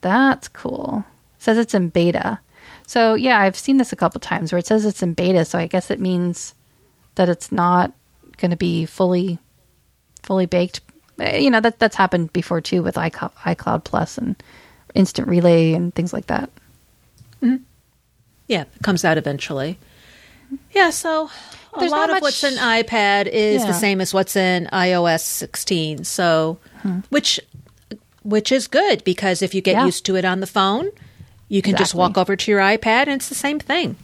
That's 0.00 0.48
cool. 0.48 1.04
says 1.38 1.56
it's 1.58 1.74
in 1.74 1.88
beta. 1.88 2.40
So 2.86 3.14
yeah, 3.14 3.38
I've 3.40 3.56
seen 3.56 3.76
this 3.78 3.92
a 3.92 3.96
couple 3.96 4.20
times 4.20 4.52
where 4.52 4.58
it 4.58 4.66
says 4.66 4.84
it's 4.84 5.02
in 5.02 5.14
beta, 5.14 5.44
so 5.44 5.58
I 5.58 5.66
guess 5.66 5.90
it 5.90 6.00
means 6.00 6.54
that 7.14 7.28
it's 7.28 7.50
not 7.52 7.92
going 8.38 8.50
to 8.50 8.56
be 8.56 8.84
fully 8.86 9.38
fully 10.22 10.46
baked. 10.46 10.80
Eh, 11.20 11.38
You 11.38 11.50
know, 11.50 11.60
that 11.60 11.78
that's 11.78 11.96
happened 11.96 12.32
before 12.32 12.60
too 12.60 12.82
with 12.82 12.96
iCloud, 12.96 13.32
iCloud 13.44 13.84
Plus 13.84 14.18
and 14.18 14.34
Instant 14.94 15.28
Relay 15.28 15.72
and 15.72 15.94
things 15.94 16.12
like 16.12 16.26
that. 16.26 16.50
Hmm. 17.40 17.56
Yeah, 18.48 18.62
it 18.62 18.82
comes 18.82 19.04
out 19.04 19.16
eventually. 19.16 19.78
Yeah, 20.72 20.90
so 20.90 21.30
a 21.74 21.78
There's 21.80 21.90
lot 21.90 22.10
of 22.10 22.20
what's 22.20 22.44
in 22.44 22.54
iPad 22.54 23.26
is 23.26 23.64
the 23.64 23.72
same 23.72 24.00
as 24.00 24.12
what's 24.12 24.36
in 24.36 24.66
iOS 24.72 25.20
16. 25.20 26.04
So, 26.04 26.58
which 27.10 27.40
which 28.22 28.52
is 28.52 28.68
good 28.68 29.02
because 29.04 29.42
if 29.42 29.54
you 29.54 29.60
get 29.60 29.72
Yeah. 29.74 29.86
used 29.86 30.04
to 30.06 30.16
it 30.16 30.24
on 30.24 30.40
the 30.40 30.46
phone, 30.46 30.90
you 31.48 31.60
can 31.62 31.76
just 31.76 31.94
walk 31.94 32.16
over 32.16 32.36
to 32.36 32.50
your 32.50 32.60
iPad 32.60 33.02
and 33.02 33.12
it's 33.12 33.28
the 33.28 33.34
same 33.34 33.58
thing. 33.58 33.96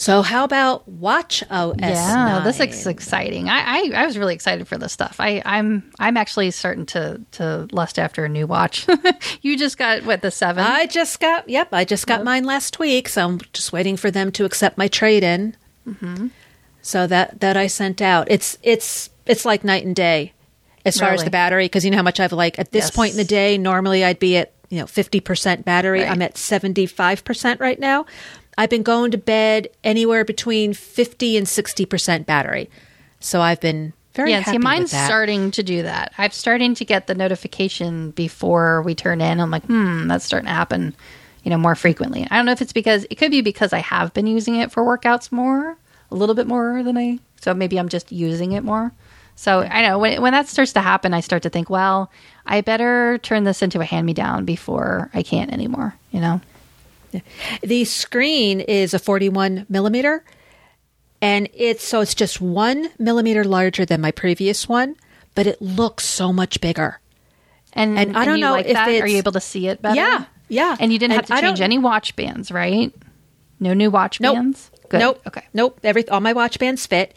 So, 0.00 0.22
how 0.22 0.44
about 0.44 0.88
Watch 0.88 1.44
OS? 1.50 1.74
yeah, 1.78 2.40
this 2.42 2.58
9? 2.58 2.68
is 2.70 2.86
exciting. 2.86 3.50
I, 3.50 3.60
I 3.60 3.90
I 3.96 4.06
was 4.06 4.16
really 4.16 4.34
excited 4.34 4.66
for 4.66 4.78
this 4.78 4.92
stuff. 4.94 5.16
I 5.20 5.42
I'm 5.44 5.92
I'm 5.98 6.16
actually 6.16 6.50
starting 6.52 6.86
to 6.86 7.20
to 7.32 7.68
lust 7.70 7.98
after 7.98 8.24
a 8.24 8.28
new 8.30 8.46
watch. 8.46 8.86
you 9.42 9.58
just 9.58 9.76
got 9.76 10.04
what 10.04 10.22
the 10.22 10.30
seven? 10.30 10.64
I 10.64 10.86
just 10.86 11.20
got, 11.20 11.48
yep, 11.50 11.68
I 11.72 11.84
just 11.84 12.06
got 12.06 12.24
mine 12.24 12.44
last 12.44 12.78
week, 12.78 13.10
so 13.10 13.26
I'm 13.26 13.40
just 13.52 13.74
waiting 13.74 13.98
for 13.98 14.10
them 14.10 14.32
to 14.32 14.46
accept 14.46 14.78
my 14.78 14.88
trade 14.88 15.22
in. 15.22 15.54
Mm-hmm. 15.86 16.28
So 16.80 17.06
that 17.06 17.40
that 17.40 17.58
I 17.58 17.66
sent 17.66 18.00
out, 18.00 18.30
it's 18.30 18.56
it's 18.62 19.10
it's 19.26 19.44
like 19.44 19.64
night 19.64 19.84
and 19.84 19.94
day 19.94 20.32
as 20.86 20.98
far 20.98 21.10
as 21.10 21.24
the 21.24 21.30
battery 21.30 21.66
because 21.66 21.84
you 21.84 21.90
know 21.90 21.98
how 21.98 22.02
much 22.02 22.20
I've 22.20 22.32
like 22.32 22.58
at 22.58 22.72
this 22.72 22.86
Yes. 22.86 22.90
point 22.90 23.10
in 23.12 23.16
the 23.18 23.24
day. 23.24 23.58
Normally 23.58 24.02
I'd 24.02 24.18
be 24.18 24.38
at 24.38 24.54
you 24.70 24.78
know 24.78 24.86
fifty 24.86 25.20
percent 25.20 25.66
battery. 25.66 26.00
Right. 26.00 26.10
I'm 26.10 26.22
at 26.22 26.38
seventy 26.38 26.86
five 26.86 27.22
percent 27.22 27.60
right 27.60 27.78
now. 27.78 28.06
I've 28.60 28.68
been 28.68 28.82
going 28.82 29.10
to 29.12 29.16
bed 29.16 29.68
anywhere 29.82 30.22
between 30.22 30.74
fifty 30.74 31.38
and 31.38 31.48
sixty 31.48 31.86
percent 31.86 32.26
battery, 32.26 32.68
so 33.18 33.40
I've 33.40 33.58
been 33.58 33.94
very 34.12 34.32
yeah, 34.32 34.42
see, 34.42 34.58
mine's 34.58 34.90
starting 34.90 35.50
to 35.52 35.62
do 35.62 35.82
that. 35.82 36.12
I'm 36.18 36.30
starting 36.30 36.74
to 36.74 36.84
get 36.84 37.06
the 37.06 37.14
notification 37.14 38.10
before 38.10 38.82
we 38.82 38.94
turn 38.94 39.22
in. 39.22 39.40
I'm 39.40 39.50
like, 39.50 39.64
hmm, 39.64 40.08
that's 40.08 40.26
starting 40.26 40.48
to 40.48 40.52
happen, 40.52 40.94
you 41.42 41.48
know, 41.48 41.56
more 41.56 41.74
frequently. 41.74 42.26
I 42.30 42.36
don't 42.36 42.44
know 42.44 42.52
if 42.52 42.60
it's 42.60 42.74
because 42.74 43.06
it 43.08 43.14
could 43.14 43.30
be 43.30 43.40
because 43.40 43.72
I 43.72 43.78
have 43.78 44.12
been 44.12 44.26
using 44.26 44.56
it 44.56 44.70
for 44.70 44.84
workouts 44.84 45.32
more, 45.32 45.78
a 46.10 46.14
little 46.14 46.34
bit 46.34 46.46
more 46.46 46.82
than 46.82 46.98
I. 46.98 47.18
So 47.40 47.54
maybe 47.54 47.78
I'm 47.78 47.88
just 47.88 48.12
using 48.12 48.52
it 48.52 48.62
more. 48.62 48.92
So 49.36 49.60
I 49.60 49.80
know 49.88 49.98
when 49.98 50.20
when 50.20 50.32
that 50.34 50.48
starts 50.48 50.74
to 50.74 50.82
happen, 50.82 51.14
I 51.14 51.20
start 51.20 51.44
to 51.44 51.48
think, 51.48 51.70
well, 51.70 52.12
I 52.44 52.60
better 52.60 53.16
turn 53.22 53.44
this 53.44 53.62
into 53.62 53.80
a 53.80 53.86
hand 53.86 54.04
me 54.04 54.12
down 54.12 54.44
before 54.44 55.08
I 55.14 55.22
can't 55.22 55.50
anymore. 55.50 55.94
You 56.10 56.20
know. 56.20 56.42
The 57.62 57.84
screen 57.84 58.60
is 58.60 58.94
a 58.94 58.98
41 58.98 59.66
millimeter, 59.68 60.24
and 61.20 61.48
it's 61.52 61.84
so 61.84 62.00
it's 62.00 62.14
just 62.14 62.40
one 62.40 62.90
millimeter 62.98 63.44
larger 63.44 63.84
than 63.84 64.00
my 64.00 64.10
previous 64.10 64.68
one, 64.68 64.96
but 65.34 65.46
it 65.46 65.60
looks 65.60 66.04
so 66.04 66.32
much 66.32 66.60
bigger. 66.60 67.00
And, 67.72 67.98
And 67.98 68.16
I 68.16 68.24
don't 68.24 68.38
you 68.38 68.44
know 68.44 68.52
like 68.52 68.66
if 68.66 68.72
that. 68.74 68.88
Are 68.88 69.06
you 69.06 69.18
able 69.18 69.32
to 69.32 69.40
see 69.40 69.68
it 69.68 69.80
better? 69.82 69.94
Yeah, 69.96 70.24
yeah. 70.48 70.76
And 70.80 70.92
you 70.92 70.98
didn't 70.98 71.14
have 71.16 71.26
to 71.26 71.40
change 71.40 71.60
any 71.60 71.78
watch 71.78 72.16
bands, 72.16 72.50
right? 72.50 72.92
No 73.60 73.74
new 73.74 73.90
watch 73.90 74.20
Nope. 74.20 74.36
bands. 74.36 74.70
Good. 74.88 75.00
Nope. 75.00 75.20
Okay. 75.26 75.42
Nope. 75.52 75.78
Every 75.84 76.08
all 76.08 76.20
my 76.20 76.32
watch 76.32 76.58
bands 76.58 76.86
fit, 76.86 77.14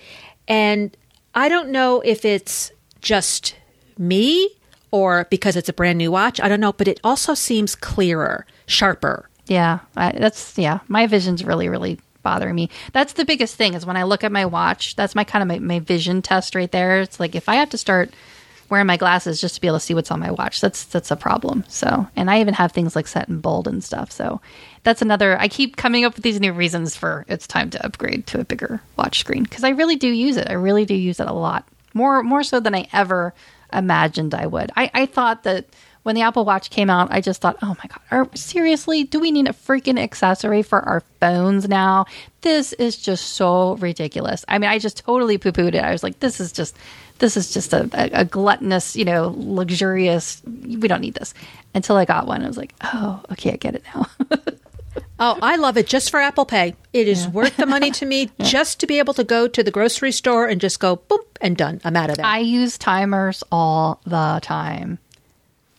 and 0.48 0.96
I 1.34 1.50
don't 1.50 1.70
know 1.70 2.02
if 2.02 2.26
it's 2.26 2.72
just 3.02 3.56
me 3.98 4.50
or 4.92 5.26
because 5.32 5.56
it's 5.56 5.70
a 5.70 5.74
brand 5.74 5.98
new 5.98 6.12
watch. 6.12 6.40
I 6.40 6.48
don't 6.50 6.60
know, 6.60 6.74
but 6.74 6.88
it 6.88 7.00
also 7.04 7.34
seems 7.34 7.76
clearer, 7.76 8.46
sharper. 8.68 9.30
Yeah, 9.48 9.80
I, 9.96 10.12
that's 10.14 10.58
yeah. 10.58 10.80
My 10.88 11.08
vision's 11.08 11.44
really, 11.44 11.70
really 11.70 12.00
bothering 12.22 12.56
me. 12.56 12.70
That's 12.94 13.14
the 13.14 13.26
biggest 13.26 13.56
thing 13.56 13.74
is 13.74 13.86
when 13.86 13.98
I 13.98 14.04
look 14.04 14.24
at 14.24 14.32
my 14.32 14.46
watch. 14.46 14.96
That's 14.96 15.16
my 15.16 15.24
kind 15.24 15.42
of 15.42 15.48
my, 15.48 15.60
my 15.60 15.80
vision 15.80 16.22
test 16.22 16.56
right 16.56 16.72
there. 16.72 17.02
It's 17.02 17.20
like 17.20 17.36
if 17.36 17.50
I 17.50 17.56
have 17.56 17.70
to 17.72 17.78
start 17.78 18.12
wearing 18.70 18.88
my 18.88 18.98
glasses 18.98 19.42
just 19.42 19.56
to 19.56 19.62
be 19.62 19.68
able 19.68 19.78
to 19.78 19.86
see 19.86 19.94
what's 19.94 20.10
on 20.12 20.20
my 20.22 20.32
watch, 20.32 20.62
that's 20.62 20.86
that's 20.86 21.12
a 21.12 21.16
problem. 21.16 21.66
So, 21.68 22.08
and 22.16 22.32
I 22.32 22.40
even 22.40 22.54
have 22.54 22.72
things 22.72 22.96
like 22.96 23.08
set 23.08 23.28
in 23.30 23.40
bold 23.40 23.68
and 23.68 23.84
stuff. 23.84 24.12
So, 24.12 24.40
that's 24.84 25.02
another. 25.02 25.38
I 25.40 25.48
keep 25.50 25.76
coming 25.76 26.06
up 26.06 26.16
with 26.16 26.24
these 26.24 26.40
new 26.40 26.54
reasons 26.54 26.96
for 26.96 27.26
it's 27.28 27.48
time 27.48 27.70
to 27.72 27.86
upgrade 27.86 28.26
to 28.28 28.40
a 28.40 28.46
bigger 28.46 28.82
watch 28.98 29.20
screen 29.20 29.44
because 29.44 29.64
I 29.66 29.70
really 29.70 29.98
do 29.98 30.08
use 30.08 30.38
it. 30.38 30.50
I 30.50 30.54
really 30.54 30.86
do 30.86 30.96
use 30.96 31.20
it 31.20 31.28
a 31.28 31.34
lot 31.34 31.68
more 31.94 32.24
more 32.24 32.44
so 32.44 32.60
than 32.60 32.76
I 32.76 32.88
ever 32.94 33.34
imagined 33.72 34.34
I 34.34 34.46
would. 34.46 34.72
I, 34.76 34.90
I 34.94 35.06
thought 35.06 35.44
that 35.44 35.66
when 36.04 36.16
the 36.16 36.22
Apple 36.22 36.46
Watch 36.46 36.70
came 36.70 36.90
out, 36.90 37.12
I 37.12 37.22
just 37.22 37.42
thought, 37.42 37.58
oh 37.62 37.76
my 37.80 37.88
God, 37.88 38.00
are, 38.12 38.30
seriously, 38.36 39.04
do 39.04 39.20
we 39.20 39.32
need 39.32 39.48
a 39.48 39.54
freaking 39.54 40.00
accessory 40.00 40.62
for 40.62 40.82
our 40.82 41.02
phones 41.20 41.68
now? 41.68 42.06
This 42.42 42.74
is 42.74 42.98
just 42.98 43.34
so 43.34 43.76
ridiculous. 43.78 44.46
I 44.48 44.60
mean, 44.60 44.70
I 44.70 44.80
just 44.80 44.98
totally 44.98 45.38
poo 45.38 45.52
pooed 45.52 45.76
it. 45.76 45.84
I 45.84 45.92
was 45.92 46.04
like, 46.04 46.20
this 46.20 46.40
is 46.40 46.52
just. 46.52 46.76
This 47.20 47.38
is 47.38 47.54
just 47.54 47.72
a, 47.74 47.88
a, 47.94 48.22
a 48.22 48.26
gluttonous, 48.26 48.96
you 48.96 49.06
know, 49.06 49.34
luxurious. 49.38 50.42
We 50.46 50.88
don't 50.88 51.00
need 51.00 51.14
this. 51.14 51.34
Until 51.76 51.96
I 51.96 52.06
got 52.06 52.26
one, 52.26 52.44
I 52.44 52.48
was 52.48 52.58
like, 52.58 52.74
"Oh, 52.82 53.22
okay, 53.32 53.54
I 53.54 53.56
get 53.56 53.76
it 53.76 53.84
now." 53.94 54.08
Oh, 55.20 55.38
I 55.42 55.56
love 55.56 55.78
it 55.78 55.88
just 55.88 56.10
for 56.12 56.20
Apple 56.20 56.46
Pay. 56.46 56.76
It 56.92 57.08
is 57.08 57.28
worth 57.28 57.56
the 57.58 57.66
money 57.66 57.92
to 57.92 58.06
me 58.06 58.30
just 58.42 58.80
to 58.80 58.88
be 58.88 59.00
able 59.00 59.14
to 59.14 59.24
go 59.24 59.48
to 59.48 59.64
the 59.64 59.72
grocery 59.72 60.12
store 60.12 60.48
and 60.48 60.60
just 60.60 60.80
go 60.80 60.98
boop 60.98 61.26
and 61.40 61.56
done. 61.56 61.80
I'm 61.86 61.96
out 61.96 62.10
of 62.10 62.18
there. 62.18 62.26
I 62.26 62.40
use 62.40 62.78
timers 62.78 63.44
all 63.52 64.02
the 64.06 64.40
time. 64.42 65.00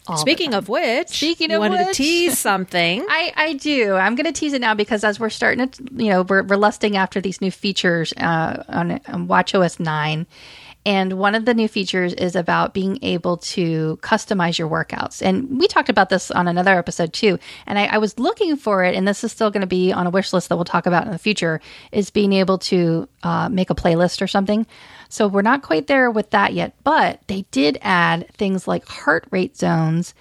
All 0.06 0.18
Speaking 0.18 0.52
of 0.52 0.68
which, 0.68 1.08
Speaking 1.08 1.50
of 1.50 1.54
you 1.54 1.60
wanted 1.60 1.86
to 1.86 1.92
tease 1.94 2.38
something. 2.38 3.04
I, 3.08 3.32
I 3.34 3.52
do. 3.54 3.94
I'm 3.94 4.14
going 4.16 4.26
to 4.26 4.38
tease 4.38 4.52
it 4.52 4.60
now 4.60 4.74
because 4.74 5.02
as 5.02 5.18
we're 5.18 5.30
starting 5.30 5.68
to, 5.68 5.84
you 5.96 6.10
know, 6.10 6.22
we're, 6.22 6.42
we're 6.42 6.56
lusting 6.56 6.96
after 6.96 7.22
these 7.22 7.40
new 7.40 7.50
features 7.50 8.12
uh, 8.18 8.64
on, 8.68 8.92
on 9.06 9.28
WatchOS 9.28 9.80
9. 9.80 10.26
And 10.86 11.14
one 11.14 11.34
of 11.34 11.46
the 11.46 11.54
new 11.54 11.66
features 11.66 12.12
is 12.12 12.36
about 12.36 12.74
being 12.74 12.98
able 13.02 13.38
to 13.38 13.98
customize 14.02 14.58
your 14.58 14.68
workouts. 14.68 15.22
And 15.22 15.58
we 15.58 15.66
talked 15.66 15.88
about 15.88 16.10
this 16.10 16.30
on 16.30 16.46
another 16.46 16.76
episode 16.76 17.14
too. 17.14 17.38
And 17.66 17.78
I, 17.78 17.86
I 17.86 17.98
was 17.98 18.18
looking 18.18 18.56
for 18.56 18.84
it, 18.84 18.94
and 18.94 19.08
this 19.08 19.24
is 19.24 19.32
still 19.32 19.50
going 19.50 19.62
to 19.62 19.66
be 19.66 19.92
on 19.92 20.06
a 20.06 20.10
wish 20.10 20.34
list 20.34 20.50
that 20.50 20.56
we'll 20.56 20.66
talk 20.66 20.84
about 20.84 21.06
in 21.06 21.10
the 21.10 21.18
future, 21.18 21.60
is 21.90 22.10
being 22.10 22.34
able 22.34 22.58
to 22.58 23.08
uh, 23.22 23.48
make 23.48 23.70
a 23.70 23.74
playlist 23.74 24.20
or 24.20 24.26
something. 24.26 24.66
So 25.14 25.28
we're 25.28 25.42
not 25.42 25.62
quite 25.62 25.86
there 25.86 26.10
with 26.10 26.30
that 26.30 26.54
yet, 26.54 26.74
but 26.82 27.20
they 27.28 27.42
did 27.52 27.78
add 27.82 28.28
things 28.34 28.66
like 28.66 28.84
heart 28.88 29.28
rate 29.30 29.56
zones 29.56 30.12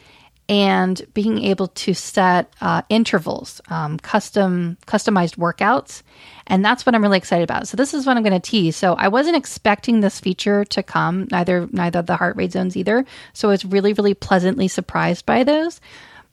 and 0.48 1.02
being 1.16 1.44
able 1.44 1.70
to 1.70 1.96
set 1.96 2.54
uh, 2.62 2.84
intervals, 2.90 3.60
um, 3.72 3.98
custom 3.98 4.78
customized 4.86 5.38
workouts, 5.38 6.04
and 6.46 6.64
that's 6.64 6.86
what 6.86 6.94
I'm 6.94 7.02
really 7.02 7.18
excited 7.18 7.44
about. 7.44 7.68
So 7.68 7.76
this 7.76 7.96
is 7.96 8.06
what 8.06 8.18
I'm 8.18 8.24
going 8.24 8.40
to 8.40 8.52
tease. 8.52 8.76
So 8.76 8.94
I 8.94 9.08
wasn't 9.08 9.36
expecting 9.36 10.02
this 10.02 10.20
feature 10.20 10.64
to 10.66 10.84
come, 10.84 11.28
neither 11.32 11.68
neither 11.72 12.04
the 12.04 12.16
heart 12.16 12.36
rate 12.36 12.52
zones 12.52 12.78
either. 12.78 13.04
So 13.34 13.48
I 13.48 13.52
was 13.52 13.66
really 13.66 13.94
really 13.94 14.14
pleasantly 14.14 14.68
surprised 14.68 15.26
by 15.26 15.44
those. 15.44 15.82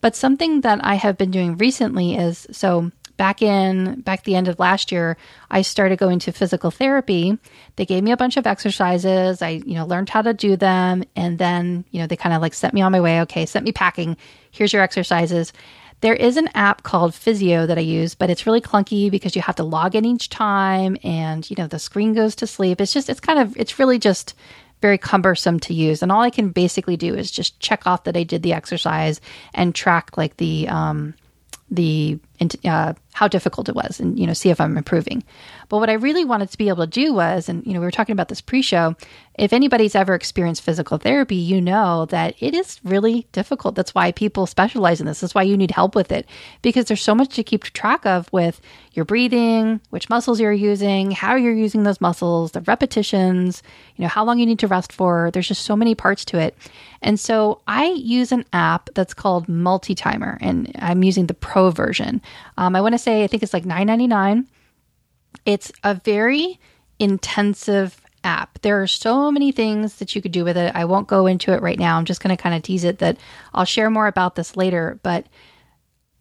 But 0.03 0.17
something 0.17 0.61
that 0.61 0.85
I 0.85 0.97
have 0.97 1.17
been 1.17 1.31
doing 1.31 1.57
recently 1.57 2.15
is 2.15 2.47
so 2.51 2.93
back 3.21 3.43
in 3.43 4.01
back 4.01 4.25
the 4.25 4.35
end 4.35 4.49
of 4.49 4.59
last 4.59 4.91
year 4.91 5.15
i 5.51 5.61
started 5.61 5.99
going 5.99 6.19
to 6.19 6.33
physical 6.33 6.71
therapy. 6.71 7.37
They 7.77 7.85
gave 7.85 8.03
me 8.03 8.13
a 8.13 8.17
bunch 8.17 8.39
of 8.39 8.47
exercises. 8.47 9.43
I 9.43 9.61
you 9.67 9.75
know 9.75 9.85
learned 9.85 10.09
how 10.09 10.23
to 10.23 10.33
do 10.33 10.57
them. 10.57 11.05
And 11.15 11.39
then 11.39 11.85
you 11.91 12.01
know 12.01 12.07
they 12.07 12.17
kind 12.17 12.35
of 12.35 12.41
like 12.41 12.55
sent 12.55 12.73
me 12.73 12.81
on 12.81 12.93
my 12.93 13.01
way. 13.01 13.21
Okay 13.23 13.45
sent 13.45 13.67
me 13.67 13.73
packing. 13.73 14.17
Here's 14.51 14.73
your 14.73 14.81
exercises. 14.81 15.53
There 16.01 16.15
is 16.15 16.39
an 16.39 16.49
app 16.55 16.83
called 16.83 17.15
physio 17.15 17.67
that 17.67 17.77
i 17.77 17.83
use 17.83 18.15
but 18.15 18.31
it's 18.31 18.47
really 18.47 18.63
clunky 18.63 19.11
because 19.11 19.37
you 19.37 19.43
have 19.43 19.57
to 19.57 19.65
log 19.65 19.95
in 19.95 20.07
each 20.07 20.31
time 20.31 20.97
and 21.05 21.49
you 21.51 21.57
know 21.59 21.67
the 21.67 21.79
screen 21.79 22.15
goes 22.15 22.35
to 22.37 22.47
sleep. 22.47 22.81
It's 22.81 22.95
just 22.95 23.11
it's 23.11 23.21
kind 23.21 23.39
of 23.39 23.55
it's 23.59 23.79
really 23.79 23.99
just 23.99 24.35
very 24.81 24.97
cumbersome 24.97 25.61
to 25.61 25.75
use. 25.75 26.01
And 26.03 26.11
all 26.11 26.23
i 26.23 26.31
can 26.31 26.49
basically 26.49 26.97
do 26.97 27.15
is 27.15 27.31
just 27.31 27.61
check 27.61 27.87
off 27.87 28.05
that 28.05 28.17
i 28.17 28.23
did 28.23 28.43
the 28.43 28.55
exercise 28.55 29.21
and 29.53 29.75
track 29.75 30.17
like 30.17 30.39
the 30.39 30.69
um 30.69 31.13
the 31.71 32.19
uh, 32.65 32.95
how 33.13 33.29
difficult 33.29 33.69
it 33.69 33.75
was 33.75 34.01
and 34.01 34.19
you 34.19 34.27
know 34.27 34.33
see 34.33 34.51
if 34.51 34.61
i'm 34.61 34.77
improving. 34.77 35.23
But 35.69 35.79
what 35.79 35.91
i 35.91 35.95
really 35.95 36.25
wanted 36.25 36.51
to 36.51 36.59
be 36.59 36.69
able 36.69 36.85
to 36.85 36.91
do 36.91 37.13
was 37.13 37.49
and 37.49 37.67
you 37.67 37.73
know 37.73 37.81
we 37.81 37.87
were 37.87 37.91
talking 37.91 38.13
about 38.13 38.29
this 38.29 38.41
pre-show 38.41 38.97
if 39.35 39.53
anybody's 39.53 39.95
ever 39.95 40.15
experienced 40.15 40.63
physical 40.63 40.99
therapy 40.99 41.37
you 41.37 41.61
know 41.61 42.07
that 42.07 42.35
it 42.41 42.55
is 42.55 42.81
really 42.85 43.27
difficult. 43.33 43.75
That's 43.75 43.95
why 43.95 44.13
people 44.13 44.47
specialize 44.47 45.01
in 45.01 45.07
this. 45.07 45.21
That's 45.21 45.35
why 45.35 45.43
you 45.43 45.57
need 45.57 45.71
help 45.71 45.95
with 45.95 46.13
it. 46.13 46.27
Because 46.63 46.87
there's 46.87 47.03
so 47.03 47.15
much 47.15 47.35
to 47.37 47.43
keep 47.43 47.65
track 47.65 48.05
of 48.07 48.31
with 48.33 48.61
your 48.93 49.05
breathing 49.05 49.81
which 49.91 50.11
muscles 50.11 50.41
you're 50.41 50.53
using 50.53 51.13
how 51.13 51.37
you're 51.37 51.55
using 51.55 51.85
those 51.85 52.01
muscles 52.01 52.51
the 52.53 52.61
repetitions 52.63 53.63
you 53.95 54.03
know 54.03 54.09
how 54.09 54.25
long 54.25 54.39
you 54.39 54.47
need 54.47 54.59
to 54.59 54.67
rest 54.67 54.93
for. 54.93 55.31
There's 55.33 55.49
just 55.49 55.65
so 55.65 55.77
many 55.77 55.95
parts 55.95 56.25
to 56.27 56.39
it. 56.39 56.57
And 57.03 57.19
so 57.19 57.61
i 57.67 57.87
use 57.87 58.33
an 58.33 58.45
app 58.53 58.91
that's 58.95 59.15
called 59.15 59.49
multi-timer 59.49 60.39
and 60.41 60.71
i'm 60.79 61.03
using 61.03 61.27
the 61.27 61.35
pro 61.35 61.71
version 61.71 62.21
um, 62.57 62.77
I 62.77 62.81
want 62.81 62.95
to 62.95 62.99
say 62.99 63.25
I 63.25 63.27
think 63.27 63.43
it's 63.43 63.55
like 63.55 63.65
nine 63.65 63.87
ninety 63.87 64.07
nine. 64.07 64.47
It's 65.45 65.73
a 65.85 65.95
very 65.95 66.59
intensive 66.99 68.01
app. 68.25 68.61
There 68.63 68.83
are 68.83 68.87
so 68.87 69.31
many 69.31 69.53
things 69.53 69.97
that 69.97 70.15
you 70.15 70.23
could 70.23 70.33
do 70.33 70.45
with 70.45 70.57
it. 70.57 70.75
I 70.75 70.85
won't 70.85 71.09
go 71.09 71.27
into 71.27 71.53
it 71.53 71.63
right 71.63 71.79
now. 71.79 71.97
I'm 71.97 72.05
just 72.05 72.23
going 72.23 72.37
to 72.37 72.43
kind 72.43 72.55
of 72.55 72.63
tease 72.63 72.85
it 72.85 72.99
that 72.99 73.17
I'll 73.55 73.65
share 73.65 73.91
more 73.91 74.07
about 74.07 74.35
this 74.35 74.57
later. 74.57 74.99
But 75.03 75.27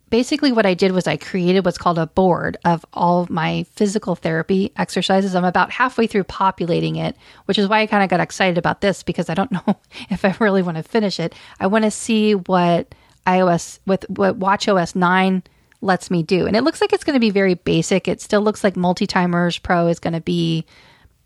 basically, 0.10 0.52
what 0.52 0.66
I 0.66 0.74
did 0.74 0.92
was 0.92 1.08
I 1.08 1.18
created 1.18 1.66
what's 1.66 1.78
called 1.78 2.00
a 2.00 2.08
board 2.08 2.58
of 2.66 2.86
all 2.94 3.22
of 3.22 3.30
my 3.30 3.66
physical 3.72 4.16
therapy 4.16 4.72
exercises. 4.78 5.36
I'm 5.36 5.44
about 5.44 5.72
halfway 5.72 6.08
through 6.08 6.24
populating 6.26 6.96
it, 6.96 7.16
which 7.46 7.60
is 7.60 7.68
why 7.68 7.82
I 7.82 7.88
kind 7.88 8.04
of 8.04 8.10
got 8.10 8.22
excited 8.22 8.58
about 8.58 8.82
this 8.82 9.04
because 9.04 9.30
I 9.30 9.34
don't 9.34 9.52
know 9.68 9.78
if 10.10 10.24
I 10.24 10.36
really 10.40 10.62
want 10.62 10.78
to 10.78 10.84
finish 10.84 11.20
it. 11.20 11.34
I 11.60 11.68
want 11.68 11.84
to 11.86 11.92
see 11.92 12.36
what 12.36 12.96
iOS 13.28 13.80
with 13.86 14.06
what 14.10 14.40
WatchOS 14.40 14.96
9 14.96 15.44
lets 15.82 16.12
me 16.12 16.24
do. 16.24 16.46
And 16.46 16.56
it 16.56 16.64
looks 16.64 16.82
like 16.82 16.94
it's 16.94 17.04
going 17.04 17.16
to 17.16 17.20
be 17.20 17.30
very 17.30 17.54
basic. 17.54 18.08
It 18.08 18.22
still 18.22 18.42
looks 18.42 18.64
like 18.64 18.76
Multi-Timers 18.76 19.60
Pro 19.60 19.88
is 19.88 20.00
going 20.00 20.14
to 20.14 20.22
be 20.22 20.66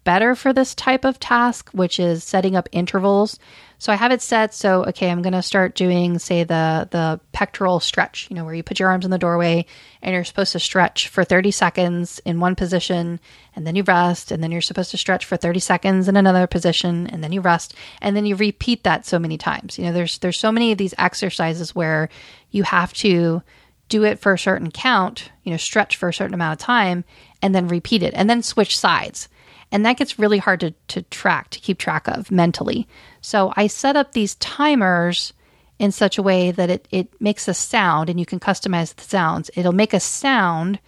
better 0.03 0.35
for 0.35 0.53
this 0.53 0.75
type 0.75 1.05
of 1.05 1.19
task, 1.19 1.69
which 1.71 1.99
is 1.99 2.23
setting 2.23 2.55
up 2.55 2.69
intervals. 2.71 3.39
So 3.79 3.91
I 3.91 3.95
have 3.95 4.11
it 4.11 4.21
set 4.21 4.53
so 4.53 4.85
okay, 4.85 5.09
I'm 5.09 5.21
going 5.21 5.33
to 5.33 5.41
start 5.41 5.75
doing 5.75 6.17
say 6.17 6.43
the 6.43 6.87
the 6.89 7.19
pectoral 7.33 7.79
stretch, 7.79 8.27
you 8.29 8.35
know, 8.35 8.45
where 8.45 8.53
you 8.53 8.63
put 8.63 8.79
your 8.79 8.89
arms 8.89 9.03
in 9.03 9.11
the 9.11 9.17
doorway 9.17 9.65
and 10.01 10.13
you're 10.13 10.23
supposed 10.23 10.53
to 10.53 10.59
stretch 10.59 11.09
for 11.09 11.23
30 11.23 11.51
seconds 11.51 12.19
in 12.23 12.39
one 12.39 12.55
position 12.55 13.19
and 13.55 13.67
then 13.67 13.75
you 13.75 13.83
rest 13.83 14.31
and 14.31 14.41
then 14.41 14.51
you're 14.51 14.61
supposed 14.61 14.91
to 14.91 14.97
stretch 14.97 15.25
for 15.25 15.35
30 15.35 15.59
seconds 15.59 16.07
in 16.07 16.15
another 16.15 16.47
position 16.47 17.07
and 17.07 17.23
then 17.23 17.33
you 17.33 17.41
rest 17.41 17.75
and 18.01 18.15
then 18.15 18.25
you 18.25 18.35
repeat 18.35 18.83
that 18.83 19.05
so 19.05 19.19
many 19.19 19.37
times. 19.37 19.77
You 19.77 19.85
know, 19.85 19.93
there's 19.93 20.17
there's 20.19 20.39
so 20.39 20.51
many 20.51 20.71
of 20.71 20.77
these 20.77 20.93
exercises 20.97 21.75
where 21.75 22.07
you 22.51 22.63
have 22.63 22.93
to 22.93 23.41
do 23.89 24.03
it 24.03 24.19
for 24.19 24.33
a 24.33 24.39
certain 24.39 24.71
count, 24.71 25.31
you 25.43 25.51
know, 25.51 25.57
stretch 25.57 25.97
for 25.97 26.09
a 26.09 26.13
certain 26.13 26.33
amount 26.33 26.59
of 26.59 26.65
time, 26.65 27.03
and 27.41 27.53
then 27.53 27.67
repeat 27.67 28.03
it, 28.03 28.13
and 28.15 28.29
then 28.29 28.41
switch 28.41 28.77
sides. 28.77 29.27
And 29.71 29.85
that 29.85 29.97
gets 29.97 30.19
really 30.19 30.37
hard 30.37 30.59
to, 30.61 30.71
to 30.89 31.01
track, 31.03 31.49
to 31.51 31.59
keep 31.59 31.77
track 31.79 32.07
of 32.07 32.31
mentally. 32.31 32.87
So 33.21 33.53
I 33.55 33.67
set 33.67 33.95
up 33.95 34.11
these 34.11 34.35
timers 34.35 35.33
in 35.79 35.91
such 35.91 36.17
a 36.17 36.23
way 36.23 36.51
that 36.51 36.69
it, 36.69 36.87
it 36.91 37.21
makes 37.21 37.47
a 37.47 37.53
sound, 37.53 38.09
and 38.09 38.19
you 38.19 38.25
can 38.25 38.39
customize 38.39 38.95
the 38.95 39.03
sounds. 39.03 39.49
It'll 39.55 39.71
make 39.71 39.93
a 39.93 39.99
sound 39.99 40.79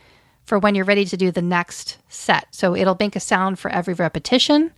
for 0.46 0.60
when 0.60 0.76
you're 0.76 0.86
ready 0.86 1.06
to 1.06 1.18
do 1.18 1.32
the 1.32 1.42
next 1.42 1.98
set. 2.08 2.48
So 2.52 2.76
it'll 2.76 2.98
make 3.00 3.16
a 3.16 3.20
sound 3.20 3.58
for 3.60 3.72
every 3.72 3.96
repetition 3.96 4.72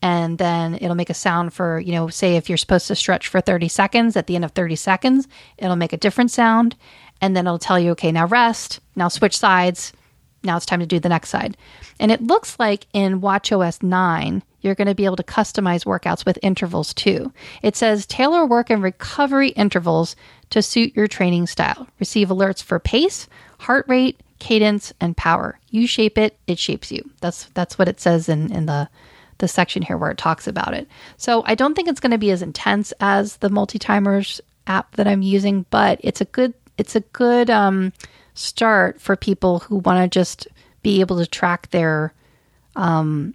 and 0.00 0.38
then 0.38 0.76
it'll 0.80 0.94
make 0.94 1.10
a 1.10 1.14
sound 1.14 1.52
for, 1.52 1.80
you 1.80 1.92
know, 1.92 2.08
say 2.08 2.36
if 2.36 2.48
you're 2.48 2.58
supposed 2.58 2.86
to 2.86 2.94
stretch 2.94 3.26
for 3.26 3.40
30 3.40 3.68
seconds, 3.68 4.16
at 4.16 4.26
the 4.28 4.36
end 4.36 4.44
of 4.44 4.52
30 4.52 4.76
seconds, 4.76 5.26
it'll 5.56 5.76
make 5.76 5.92
a 5.92 5.96
different 5.96 6.30
sound 6.30 6.76
and 7.20 7.36
then 7.36 7.46
it'll 7.46 7.58
tell 7.58 7.78
you, 7.78 7.92
okay, 7.92 8.12
now 8.12 8.26
rest, 8.26 8.80
now 8.96 9.08
switch 9.08 9.36
sides, 9.36 9.92
now 10.42 10.56
it's 10.56 10.66
time 10.66 10.80
to 10.80 10.86
do 10.86 11.00
the 11.00 11.08
next 11.08 11.30
side. 11.30 11.56
And 11.98 12.12
it 12.12 12.22
looks 12.22 12.58
like 12.58 12.86
in 12.92 13.20
WatchOS 13.20 13.82
9, 13.82 14.42
you're 14.60 14.74
going 14.74 14.88
to 14.88 14.94
be 14.94 15.04
able 15.04 15.16
to 15.16 15.22
customize 15.22 15.84
workouts 15.84 16.24
with 16.24 16.38
intervals 16.42 16.94
too. 16.94 17.32
It 17.62 17.76
says 17.76 18.06
tailor 18.06 18.46
work 18.46 18.70
and 18.70 18.82
recovery 18.82 19.50
intervals 19.50 20.16
to 20.50 20.62
suit 20.62 20.96
your 20.96 21.06
training 21.06 21.46
style. 21.46 21.86
Receive 22.00 22.28
alerts 22.28 22.62
for 22.62 22.78
pace, 22.78 23.28
heart 23.58 23.84
rate, 23.88 24.20
cadence, 24.38 24.92
and 25.00 25.16
power. 25.16 25.58
You 25.70 25.86
shape 25.86 26.18
it, 26.18 26.36
it 26.46 26.58
shapes 26.58 26.90
you. 26.90 27.08
That's 27.20 27.44
that's 27.54 27.78
what 27.78 27.88
it 27.88 28.00
says 28.00 28.28
in, 28.28 28.52
in 28.52 28.66
the 28.66 28.88
the 29.38 29.48
section 29.48 29.82
here 29.82 29.96
where 29.96 30.10
it 30.10 30.18
talks 30.18 30.48
about 30.48 30.74
it. 30.74 30.88
So 31.16 31.44
I 31.46 31.54
don't 31.54 31.74
think 31.74 31.88
it's 31.88 32.00
going 32.00 32.12
to 32.12 32.18
be 32.18 32.32
as 32.32 32.42
intense 32.42 32.92
as 33.00 33.36
the 33.36 33.48
multi-timers 33.48 34.40
app 34.66 34.96
that 34.96 35.06
I'm 35.06 35.22
using, 35.22 35.64
but 35.70 36.00
it's 36.02 36.20
a 36.20 36.26
good 36.26 36.57
it's 36.78 36.96
a 36.96 37.00
good 37.00 37.50
um, 37.50 37.92
start 38.34 39.00
for 39.00 39.16
people 39.16 39.58
who 39.58 39.76
want 39.78 40.02
to 40.02 40.18
just 40.18 40.48
be 40.82 41.00
able 41.00 41.18
to 41.18 41.26
track 41.26 41.70
their 41.70 42.14
um, 42.76 43.34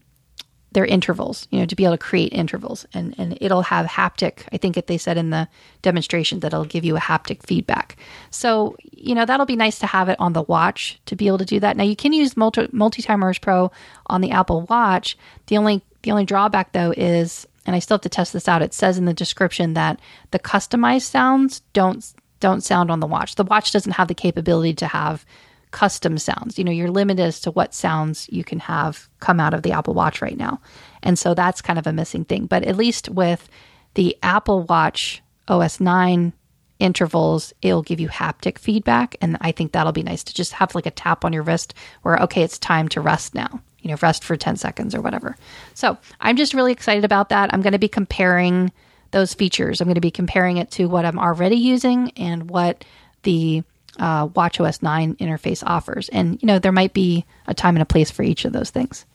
their 0.73 0.85
intervals, 0.85 1.47
you 1.51 1.59
know, 1.59 1.65
to 1.65 1.75
be 1.75 1.83
able 1.83 1.93
to 1.93 2.03
create 2.03 2.33
intervals 2.33 2.85
and, 2.93 3.13
and 3.19 3.37
it'll 3.39 3.61
have 3.61 3.85
haptic. 3.85 4.47
I 4.51 4.57
think 4.57 4.83
they 4.87 4.97
said 4.97 5.17
in 5.17 5.29
the 5.29 5.47
demonstration 5.83 6.39
that 6.39 6.47
it'll 6.47 6.65
give 6.65 6.83
you 6.83 6.97
a 6.97 6.99
haptic 6.99 7.45
feedback. 7.45 7.97
So, 8.31 8.75
you 8.91 9.13
know, 9.13 9.25
that'll 9.25 9.45
be 9.45 9.55
nice 9.55 9.77
to 9.79 9.85
have 9.85 10.09
it 10.09 10.19
on 10.19 10.33
the 10.33 10.41
watch 10.41 10.99
to 11.05 11.15
be 11.15 11.27
able 11.27 11.37
to 11.37 11.45
do 11.45 11.59
that. 11.59 11.77
Now 11.77 11.83
you 11.83 11.95
can 11.95 12.11
use 12.11 12.35
multi 12.35 12.67
multi-timers 12.71 13.37
pro 13.37 13.71
on 14.07 14.21
the 14.21 14.31
Apple 14.31 14.61
watch. 14.63 15.15
The 15.47 15.57
only, 15.57 15.83
the 16.01 16.11
only 16.11 16.25
drawback 16.25 16.71
though 16.71 16.93
is, 16.97 17.47
and 17.65 17.75
I 17.75 17.79
still 17.79 17.95
have 17.95 18.01
to 18.01 18.09
test 18.09 18.33
this 18.33 18.47
out. 18.47 18.63
It 18.63 18.73
says 18.73 18.97
in 18.97 19.05
the 19.05 19.13
description 19.13 19.73
that 19.75 19.99
the 20.31 20.39
customized 20.39 21.03
sounds 21.03 21.61
don't 21.73 22.03
don't 22.43 22.61
sound 22.61 22.91
on 22.91 22.99
the 22.99 23.07
watch. 23.07 23.35
The 23.35 23.45
watch 23.45 23.71
doesn't 23.71 23.93
have 23.93 24.09
the 24.09 24.13
capability 24.13 24.73
to 24.73 24.87
have 24.87 25.25
custom 25.71 26.17
sounds. 26.17 26.57
You 26.57 26.65
know, 26.65 26.73
you're 26.73 26.91
limited 26.91 27.23
as 27.23 27.39
to 27.41 27.51
what 27.51 27.73
sounds 27.73 28.27
you 28.29 28.43
can 28.43 28.59
have 28.59 29.07
come 29.21 29.39
out 29.39 29.53
of 29.53 29.63
the 29.63 29.71
Apple 29.71 29.93
Watch 29.93 30.21
right 30.21 30.37
now. 30.37 30.59
And 31.01 31.17
so 31.17 31.33
that's 31.33 31.61
kind 31.61 31.79
of 31.79 31.87
a 31.87 31.93
missing 31.93 32.25
thing. 32.25 32.45
But 32.45 32.65
at 32.65 32.75
least 32.75 33.07
with 33.07 33.47
the 33.93 34.17
Apple 34.21 34.63
Watch 34.63 35.23
OS 35.47 35.79
9 35.79 36.33
intervals, 36.79 37.53
it'll 37.61 37.81
give 37.81 38.01
you 38.01 38.09
haptic 38.09 38.57
feedback. 38.57 39.15
And 39.21 39.37
I 39.39 39.53
think 39.53 39.71
that'll 39.71 39.93
be 39.93 40.03
nice 40.03 40.25
to 40.25 40.33
just 40.33 40.51
have 40.51 40.75
like 40.75 40.85
a 40.85 40.91
tap 40.91 41.23
on 41.23 41.31
your 41.31 41.43
wrist 41.43 41.73
where, 42.01 42.17
okay, 42.17 42.43
it's 42.43 42.59
time 42.59 42.89
to 42.89 42.99
rest 42.99 43.33
now. 43.33 43.61
You 43.79 43.91
know, 43.91 43.97
rest 44.01 44.25
for 44.25 44.35
10 44.35 44.57
seconds 44.57 44.93
or 44.93 44.99
whatever. 44.99 45.37
So 45.75 45.97
I'm 46.19 46.35
just 46.35 46.53
really 46.53 46.73
excited 46.73 47.05
about 47.05 47.29
that. 47.29 47.53
I'm 47.53 47.61
going 47.61 47.71
to 47.71 47.79
be 47.79 47.87
comparing 47.87 48.73
those 49.13 49.33
features. 49.33 49.79
I'm 49.79 49.87
going 49.87 49.95
to 49.95 50.01
be 50.01 50.11
comparing 50.11 50.57
it 50.57 50.71
to 50.71 50.87
what 50.87 51.05
I'm 51.05 51.17
already 51.17 51.55
using 51.55 52.11
and 52.17 52.49
what 52.49 52.83
the 53.23 53.63
uh, 53.97 54.27
WatchOS 54.27 54.83
9 54.83 55.15
interface 55.15 55.63
offers. 55.65 56.09
And, 56.09 56.41
you 56.41 56.47
know, 56.47 56.59
there 56.59 56.71
might 56.71 56.93
be 56.93 57.25
a 57.47 57.53
time 57.53 57.75
and 57.75 57.81
a 57.81 57.85
place 57.85 58.11
for 58.11 58.23
each 58.23 58.43
of 58.43 58.51
those 58.51 58.69
things. 58.69 59.05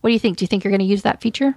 What 0.00 0.08
do 0.08 0.14
you 0.14 0.18
think? 0.18 0.38
Do 0.38 0.44
you 0.44 0.46
think 0.46 0.64
you're 0.64 0.70
going 0.70 0.80
to 0.80 0.86
use 0.86 1.02
that 1.02 1.20
feature? 1.20 1.54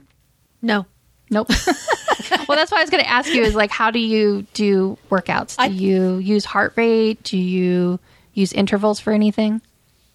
No. 0.61 0.86
Nope. 1.29 1.49
well, 2.47 2.57
that's 2.57 2.71
why 2.71 2.79
I 2.79 2.81
was 2.81 2.89
going 2.89 3.03
to 3.03 3.09
ask 3.09 3.33
you 3.33 3.43
is 3.43 3.55
like, 3.55 3.71
how 3.71 3.91
do 3.91 3.99
you 3.99 4.45
do 4.53 4.97
workouts? 5.09 5.57
Do 5.57 5.63
I, 5.63 5.67
you 5.67 6.17
use 6.17 6.45
heart 6.45 6.73
rate? 6.75 7.23
Do 7.23 7.38
you 7.38 7.99
use 8.33 8.53
intervals 8.53 8.99
for 8.99 9.13
anything? 9.13 9.61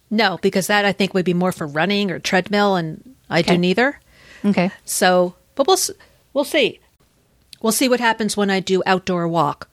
No, 0.09 0.37
because 0.41 0.67
that 0.67 0.85
I 0.85 0.91
think 0.91 1.13
would 1.13 1.25
be 1.25 1.33
more 1.33 1.51
for 1.51 1.65
running 1.65 2.11
or 2.11 2.19
treadmill, 2.19 2.75
and 2.75 3.15
I 3.29 3.39
okay. 3.39 3.53
do 3.53 3.57
neither. 3.57 3.99
Okay. 4.43 4.71
So 4.83 5.35
but 5.55 5.67
we'll 5.67 5.77
we'll 6.33 6.43
see. 6.43 6.80
We'll 7.61 7.71
see 7.71 7.89
what 7.89 7.99
happens 7.99 8.35
when 8.35 8.49
I 8.49 8.59
do 8.59 8.81
outdoor 8.85 9.27
walk. 9.27 9.67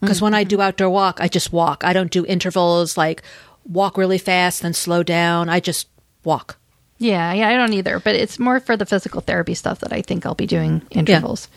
Because 0.00 0.20
when 0.20 0.34
I 0.34 0.44
do 0.44 0.60
outdoor 0.60 0.90
walk, 0.90 1.18
I 1.20 1.28
just 1.28 1.50
walk. 1.52 1.82
I 1.82 1.94
don't 1.94 2.10
do 2.10 2.26
intervals 2.26 2.96
like 2.98 3.22
walk 3.66 3.96
really 3.96 4.18
fast 4.18 4.60
then 4.60 4.74
slow 4.74 5.02
down. 5.02 5.48
I 5.48 5.60
just 5.60 5.88
walk. 6.24 6.58
Yeah, 6.98 7.32
yeah, 7.32 7.48
I 7.48 7.56
don't 7.56 7.72
either. 7.72 7.98
But 8.00 8.14
it's 8.14 8.38
more 8.38 8.60
for 8.60 8.76
the 8.76 8.84
physical 8.86 9.22
therapy 9.22 9.54
stuff 9.54 9.78
that 9.80 9.92
I 9.94 10.02
think 10.02 10.26
I'll 10.26 10.34
be 10.34 10.46
doing 10.46 10.82
intervals. 10.90 11.48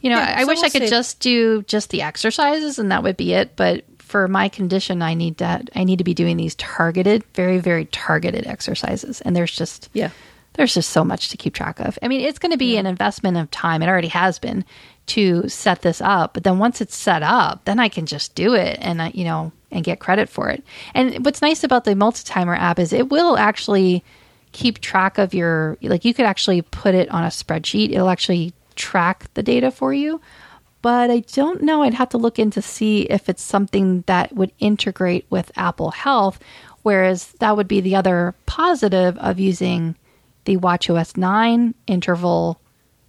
You 0.00 0.10
know, 0.10 0.18
Yeah, 0.18 0.32
I, 0.36 0.40
I 0.40 0.42
so 0.42 0.46
wish 0.48 0.56
we'll 0.58 0.66
I 0.66 0.70
could 0.70 0.82
see. 0.82 0.88
just 0.90 1.18
do 1.20 1.62
just 1.64 1.90
the 1.90 2.02
exercises 2.02 2.78
and 2.78 2.92
that 2.92 3.02
would 3.02 3.16
be 3.16 3.32
it. 3.34 3.56
But 3.56 3.84
for 3.98 4.28
my 4.28 4.48
condition, 4.48 5.02
I 5.02 5.14
need 5.14 5.38
that. 5.38 5.68
I 5.74 5.82
need 5.82 5.98
to 5.98 6.04
be 6.04 6.14
doing 6.14 6.36
these 6.36 6.54
targeted, 6.54 7.24
very, 7.34 7.58
very 7.58 7.86
targeted 7.86 8.46
exercises. 8.46 9.20
And 9.22 9.34
there's 9.34 9.54
just 9.54 9.88
Yeah. 9.92 10.10
There's 10.58 10.74
just 10.74 10.90
so 10.90 11.04
much 11.04 11.28
to 11.28 11.36
keep 11.36 11.54
track 11.54 11.78
of. 11.78 11.96
I 12.02 12.08
mean, 12.08 12.20
it's 12.20 12.40
going 12.40 12.50
to 12.50 12.58
be 12.58 12.76
an 12.76 12.84
investment 12.84 13.36
of 13.36 13.48
time. 13.52 13.80
It 13.80 13.88
already 13.88 14.08
has 14.08 14.40
been 14.40 14.64
to 15.06 15.48
set 15.48 15.82
this 15.82 16.00
up, 16.00 16.34
but 16.34 16.42
then 16.42 16.58
once 16.58 16.80
it's 16.80 16.96
set 16.96 17.22
up, 17.22 17.64
then 17.64 17.78
I 17.78 17.88
can 17.88 18.06
just 18.06 18.34
do 18.34 18.54
it 18.54 18.76
and 18.80 19.00
I, 19.00 19.12
you 19.14 19.22
know, 19.22 19.52
and 19.70 19.84
get 19.84 20.00
credit 20.00 20.28
for 20.28 20.50
it. 20.50 20.64
And 20.94 21.24
what's 21.24 21.40
nice 21.40 21.62
about 21.62 21.84
the 21.84 21.94
multi-timer 21.94 22.56
app 22.56 22.80
is 22.80 22.92
it 22.92 23.08
will 23.08 23.38
actually 23.38 24.04
keep 24.50 24.80
track 24.80 25.16
of 25.16 25.32
your 25.32 25.78
like 25.80 26.04
you 26.04 26.12
could 26.12 26.26
actually 26.26 26.62
put 26.62 26.92
it 26.92 27.08
on 27.10 27.22
a 27.22 27.28
spreadsheet. 27.28 27.92
It'll 27.92 28.10
actually 28.10 28.52
track 28.74 29.32
the 29.34 29.44
data 29.44 29.70
for 29.70 29.92
you. 29.92 30.20
But 30.82 31.08
I 31.08 31.20
don't 31.20 31.62
know. 31.62 31.82
I'd 31.82 31.94
have 31.94 32.08
to 32.10 32.18
look 32.18 32.40
in 32.40 32.50
to 32.52 32.62
see 32.62 33.02
if 33.02 33.28
it's 33.28 33.42
something 33.42 34.02
that 34.06 34.32
would 34.34 34.50
integrate 34.58 35.26
with 35.30 35.52
Apple 35.54 35.92
Health, 35.92 36.40
whereas 36.82 37.32
that 37.38 37.56
would 37.56 37.68
be 37.68 37.80
the 37.80 37.94
other 37.94 38.34
positive 38.46 39.16
of 39.18 39.38
using 39.38 39.94
the 40.44 40.56
WatchOS 40.56 41.16
9 41.16 41.74
interval 41.86 42.60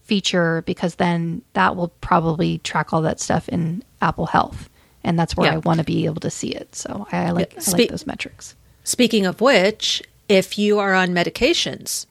feature 0.03 0.63
because 0.65 0.95
then 0.95 1.41
that 1.53 1.75
will 1.75 1.89
probably 2.01 2.57
track 2.59 2.91
all 2.93 3.01
that 3.03 3.19
stuff 3.19 3.47
in 3.49 3.83
Apple 4.01 4.25
Health. 4.25 4.69
And 5.03 5.17
that's 5.17 5.37
where 5.37 5.49
Yeah. 5.49 5.55
I 5.55 5.59
want 5.59 5.79
to 5.79 5.83
be 5.85 6.05
able 6.05 6.19
to 6.21 6.29
see 6.31 6.49
it. 6.49 6.75
So 6.75 7.07
I, 7.11 7.31
like 7.31 7.53
Yeah, 7.53 7.61
I 7.67 7.71
like 7.71 7.89
those 7.89 8.07
metrics. 8.07 8.55
Speaking 8.83 9.25
of 9.25 9.39
which, 9.39 10.01
if 10.27 10.57
you 10.57 10.79
are 10.79 10.93
on 10.93 11.09
medications, 11.09 12.05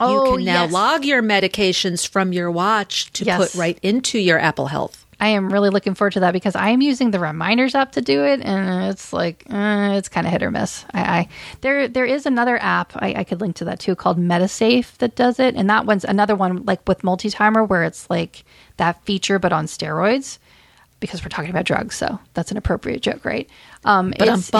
Oh, 0.00 0.30
you 0.30 0.36
can 0.36 0.44
now 0.44 0.64
yes. 0.64 0.72
log 0.72 1.04
your 1.04 1.22
medications 1.22 2.06
from 2.06 2.32
your 2.32 2.50
watch 2.50 3.12
to 3.12 3.24
Yes. 3.24 3.38
put 3.52 3.54
right 3.58 3.78
into 3.82 4.18
your 4.18 4.38
Apple 4.40 4.66
Health. 4.66 5.03
I 5.20 5.28
am 5.28 5.52
really 5.52 5.70
looking 5.70 5.94
forward 5.94 6.12
to 6.14 6.20
that 6.20 6.32
because 6.32 6.54
I 6.56 6.70
am 6.70 6.80
using 6.80 7.10
the 7.10 7.20
reminders 7.20 7.74
app 7.74 7.92
to 7.92 8.00
do 8.02 8.24
it, 8.24 8.40
and 8.42 8.90
it's 8.90 9.12
like 9.12 9.44
uh, 9.50 9.94
it's 9.96 10.08
kind 10.08 10.26
of 10.26 10.32
hit 10.32 10.42
or 10.42 10.50
miss. 10.50 10.84
I, 10.92 11.00
I 11.18 11.28
there 11.60 11.88
there 11.88 12.04
is 12.04 12.26
another 12.26 12.58
app 12.62 12.92
I, 12.96 13.14
I 13.18 13.24
could 13.24 13.40
link 13.40 13.56
to 13.56 13.64
that 13.66 13.78
too 13.80 13.94
called 13.94 14.18
Medisafe 14.18 14.96
that 14.98 15.14
does 15.16 15.38
it, 15.38 15.54
and 15.54 15.70
that 15.70 15.86
one's 15.86 16.04
another 16.04 16.34
one 16.34 16.64
like 16.64 16.86
with 16.88 17.04
multi 17.04 17.30
timer 17.30 17.62
where 17.64 17.84
it's 17.84 18.08
like 18.10 18.44
that 18.76 19.04
feature 19.04 19.38
but 19.38 19.52
on 19.52 19.66
steroids 19.66 20.38
because 21.00 21.22
we're 21.22 21.28
talking 21.28 21.50
about 21.50 21.64
drugs, 21.66 21.94
so 21.96 22.18
that's 22.34 22.50
an 22.50 22.56
appropriate 22.56 23.02
joke, 23.02 23.24
right? 23.24 23.48
Um, 23.84 24.14
But 24.18 24.28
it's- 24.28 24.50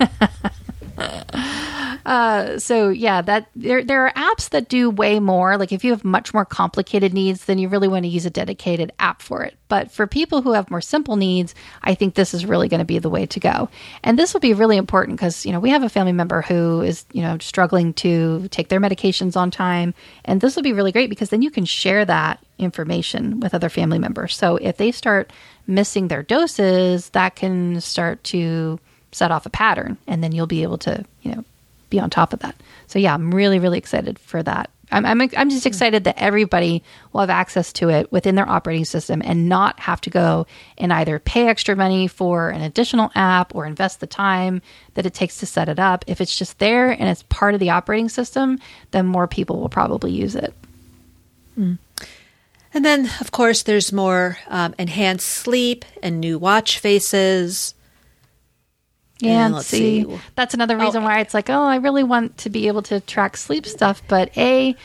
bump. 0.98 1.30
Uh, 2.08 2.58
so 2.58 2.88
yeah, 2.88 3.20
that 3.20 3.50
there 3.54 3.84
there 3.84 4.06
are 4.06 4.12
apps 4.14 4.48
that 4.48 4.70
do 4.70 4.88
way 4.88 5.20
more. 5.20 5.58
Like 5.58 5.72
if 5.72 5.84
you 5.84 5.90
have 5.90 6.04
much 6.04 6.32
more 6.32 6.46
complicated 6.46 7.12
needs, 7.12 7.44
then 7.44 7.58
you 7.58 7.68
really 7.68 7.86
want 7.86 8.04
to 8.04 8.08
use 8.08 8.24
a 8.24 8.30
dedicated 8.30 8.92
app 8.98 9.20
for 9.20 9.42
it. 9.42 9.58
But 9.68 9.90
for 9.90 10.06
people 10.06 10.40
who 10.40 10.52
have 10.52 10.70
more 10.70 10.80
simple 10.80 11.16
needs, 11.16 11.54
I 11.82 11.94
think 11.94 12.14
this 12.14 12.32
is 12.32 12.46
really 12.46 12.68
going 12.68 12.78
to 12.78 12.86
be 12.86 12.98
the 12.98 13.10
way 13.10 13.26
to 13.26 13.40
go. 13.40 13.68
And 14.02 14.18
this 14.18 14.32
will 14.32 14.40
be 14.40 14.54
really 14.54 14.78
important 14.78 15.18
because 15.18 15.44
you 15.44 15.52
know 15.52 15.60
we 15.60 15.68
have 15.68 15.82
a 15.82 15.90
family 15.90 16.12
member 16.12 16.40
who 16.40 16.80
is 16.80 17.04
you 17.12 17.20
know 17.20 17.36
struggling 17.40 17.92
to 17.94 18.48
take 18.48 18.68
their 18.68 18.80
medications 18.80 19.36
on 19.36 19.50
time, 19.50 19.92
and 20.24 20.40
this 20.40 20.56
will 20.56 20.62
be 20.62 20.72
really 20.72 20.92
great 20.92 21.10
because 21.10 21.28
then 21.28 21.42
you 21.42 21.50
can 21.50 21.66
share 21.66 22.06
that 22.06 22.42
information 22.56 23.38
with 23.40 23.54
other 23.54 23.68
family 23.68 23.98
members. 23.98 24.34
So 24.34 24.56
if 24.56 24.78
they 24.78 24.92
start 24.92 25.30
missing 25.66 26.08
their 26.08 26.22
doses, 26.22 27.10
that 27.10 27.36
can 27.36 27.82
start 27.82 28.24
to 28.24 28.80
set 29.12 29.30
off 29.30 29.46
a 29.46 29.50
pattern 29.50 29.96
and 30.06 30.22
then 30.22 30.32
you'll 30.32 30.46
be 30.46 30.62
able 30.62 30.78
to 30.78 31.04
you 31.22 31.32
know 31.32 31.44
be 31.90 31.98
on 31.98 32.10
top 32.10 32.32
of 32.32 32.40
that. 32.40 32.54
So 32.86 32.98
yeah 32.98 33.14
i'm 33.14 33.34
really 33.34 33.58
really 33.58 33.78
excited 33.78 34.18
for 34.18 34.42
that. 34.42 34.70
I'm, 34.90 35.04
I'm, 35.04 35.20
I'm 35.36 35.50
just 35.50 35.66
excited 35.66 36.04
that 36.04 36.16
everybody 36.18 36.82
will 37.12 37.20
have 37.20 37.30
access 37.30 37.72
to 37.74 37.90
it 37.90 38.10
within 38.10 38.36
their 38.36 38.48
operating 38.48 38.86
system 38.86 39.20
and 39.22 39.48
not 39.48 39.78
have 39.80 40.00
to 40.02 40.10
go 40.10 40.46
and 40.78 40.92
either 40.92 41.18
pay 41.18 41.46
extra 41.46 41.76
money 41.76 42.08
for 42.08 42.48
an 42.48 42.62
additional 42.62 43.10
app 43.14 43.54
or 43.54 43.66
invest 43.66 44.00
the 44.00 44.06
time 44.06 44.62
that 44.94 45.04
it 45.04 45.12
takes 45.12 45.38
to 45.40 45.46
set 45.46 45.68
it 45.68 45.78
up. 45.78 46.04
If 46.06 46.22
it's 46.22 46.34
just 46.34 46.58
there 46.58 46.90
and 46.90 47.02
it's 47.02 47.22
part 47.24 47.52
of 47.52 47.60
the 47.60 47.70
operating 47.70 48.08
system 48.08 48.58
then 48.90 49.06
more 49.06 49.26
people 49.26 49.60
will 49.60 49.68
probably 49.68 50.12
use 50.12 50.34
it. 50.34 50.54
And 52.74 52.84
then, 52.84 53.10
of 53.20 53.32
course, 53.32 53.62
there's 53.62 53.92
more 53.92 54.38
um, 54.48 54.74
enhanced 54.78 55.26
sleep 55.26 55.84
and 56.02 56.20
new 56.20 56.38
watch 56.38 56.78
faces. 56.78 57.74
Yeah, 59.20 59.46
And 59.46 59.54
let's 59.54 59.66
see, 59.66 60.04
see. 60.04 60.18
that's 60.36 60.54
another 60.54 60.76
oh, 60.76 60.84
reason 60.84 61.02
why 61.02 61.20
it's 61.20 61.34
like, 61.34 61.50
oh, 61.50 61.62
I 61.62 61.76
really 61.76 62.04
want 62.04 62.38
to 62.38 62.50
be 62.50 62.68
able 62.68 62.82
to 62.82 63.00
track 63.00 63.36
sleep 63.36 63.66
stuff, 63.66 64.00
but 64.06 64.36
a, 64.36 64.76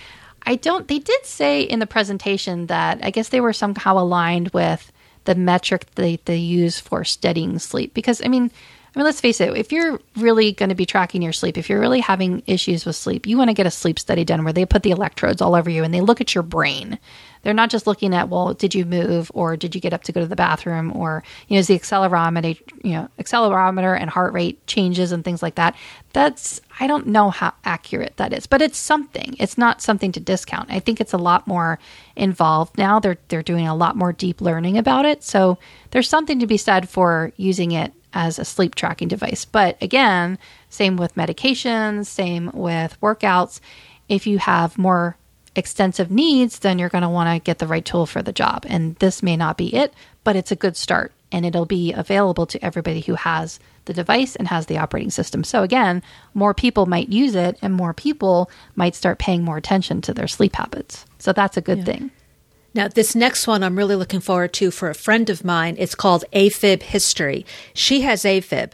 I 0.46 0.56
don't. 0.56 0.88
They 0.88 1.00
did 1.00 1.26
say 1.26 1.62
in 1.62 1.80
the 1.80 1.86
presentation 1.86 2.68
that 2.68 3.00
I 3.04 3.12
guess 3.12 3.30
they 3.30 3.42
were 3.42 3.54
somehow 3.54 3.98
aligned 3.98 4.50
with 4.50 4.92
the 5.26 5.36
metric 5.36 5.86
they 5.96 6.20
they 6.26 6.38
use 6.38 6.80
for 6.80 7.04
studying 7.04 7.60
sleep 7.60 7.94
because 7.94 8.22
I 8.24 8.28
mean. 8.28 8.52
I 8.96 9.00
mean, 9.00 9.06
let's 9.06 9.22
face 9.22 9.42
it, 9.42 9.58
if 9.58 9.72
you're 9.72 10.00
really 10.18 10.52
going 10.52 10.70
to 10.70 10.76
be 10.76 10.86
tracking 10.86 11.24
your 11.24 11.34
sleep, 11.34 11.58
if 11.58 11.68
you're 11.68 11.80
really 11.80 12.00
having 12.00 12.44
issues 12.46 12.86
with 12.86 12.96
sleep, 12.96 13.26
you 13.26 13.40
want 13.40 13.50
to 13.50 13.56
get 13.56 13.66
a 13.66 13.72
sleep 13.72 13.98
study 13.98 14.24
done 14.24 14.44
where 14.44 14.54
they 14.54 14.68
put 14.68 14.84
the 14.84 14.92
electrodes 14.92 15.42
all 15.42 15.56
over 15.56 15.68
you 15.68 15.84
and 15.84 15.92
they 15.92 16.02
look 16.02 16.22
at 16.22 16.36
your 16.36 16.44
brain. 16.44 17.00
They're 17.42 17.56
not 17.56 17.72
just 17.72 17.88
looking 17.88 18.14
at, 18.14 18.30
well, 18.30 18.54
did 18.54 18.76
you 18.76 18.86
move 18.86 19.32
or 19.34 19.58
did 19.58 19.74
you 19.74 19.82
get 19.82 19.94
up 19.94 20.04
to 20.04 20.12
go 20.12 20.22
to 20.22 20.28
the 20.28 20.36
bathroom 20.36 20.96
or, 20.96 21.24
you 21.48 21.56
know, 21.56 21.60
is 21.60 21.68
the 21.68 21.78
accelerometer, 21.78 22.60
you 22.84 22.92
know, 22.92 23.10
accelerometer 23.18 24.00
and 24.00 24.12
heart 24.12 24.32
rate 24.32 24.66
changes 24.68 25.12
and 25.12 25.26
things 25.26 25.42
like 25.42 25.56
that. 25.56 25.76
That's, 26.14 26.62
I 26.80 26.86
don't 26.86 27.08
know 27.08 27.32
how 27.32 27.54
accurate 27.66 28.18
that 28.18 28.32
is, 28.32 28.46
but 28.46 28.62
it's 28.62 28.78
something. 28.78 29.36
It's 29.40 29.58
not 29.58 29.82
something 29.82 30.12
to 30.12 30.20
discount. 30.20 30.72
I 30.72 30.80
think 30.80 31.02
it's 31.02 31.14
a 31.14 31.18
lot 31.18 31.48
more 31.48 31.80
involved 32.16 32.78
now. 32.78 33.00
They're, 33.00 33.18
they're 33.30 33.42
doing 33.42 33.68
a 33.68 33.76
lot 33.76 33.96
more 33.96 34.14
deep 34.14 34.40
learning 34.40 34.78
about 34.78 35.06
it. 35.06 35.24
So 35.24 35.58
there's 35.90 36.08
something 36.08 36.40
to 36.40 36.48
be 36.48 36.58
said 36.58 36.88
for 36.88 37.34
using 37.38 37.72
it 37.72 37.92
as 38.14 38.40
a 38.40 38.46
sleep 38.46 38.76
tracking 38.76 39.08
device. 39.08 39.46
But 39.46 39.82
again, 39.82 40.38
same 40.70 40.98
with 40.98 41.16
medications, 41.16 42.06
same 42.06 42.52
with 42.54 42.98
workouts. 43.02 43.60
If 44.10 44.28
you 44.28 44.38
have 44.40 44.78
more 44.78 45.18
extensive 45.56 46.10
needs, 46.10 46.60
then 46.60 46.80
you're 46.80 46.90
going 46.90 47.04
to 47.04 47.10
want 47.10 47.36
to 47.36 47.44
get 47.44 47.60
the 47.60 47.68
right 47.68 47.86
tool 47.86 48.06
for 48.06 48.22
the 48.22 48.34
job. 48.34 48.66
And 48.68 48.96
this 48.98 49.22
may 49.22 49.38
not 49.38 49.58
be 49.58 49.74
it, 49.74 49.94
but 50.24 50.36
it's 50.36 50.52
a 50.52 50.56
good 50.56 50.76
start 50.76 51.12
and 51.32 51.46
it'll 51.46 51.66
be 51.66 51.92
available 51.92 52.46
to 52.46 52.64
everybody 52.64 53.02
who 53.02 53.16
has 53.16 53.60
the 53.86 53.94
device 53.94 54.36
and 54.36 54.48
has 54.48 54.68
the 54.68 54.78
operating 54.78 55.10
system. 55.10 55.44
So 55.44 55.64
again, 55.64 56.02
more 56.34 56.54
people 56.54 56.86
might 56.86 57.10
use 57.10 57.36
it 57.36 57.58
and 57.62 57.74
more 57.74 57.94
people 57.94 58.50
might 58.76 58.96
start 58.96 59.20
paying 59.20 59.44
more 59.44 59.58
attention 59.58 60.02
to 60.02 60.14
their 60.14 60.28
sleep 60.28 60.56
habits. 60.56 61.06
So 61.18 61.34
that's 61.34 61.58
a 61.58 61.62
good 61.62 61.86
thing. 61.86 62.12
Now, 62.74 62.88
this 62.88 63.16
next 63.16 63.48
one 63.48 63.64
I'm 63.64 63.78
really 63.78 63.96
looking 63.96 64.20
forward 64.20 64.54
to 64.54 64.72
for 64.72 64.90
a 64.90 64.96
friend 64.96 65.30
of 65.30 65.44
mine. 65.44 65.76
It's 65.78 65.96
called 65.96 66.26
AFib 66.34 66.84
History. 66.84 67.46
She 67.74 68.02
has 68.02 68.24
AFib, 68.24 68.72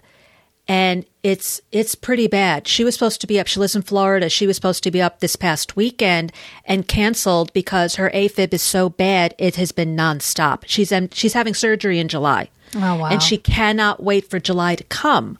and 0.68 1.06
it's 1.22 1.60
it's 1.72 1.96
pretty 1.96 2.28
bad. 2.28 2.68
She 2.68 2.84
was 2.84 2.94
supposed 2.94 3.20
to 3.22 3.28
be 3.28 3.40
up. 3.40 3.48
She 3.48 3.60
lives 3.60 3.76
in 3.76 3.82
Florida. 3.82 4.30
She 4.30 4.48
was 4.48 4.56
supposed 4.56 4.84
to 4.84 4.92
be 4.92 5.02
up 5.02 5.20
this 5.20 5.36
past 5.36 5.76
weekend 5.76 6.32
and 6.64 6.88
canceled 6.88 7.52
because 7.54 7.96
her 7.96 8.10
AFib 8.12 8.54
is 8.54 8.62
so 8.62 8.90
bad. 8.90 9.36
It 9.38 9.58
has 9.58 9.72
been 9.72 9.98
nonstop. 9.98 10.64
She's 10.66 10.94
she's 11.12 11.34
having 11.34 11.54
surgery 11.54 12.00
in 12.00 12.08
July. 12.08 12.50
Oh, 12.76 12.96
wow. 12.96 13.06
And 13.08 13.22
she 13.22 13.38
cannot 13.38 14.02
wait 14.04 14.30
for 14.30 14.40
July 14.40 14.76
to 14.76 14.84
come. 14.86 15.40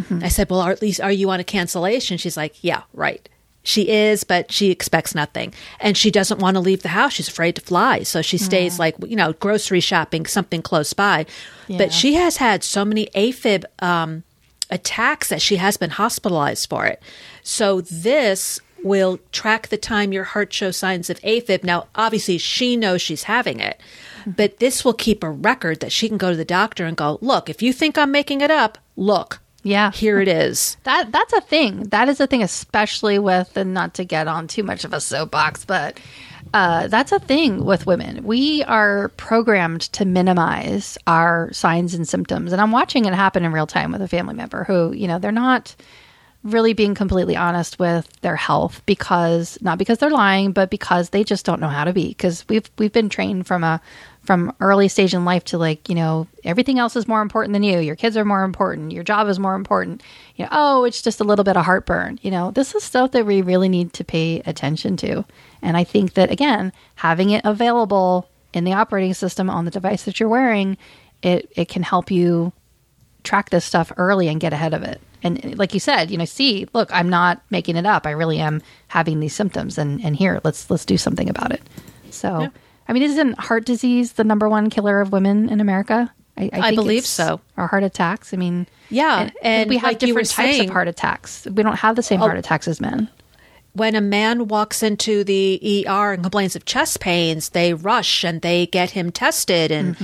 Mm-hmm. 0.00 0.24
I 0.24 0.28
said, 0.28 0.50
"Well, 0.50 0.62
at 0.62 0.82
least 0.82 1.00
are 1.00 1.12
you 1.12 1.30
on 1.30 1.40
a 1.40 1.44
cancellation?" 1.44 2.16
She's 2.16 2.36
like, 2.36 2.64
"Yeah, 2.64 2.82
right." 2.92 3.28
She 3.62 3.90
is, 3.90 4.24
but 4.24 4.50
she 4.50 4.70
expects 4.70 5.14
nothing. 5.14 5.52
And 5.80 5.96
she 5.96 6.10
doesn't 6.10 6.40
want 6.40 6.54
to 6.54 6.60
leave 6.60 6.82
the 6.82 6.88
house. 6.88 7.12
She's 7.12 7.28
afraid 7.28 7.56
to 7.56 7.60
fly. 7.60 8.02
So 8.04 8.22
she 8.22 8.38
stays 8.38 8.78
like, 8.78 8.96
you 9.06 9.16
know, 9.16 9.34
grocery 9.34 9.80
shopping, 9.80 10.24
something 10.24 10.62
close 10.62 10.94
by. 10.94 11.26
Yeah. 11.68 11.78
But 11.78 11.92
she 11.92 12.14
has 12.14 12.38
had 12.38 12.64
so 12.64 12.84
many 12.86 13.06
AFib 13.14 13.64
um, 13.82 14.22
attacks 14.70 15.28
that 15.28 15.42
she 15.42 15.56
has 15.56 15.76
been 15.76 15.90
hospitalized 15.90 16.70
for 16.70 16.86
it. 16.86 17.02
So 17.42 17.82
this 17.82 18.60
will 18.82 19.18
track 19.32 19.68
the 19.68 19.76
time 19.76 20.12
your 20.12 20.24
heart 20.24 20.52
shows 20.52 20.76
signs 20.76 21.10
of 21.10 21.20
AFib. 21.20 21.62
Now, 21.62 21.88
obviously, 21.94 22.38
she 22.38 22.76
knows 22.76 23.02
she's 23.02 23.24
having 23.24 23.60
it, 23.60 23.78
but 24.26 24.58
this 24.58 24.84
will 24.84 24.94
keep 24.94 25.22
a 25.22 25.30
record 25.30 25.80
that 25.80 25.92
she 25.92 26.08
can 26.08 26.16
go 26.16 26.30
to 26.30 26.36
the 26.36 26.44
doctor 26.44 26.86
and 26.86 26.96
go, 26.96 27.18
look, 27.20 27.48
if 27.50 27.60
you 27.60 27.72
think 27.72 27.98
I'm 27.98 28.10
making 28.10 28.40
it 28.40 28.50
up, 28.50 28.78
look, 28.96 29.39
Yeah. 29.62 29.90
here 29.92 30.20
it 30.20 30.28
is. 30.28 30.76
That 30.84 31.12
that's 31.12 31.32
a 31.32 31.40
thing. 31.40 31.84
That 31.84 32.08
is 32.08 32.20
a 32.20 32.26
thing, 32.26 32.42
especially 32.42 33.18
with 33.18 33.56
and 33.56 33.74
not 33.74 33.94
to 33.94 34.04
get 34.04 34.26
on 34.28 34.48
too 34.48 34.62
much 34.62 34.84
of 34.84 34.92
a 34.92 35.00
soapbox, 35.00 35.64
but 35.64 35.98
uh, 36.52 36.88
that's 36.88 37.12
a 37.12 37.18
thing 37.20 37.64
with 37.64 37.86
women. 37.86 38.24
We 38.24 38.64
are 38.64 39.08
programmed 39.16 39.82
to 39.92 40.04
minimize 40.04 40.98
our 41.06 41.52
signs 41.52 41.94
and 41.94 42.08
symptoms, 42.08 42.52
and 42.52 42.60
I'm 42.60 42.72
watching 42.72 43.04
it 43.04 43.14
happen 43.14 43.44
in 43.44 43.52
real 43.52 43.66
time 43.66 43.92
with 43.92 44.02
a 44.02 44.08
family 44.08 44.34
member 44.34 44.64
who, 44.64 44.92
you 44.92 45.06
know, 45.06 45.18
they're 45.18 45.30
not 45.32 45.76
really 46.42 46.72
being 46.72 46.94
completely 46.94 47.36
honest 47.36 47.78
with 47.78 48.08
their 48.22 48.36
health 48.36 48.82
because 48.86 49.58
not 49.60 49.78
because 49.78 49.98
they're 49.98 50.10
lying, 50.10 50.52
but 50.52 50.70
because 50.70 51.10
they 51.10 51.22
just 51.22 51.44
don't 51.44 51.60
know 51.60 51.68
how 51.68 51.84
to 51.84 51.92
be. 51.92 52.08
Because 52.08 52.44
we've 52.48 52.68
we've 52.78 52.92
been 52.92 53.10
trained 53.10 53.46
from 53.46 53.62
a 53.62 53.80
from 54.22 54.54
early 54.60 54.88
stage 54.88 55.14
in 55.14 55.24
life 55.24 55.44
to 55.44 55.58
like 55.58 55.88
you 55.88 55.94
know 55.94 56.28
everything 56.44 56.78
else 56.78 56.94
is 56.96 57.08
more 57.08 57.22
important 57.22 57.52
than 57.52 57.62
you. 57.62 57.78
Your 57.78 57.96
kids 57.96 58.16
are 58.16 58.24
more 58.24 58.44
important. 58.44 58.92
Your 58.92 59.04
job 59.04 59.28
is 59.28 59.38
more 59.38 59.54
important. 59.54 60.02
You 60.36 60.44
know, 60.44 60.50
oh, 60.52 60.84
it's 60.84 61.02
just 61.02 61.20
a 61.20 61.24
little 61.24 61.44
bit 61.44 61.56
of 61.56 61.64
heartburn. 61.64 62.18
You 62.22 62.30
know, 62.30 62.50
this 62.50 62.74
is 62.74 62.84
stuff 62.84 63.12
that 63.12 63.26
we 63.26 63.42
really 63.42 63.68
need 63.68 63.92
to 63.94 64.04
pay 64.04 64.40
attention 64.46 64.96
to. 64.98 65.24
And 65.62 65.76
I 65.76 65.84
think 65.84 66.14
that 66.14 66.30
again, 66.30 66.72
having 66.96 67.30
it 67.30 67.42
available 67.44 68.28
in 68.52 68.64
the 68.64 68.72
operating 68.72 69.14
system 69.14 69.48
on 69.48 69.64
the 69.64 69.70
device 69.70 70.04
that 70.04 70.20
you're 70.20 70.28
wearing, 70.28 70.76
it 71.22 71.50
it 71.56 71.68
can 71.68 71.82
help 71.82 72.10
you 72.10 72.52
track 73.22 73.50
this 73.50 73.64
stuff 73.64 73.92
early 73.96 74.28
and 74.28 74.40
get 74.40 74.52
ahead 74.52 74.74
of 74.74 74.82
it. 74.82 75.00
And 75.22 75.58
like 75.58 75.74
you 75.74 75.80
said, 75.80 76.10
you 76.10 76.16
know, 76.16 76.24
see, 76.24 76.66
look, 76.72 76.88
I'm 76.92 77.10
not 77.10 77.42
making 77.50 77.76
it 77.76 77.84
up. 77.84 78.06
I 78.06 78.12
really 78.12 78.38
am 78.38 78.62
having 78.88 79.20
these 79.20 79.34
symptoms 79.34 79.76
and 79.78 80.02
and 80.04 80.16
here, 80.16 80.40
let's 80.44 80.70
let's 80.70 80.84
do 80.84 80.96
something 80.96 81.28
about 81.28 81.52
it. 81.52 81.62
So, 82.10 82.40
Yeah. 82.40 82.48
I 82.90 82.92
mean, 82.92 83.04
isn't 83.04 83.38
heart 83.38 83.64
disease 83.64 84.12
the 84.14 84.24
number 84.24 84.48
one 84.48 84.68
killer 84.68 85.00
of 85.00 85.12
women 85.12 85.48
in 85.48 85.60
America? 85.60 86.12
I, 86.36 86.50
I 86.52 86.74
believe 86.74 87.06
so. 87.06 87.40
Or 87.56 87.66
heart 87.66 87.82
attacks. 87.84 88.34
I 88.34 88.36
mean, 88.36 88.66
Yeah, 88.88 89.20
and, 89.20 89.32
and 89.42 89.68
we 89.70 89.76
have 89.76 89.90
like 89.90 89.98
different 90.00 90.28
types 90.28 90.56
saying- 90.56 90.68
of 90.68 90.72
heart 90.72 90.88
attacks. 90.88 91.46
We 91.46 91.62
don't 91.62 91.76
have 91.78 91.96
the 91.96 92.02
same 92.02 92.18
heart 92.20 92.36
attacks 92.38 92.66
as 92.66 92.80
men. 92.80 93.08
when 93.74 93.94
a 93.94 94.00
man 94.00 94.48
walks 94.48 94.82
into 94.82 95.22
the 95.22 95.84
ER 95.86 96.12
and 96.14 96.22
complains 96.24 96.56
of 96.56 96.64
chest 96.64 96.98
pains, 97.00 97.50
they 97.50 97.72
rush 97.74 98.24
and 98.24 98.40
they 98.42 98.66
get 98.66 98.90
him 98.90 99.12
tested 99.12 99.70
and 99.70 99.96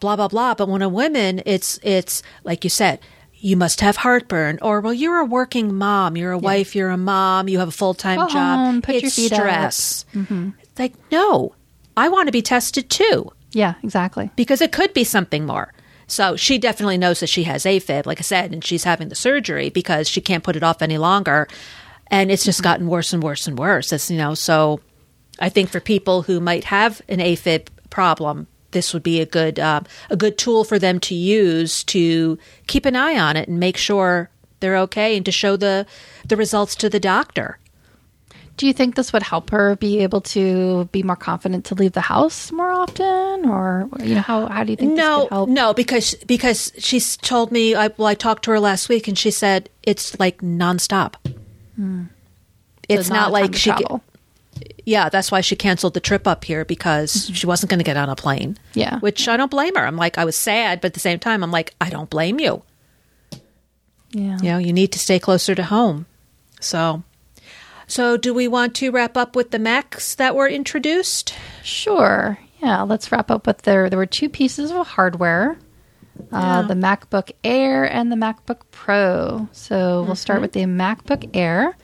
blah 0.00 0.16
blah 0.16 0.28
blah. 0.28 0.54
But 0.54 0.68
when 0.68 0.82
a 0.82 0.88
woman, 0.88 1.42
it's 1.46 1.78
it's 1.82 2.22
like 2.42 2.64
you 2.64 2.70
said, 2.70 2.98
you 3.34 3.56
must 3.56 3.80
have 3.82 3.96
heartburn, 3.98 4.58
or 4.62 4.80
well, 4.80 4.94
you're 4.94 5.18
a 5.18 5.24
working 5.26 5.74
mom, 5.74 6.16
you're 6.16 6.32
a 6.32 6.38
wife, 6.38 6.74
you're 6.74 6.90
a 6.90 6.96
mom, 6.96 7.48
you 7.48 7.58
have 7.58 7.68
a 7.68 7.72
full 7.72 7.92
time 7.94 8.18
Go 8.18 8.28
job. 8.28 8.56
home, 8.58 8.82
put 8.82 8.94
your 8.96 9.04
it's 9.06 9.14
feet 9.16 9.32
up. 9.32 9.38
stress. 9.38 10.04
It's 10.14 10.78
like 10.78 10.94
no, 11.12 11.54
I 11.96 12.08
want 12.08 12.28
to 12.28 12.32
be 12.32 12.42
tested 12.42 12.88
too 12.90 13.32
Yeah, 13.52 13.74
exactly. 13.82 14.30
because 14.36 14.60
it 14.60 14.72
could 14.72 14.92
be 14.94 15.04
something 15.04 15.46
more. 15.46 15.72
So 16.06 16.36
she 16.36 16.58
definitely 16.58 16.98
knows 16.98 17.20
that 17.20 17.28
she 17.28 17.44
has 17.44 17.64
AFib, 17.64 18.06
like 18.06 18.18
I 18.18 18.22
said, 18.22 18.52
and 18.52 18.62
she's 18.64 18.84
having 18.84 19.08
the 19.08 19.14
surgery 19.14 19.70
because 19.70 20.08
she 20.08 20.20
can't 20.20 20.44
put 20.44 20.56
it 20.56 20.62
off 20.62 20.82
any 20.82 20.98
longer. 20.98 21.48
And 22.08 22.30
it's 22.30 22.44
just 22.44 22.62
gotten 22.62 22.86
worse 22.86 23.12
and 23.14 23.22
worse 23.22 23.46
and 23.46 23.58
worse. 23.58 23.92
It's, 23.92 24.10
you 24.10 24.18
know, 24.18 24.34
so 24.34 24.80
I 25.38 25.48
think 25.48 25.70
for 25.70 25.80
people 25.80 26.22
who 26.22 26.40
might 26.40 26.64
have 26.64 27.00
an 27.08 27.18
AFib 27.20 27.68
problem, 27.88 28.46
this 28.72 28.92
would 28.92 29.02
be 29.02 29.20
a 29.20 29.26
good 29.26 29.58
uh, 29.58 29.80
a 30.10 30.16
good 30.16 30.36
tool 30.38 30.64
for 30.64 30.78
them 30.78 30.98
to 31.00 31.14
use 31.14 31.84
to 31.84 32.38
keep 32.66 32.84
an 32.84 32.96
eye 32.96 33.18
on 33.18 33.36
it 33.36 33.48
and 33.48 33.58
make 33.60 33.76
sure 33.76 34.30
they're 34.60 34.78
okay, 34.78 35.16
and 35.16 35.24
to 35.26 35.32
show 35.32 35.56
the 35.56 35.86
the 36.26 36.36
results 36.36 36.74
to 36.76 36.88
the 36.88 37.00
doctor. 37.00 37.58
Do 38.62 38.68
you 38.68 38.72
think 38.72 38.94
this 38.94 39.12
would 39.12 39.24
help 39.24 39.50
her 39.50 39.74
be 39.74 39.98
able 40.04 40.20
to 40.38 40.84
be 40.92 41.02
more 41.02 41.16
confident 41.16 41.64
to 41.64 41.74
leave 41.74 41.94
the 41.94 42.00
house 42.00 42.52
more 42.52 42.70
often, 42.70 43.44
or 43.50 43.88
you 43.98 44.14
know 44.14 44.20
how 44.20 44.46
how 44.46 44.62
do 44.62 44.70
you 44.70 44.76
think 44.76 44.92
this 44.92 44.98
No, 45.04 45.22
could 45.22 45.30
help? 45.30 45.48
no, 45.48 45.74
because 45.74 46.14
because 46.28 46.70
she's 46.78 47.16
told 47.16 47.50
me. 47.50 47.74
I, 47.74 47.88
well, 47.96 48.06
I 48.06 48.14
talked 48.14 48.44
to 48.44 48.52
her 48.52 48.60
last 48.60 48.88
week, 48.88 49.08
and 49.08 49.18
she 49.18 49.32
said 49.32 49.68
it's 49.82 50.16
like 50.20 50.42
nonstop. 50.42 51.14
It's 52.88 53.08
So 53.08 53.14
not, 53.14 53.30
a 53.30 53.32
time 53.32 53.32
like 53.32 53.54
she. 53.56 53.70
travel. 53.70 54.00
Yeah, 54.86 55.08
that's 55.08 55.32
why 55.32 55.40
she 55.40 55.56
canceled 55.56 55.94
the 55.94 56.00
trip 56.00 56.28
up 56.28 56.44
here 56.44 56.64
because 56.64 57.30
she 57.34 57.46
wasn't 57.48 57.70
going 57.70 57.78
to 57.80 57.84
get 57.84 57.96
on 57.96 58.08
a 58.10 58.14
plane. 58.14 58.54
Mm-hmm. 58.54 58.78
Yeah. 58.78 58.98
which 59.00 59.26
I 59.26 59.36
don't 59.36 59.50
blame 59.50 59.74
her. 59.74 59.84
I'm 59.84 59.96
like, 59.96 60.18
I 60.18 60.24
was 60.24 60.36
sad, 60.36 60.80
but 60.80 60.86
at 60.90 60.94
the 60.94 61.00
same 61.00 61.18
time, 61.18 61.42
I'm 61.42 61.50
like, 61.50 61.74
I 61.80 61.90
don't 61.90 62.08
blame 62.10 62.38
you. 62.38 62.62
Yeah. 64.12 64.36
You 64.38 64.50
know, 64.52 64.58
you 64.58 64.72
need 64.72 64.92
to 64.92 65.00
stay 65.00 65.18
closer 65.18 65.56
to 65.56 65.64
home. 65.64 66.06
So, 66.60 67.02
so 67.92 68.16
do 68.16 68.32
we 68.32 68.48
want 68.48 68.74
to 68.76 68.90
wrap 68.90 69.16
up 69.18 69.36
with 69.36 69.50
the 69.50 69.58
Macs 69.58 70.14
that 70.14 70.34
were 70.34 70.48
introduced? 70.48 71.34
Sure. 71.62 72.38
Yeah, 72.62 72.82
let's 72.82 73.12
wrap 73.12 73.30
up 73.30 73.46
with 73.46 73.62
there. 73.62 73.90
There 73.90 73.98
were 73.98 74.06
two 74.06 74.30
pieces 74.30 74.70
of 74.70 74.86
hardware 74.86 75.58
uh, 76.32 76.62
the 76.62 76.74
MacBook 76.74 77.32
Air 77.44 77.84
and 77.84 78.10
the 78.10 78.16
MacBook 78.16 78.60
Pro. 78.70 79.48
So 79.52 80.04
we'll 80.04 80.14
start 80.14 80.40
with 80.40 80.52
the 80.52 80.62
MacBook 80.62 81.28
Air. 81.34 81.76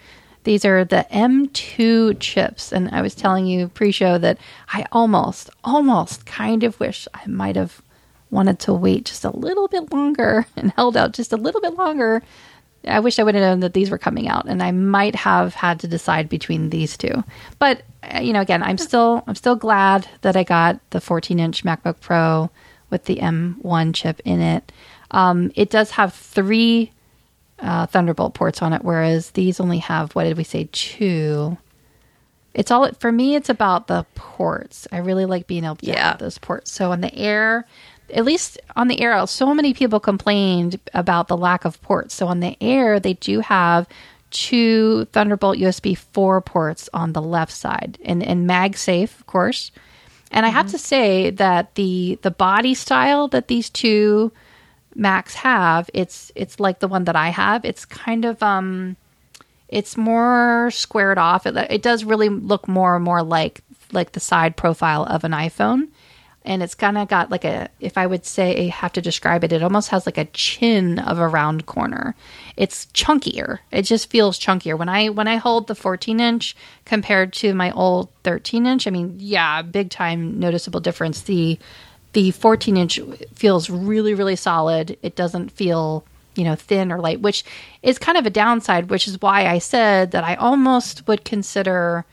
These 0.45 0.65
are 0.65 0.85
the 0.85 1.07
M2 1.11 2.17
chips. 2.21 2.73
And 2.73 2.89
I 2.91 3.03
was 3.03 3.15
telling 3.15 3.47
you 3.47 3.69
pre 3.69 3.93
show 3.93 4.17
that 4.19 4.39
I 4.73 4.87
almost, 4.93 5.51
almost 5.63 6.25
kind 6.25 6.63
of 6.65 6.81
wish 6.81 7.07
I 7.13 7.27
might 7.27 7.57
have 7.57 7.83
wanted 8.31 8.59
to 8.61 8.73
wait 8.73 9.07
just 9.07 9.25
a 9.25 9.37
little 9.37 9.69
bit 9.69 9.93
longer 9.93 10.47
and 10.57 10.73
held 10.73 10.97
out 10.97 11.13
just 11.13 11.33
a 11.33 11.37
little 11.37 11.61
bit 11.61 11.75
longer. 11.75 12.23
I 12.87 13.01
wish 13.01 13.19
I 13.19 13.23
would 13.23 13.35
have 13.35 13.43
known 13.43 13.61
that 13.61 13.75
these 13.75 13.91
were 13.91 13.99
coming 13.99 14.29
out, 14.29 14.47
and 14.47 14.63
I 14.63 14.71
might 14.71 15.15
have 15.17 15.55
had 15.55 15.81
to 15.81 15.89
decide 15.89 16.29
between 16.29 16.71
these 16.71 16.97
two. 16.97 17.25
But 17.59 17.83
uh, 18.03 18.21
you 18.21 18.33
know, 18.33 18.41
again, 18.41 18.63
I'm 18.63 18.79
still 18.79 19.25
I'm 19.27 19.35
still 19.35 19.57
glad 19.57 20.07
that 20.23 20.37
I 20.37 20.45
got 20.45 20.79
the 20.91 21.01
14 21.01 21.39
inch 21.41 21.65
MacBook 21.65 22.01
Pro 22.01 22.51
with 22.91 23.05
the 23.05 23.17
M1 23.17 23.95
chip 23.95 24.21
in 24.25 24.41
it. 24.41 24.71
Um, 25.11 25.51
it 25.57 25.71
does 25.71 25.91
have 25.93 26.15
three 26.15 26.93
uh, 27.59 27.87
Thunderbolt 27.87 28.35
ports 28.35 28.63
on 28.63 28.73
it, 28.73 28.85
whereas 28.85 29.33
these 29.33 29.59
only 29.61 29.79
have 29.79 30.15
what 30.15 30.25
did 30.25 30.37
we 30.37 30.45
say 30.45 30.69
two? 30.73 31.59
It's 32.55 32.71
all 32.71 32.91
for 32.93 33.13
me. 33.13 33.35
It's 33.35 33.49
about 33.51 33.89
the 33.89 34.07
ports. 34.15 34.89
I 34.91 34.99
really 34.99 35.27
like 35.27 35.47
being 35.47 35.65
able 35.65 35.77
to 35.77 35.87
Yeah. 35.87 36.11
have 36.11 36.19
those 36.19 36.39
ports. 36.39 36.73
So 36.73 36.93
on 36.93 37.01
the 37.03 37.15
Air, 37.15 37.67
at 38.11 38.25
least 38.25 38.59
on 38.77 38.89
the 38.89 39.01
Air, 39.01 39.27
so 39.27 39.55
many 39.55 39.75
people 39.75 40.01
complained 40.01 40.81
about 40.95 41.29
the 41.29 41.37
lack 41.37 41.65
of 41.65 41.81
ports. 41.83 42.15
So 42.15 42.27
on 42.27 42.41
the 42.41 42.57
Air, 42.61 43.01
they 43.01 43.15
do 43.15 43.41
have 43.41 43.89
two 44.31 45.07
Thunderbolt 45.07 45.59
USB 45.59 45.97
4 45.97 46.41
ports 46.43 46.89
on 46.93 47.13
the 47.13 47.23
left 47.23 47.53
side 47.53 47.99
and, 48.05 48.23
and 48.23 48.49
MagSafe, 48.49 49.19
of 49.19 49.27
course. 49.27 49.71
And 50.31 50.45
I 50.45 50.51
have 50.51 50.71
to 50.73 50.79
say 50.79 51.31
that 51.31 51.75
the 51.75 52.19
the 52.21 52.31
body 52.31 52.75
style 52.75 53.29
that 53.29 53.49
these 53.49 53.71
two 53.71 54.31
Macs 54.95 55.35
have, 55.35 55.89
it's 55.95 56.31
it's 56.35 56.61
like 56.61 56.81
the 56.81 56.89
one 56.89 57.05
that 57.05 57.17
I 57.17 57.31
have. 57.31 57.65
It's 57.65 57.87
kind 57.87 58.27
of 58.27 58.43
um 58.43 58.97
it's 59.69 59.97
more 59.97 60.71
squared 60.71 61.19
off. 61.19 61.47
It, 61.47 61.57
it 61.57 61.83
does 61.83 62.05
really 62.05 62.29
look 62.29 62.69
more 62.69 62.97
and 62.97 63.05
more 63.05 63.23
like 63.23 63.63
like 63.93 64.13
the 64.13 64.21
side 64.21 64.57
profile 64.57 65.05
of 65.05 65.25
an 65.25 65.33
iPhone. 65.33 65.89
And 66.45 66.63
it's 66.63 66.75
kind 66.75 66.97
of 66.97 67.09
got 67.09 67.31
like 67.31 67.45
a, 67.45 67.69
if 67.81 67.99
I 67.99 68.07
would 68.07 68.25
say, 68.25 68.69
have 68.69 68.93
to 68.95 69.03
describe 69.03 69.45
it, 69.45 69.53
it 69.53 69.63
almost 69.63 69.91
has 69.91 70.07
like 70.07 70.17
a 70.17 70.25
chin 70.27 70.99
of 70.99 71.19
a 71.19 71.29
round 71.29 71.67
corner. 71.67 72.15
It's 72.57 72.87
chunkier. 72.87 73.59
It 73.71 73.83
just 73.83 74.09
feels 74.09 74.39
chunkier. 74.39 74.79
When 74.79 74.89
I 74.89 75.11
when 75.11 75.29
I 75.29 75.37
hold 75.37 75.67
the 75.67 75.75
14 75.75 76.21
inch 76.21 76.57
compared 76.85 77.33
to 77.35 77.55
my 77.55 77.71
old 77.73 78.09
13 78.25 78.67
inch, 78.67 78.87
I 78.87 78.91
mean, 78.91 79.17
yeah, 79.19 79.63
big 79.63 79.91
time 79.91 80.39
noticeable 80.39 80.81
difference. 80.81 81.23
The 81.23 81.59
the 82.15 82.31
14 82.31 82.77
inch 82.77 83.01
feels 83.35 83.69
really 83.69 84.15
really 84.15 84.37
solid. 84.37 84.97
It 85.03 85.17
doesn't 85.17 85.51
feel 85.51 86.05
you 86.35 86.45
know 86.45 86.55
thin 86.55 86.91
or 86.93 87.01
light, 87.01 87.21
which 87.21 87.45
is 87.83 87.99
kind 87.99 88.17
of 88.17 88.25
a 88.25 88.31
downside. 88.31 88.91
Which 88.91 89.07
is 89.07 89.21
why 89.21 89.47
I 89.47 89.59
said 89.59 90.13
that 90.13 90.25
I 90.25 90.37
almost 90.37 91.07
would 91.09 91.25
consider 91.25 92.07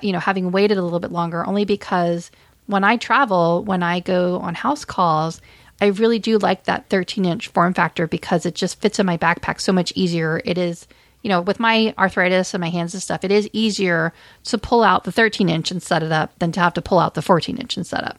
you 0.00 0.12
know 0.12 0.20
having 0.20 0.52
waited 0.52 0.78
a 0.78 0.82
little 0.82 1.00
bit 1.00 1.12
longer 1.12 1.46
only 1.46 1.64
because 1.64 2.30
when 2.66 2.84
i 2.84 2.96
travel 2.96 3.62
when 3.64 3.82
i 3.82 4.00
go 4.00 4.38
on 4.38 4.54
house 4.54 4.84
calls 4.84 5.40
i 5.82 5.86
really 5.86 6.20
do 6.20 6.38
like 6.38 6.64
that 6.64 6.88
13 6.88 7.24
inch 7.24 7.48
form 7.48 7.74
factor 7.74 8.06
because 8.06 8.46
it 8.46 8.54
just 8.54 8.80
fits 8.80 8.98
in 8.98 9.04
my 9.04 9.18
backpack 9.18 9.60
so 9.60 9.72
much 9.72 9.92
easier. 9.96 10.40
It 10.44 10.56
is 10.56 10.86
you 11.22 11.28
know 11.28 11.42
with 11.42 11.60
my 11.60 11.92
arthritis 11.98 12.54
and 12.54 12.60
my 12.60 12.70
hands 12.70 12.94
and 12.94 13.02
stuff 13.02 13.24
it 13.24 13.32
is 13.32 13.50
easier 13.52 14.12
to 14.44 14.58
pull 14.58 14.82
out 14.82 15.04
the 15.04 15.12
13 15.12 15.48
inch 15.48 15.70
and 15.70 15.82
set 15.82 16.02
it 16.02 16.12
up 16.12 16.38
than 16.38 16.52
to 16.52 16.60
have 16.60 16.74
to 16.74 16.82
pull 16.82 17.00
out 17.00 17.14
the 17.14 17.22
14 17.22 17.58
inch 17.58 17.76
and 17.76 17.86
set 17.86 18.04
up. 18.04 18.18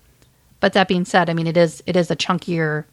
But 0.60 0.74
that 0.74 0.90
being 0.90 1.06
said 1.06 1.30
i 1.30 1.34
mean 1.34 1.48
it 1.48 1.58
is 1.58 1.82
it 1.88 1.96
is 1.96 2.12
a 2.12 2.16
chunkier 2.16 2.84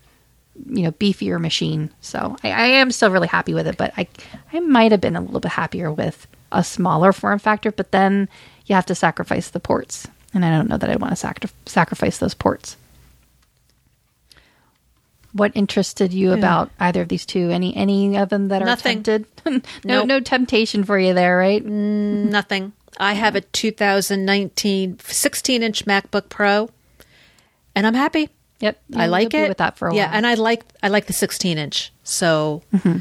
you 0.67 0.83
know 0.85 0.93
beefier 0.93 1.41
machine. 1.41 1.91
So 2.01 2.37
I, 2.45 2.51
I 2.51 2.67
am 2.67 2.93
still 2.93 3.11
really 3.11 3.29
happy 3.29 3.55
with 3.55 3.67
it 3.67 3.77
but 3.77 3.93
i 3.97 4.07
i 4.53 4.61
might 4.61 4.93
have 4.93 5.01
been 5.01 5.17
a 5.17 5.21
little 5.21 5.41
bit 5.41 5.53
happier 5.53 5.91
with 5.93 6.29
a 6.53 6.63
smaller 6.63 7.13
form 7.13 7.39
factor 7.41 7.73
but 7.73 7.91
then 7.91 8.29
you 8.67 8.75
have 8.77 8.87
to 8.87 8.95
sacrifice 8.95 9.51
the 9.51 9.61
ports 9.61 10.07
and 10.35 10.45
i 10.45 10.51
don't 10.51 10.69
know 10.69 10.77
that 10.77 10.91
i 10.91 10.97
want 10.97 11.13
to 11.13 11.17
sacri- 11.17 11.51
sacrifice 11.67 12.19
those 12.19 12.35
ports 12.35 12.77
what 15.33 15.53
interested 15.55 16.13
you 16.13 16.33
about 16.33 16.71
either 16.81 17.03
of 17.03 17.09
these 17.09 17.25
two 17.25 17.51
any 17.51 17.77
any 17.77 18.17
of 18.17 18.29
them 18.31 18.49
that 18.49 18.63
are 18.63 18.77
tempted 18.77 19.27
no 19.47 19.61
Nope. 19.85 20.07
no 20.07 20.21
temptation 20.21 20.85
for 20.85 20.99
you 20.99 21.15
there 21.15 21.37
right 21.37 21.65
mm, 21.65 22.31
Nothing. 22.31 22.73
I 22.99 23.15
have 23.15 23.37
a 23.37 23.41
2019 23.41 24.99
16 24.99 25.63
inch 25.63 25.85
MacBook 25.87 26.29
Pro, 26.29 26.69
and 27.75 27.87
I'm 27.87 27.95
happy. 27.95 28.29
yep 28.59 28.81
I 28.95 29.07
like 29.07 29.33
it. 29.33 29.49
with 29.49 29.59
that 29.59 29.79
for 29.79 29.89
a 29.89 29.95
yeah, 29.95 30.07
while 30.07 30.17
and 30.17 30.27
I 30.27 30.35
like 30.35 30.65
I 30.83 30.89
like 30.89 31.07
the 31.07 31.13
16 31.13 31.57
inch. 31.57 31.93
So 32.03 32.63
mm-hmm. 32.75 32.99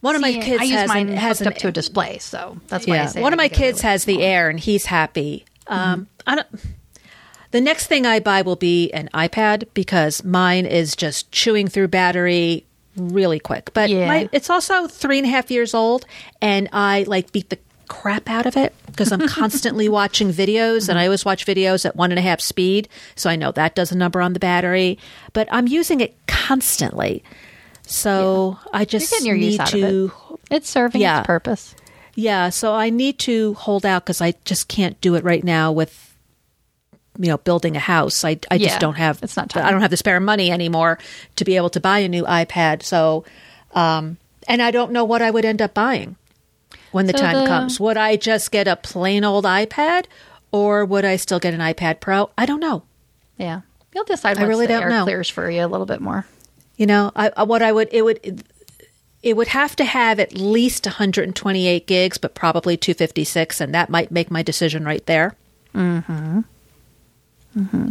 one 0.00 0.14
of 0.14 0.20
my 0.20 0.32
kids 0.34 0.60
I 0.60 0.64
use 0.64 0.74
has 0.74 0.88
mine 0.88 1.08
an, 1.08 1.16
has 1.16 1.38
hooked 1.38 1.46
an, 1.46 1.52
up 1.54 1.58
to 1.60 1.68
a 1.68 1.72
display 1.72 2.18
so 2.18 2.58
that's 2.68 2.86
why 2.86 2.94
I 2.94 2.96
yeah. 2.98 3.06
say 3.06 3.22
One 3.22 3.32
of 3.32 3.36
my 3.36 3.48
can 3.48 3.58
get 3.58 3.58
away 3.58 3.68
kids 3.70 3.80
has 3.82 4.04
the 4.04 4.22
Air, 4.22 4.48
and 4.48 4.60
he's 4.60 4.86
happy. 4.86 5.44
Um, 5.72 6.06
I 6.26 6.34
don't. 6.36 6.46
The 7.50 7.60
next 7.60 7.86
thing 7.86 8.06
I 8.06 8.18
buy 8.20 8.42
will 8.42 8.56
be 8.56 8.90
an 8.92 9.10
iPad 9.12 9.64
because 9.74 10.24
mine 10.24 10.64
is 10.64 10.96
just 10.96 11.30
chewing 11.32 11.68
through 11.68 11.88
battery 11.88 12.64
really 12.96 13.38
quick. 13.38 13.70
But 13.74 13.90
Yeah. 13.90 14.06
my, 14.06 14.28
it's 14.32 14.48
also 14.50 14.86
three 14.86 15.18
and 15.18 15.26
a 15.26 15.30
half 15.30 15.50
years 15.50 15.74
old, 15.74 16.06
and 16.40 16.68
I 16.72 17.04
like 17.06 17.30
beat 17.32 17.50
the 17.50 17.58
crap 17.88 18.30
out 18.30 18.46
of 18.46 18.56
it 18.56 18.74
because 18.86 19.12
I'm 19.12 19.26
constantly 19.28 19.86
watching 19.88 20.30
videos, 20.30 20.88
and 20.88 20.98
I 20.98 21.04
always 21.04 21.24
watch 21.26 21.44
videos 21.44 21.84
at 21.84 21.94
one 21.94 22.10
and 22.10 22.18
a 22.18 22.22
half 22.22 22.40
speed, 22.40 22.88
so 23.16 23.28
I 23.28 23.36
know 23.36 23.52
that 23.52 23.74
does 23.74 23.92
a 23.92 23.96
number 23.96 24.22
on 24.22 24.32
the 24.32 24.40
battery. 24.40 24.98
But 25.34 25.46
I'm 25.52 25.66
using 25.68 26.00
it 26.00 26.14
constantly, 26.26 27.22
so 27.82 28.58
I 28.72 28.84
just 28.86 29.10
getting 29.10 29.26
your 29.26 29.36
use 29.36 29.52
need 29.52 29.60
out 29.60 29.74
of 29.74 29.80
to. 29.80 30.12
It's 30.50 30.70
serving 30.70 31.00
Yeah. 31.02 31.18
its 31.20 31.26
purpose. 31.26 31.74
Yeah, 32.14 32.50
so 32.50 32.74
I 32.74 32.90
need 32.90 33.18
to 33.20 33.54
hold 33.54 33.86
out 33.86 34.04
because 34.04 34.20
I 34.20 34.34
just 34.44 34.68
can't 34.68 35.00
do 35.00 35.14
it 35.14 35.24
right 35.24 35.42
now 35.42 35.72
with, 35.72 36.14
you 37.18 37.28
know, 37.28 37.38
building 37.38 37.74
a 37.76 37.80
house. 37.80 38.24
I, 38.24 38.38
I 38.50 38.56
Yeah, 38.56 38.68
just 38.68 38.80
don't 38.80 38.96
have. 38.96 39.22
it's 39.22 39.36
not 39.36 39.48
time. 39.50 39.64
I 39.64 39.70
don't 39.70 39.80
have 39.80 39.90
the 39.90 39.96
spare 39.96 40.20
money 40.20 40.50
anymore 40.50 40.98
to 41.36 41.44
be 41.44 41.56
able 41.56 41.70
to 41.70 41.80
buy 41.80 42.00
a 42.00 42.08
new 42.08 42.24
iPad. 42.24 42.82
So, 42.82 43.24
um, 43.74 44.18
and 44.46 44.60
I 44.60 44.70
don't 44.70 44.92
know 44.92 45.04
what 45.04 45.22
I 45.22 45.30
would 45.30 45.44
end 45.46 45.62
up 45.62 45.72
buying 45.72 46.16
when 46.90 47.06
the 47.06 47.12
So 47.16 47.18
time 47.24 47.36
the- 47.44 47.46
comes. 47.46 47.80
Would 47.80 47.96
I 47.96 48.16
just 48.16 48.50
get 48.50 48.68
a 48.68 48.76
plain 48.76 49.24
old 49.24 49.44
iPad, 49.46 50.04
or 50.50 50.84
would 50.84 51.04
I 51.06 51.16
still 51.16 51.38
get 51.38 51.54
an 51.54 51.60
iPad 51.60 52.00
Pro? 52.00 52.28
I 52.36 52.44
don't 52.44 52.60
know. 52.60 52.82
Yeah. 53.38 53.62
You'll 53.94 54.04
decide 54.04 54.38
I 54.38 54.42
really 54.44 54.66
the 54.66 54.74
don't 54.74 54.88
know. 54.90 55.04
clears 55.04 55.28
for 55.28 55.50
you 55.50 55.64
a 55.64 55.66
little 55.68 55.86
bit 55.86 56.00
more. 56.00 56.26
You 56.76 56.86
know, 56.86 57.10
I, 57.16 57.30
I- 57.36 57.42
what 57.44 57.62
I 57.62 57.72
would 57.72 57.88
it 57.92 58.02
would 58.02 58.42
it 59.22 59.36
would 59.36 59.48
have 59.48 59.76
to 59.76 59.84
have 59.84 60.18
at 60.18 60.34
least 60.34 60.84
128 60.86 61.86
gigs, 61.86 62.18
but 62.18 62.34
probably 62.34 62.76
256, 62.76 63.60
and 63.60 63.74
that 63.74 63.88
might 63.88 64.10
make 64.10 64.30
my 64.30 64.42
decision 64.42 64.84
right 64.84 65.04
there. 65.06 65.36
Mm-hmm. 65.74 66.40
Mm-hmm. 67.56 67.90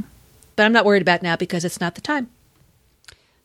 But 0.55 0.63
I'm 0.63 0.73
not 0.73 0.85
worried 0.85 1.01
about 1.01 1.21
now 1.21 1.35
because 1.35 1.63
it's 1.63 1.79
not 1.79 1.95
the 1.95 2.01
time. 2.01 2.29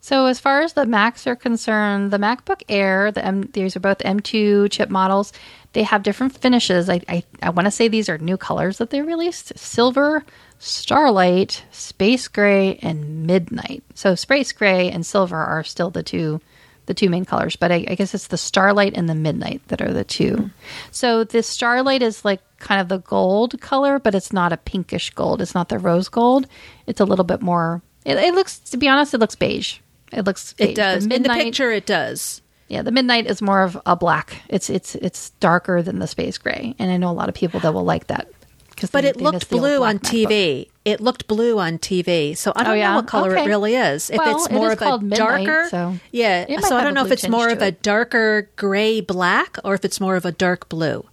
So 0.00 0.26
as 0.26 0.38
far 0.38 0.60
as 0.60 0.74
the 0.74 0.86
Macs 0.86 1.26
are 1.26 1.34
concerned, 1.34 2.12
the 2.12 2.18
MacBook 2.18 2.62
Air, 2.68 3.10
the 3.10 3.24
M, 3.24 3.42
these 3.52 3.74
are 3.74 3.80
both 3.80 3.98
M2 3.98 4.70
chip 4.70 4.88
models. 4.88 5.32
They 5.72 5.82
have 5.82 6.04
different 6.04 6.36
finishes. 6.36 6.88
I 6.88 7.00
I, 7.08 7.24
I 7.42 7.50
want 7.50 7.66
to 7.66 7.72
say 7.72 7.88
these 7.88 8.08
are 8.08 8.18
new 8.18 8.36
colors 8.36 8.78
that 8.78 8.90
they 8.90 9.02
released: 9.02 9.58
silver, 9.58 10.24
starlight, 10.60 11.64
space 11.72 12.28
gray, 12.28 12.78
and 12.82 13.26
midnight. 13.26 13.82
So 13.94 14.14
space 14.14 14.52
gray 14.52 14.90
and 14.90 15.04
silver 15.04 15.38
are 15.38 15.64
still 15.64 15.90
the 15.90 16.04
two 16.04 16.40
the 16.86 16.94
two 16.94 17.10
main 17.10 17.24
colors, 17.24 17.56
but 17.56 17.70
I, 17.70 17.84
I 17.88 17.94
guess 17.94 18.14
it's 18.14 18.28
the 18.28 18.38
starlight 18.38 18.94
and 18.96 19.08
the 19.08 19.14
midnight 19.14 19.60
that 19.68 19.82
are 19.82 19.92
the 19.92 20.04
2 20.04 20.32
mm-hmm. 20.32 20.46
So 20.90 21.24
the 21.24 21.42
starlight 21.42 22.02
is 22.02 22.24
like 22.24 22.40
kind 22.58 22.80
of 22.80 22.88
the 22.88 22.98
gold 22.98 23.60
color, 23.60 23.98
but 23.98 24.14
it's 24.14 24.32
not 24.32 24.52
a 24.52 24.56
pinkish 24.56 25.10
gold. 25.10 25.42
It's 25.42 25.54
not 25.54 25.68
the 25.68 25.78
rose 25.78 26.08
gold. 26.08 26.46
It's 26.86 27.00
a 27.00 27.04
little 27.04 27.24
bit 27.24 27.42
more. 27.42 27.82
It, 28.04 28.16
it 28.16 28.34
looks, 28.34 28.58
to 28.60 28.76
be 28.76 28.88
honest, 28.88 29.14
it 29.14 29.18
looks 29.18 29.34
beige. 29.34 29.78
It 30.12 30.24
looks. 30.24 30.52
Beige. 30.54 30.70
It 30.70 30.76
does 30.76 31.06
in 31.06 31.22
the 31.22 31.28
picture. 31.28 31.70
It 31.70 31.86
does. 31.86 32.40
Yeah, 32.68 32.82
the 32.82 32.92
midnight 32.92 33.26
is 33.26 33.40
more 33.40 33.62
of 33.62 33.80
a 33.86 33.94
black. 33.94 34.42
It's 34.48 34.70
it's 34.70 34.94
it's 34.96 35.30
darker 35.40 35.82
than 35.82 35.98
the 35.98 36.06
space 36.06 36.38
gray, 36.38 36.74
and 36.78 36.90
I 36.90 36.96
know 36.96 37.10
a 37.10 37.12
lot 37.12 37.28
of 37.28 37.34
people 37.34 37.60
that 37.60 37.72
will 37.72 37.84
like 37.84 38.08
that. 38.08 38.28
Because 38.70 38.90
But 38.90 39.04
it 39.04 39.20
looked 39.20 39.48
blue 39.48 39.84
on 39.84 39.98
TV. 39.98 40.68
It 40.86 41.00
looked 41.00 41.26
blue 41.26 41.58
on 41.58 41.78
TV. 41.78 42.36
So 42.36 42.52
I 42.54 42.62
don't 42.62 42.72
Oh, 42.72 42.74
yeah? 42.76 42.90
know 42.90 42.96
what 42.98 43.08
color 43.08 43.32
Okay. 43.32 43.44
it 43.44 43.48
really 43.48 43.74
is. 43.74 44.08
If 44.08 44.18
Well, 44.18 44.36
it's 44.36 44.50
more 44.52 44.70
of 44.70 44.80
a 44.80 44.98
midnight, 45.00 45.44
darker, 45.44 45.66
so 45.68 45.96
yeah. 46.12 46.46
So 46.60 46.76
I 46.76 46.84
don't 46.84 46.94
know 46.94 47.04
if 47.04 47.10
it's 47.10 47.28
more 47.28 47.48
of 47.48 47.60
a 47.60 47.72
darker 47.72 48.48
gray 48.54 49.00
black 49.00 49.58
or 49.64 49.74
if 49.74 49.84
it's 49.84 50.00
more 50.00 50.14
of 50.14 50.24
a 50.24 50.30
dark 50.30 50.68
blue. 50.68 51.04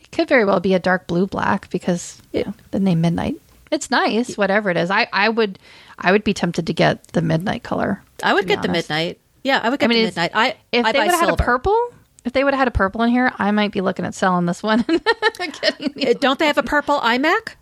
It 0.00 0.10
could 0.10 0.26
very 0.26 0.46
well 0.46 0.58
be 0.58 0.72
a 0.72 0.78
dark 0.78 1.06
blue 1.06 1.26
black 1.26 1.68
because 1.68 2.22
you 2.32 2.44
know, 2.44 2.54
the 2.70 2.80
name 2.80 3.02
midnight. 3.02 3.36
It's 3.70 3.90
nice, 3.90 4.38
whatever 4.38 4.70
it 4.70 4.76
is. 4.78 4.90
I 4.90 5.06
I 5.12 5.28
would 5.28 5.58
I 5.98 6.10
would 6.10 6.24
be 6.24 6.32
tempted 6.32 6.66
to 6.66 6.72
get 6.72 7.06
the 7.08 7.20
midnight 7.20 7.62
color. 7.62 8.02
I 8.22 8.32
would 8.32 8.46
get 8.46 8.62
the 8.62 8.68
midnight. 8.68 9.20
Yeah, 9.42 9.60
I 9.62 9.68
would 9.68 9.80
get 9.80 9.86
I 9.86 9.88
mean, 9.88 9.98
the 9.98 10.04
midnight. 10.08 10.30
I 10.32 10.56
If 10.72 10.86
I 10.86 10.92
they 10.92 11.00
would 11.00 11.10
have 11.10 11.20
had 11.20 11.28
a 11.30 11.36
purple, 11.36 11.76
if 12.24 12.32
they 12.32 12.42
would 12.42 12.54
have 12.54 12.58
had 12.60 12.68
a 12.68 12.70
purple 12.70 13.02
in 13.02 13.10
here, 13.10 13.30
I 13.38 13.50
might 13.50 13.70
be 13.72 13.82
looking 13.82 14.06
at 14.06 14.14
selling 14.14 14.46
this 14.46 14.62
one. 14.62 14.82
Uh, 15.40 16.14
Don't 16.20 16.38
they 16.38 16.46
have 16.46 16.56
a 16.58 16.62
purple 16.62 16.98
iMac? 17.00 17.54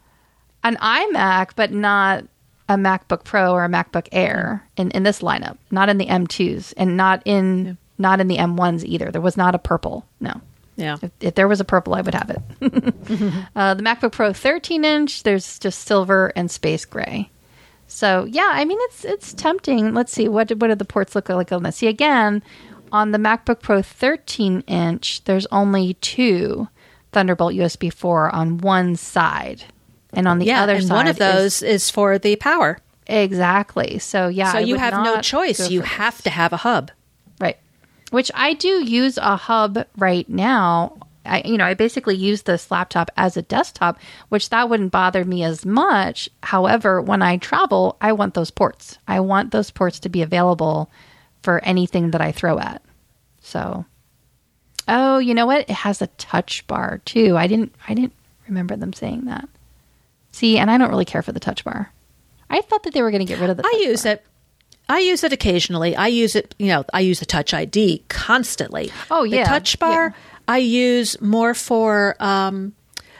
An 0.64 0.76
iMac, 0.76 1.51
but 1.56 1.72
not 1.72 2.24
a 2.68 2.74
MacBook 2.74 3.24
Pro 3.24 3.52
or 3.52 3.64
a 3.64 3.68
MacBook 3.68 4.09
Air 4.12 4.66
in, 4.76 4.90
in 4.93 5.02
this 5.02 5.20
lineup. 5.20 5.59
Not 5.70 5.89
in 5.89 5.98
the 5.98 6.06
M2s 6.06 6.74
and 6.76 6.97
not 6.97 7.22
in 7.24 7.76
not 7.98 8.20
in 8.20 8.28
the 8.28 8.39
M1s 8.39 8.84
either. 8.84 9.10
There 9.10 9.20
was 9.20 9.36
not 9.36 9.55
a 9.55 9.59
purple. 9.59 10.06
No. 10.20 10.40
Yeah. 10.76 10.97
If, 11.02 11.10
if 11.20 11.34
there 11.34 11.47
was 11.47 11.60
a 11.60 11.64
purple, 11.64 11.94
I 11.94 12.01
would 12.01 12.14
have 12.14 12.30
it. 12.30 12.40
uh, 13.56 13.74
the 13.74 13.82
MacBook 13.82 14.12
Pro 14.12 14.32
13 14.32 14.84
inch, 14.84 15.22
there's 15.22 15.59
just 15.59 15.82
silver 15.82 16.32
and 16.34 16.51
space 16.51 16.84
gray. 16.84 17.30
So 17.86 18.24
yeah, 18.24 18.51
I 18.52 18.64
mean 18.64 18.78
it's 18.82 19.05
it's 19.05 19.34
tempting. 19.34 19.93
Let's 19.93 20.12
see 20.12 20.28
what 20.28 20.51
what 20.52 20.68
do 20.68 20.74
the 20.74 20.84
ports 20.84 21.14
look 21.14 21.28
like 21.28 21.52
on 21.52 21.62
this. 21.62 21.76
See 21.76 21.89
again 21.89 22.43
on 22.90 23.10
the 23.10 23.18
MacBook 23.18 23.60
Pro 23.60 23.82
13 23.82 24.62
inch, 24.66 25.24
there's 25.24 25.47
only 25.47 25.94
two 25.94 26.68
Thunderbolt 27.12 27.55
USB 27.55 27.93
4 27.93 28.34
on 28.34 28.59
one 28.59 28.97
side, 28.97 29.64
and 30.12 30.28
on 30.28 30.39
the 30.39 30.47
Yeah, 30.47 30.62
other 30.62 30.74
and 30.74 30.84
side 30.86 30.94
one 30.94 31.06
of 31.09 31.16
those 31.18 31.62
is, 31.62 31.90
for 31.90 32.18
the 32.18 32.36
power. 32.36 32.78
exactly. 33.06 33.98
So 33.98 34.28
yeah, 34.28 34.52
So 34.52 34.59
I 34.59 34.60
you 34.62 34.76
have 34.76 34.94
no 34.94 35.20
choice. 35.20 35.70
You 35.70 35.80
have 35.82 36.22
to 36.22 36.30
have 36.30 36.52
a 36.52 36.56
hub. 36.59 36.90
Right. 37.40 37.59
Which 38.10 38.30
I 38.34 38.55
do 38.55 38.84
use 38.84 39.18
a 39.18 39.36
hub 39.36 39.86
right 39.97 40.28
now. 40.28 40.98
I 41.24 41.43
you 41.44 41.56
know, 41.56 41.64
I 41.64 41.74
basically 41.74 42.16
use 42.16 42.43
this 42.43 42.70
laptop 42.70 43.10
as 43.16 43.36
a 43.36 43.43
desktop, 43.43 43.98
which 44.28 44.51
that 44.51 44.68
wouldn't 44.68 44.90
bother 44.93 45.24
me 45.24 45.44
as 45.44 45.64
much. 45.64 46.28
However, 46.43 47.01
when 47.01 47.22
I 47.22 47.36
travel, 47.36 47.97
I 48.01 48.12
want 48.12 48.34
those 48.34 48.51
ports. 48.51 48.98
I 49.06 49.20
want 49.20 49.51
those 49.52 49.70
ports 49.70 50.01
to 50.01 50.09
be 50.09 50.22
available 50.22 50.90
for 51.43 51.62
anything 51.64 52.10
that 52.10 52.20
I 52.20 52.32
throw 52.32 52.59
at. 52.59 52.82
So 53.40 53.84
Oh, 54.89 55.18
you 55.18 55.32
know 55.34 55.47
what? 55.47 55.60
It 55.60 55.70
has 55.70 56.02
a 56.02 56.09
touch 56.18 56.66
bar 56.66 57.01
too. 57.05 57.36
I 57.36 57.47
didn't 57.47 57.72
I 57.89 57.94
didn't 57.94 58.14
remember 58.48 58.76
them 58.76 58.93
saying 58.93 59.26
that. 59.26 59.48
See, 60.32 60.59
and 60.59 60.70
I 60.70 60.78
don't 60.78 60.88
really 60.90 61.04
care 61.04 61.22
for 61.22 61.32
the 61.32 61.40
touch 61.40 61.64
bar. 61.64 61.92
I 62.50 62.60
thought 62.62 62.82
that 62.82 62.92
they 62.94 63.02
were 63.02 63.10
going 63.10 63.24
to 63.24 63.30
get 63.32 63.38
rid 63.40 63.50
of 63.50 63.56
the 63.56 63.64
I 63.64 63.84
use 63.86 64.02
bar. 64.04 64.14
it. 64.14 64.24
I 64.88 64.98
use 64.98 65.22
it 65.24 65.32
occasionally. 65.32 65.94
I 65.94 66.09
use 66.09 66.34
it, 66.34 66.54
you 66.59 66.66
know, 66.66 66.84
I 66.92 67.00
use 67.00 67.20
the 67.20 67.26
Touch 67.26 67.54
ID 67.54 68.02
constantly. 68.09 68.90
Oh, 69.10 69.22
yeah, 69.22 69.44
The 69.44 69.48
touch 69.48 69.78
bar 69.78 70.14
I 70.48 70.59
use 70.59 71.18
more 71.20 71.54
for 71.54 72.16
um, 72.18 72.74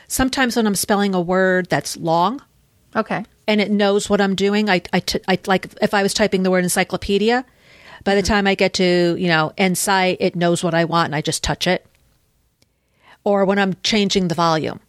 sometimes 0.09 0.57
when 0.57 0.67
I'm 0.67 0.75
spelling 0.75 1.15
a 1.15 1.21
word 1.21 1.69
that's 1.71 1.97
long 1.97 2.43
Okay. 2.97 3.25
and 3.47 3.61
it 3.61 3.71
knows 3.71 4.11
what 4.11 4.21
I'm 4.21 4.35
doing. 4.35 4.69
I, 4.69 4.83
I, 4.93 5.01
t- 5.01 5.21
I 5.29 5.39
like 5.47 5.73
if 5.81 5.95
I 5.95 6.03
was 6.03 6.13
typing 6.13 6.43
the 6.43 6.51
word 6.51 6.65
encyclopedia, 6.65 7.45
by 8.05 8.17
the 8.17 8.23
time 8.23 8.47
I 8.49 8.55
get 8.57 8.75
to, 8.75 9.17
you 9.17 9.29
know, 9.29 9.53
Insight, 9.57 10.17
it 10.21 10.35
knows 10.35 10.65
what 10.65 10.75
I 10.75 10.85
want 10.85 11.07
and 11.07 11.15
I 11.15 11.21
just 11.23 11.45
touch 11.45 11.67
it. 11.69 11.87
Or 13.25 13.45
when 13.45 13.59
I'm 13.59 13.77
changing 13.85 14.29
the 14.29 14.35
volume. 14.35 14.81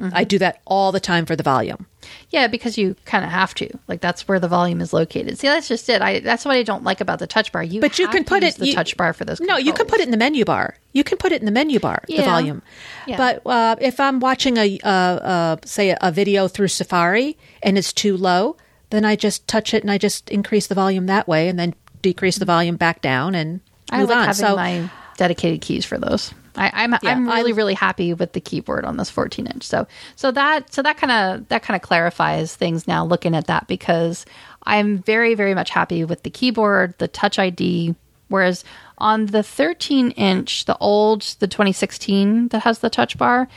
I 0.00 0.24
do 0.24 0.38
that 0.38 0.60
all 0.64 0.92
the 0.92 1.00
time 1.00 1.26
for 1.26 1.34
the 1.34 1.42
volume. 1.42 1.86
Yeah, 2.30 2.46
because 2.46 2.78
you 2.78 2.94
kind 3.04 3.24
of 3.24 3.30
have 3.30 3.52
to. 3.54 3.68
Like 3.88 4.00
that's 4.00 4.28
where 4.28 4.38
the 4.38 4.46
volume 4.48 4.80
is 4.80 4.92
located. 4.92 5.38
See, 5.38 5.48
that's 5.48 5.66
just 5.66 5.88
it. 5.88 6.00
I 6.00 6.20
that's 6.20 6.44
what 6.44 6.56
I 6.56 6.62
don't 6.62 6.84
like 6.84 7.00
about 7.00 7.18
the 7.18 7.26
touch 7.26 7.50
bar. 7.50 7.62
You 7.62 7.80
But 7.80 7.98
you 7.98 8.06
can 8.08 8.24
put 8.24 8.44
it 8.44 8.56
the 8.56 8.66
you- 8.68 8.74
touch 8.74 8.96
bar 8.96 9.12
for 9.12 9.24
those. 9.24 9.40
No, 9.40 9.56
you 9.56 9.72
can 9.72 9.86
put 9.86 10.00
it 10.00 10.04
in 10.04 10.10
the 10.12 10.16
menu 10.16 10.44
bar. 10.44 10.76
You 10.92 11.02
can 11.04 11.18
put 11.18 11.32
it 11.32 11.40
in 11.40 11.46
the 11.46 11.52
menu 11.52 11.80
bar. 11.80 12.02
The 12.06 12.22
volume. 12.22 12.62
Yeah. 13.06 13.16
But 13.16 13.42
uh, 13.44 13.76
if 13.80 13.98
I'm 13.98 14.20
watching 14.20 14.56
a 14.56 14.78
uh, 14.84 14.88
uh, 14.88 15.56
say 15.64 15.96
a, 16.00 16.12
video 16.12 16.48
through 16.48 16.68
Safari 16.68 17.36
and 17.62 17.76
it's 17.76 17.92
too 17.92 18.16
low, 18.16 18.56
then 18.90 19.04
I 19.04 19.16
just 19.16 19.46
touch 19.48 19.74
it 19.74 19.82
and 19.82 19.90
I 19.90 19.98
just 19.98 20.30
increase 20.30 20.66
the 20.68 20.74
volume 20.74 21.06
that 21.06 21.26
way, 21.26 21.48
and 21.48 21.58
then 21.58 21.74
decrease 22.02 22.38
the 22.38 22.44
volume 22.44 22.76
back 22.76 23.02
down 23.02 23.34
and 23.34 23.60
I 23.90 24.00
move 24.00 24.10
like 24.10 24.18
on. 24.18 24.26
having 24.26 24.46
So 24.46 24.56
my 24.56 24.90
dedicated 25.16 25.60
keys 25.60 25.84
for 25.84 25.98
those. 25.98 26.32
I, 26.58 26.70
I'm 26.74 26.92
Yeah, 26.92 26.98
I'm 27.04 27.28
I- 27.28 27.36
really 27.36 27.52
really 27.52 27.74
happy 27.74 28.12
with 28.14 28.32
the 28.32 28.40
keyboard 28.40 28.84
on 28.84 28.96
this 28.96 29.10
14 29.10 29.46
inch. 29.46 29.64
So 29.64 29.86
so 30.16 30.30
that 30.32 30.72
so 30.72 30.82
that 30.82 30.96
kind 30.98 31.12
of 31.12 31.48
that 31.48 31.62
kind 31.62 31.76
of 31.76 31.82
clarifies 31.82 32.54
things 32.54 32.86
now 32.88 33.04
looking 33.04 33.34
at 33.34 33.46
that 33.46 33.66
because 33.68 34.26
I'm 34.64 34.98
very 34.98 35.34
very 35.34 35.54
much 35.54 35.70
happy 35.70 36.04
with 36.04 36.22
the 36.24 36.30
keyboard, 36.30 36.94
the 36.98 37.08
Touch 37.08 37.38
ID. 37.38 37.94
Whereas 38.28 38.62
on 38.98 39.26
the 39.26 39.42
13 39.42 40.10
inch, 40.10 40.66
the 40.66 40.76
old 40.78 41.22
the 41.38 41.46
2016 41.48 42.48
that 42.48 42.60
has 42.64 42.80
the 42.80 42.90
Touch 42.90 43.16
bar, 43.16 43.48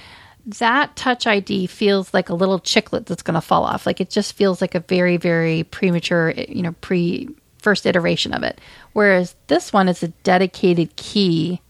that 0.46 0.96
Touch 0.96 1.28
ID 1.28 1.68
feels 1.68 2.14
like 2.14 2.30
a 2.30 2.34
little 2.34 2.60
chiclet 2.60 3.06
that's 3.06 3.24
going 3.24 3.36
to 3.36 3.42
fall 3.42 3.64
off. 3.66 3.86
Like 3.86 4.00
it 4.00 4.10
just 4.10 4.34
feels 4.34 4.62
like 4.62 4.74
a 4.76 4.80
very 4.80 5.18
very 5.18 5.64
premature 5.64 6.34
eh, 6.38 6.46
you 6.48 6.62
know 6.62 6.74
pre 6.82 7.28
first 7.58 7.86
iteration 7.86 8.34
of 8.34 8.44
it. 8.44 8.60
Whereas 8.94 9.36
this 9.48 9.74
one 9.74 9.90
is 9.90 10.02
a 10.04 10.08
dedicated 10.24 10.96
key 10.96 11.62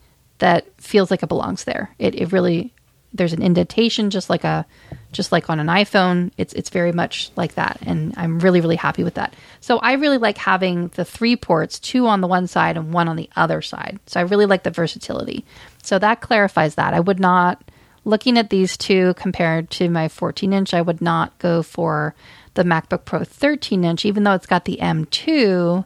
that 0.41 0.65
feels 0.81 1.11
like 1.11 1.21
it 1.21 1.29
belongs 1.29 1.63
there. 1.65 1.93
It, 1.99 2.15
it 2.15 2.31
really 2.31 2.73
there's 3.13 3.33
an 3.33 3.41
indentation 3.41 4.09
just 4.09 4.29
like 4.29 4.43
a 4.43 4.65
just 5.11 5.31
like 5.31 5.49
on 5.49 5.59
an 5.59 5.67
iPhone. 5.67 6.31
It's 6.37 6.53
it's 6.53 6.69
very 6.69 6.91
much 6.91 7.29
like 7.35 7.55
that, 7.55 7.77
and 7.85 8.13
I'm 8.17 8.39
really 8.39 8.59
really 8.59 8.75
happy 8.75 9.03
with 9.03 9.15
that. 9.15 9.35
So 9.59 9.77
I 9.79 9.93
really 9.93 10.17
like 10.17 10.37
having 10.37 10.87
the 10.89 11.05
three 11.05 11.35
ports, 11.35 11.79
two 11.79 12.07
on 12.07 12.21
the 12.21 12.27
one 12.27 12.47
side 12.47 12.75
and 12.75 12.93
one 12.93 13.07
on 13.07 13.17
the 13.17 13.29
other 13.35 13.61
side. 13.61 13.99
So 14.07 14.19
I 14.19 14.23
really 14.23 14.47
like 14.47 14.63
the 14.63 14.71
versatility. 14.71 15.45
So 15.83 15.99
that 15.99 16.21
clarifies 16.21 16.75
that. 16.75 16.93
I 16.93 16.99
would 16.99 17.19
not 17.19 17.61
looking 18.03 18.37
at 18.37 18.49
these 18.49 18.77
two 18.77 19.13
compared 19.13 19.69
to 19.71 19.89
my 19.89 20.07
14 20.07 20.53
inch. 20.53 20.73
I 20.73 20.81
would 20.81 21.01
not 21.01 21.37
go 21.37 21.61
for 21.61 22.15
the 22.55 22.63
MacBook 22.63 23.05
Pro 23.05 23.23
13 23.23 23.83
inch, 23.83 24.05
even 24.05 24.23
though 24.23 24.33
it's 24.33 24.47
got 24.47 24.65
the 24.65 24.79
M2. 24.81 25.85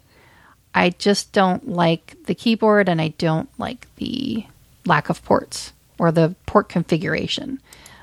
I 0.75 0.89
just 0.89 1.31
don't 1.31 1.69
like 1.69 2.17
the 2.25 2.35
keyboard 2.35 2.89
and 2.89 3.01
I 3.01 3.07
don't 3.17 3.49
like 3.57 3.87
the 3.95 4.45
lack 4.85 5.09
of 5.09 5.23
ports 5.23 5.71
or 5.97 6.11
the 6.11 6.35
port 6.45 6.67
configuration. 6.67 7.61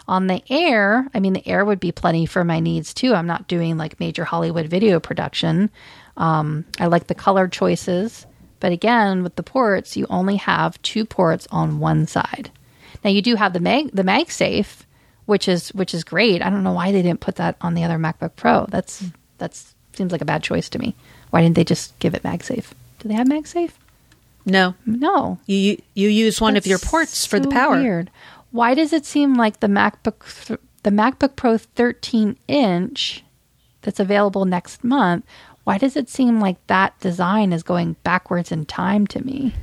On 0.09 0.27
the 0.27 0.43
Air, 0.49 1.07
I 1.15 1.21
mean, 1.21 1.35
the 1.35 1.47
Air 1.47 1.65
would 1.67 1.79
be 1.79 1.93
plenty 1.93 2.25
for 2.25 2.45
my 2.45 2.61
needs 2.61 2.95
too. 2.95 3.15
I'm 3.15 3.27
not 3.27 3.47
doing 3.47 3.77
like 3.77 4.01
major 4.01 4.25
Hollywood 4.25 4.67
video 4.67 4.99
production. 4.99 5.71
Um, 6.17 6.65
I 6.81 6.87
like 6.87 7.07
the 7.07 7.15
color 7.15 7.47
choices, 7.47 8.27
but 8.59 8.73
again, 8.73 9.23
with 9.23 9.37
the 9.37 9.43
ports, 9.43 9.97
you 9.97 10.07
only 10.09 10.37
have 10.37 10.81
two 10.81 11.05
ports 11.05 11.47
on 11.51 11.79
one 11.79 12.07
side. 12.07 12.51
Now 13.05 13.11
you 13.11 13.21
do 13.21 13.37
have 13.37 13.53
the 13.53 13.61
mag 13.61 13.91
the 13.93 14.03
MagSafe, 14.03 14.85
which 15.27 15.47
is 15.47 15.69
which 15.71 15.93
is 15.93 16.05
great. 16.05 16.43
I 16.43 16.49
don't 16.49 16.65
know 16.65 16.73
why 16.73 16.91
they 16.91 17.03
didn't 17.03 17.21
put 17.21 17.37
that 17.37 17.57
on 17.61 17.75
the 17.75 17.85
other 17.85 17.99
MacBook 17.99 18.35
Pro. 18.35 18.67
That's 18.67 19.05
that's 19.39 19.75
seems 19.93 20.13
like 20.13 20.23
a 20.23 20.27
bad 20.27 20.43
choice 20.43 20.69
to 20.71 20.79
me. 20.79 20.95
Why 21.33 21.41
didn't 21.41 21.57
they 21.57 21.65
just 21.65 21.99
give 21.99 22.15
it 22.15 22.23
MagSafe? 22.23 22.73
Do 23.01 23.09
they 23.09 23.15
have 23.15 23.27
MagSafe? 23.27 23.73
No, 24.45 24.75
No. 24.85 25.39
you 25.47 25.81
you 25.95 26.09
use 26.09 26.41
one 26.41 26.57
of 26.57 26.67
your 26.67 26.79
ports 26.79 27.25
for 27.25 27.41
the 27.41 27.49
power. 27.49 27.81
Weird. 27.81 28.11
Why 28.51 28.75
does 28.75 28.93
it 28.93 29.07
seem 29.07 29.35
like 29.35 29.61
the 29.61 29.67
MacBook 29.67 30.47
th- 30.47 30.61
the 30.83 30.91
MacBook 30.91 31.37
Pro 31.37 31.57
13 31.59 32.37
inch 32.49 33.25
that's 33.81 33.99
available 34.01 34.45
next 34.45 34.85
month? 34.85 35.25
Why 35.65 35.79
does 35.79 35.97
it 35.97 36.11
seem 36.11 36.39
like 36.41 36.59
that 36.67 36.99
design 37.01 37.53
is 37.53 37.63
going 37.63 37.95
backwards 38.03 38.53
in 38.53 38.67
time 38.67 39.07
to 39.09 39.25
me? 39.25 39.55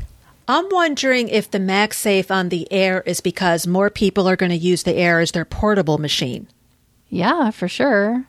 I'm 0.47 0.67
wondering 0.71 1.27
if 1.27 1.51
the 1.51 1.59
MagSafe 1.59 2.31
on 2.31 2.49
the 2.49 2.65
Air 2.71 3.01
is 3.05 3.21
because 3.21 3.67
more 3.67 3.89
people 3.91 4.27
are 4.27 4.37
going 4.37 4.49
to 4.49 4.57
use 4.57 4.81
the 4.83 4.95
Air 4.95 5.19
as 5.19 5.31
their 5.33 5.45
portable 5.45 5.97
machine. 5.99 6.47
Yeah, 7.09 7.51
for 7.51 7.67
sure. 7.67 8.25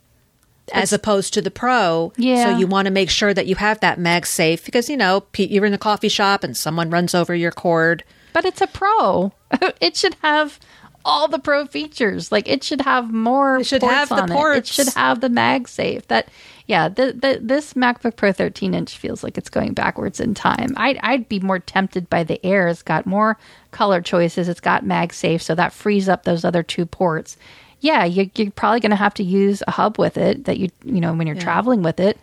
As 0.73 0.93
opposed 0.93 1.35
to 1.35 1.43
the 1.43 1.51
Pro. 1.51 2.13
Yeah. 2.17 2.45
So 2.45 2.59
you 2.59 2.67
want 2.67 2.87
to 2.87 2.93
make 2.93 3.11
sure 3.11 3.35
that 3.35 3.47
you 3.47 3.57
have 3.57 3.81
that 3.81 3.99
MagSafe 3.99 4.65
because, 4.65 4.89
you 4.89 4.97
know, 4.97 5.25
you're 5.37 5.65
in 5.65 5.73
the 5.73 5.79
coffee 5.79 6.09
shop 6.09 6.45
and 6.45 6.57
someone 6.57 6.91
runs 6.91 7.15
over 7.15 7.35
your 7.35 7.53
cord. 7.53 8.05
But 8.33 8.45
it's 8.45 8.61
a 8.61 8.67
Pro. 8.67 9.33
it 9.81 9.97
should 9.97 10.17
have 10.23 10.59
all 11.05 11.29
the 11.29 11.39
Pro 11.39 11.67
features. 11.67 12.31
Like 12.31 12.49
it 12.49 12.63
should 12.63 12.83
have 12.83 13.13
more. 13.13 13.59
It 13.59 13.67
should 13.67 13.81
ports 13.81 13.95
have 13.95 14.09
the 14.09 14.35
on 14.35 14.55
It. 14.55 14.59
it 14.59 14.67
should 14.67 14.89
have 14.95 15.21
the 15.21 15.29
MagSafe. 15.29 16.07
That 16.07 16.29
yeah. 16.67 16.89
The, 16.89 17.13
the, 17.13 17.41
this 17.43 17.75
MacBook 17.75 18.17
Pro 18.17 18.33
13 18.33 18.75
inch 18.75 18.97
feels 18.97 19.25
like 19.25 19.37
it's 19.37 19.51
going 19.51 19.75
backwards 19.75 20.21
in 20.21 20.35
time. 20.35 20.75
I'd 20.77 20.99
I'd 21.03 21.29
be 21.29 21.41
more 21.41 21.59
tempted 21.59 22.09
by 22.11 22.25
the 22.25 22.45
Air. 22.45 22.69
It's 22.69 22.83
got 22.83 23.07
more 23.07 23.39
color 23.71 24.01
choices. 24.01 24.49
It's 24.49 24.61
got 24.61 24.85
MagSafe, 24.85 25.41
so 25.41 25.55
that 25.55 25.73
frees 25.73 26.09
up 26.09 26.25
those 26.25 26.45
other 26.45 26.63
two 26.63 26.87
ports. 26.87 27.37
Yeah, 27.81 28.05
you, 28.05 28.31
you're 28.35 28.51
probably 28.51 28.81
going 28.81 28.91
to 28.91 28.97
have 28.97 29.15
to 29.15 29.23
use 29.25 29.63
a 29.67 29.71
hub 29.71 29.99
with 29.99 30.17
it 30.19 30.45
that 30.45 30.59
you 30.59 30.69
you 30.85 31.01
know 31.01 31.13
when 31.15 31.27
you're 31.27 31.37
traveling 31.37 31.83
with 31.83 31.99
it. 32.01 32.19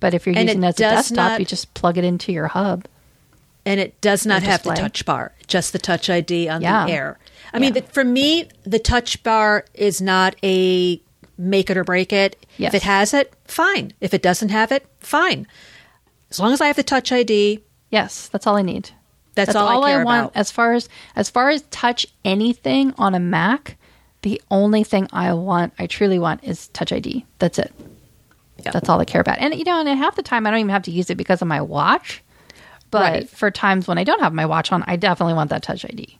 But 0.00 0.14
if 0.14 0.26
you're 0.26 0.36
And 0.36 0.48
using 0.48 0.62
it 0.64 0.66
it 0.66 0.68
as 0.68 0.74
a 0.76 0.78
desktop, 0.78 1.16
not- 1.32 1.40
you 1.40 1.46
just 1.46 1.72
plug 1.74 1.98
it 1.98 2.04
into 2.04 2.32
your 2.32 2.48
hub. 2.48 2.86
And 3.64 3.78
it 3.78 4.00
does 4.00 4.26
not 4.26 4.42
have 4.42 4.64
the 4.64 4.74
touch 4.74 5.04
bar, 5.04 5.32
just 5.46 5.72
the 5.72 5.78
touch 5.78 6.10
ID 6.10 6.48
on 6.48 6.62
Yeah. 6.62 6.86
the 6.86 6.92
Air. 6.92 7.18
I 7.52 7.60
mean, 7.60 7.74
the, 7.74 7.82
for 7.82 8.02
me, 8.02 8.48
the 8.64 8.80
touch 8.80 9.22
bar 9.22 9.64
is 9.74 10.00
not 10.02 10.34
a 10.42 11.00
make 11.38 11.70
it 11.70 11.76
or 11.76 11.84
break 11.84 12.12
it. 12.12 12.44
Yes. 12.56 12.74
If 12.74 12.82
it 12.82 12.86
has 12.86 13.14
it, 13.14 13.32
fine. 13.44 13.92
If 14.00 14.14
it 14.14 14.20
doesn't 14.22 14.48
have 14.48 14.72
it, 14.72 14.84
fine. 14.98 15.46
As 16.30 16.40
long 16.40 16.52
as 16.52 16.60
I 16.60 16.66
have 16.66 16.76
the 16.76 16.82
touch 16.82 17.12
ID, 17.12 17.60
Yes, 17.90 18.28
that's 18.28 18.46
all 18.46 18.56
I 18.56 18.62
need. 18.62 18.90
That's 19.34 19.54
all 19.54 19.84
I 19.84 19.90
care 19.92 20.04
want 20.04 20.20
about. 20.24 20.32
as 20.36 20.50
far 20.50 20.72
as 20.72 20.88
as 21.14 21.28
far 21.30 21.50
as 21.50 21.62
touch 21.70 22.06
anything 22.24 22.94
on 22.98 23.14
a 23.14 23.20
Mac. 23.20 23.76
The 24.22 24.40
only 24.50 24.84
thing 24.84 25.08
I 25.12 25.32
want, 25.34 25.72
I 25.78 25.86
truly 25.86 26.18
want, 26.18 26.44
is 26.44 26.68
Touch 26.68 26.92
ID. 26.92 27.26
That's 27.38 27.58
it. 27.58 27.72
Yeah. 28.64 28.70
That's 28.70 28.88
all 28.88 29.00
I 29.00 29.04
care 29.04 29.20
about. 29.20 29.38
And 29.38 29.54
you 29.54 29.64
know, 29.64 29.80
and 29.80 29.88
half 29.88 30.14
the 30.14 30.22
time 30.22 30.46
I 30.46 30.50
don't 30.50 30.60
even 30.60 30.70
have 30.70 30.84
to 30.84 30.90
use 30.92 31.10
it 31.10 31.16
because 31.16 31.42
of 31.42 31.48
my 31.48 31.60
watch. 31.60 32.22
But 32.90 33.12
Right. 33.12 33.28
for 33.30 33.50
times 33.50 33.88
when 33.88 33.98
I 33.98 34.04
don't 34.04 34.20
have 34.20 34.32
my 34.34 34.46
watch 34.46 34.70
on, 34.70 34.84
I 34.86 34.96
definitely 34.96 35.34
want 35.34 35.50
that 35.50 35.62
Touch 35.62 35.84
ID. 35.84 36.18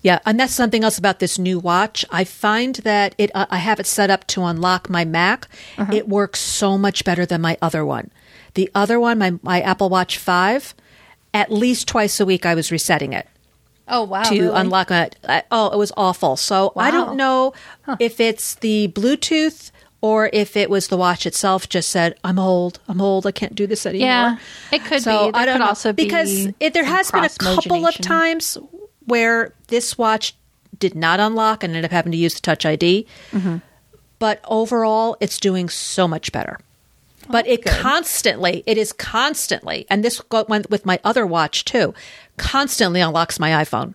Yeah, 0.00 0.20
and 0.24 0.38
that's 0.38 0.54
something 0.54 0.84
else 0.84 0.98
about 0.98 1.18
this 1.18 1.38
new 1.38 1.58
watch. 1.58 2.04
I 2.10 2.22
find 2.24 2.76
that 2.76 3.14
it 3.18 3.30
uh, 3.34 3.46
I 3.50 3.58
have 3.58 3.80
it 3.80 3.86
set 3.86 4.08
up 4.08 4.26
to 4.28 4.44
unlock 4.44 4.88
my 4.88 5.04
Mac. 5.04 5.48
Uh-huh. 5.76 5.92
It 5.92 6.08
works 6.08 6.38
so 6.38 6.78
much 6.78 7.04
better 7.04 7.26
than 7.26 7.40
my 7.40 7.58
other 7.60 7.84
one. 7.84 8.12
The 8.54 8.70
other 8.74 9.00
one, 9.00 9.18
my 9.18 9.34
my 9.42 9.60
Apple 9.60 9.88
Watch 9.88 10.16
5, 10.16 10.74
at 11.34 11.50
least 11.52 11.88
twice 11.88 12.20
a 12.20 12.24
week 12.24 12.46
I 12.46 12.54
was 12.54 12.70
resetting 12.70 13.12
it 13.12 13.26
Oh 13.88 14.02
wow! 14.02 14.22
to 14.24 14.54
unlock 14.54 14.90
it. 14.90 15.16
Oh, 15.50 15.70
it 15.70 15.76
was 15.78 15.92
awful. 15.96 16.36
So 16.36 16.72
I 16.76 16.90
don't 16.90 17.16
know 17.16 17.52
if 18.00 18.20
it's 18.20 18.56
the 18.56 18.88
Bluetooth 18.88 19.70
or 20.00 20.28
if 20.32 20.56
it 20.56 20.68
was 20.70 20.88
the 20.88 20.96
watch 20.96 21.26
itself 21.26 21.68
just 21.68 21.90
said, 21.90 22.18
"I'm 22.24 22.38
old. 22.38 22.80
I'm 22.88 23.00
old. 23.00 23.26
I 23.26 23.32
can't 23.32 23.54
do 23.54 23.66
this 23.66 23.86
anymore." 23.86 24.06
Yeah, 24.08 24.36
it 24.72 24.84
could 24.84 25.02
so 25.02 25.26
be. 25.26 25.32
There 25.32 25.40
I 25.42 25.44
don't 25.46 25.54
could 25.54 25.60
know. 25.60 25.68
also 25.68 25.92
be 25.92 26.04
because 26.04 26.48
it, 26.60 26.74
there 26.74 26.84
has 26.84 27.10
been 27.10 27.24
a 27.24 27.28
couple 27.28 27.86
of 27.86 27.94
times 27.98 28.58
where 29.06 29.52
this 29.68 29.96
watch 29.96 30.34
did 30.78 30.94
not 30.94 31.20
unlock 31.20 31.62
and 31.62 31.72
ended 31.72 31.84
up 31.84 31.90
having 31.92 32.12
to 32.12 32.18
use 32.18 32.34
the 32.34 32.40
Touch 32.40 32.66
ID. 32.66 33.06
Mm-hmm. 33.30 33.58
But 34.18 34.40
overall, 34.48 35.16
it's 35.20 35.38
doing 35.38 35.68
so 35.68 36.08
much 36.08 36.32
better. 36.32 36.58
But 37.28 37.46
it 37.46 37.64
constantly, 37.64 38.62
it 38.66 38.78
is 38.78 38.92
constantly, 38.92 39.86
and 39.90 40.04
this 40.04 40.20
went 40.30 40.70
with 40.70 40.86
my 40.86 40.98
other 41.04 41.26
watch 41.26 41.64
too, 41.64 41.94
constantly 42.36 43.00
unlocks 43.00 43.38
my 43.38 43.50
iPhone. 43.64 43.94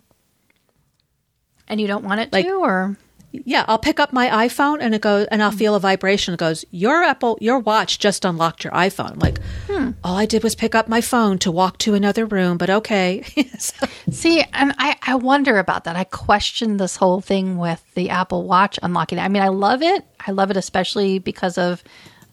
and 1.67 1.79
you 1.79 1.87
don't 1.87 2.03
want 2.03 2.19
it 2.19 2.33
Like- 2.33 2.45
to, 2.45 2.51
or 2.53 2.97
Yeah, 3.33 3.63
I'll 3.69 3.79
pick 3.79 3.97
up 3.97 4.11
my 4.11 4.27
iPhone 4.45 4.79
and 4.81 4.93
it 4.93 4.99
goes, 5.01 5.25
and 5.31 5.41
I'll 5.41 5.51
feel 5.51 5.73
a 5.73 5.79
vibration. 5.79 6.33
It 6.33 6.37
goes, 6.41 6.65
your 6.69 7.01
Apple, 7.01 7.37
your 7.39 7.59
watch 7.59 7.97
just 7.97 8.25
unlocked 8.25 8.65
your 8.65 8.73
iPhone. 8.73 9.21
Like, 9.23 9.39
hmm. 9.69 9.91
all 10.03 10.17
I 10.17 10.25
did 10.25 10.43
was 10.43 10.53
pick 10.53 10.75
up 10.75 10.89
my 10.89 10.99
phone 10.99 11.37
to 11.39 11.49
walk 11.51 11.77
to 11.79 11.93
another 11.93 12.25
room, 12.25 12.57
but 12.57 12.69
okay. 12.69 13.23
So- 13.57 13.87
See, 14.11 14.43
and 14.51 14.73
I, 14.77 14.97
I 15.01 15.15
wonder 15.15 15.59
about 15.59 15.85
that. 15.85 15.95
I 15.95 16.03
question 16.03 16.75
this 16.75 16.97
whole 16.97 17.21
thing 17.21 17.57
with 17.57 17.81
the 17.95 18.09
Apple 18.09 18.43
Watch 18.43 18.77
unlocking. 18.83 19.17
I 19.17 19.29
mean, 19.29 19.43
I 19.43 19.47
love 19.47 19.81
it. 19.81 20.03
I 20.27 20.31
love 20.31 20.51
it 20.51 20.57
especially 20.57 21.19
because 21.19 21.57
of 21.57 21.85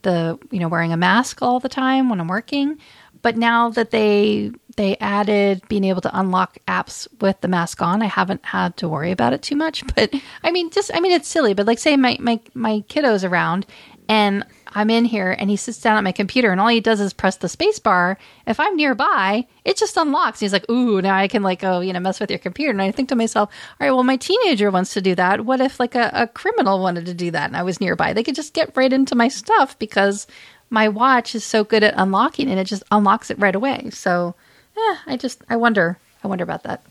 the 0.03 0.39
you 0.51 0.61
know 0.61 0.69
wearing 0.69 0.93
a 0.93 0.97
mask 0.97 1.43
all 1.43 1.61
the 1.61 1.69
time 1.69 2.09
when 2.09 2.21
I'm 2.21 2.29
working. 2.29 2.79
But 3.21 3.37
now 3.37 3.71
that 3.71 3.91
they 3.91 4.53
they 4.77 4.97
added 4.99 5.63
being 5.69 5.85
able 5.85 6.01
to 6.03 6.19
unlock 6.19 6.59
apps 6.69 7.09
with 7.21 7.41
the 7.41 7.49
mask 7.49 7.83
on, 7.83 8.01
I 8.01 8.07
haven't 8.07 8.45
had 8.45 8.77
to 8.79 8.89
worry 8.89 9.11
about 9.11 9.33
it 9.33 9.43
too 9.43 9.57
much. 9.57 9.83
But 9.95 10.15
I 10.45 10.53
mean, 10.53 10.71
just 10.71 10.91
I 10.95 11.01
mean, 11.01 11.13
it's 11.13 11.29
silly. 11.29 11.55
But 11.55 11.67
like, 11.67 11.79
say 11.79 11.97
my 11.97 12.17
my 12.21 12.41
my 12.55 12.85
kiddo's 12.89 13.25
around 13.25 13.67
and 14.09 14.45
I'm 14.75 14.91
in 14.91 15.05
here 15.05 15.35
and 15.39 15.49
he 15.51 15.57
sits 15.57 15.81
down 15.81 15.97
at 15.97 16.05
my 16.05 16.13
computer 16.13 16.51
and 16.51 16.61
all 16.61 16.69
he 16.69 16.81
does 16.81 17.01
is 17.01 17.13
press 17.13 17.37
the 17.37 17.49
space 17.49 17.79
bar. 17.79 18.19
If 18.47 18.61
I'm 18.61 18.77
nearby, 18.77 19.47
it 19.65 19.77
just 19.77 19.97
unlocks. 19.97 20.41
He's 20.41 20.53
like, 20.53 20.69
ooh, 20.71 21.01
now 21.01 21.17
I 21.17 21.29
can 21.29 21.43
like 21.43 21.61
go, 21.61 21.81
you 21.81 21.93
know, 21.93 22.01
mess 22.01 22.21
with 22.21 22.31
your 22.31 22.39
computer. 22.39 22.71
And 22.71 22.83
I 22.83 22.91
think 22.91 23.09
to 23.09 23.17
myself, 23.17 23.51
all 23.81 23.87
right, 23.87 23.93
well, 23.93 24.05
my 24.05 24.17
teenager 24.17 24.71
wants 24.71 24.93
to 24.95 25.01
do 25.01 25.15
that. 25.15 25.45
What 25.45 25.61
if 25.61 25.81
like 25.81 25.95
a, 25.95 26.11
a 26.13 26.27
criminal 26.27 26.81
wanted 26.81 27.07
to 27.07 27.15
do 27.15 27.31
that 27.31 27.49
and 27.49 27.57
I 27.57 27.63
was 27.63 27.81
nearby? 27.81 28.13
They 28.13 28.23
could 28.23 28.35
just 28.35 28.55
get 28.55 28.77
right 28.77 28.93
into 28.93 29.15
my 29.15 29.29
stuff 29.29 29.79
because 29.79 30.27
my 30.71 30.89
watch 30.89 31.35
is 31.35 31.45
so 31.45 31.65
good 31.65 31.83
at 31.83 31.95
unlocking 31.97 32.51
and 32.51 32.61
it 32.61 32.65
just 32.65 32.83
unlocks 32.91 33.31
it 33.31 33.39
right 33.39 33.55
away. 33.55 33.91
So 33.91 34.35
eh, 34.77 34.97
I 35.07 35.17
just, 35.17 35.43
I 35.49 35.57
wonder, 35.57 35.99
I 36.23 36.29
wonder 36.29 36.45
about 36.45 36.65
that. 36.65 36.83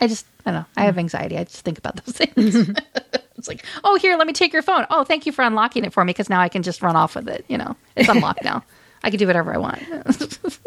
I 0.00 0.06
just, 0.06 0.26
I 0.44 0.50
don't 0.50 0.60
know. 0.60 0.66
I 0.76 0.84
have 0.84 0.98
anxiety. 0.98 1.36
I 1.36 1.44
just 1.44 1.64
think 1.64 1.78
about 1.78 2.04
those 2.04 2.16
things. 2.18 2.70
It's 3.38 3.48
like, 3.48 3.64
oh, 3.84 3.96
here, 3.96 4.16
let 4.16 4.26
me 4.26 4.32
take 4.32 4.52
your 4.52 4.62
phone. 4.62 4.86
Oh, 4.90 5.04
thank 5.04 5.24
you 5.24 5.32
for 5.32 5.42
unlocking 5.42 5.84
it 5.84 5.92
for 5.92 6.04
me 6.04 6.10
because 6.10 6.28
now 6.28 6.40
I 6.40 6.48
can 6.48 6.62
just 6.62 6.82
run 6.82 6.96
off 6.96 7.14
with 7.14 7.28
it. 7.28 7.44
You 7.48 7.58
know, 7.58 7.76
it's 7.96 8.08
unlocked 8.08 8.44
now. 8.44 8.64
I 9.02 9.10
can 9.10 9.18
do 9.18 9.26
whatever 9.26 9.54
I 9.54 9.58
want. 9.58 9.82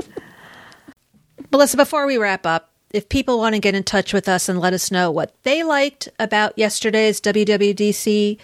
Melissa, 1.52 1.76
before 1.76 2.08
we 2.08 2.18
wrap 2.18 2.46
up, 2.46 2.72
if 2.94 3.10
people 3.10 3.38
want 3.38 3.56
to 3.56 3.60
get 3.60 3.76
in 3.76 3.84
touch 3.84 4.14
with 4.14 4.28
us 4.30 4.48
and 4.48 4.60
let 4.60 4.74
us 4.74 4.90
know 4.92 5.12
what 5.12 5.34
they 5.44 5.64
liked 5.64 6.10
about 6.18 6.58
yesterday's 6.58 7.20
WWDC 7.22 8.38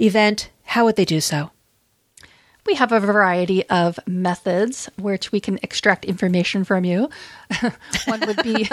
event, 0.00 0.50
how 0.64 0.84
would 0.84 0.96
they 0.96 1.04
do 1.04 1.20
so? 1.20 1.50
We 2.66 2.74
have 2.76 2.92
a 2.92 3.00
variety 3.00 3.68
of 3.68 3.98
methods 4.06 4.88
which 4.98 5.30
we 5.32 5.40
can 5.40 5.58
extract 5.62 6.06
information 6.06 6.64
from 6.64 6.84
you. 6.84 7.10
one 8.06 8.20
would 8.20 8.42
be 8.42 8.68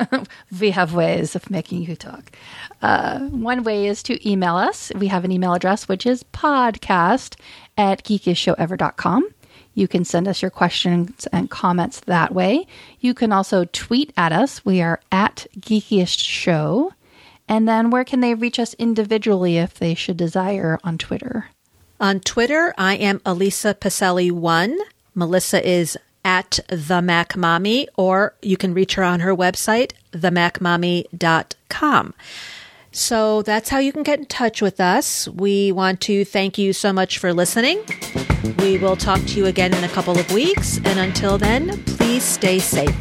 we 0.60 0.70
have 0.70 0.94
ways 0.94 1.34
of 1.34 1.50
making 1.50 1.82
you 1.82 1.96
talk. 1.96 2.32
Uh, 2.82 3.20
one 3.20 3.62
way 3.62 3.86
is 3.86 4.02
to 4.04 4.28
email 4.28 4.56
us. 4.56 4.92
We 4.94 5.08
have 5.08 5.24
an 5.24 5.32
email 5.32 5.54
address 5.54 5.88
which 5.88 6.04
is 6.04 6.22
podcast 6.22 7.36
at 7.78 8.04
geekiestshowever.com. 8.04 9.28
You 9.72 9.88
can 9.88 10.04
send 10.04 10.28
us 10.28 10.42
your 10.42 10.50
questions 10.50 11.26
and 11.32 11.48
comments 11.48 12.00
that 12.00 12.34
way. 12.34 12.66
You 12.98 13.14
can 13.14 13.32
also 13.32 13.64
tweet 13.64 14.12
at 14.16 14.32
us. 14.32 14.64
We 14.64 14.82
are 14.82 15.00
at 15.10 15.46
Geekiest 15.58 16.18
Show. 16.18 16.92
And 17.48 17.66
then 17.66 17.90
where 17.90 18.04
can 18.04 18.20
they 18.20 18.34
reach 18.34 18.58
us 18.58 18.74
individually 18.74 19.56
if 19.56 19.74
they 19.74 19.94
should 19.94 20.16
desire 20.16 20.78
on 20.84 20.98
Twitter? 20.98 21.48
On 22.00 22.20
Twitter, 22.20 22.72
I 22.78 22.94
am 22.96 23.20
Elisa 23.24 23.74
Pacelli1. 23.74 24.76
Melissa 25.14 25.68
is 25.68 25.98
at 26.24 26.58
the 26.68 27.02
Mac 27.02 27.36
Mommy, 27.36 27.88
or 27.96 28.34
you 28.42 28.56
can 28.56 28.74
reach 28.74 28.94
her 28.94 29.04
on 29.04 29.20
her 29.20 29.36
website, 29.36 29.92
themacmommy.com. 30.12 32.14
So 32.92 33.42
that's 33.42 33.68
how 33.68 33.78
you 33.78 33.92
can 33.92 34.02
get 34.02 34.18
in 34.18 34.26
touch 34.26 34.60
with 34.60 34.80
us. 34.80 35.28
We 35.28 35.70
want 35.70 36.00
to 36.02 36.24
thank 36.24 36.58
you 36.58 36.72
so 36.72 36.92
much 36.92 37.18
for 37.18 37.32
listening. 37.32 37.84
We 38.58 38.78
will 38.78 38.96
talk 38.96 39.20
to 39.20 39.38
you 39.38 39.46
again 39.46 39.72
in 39.74 39.84
a 39.84 39.88
couple 39.88 40.18
of 40.18 40.32
weeks. 40.32 40.80
And 40.84 40.98
until 40.98 41.38
then, 41.38 41.84
please 41.84 42.00
please 42.10 42.24
stay 42.24 42.58
safe. 42.58 42.96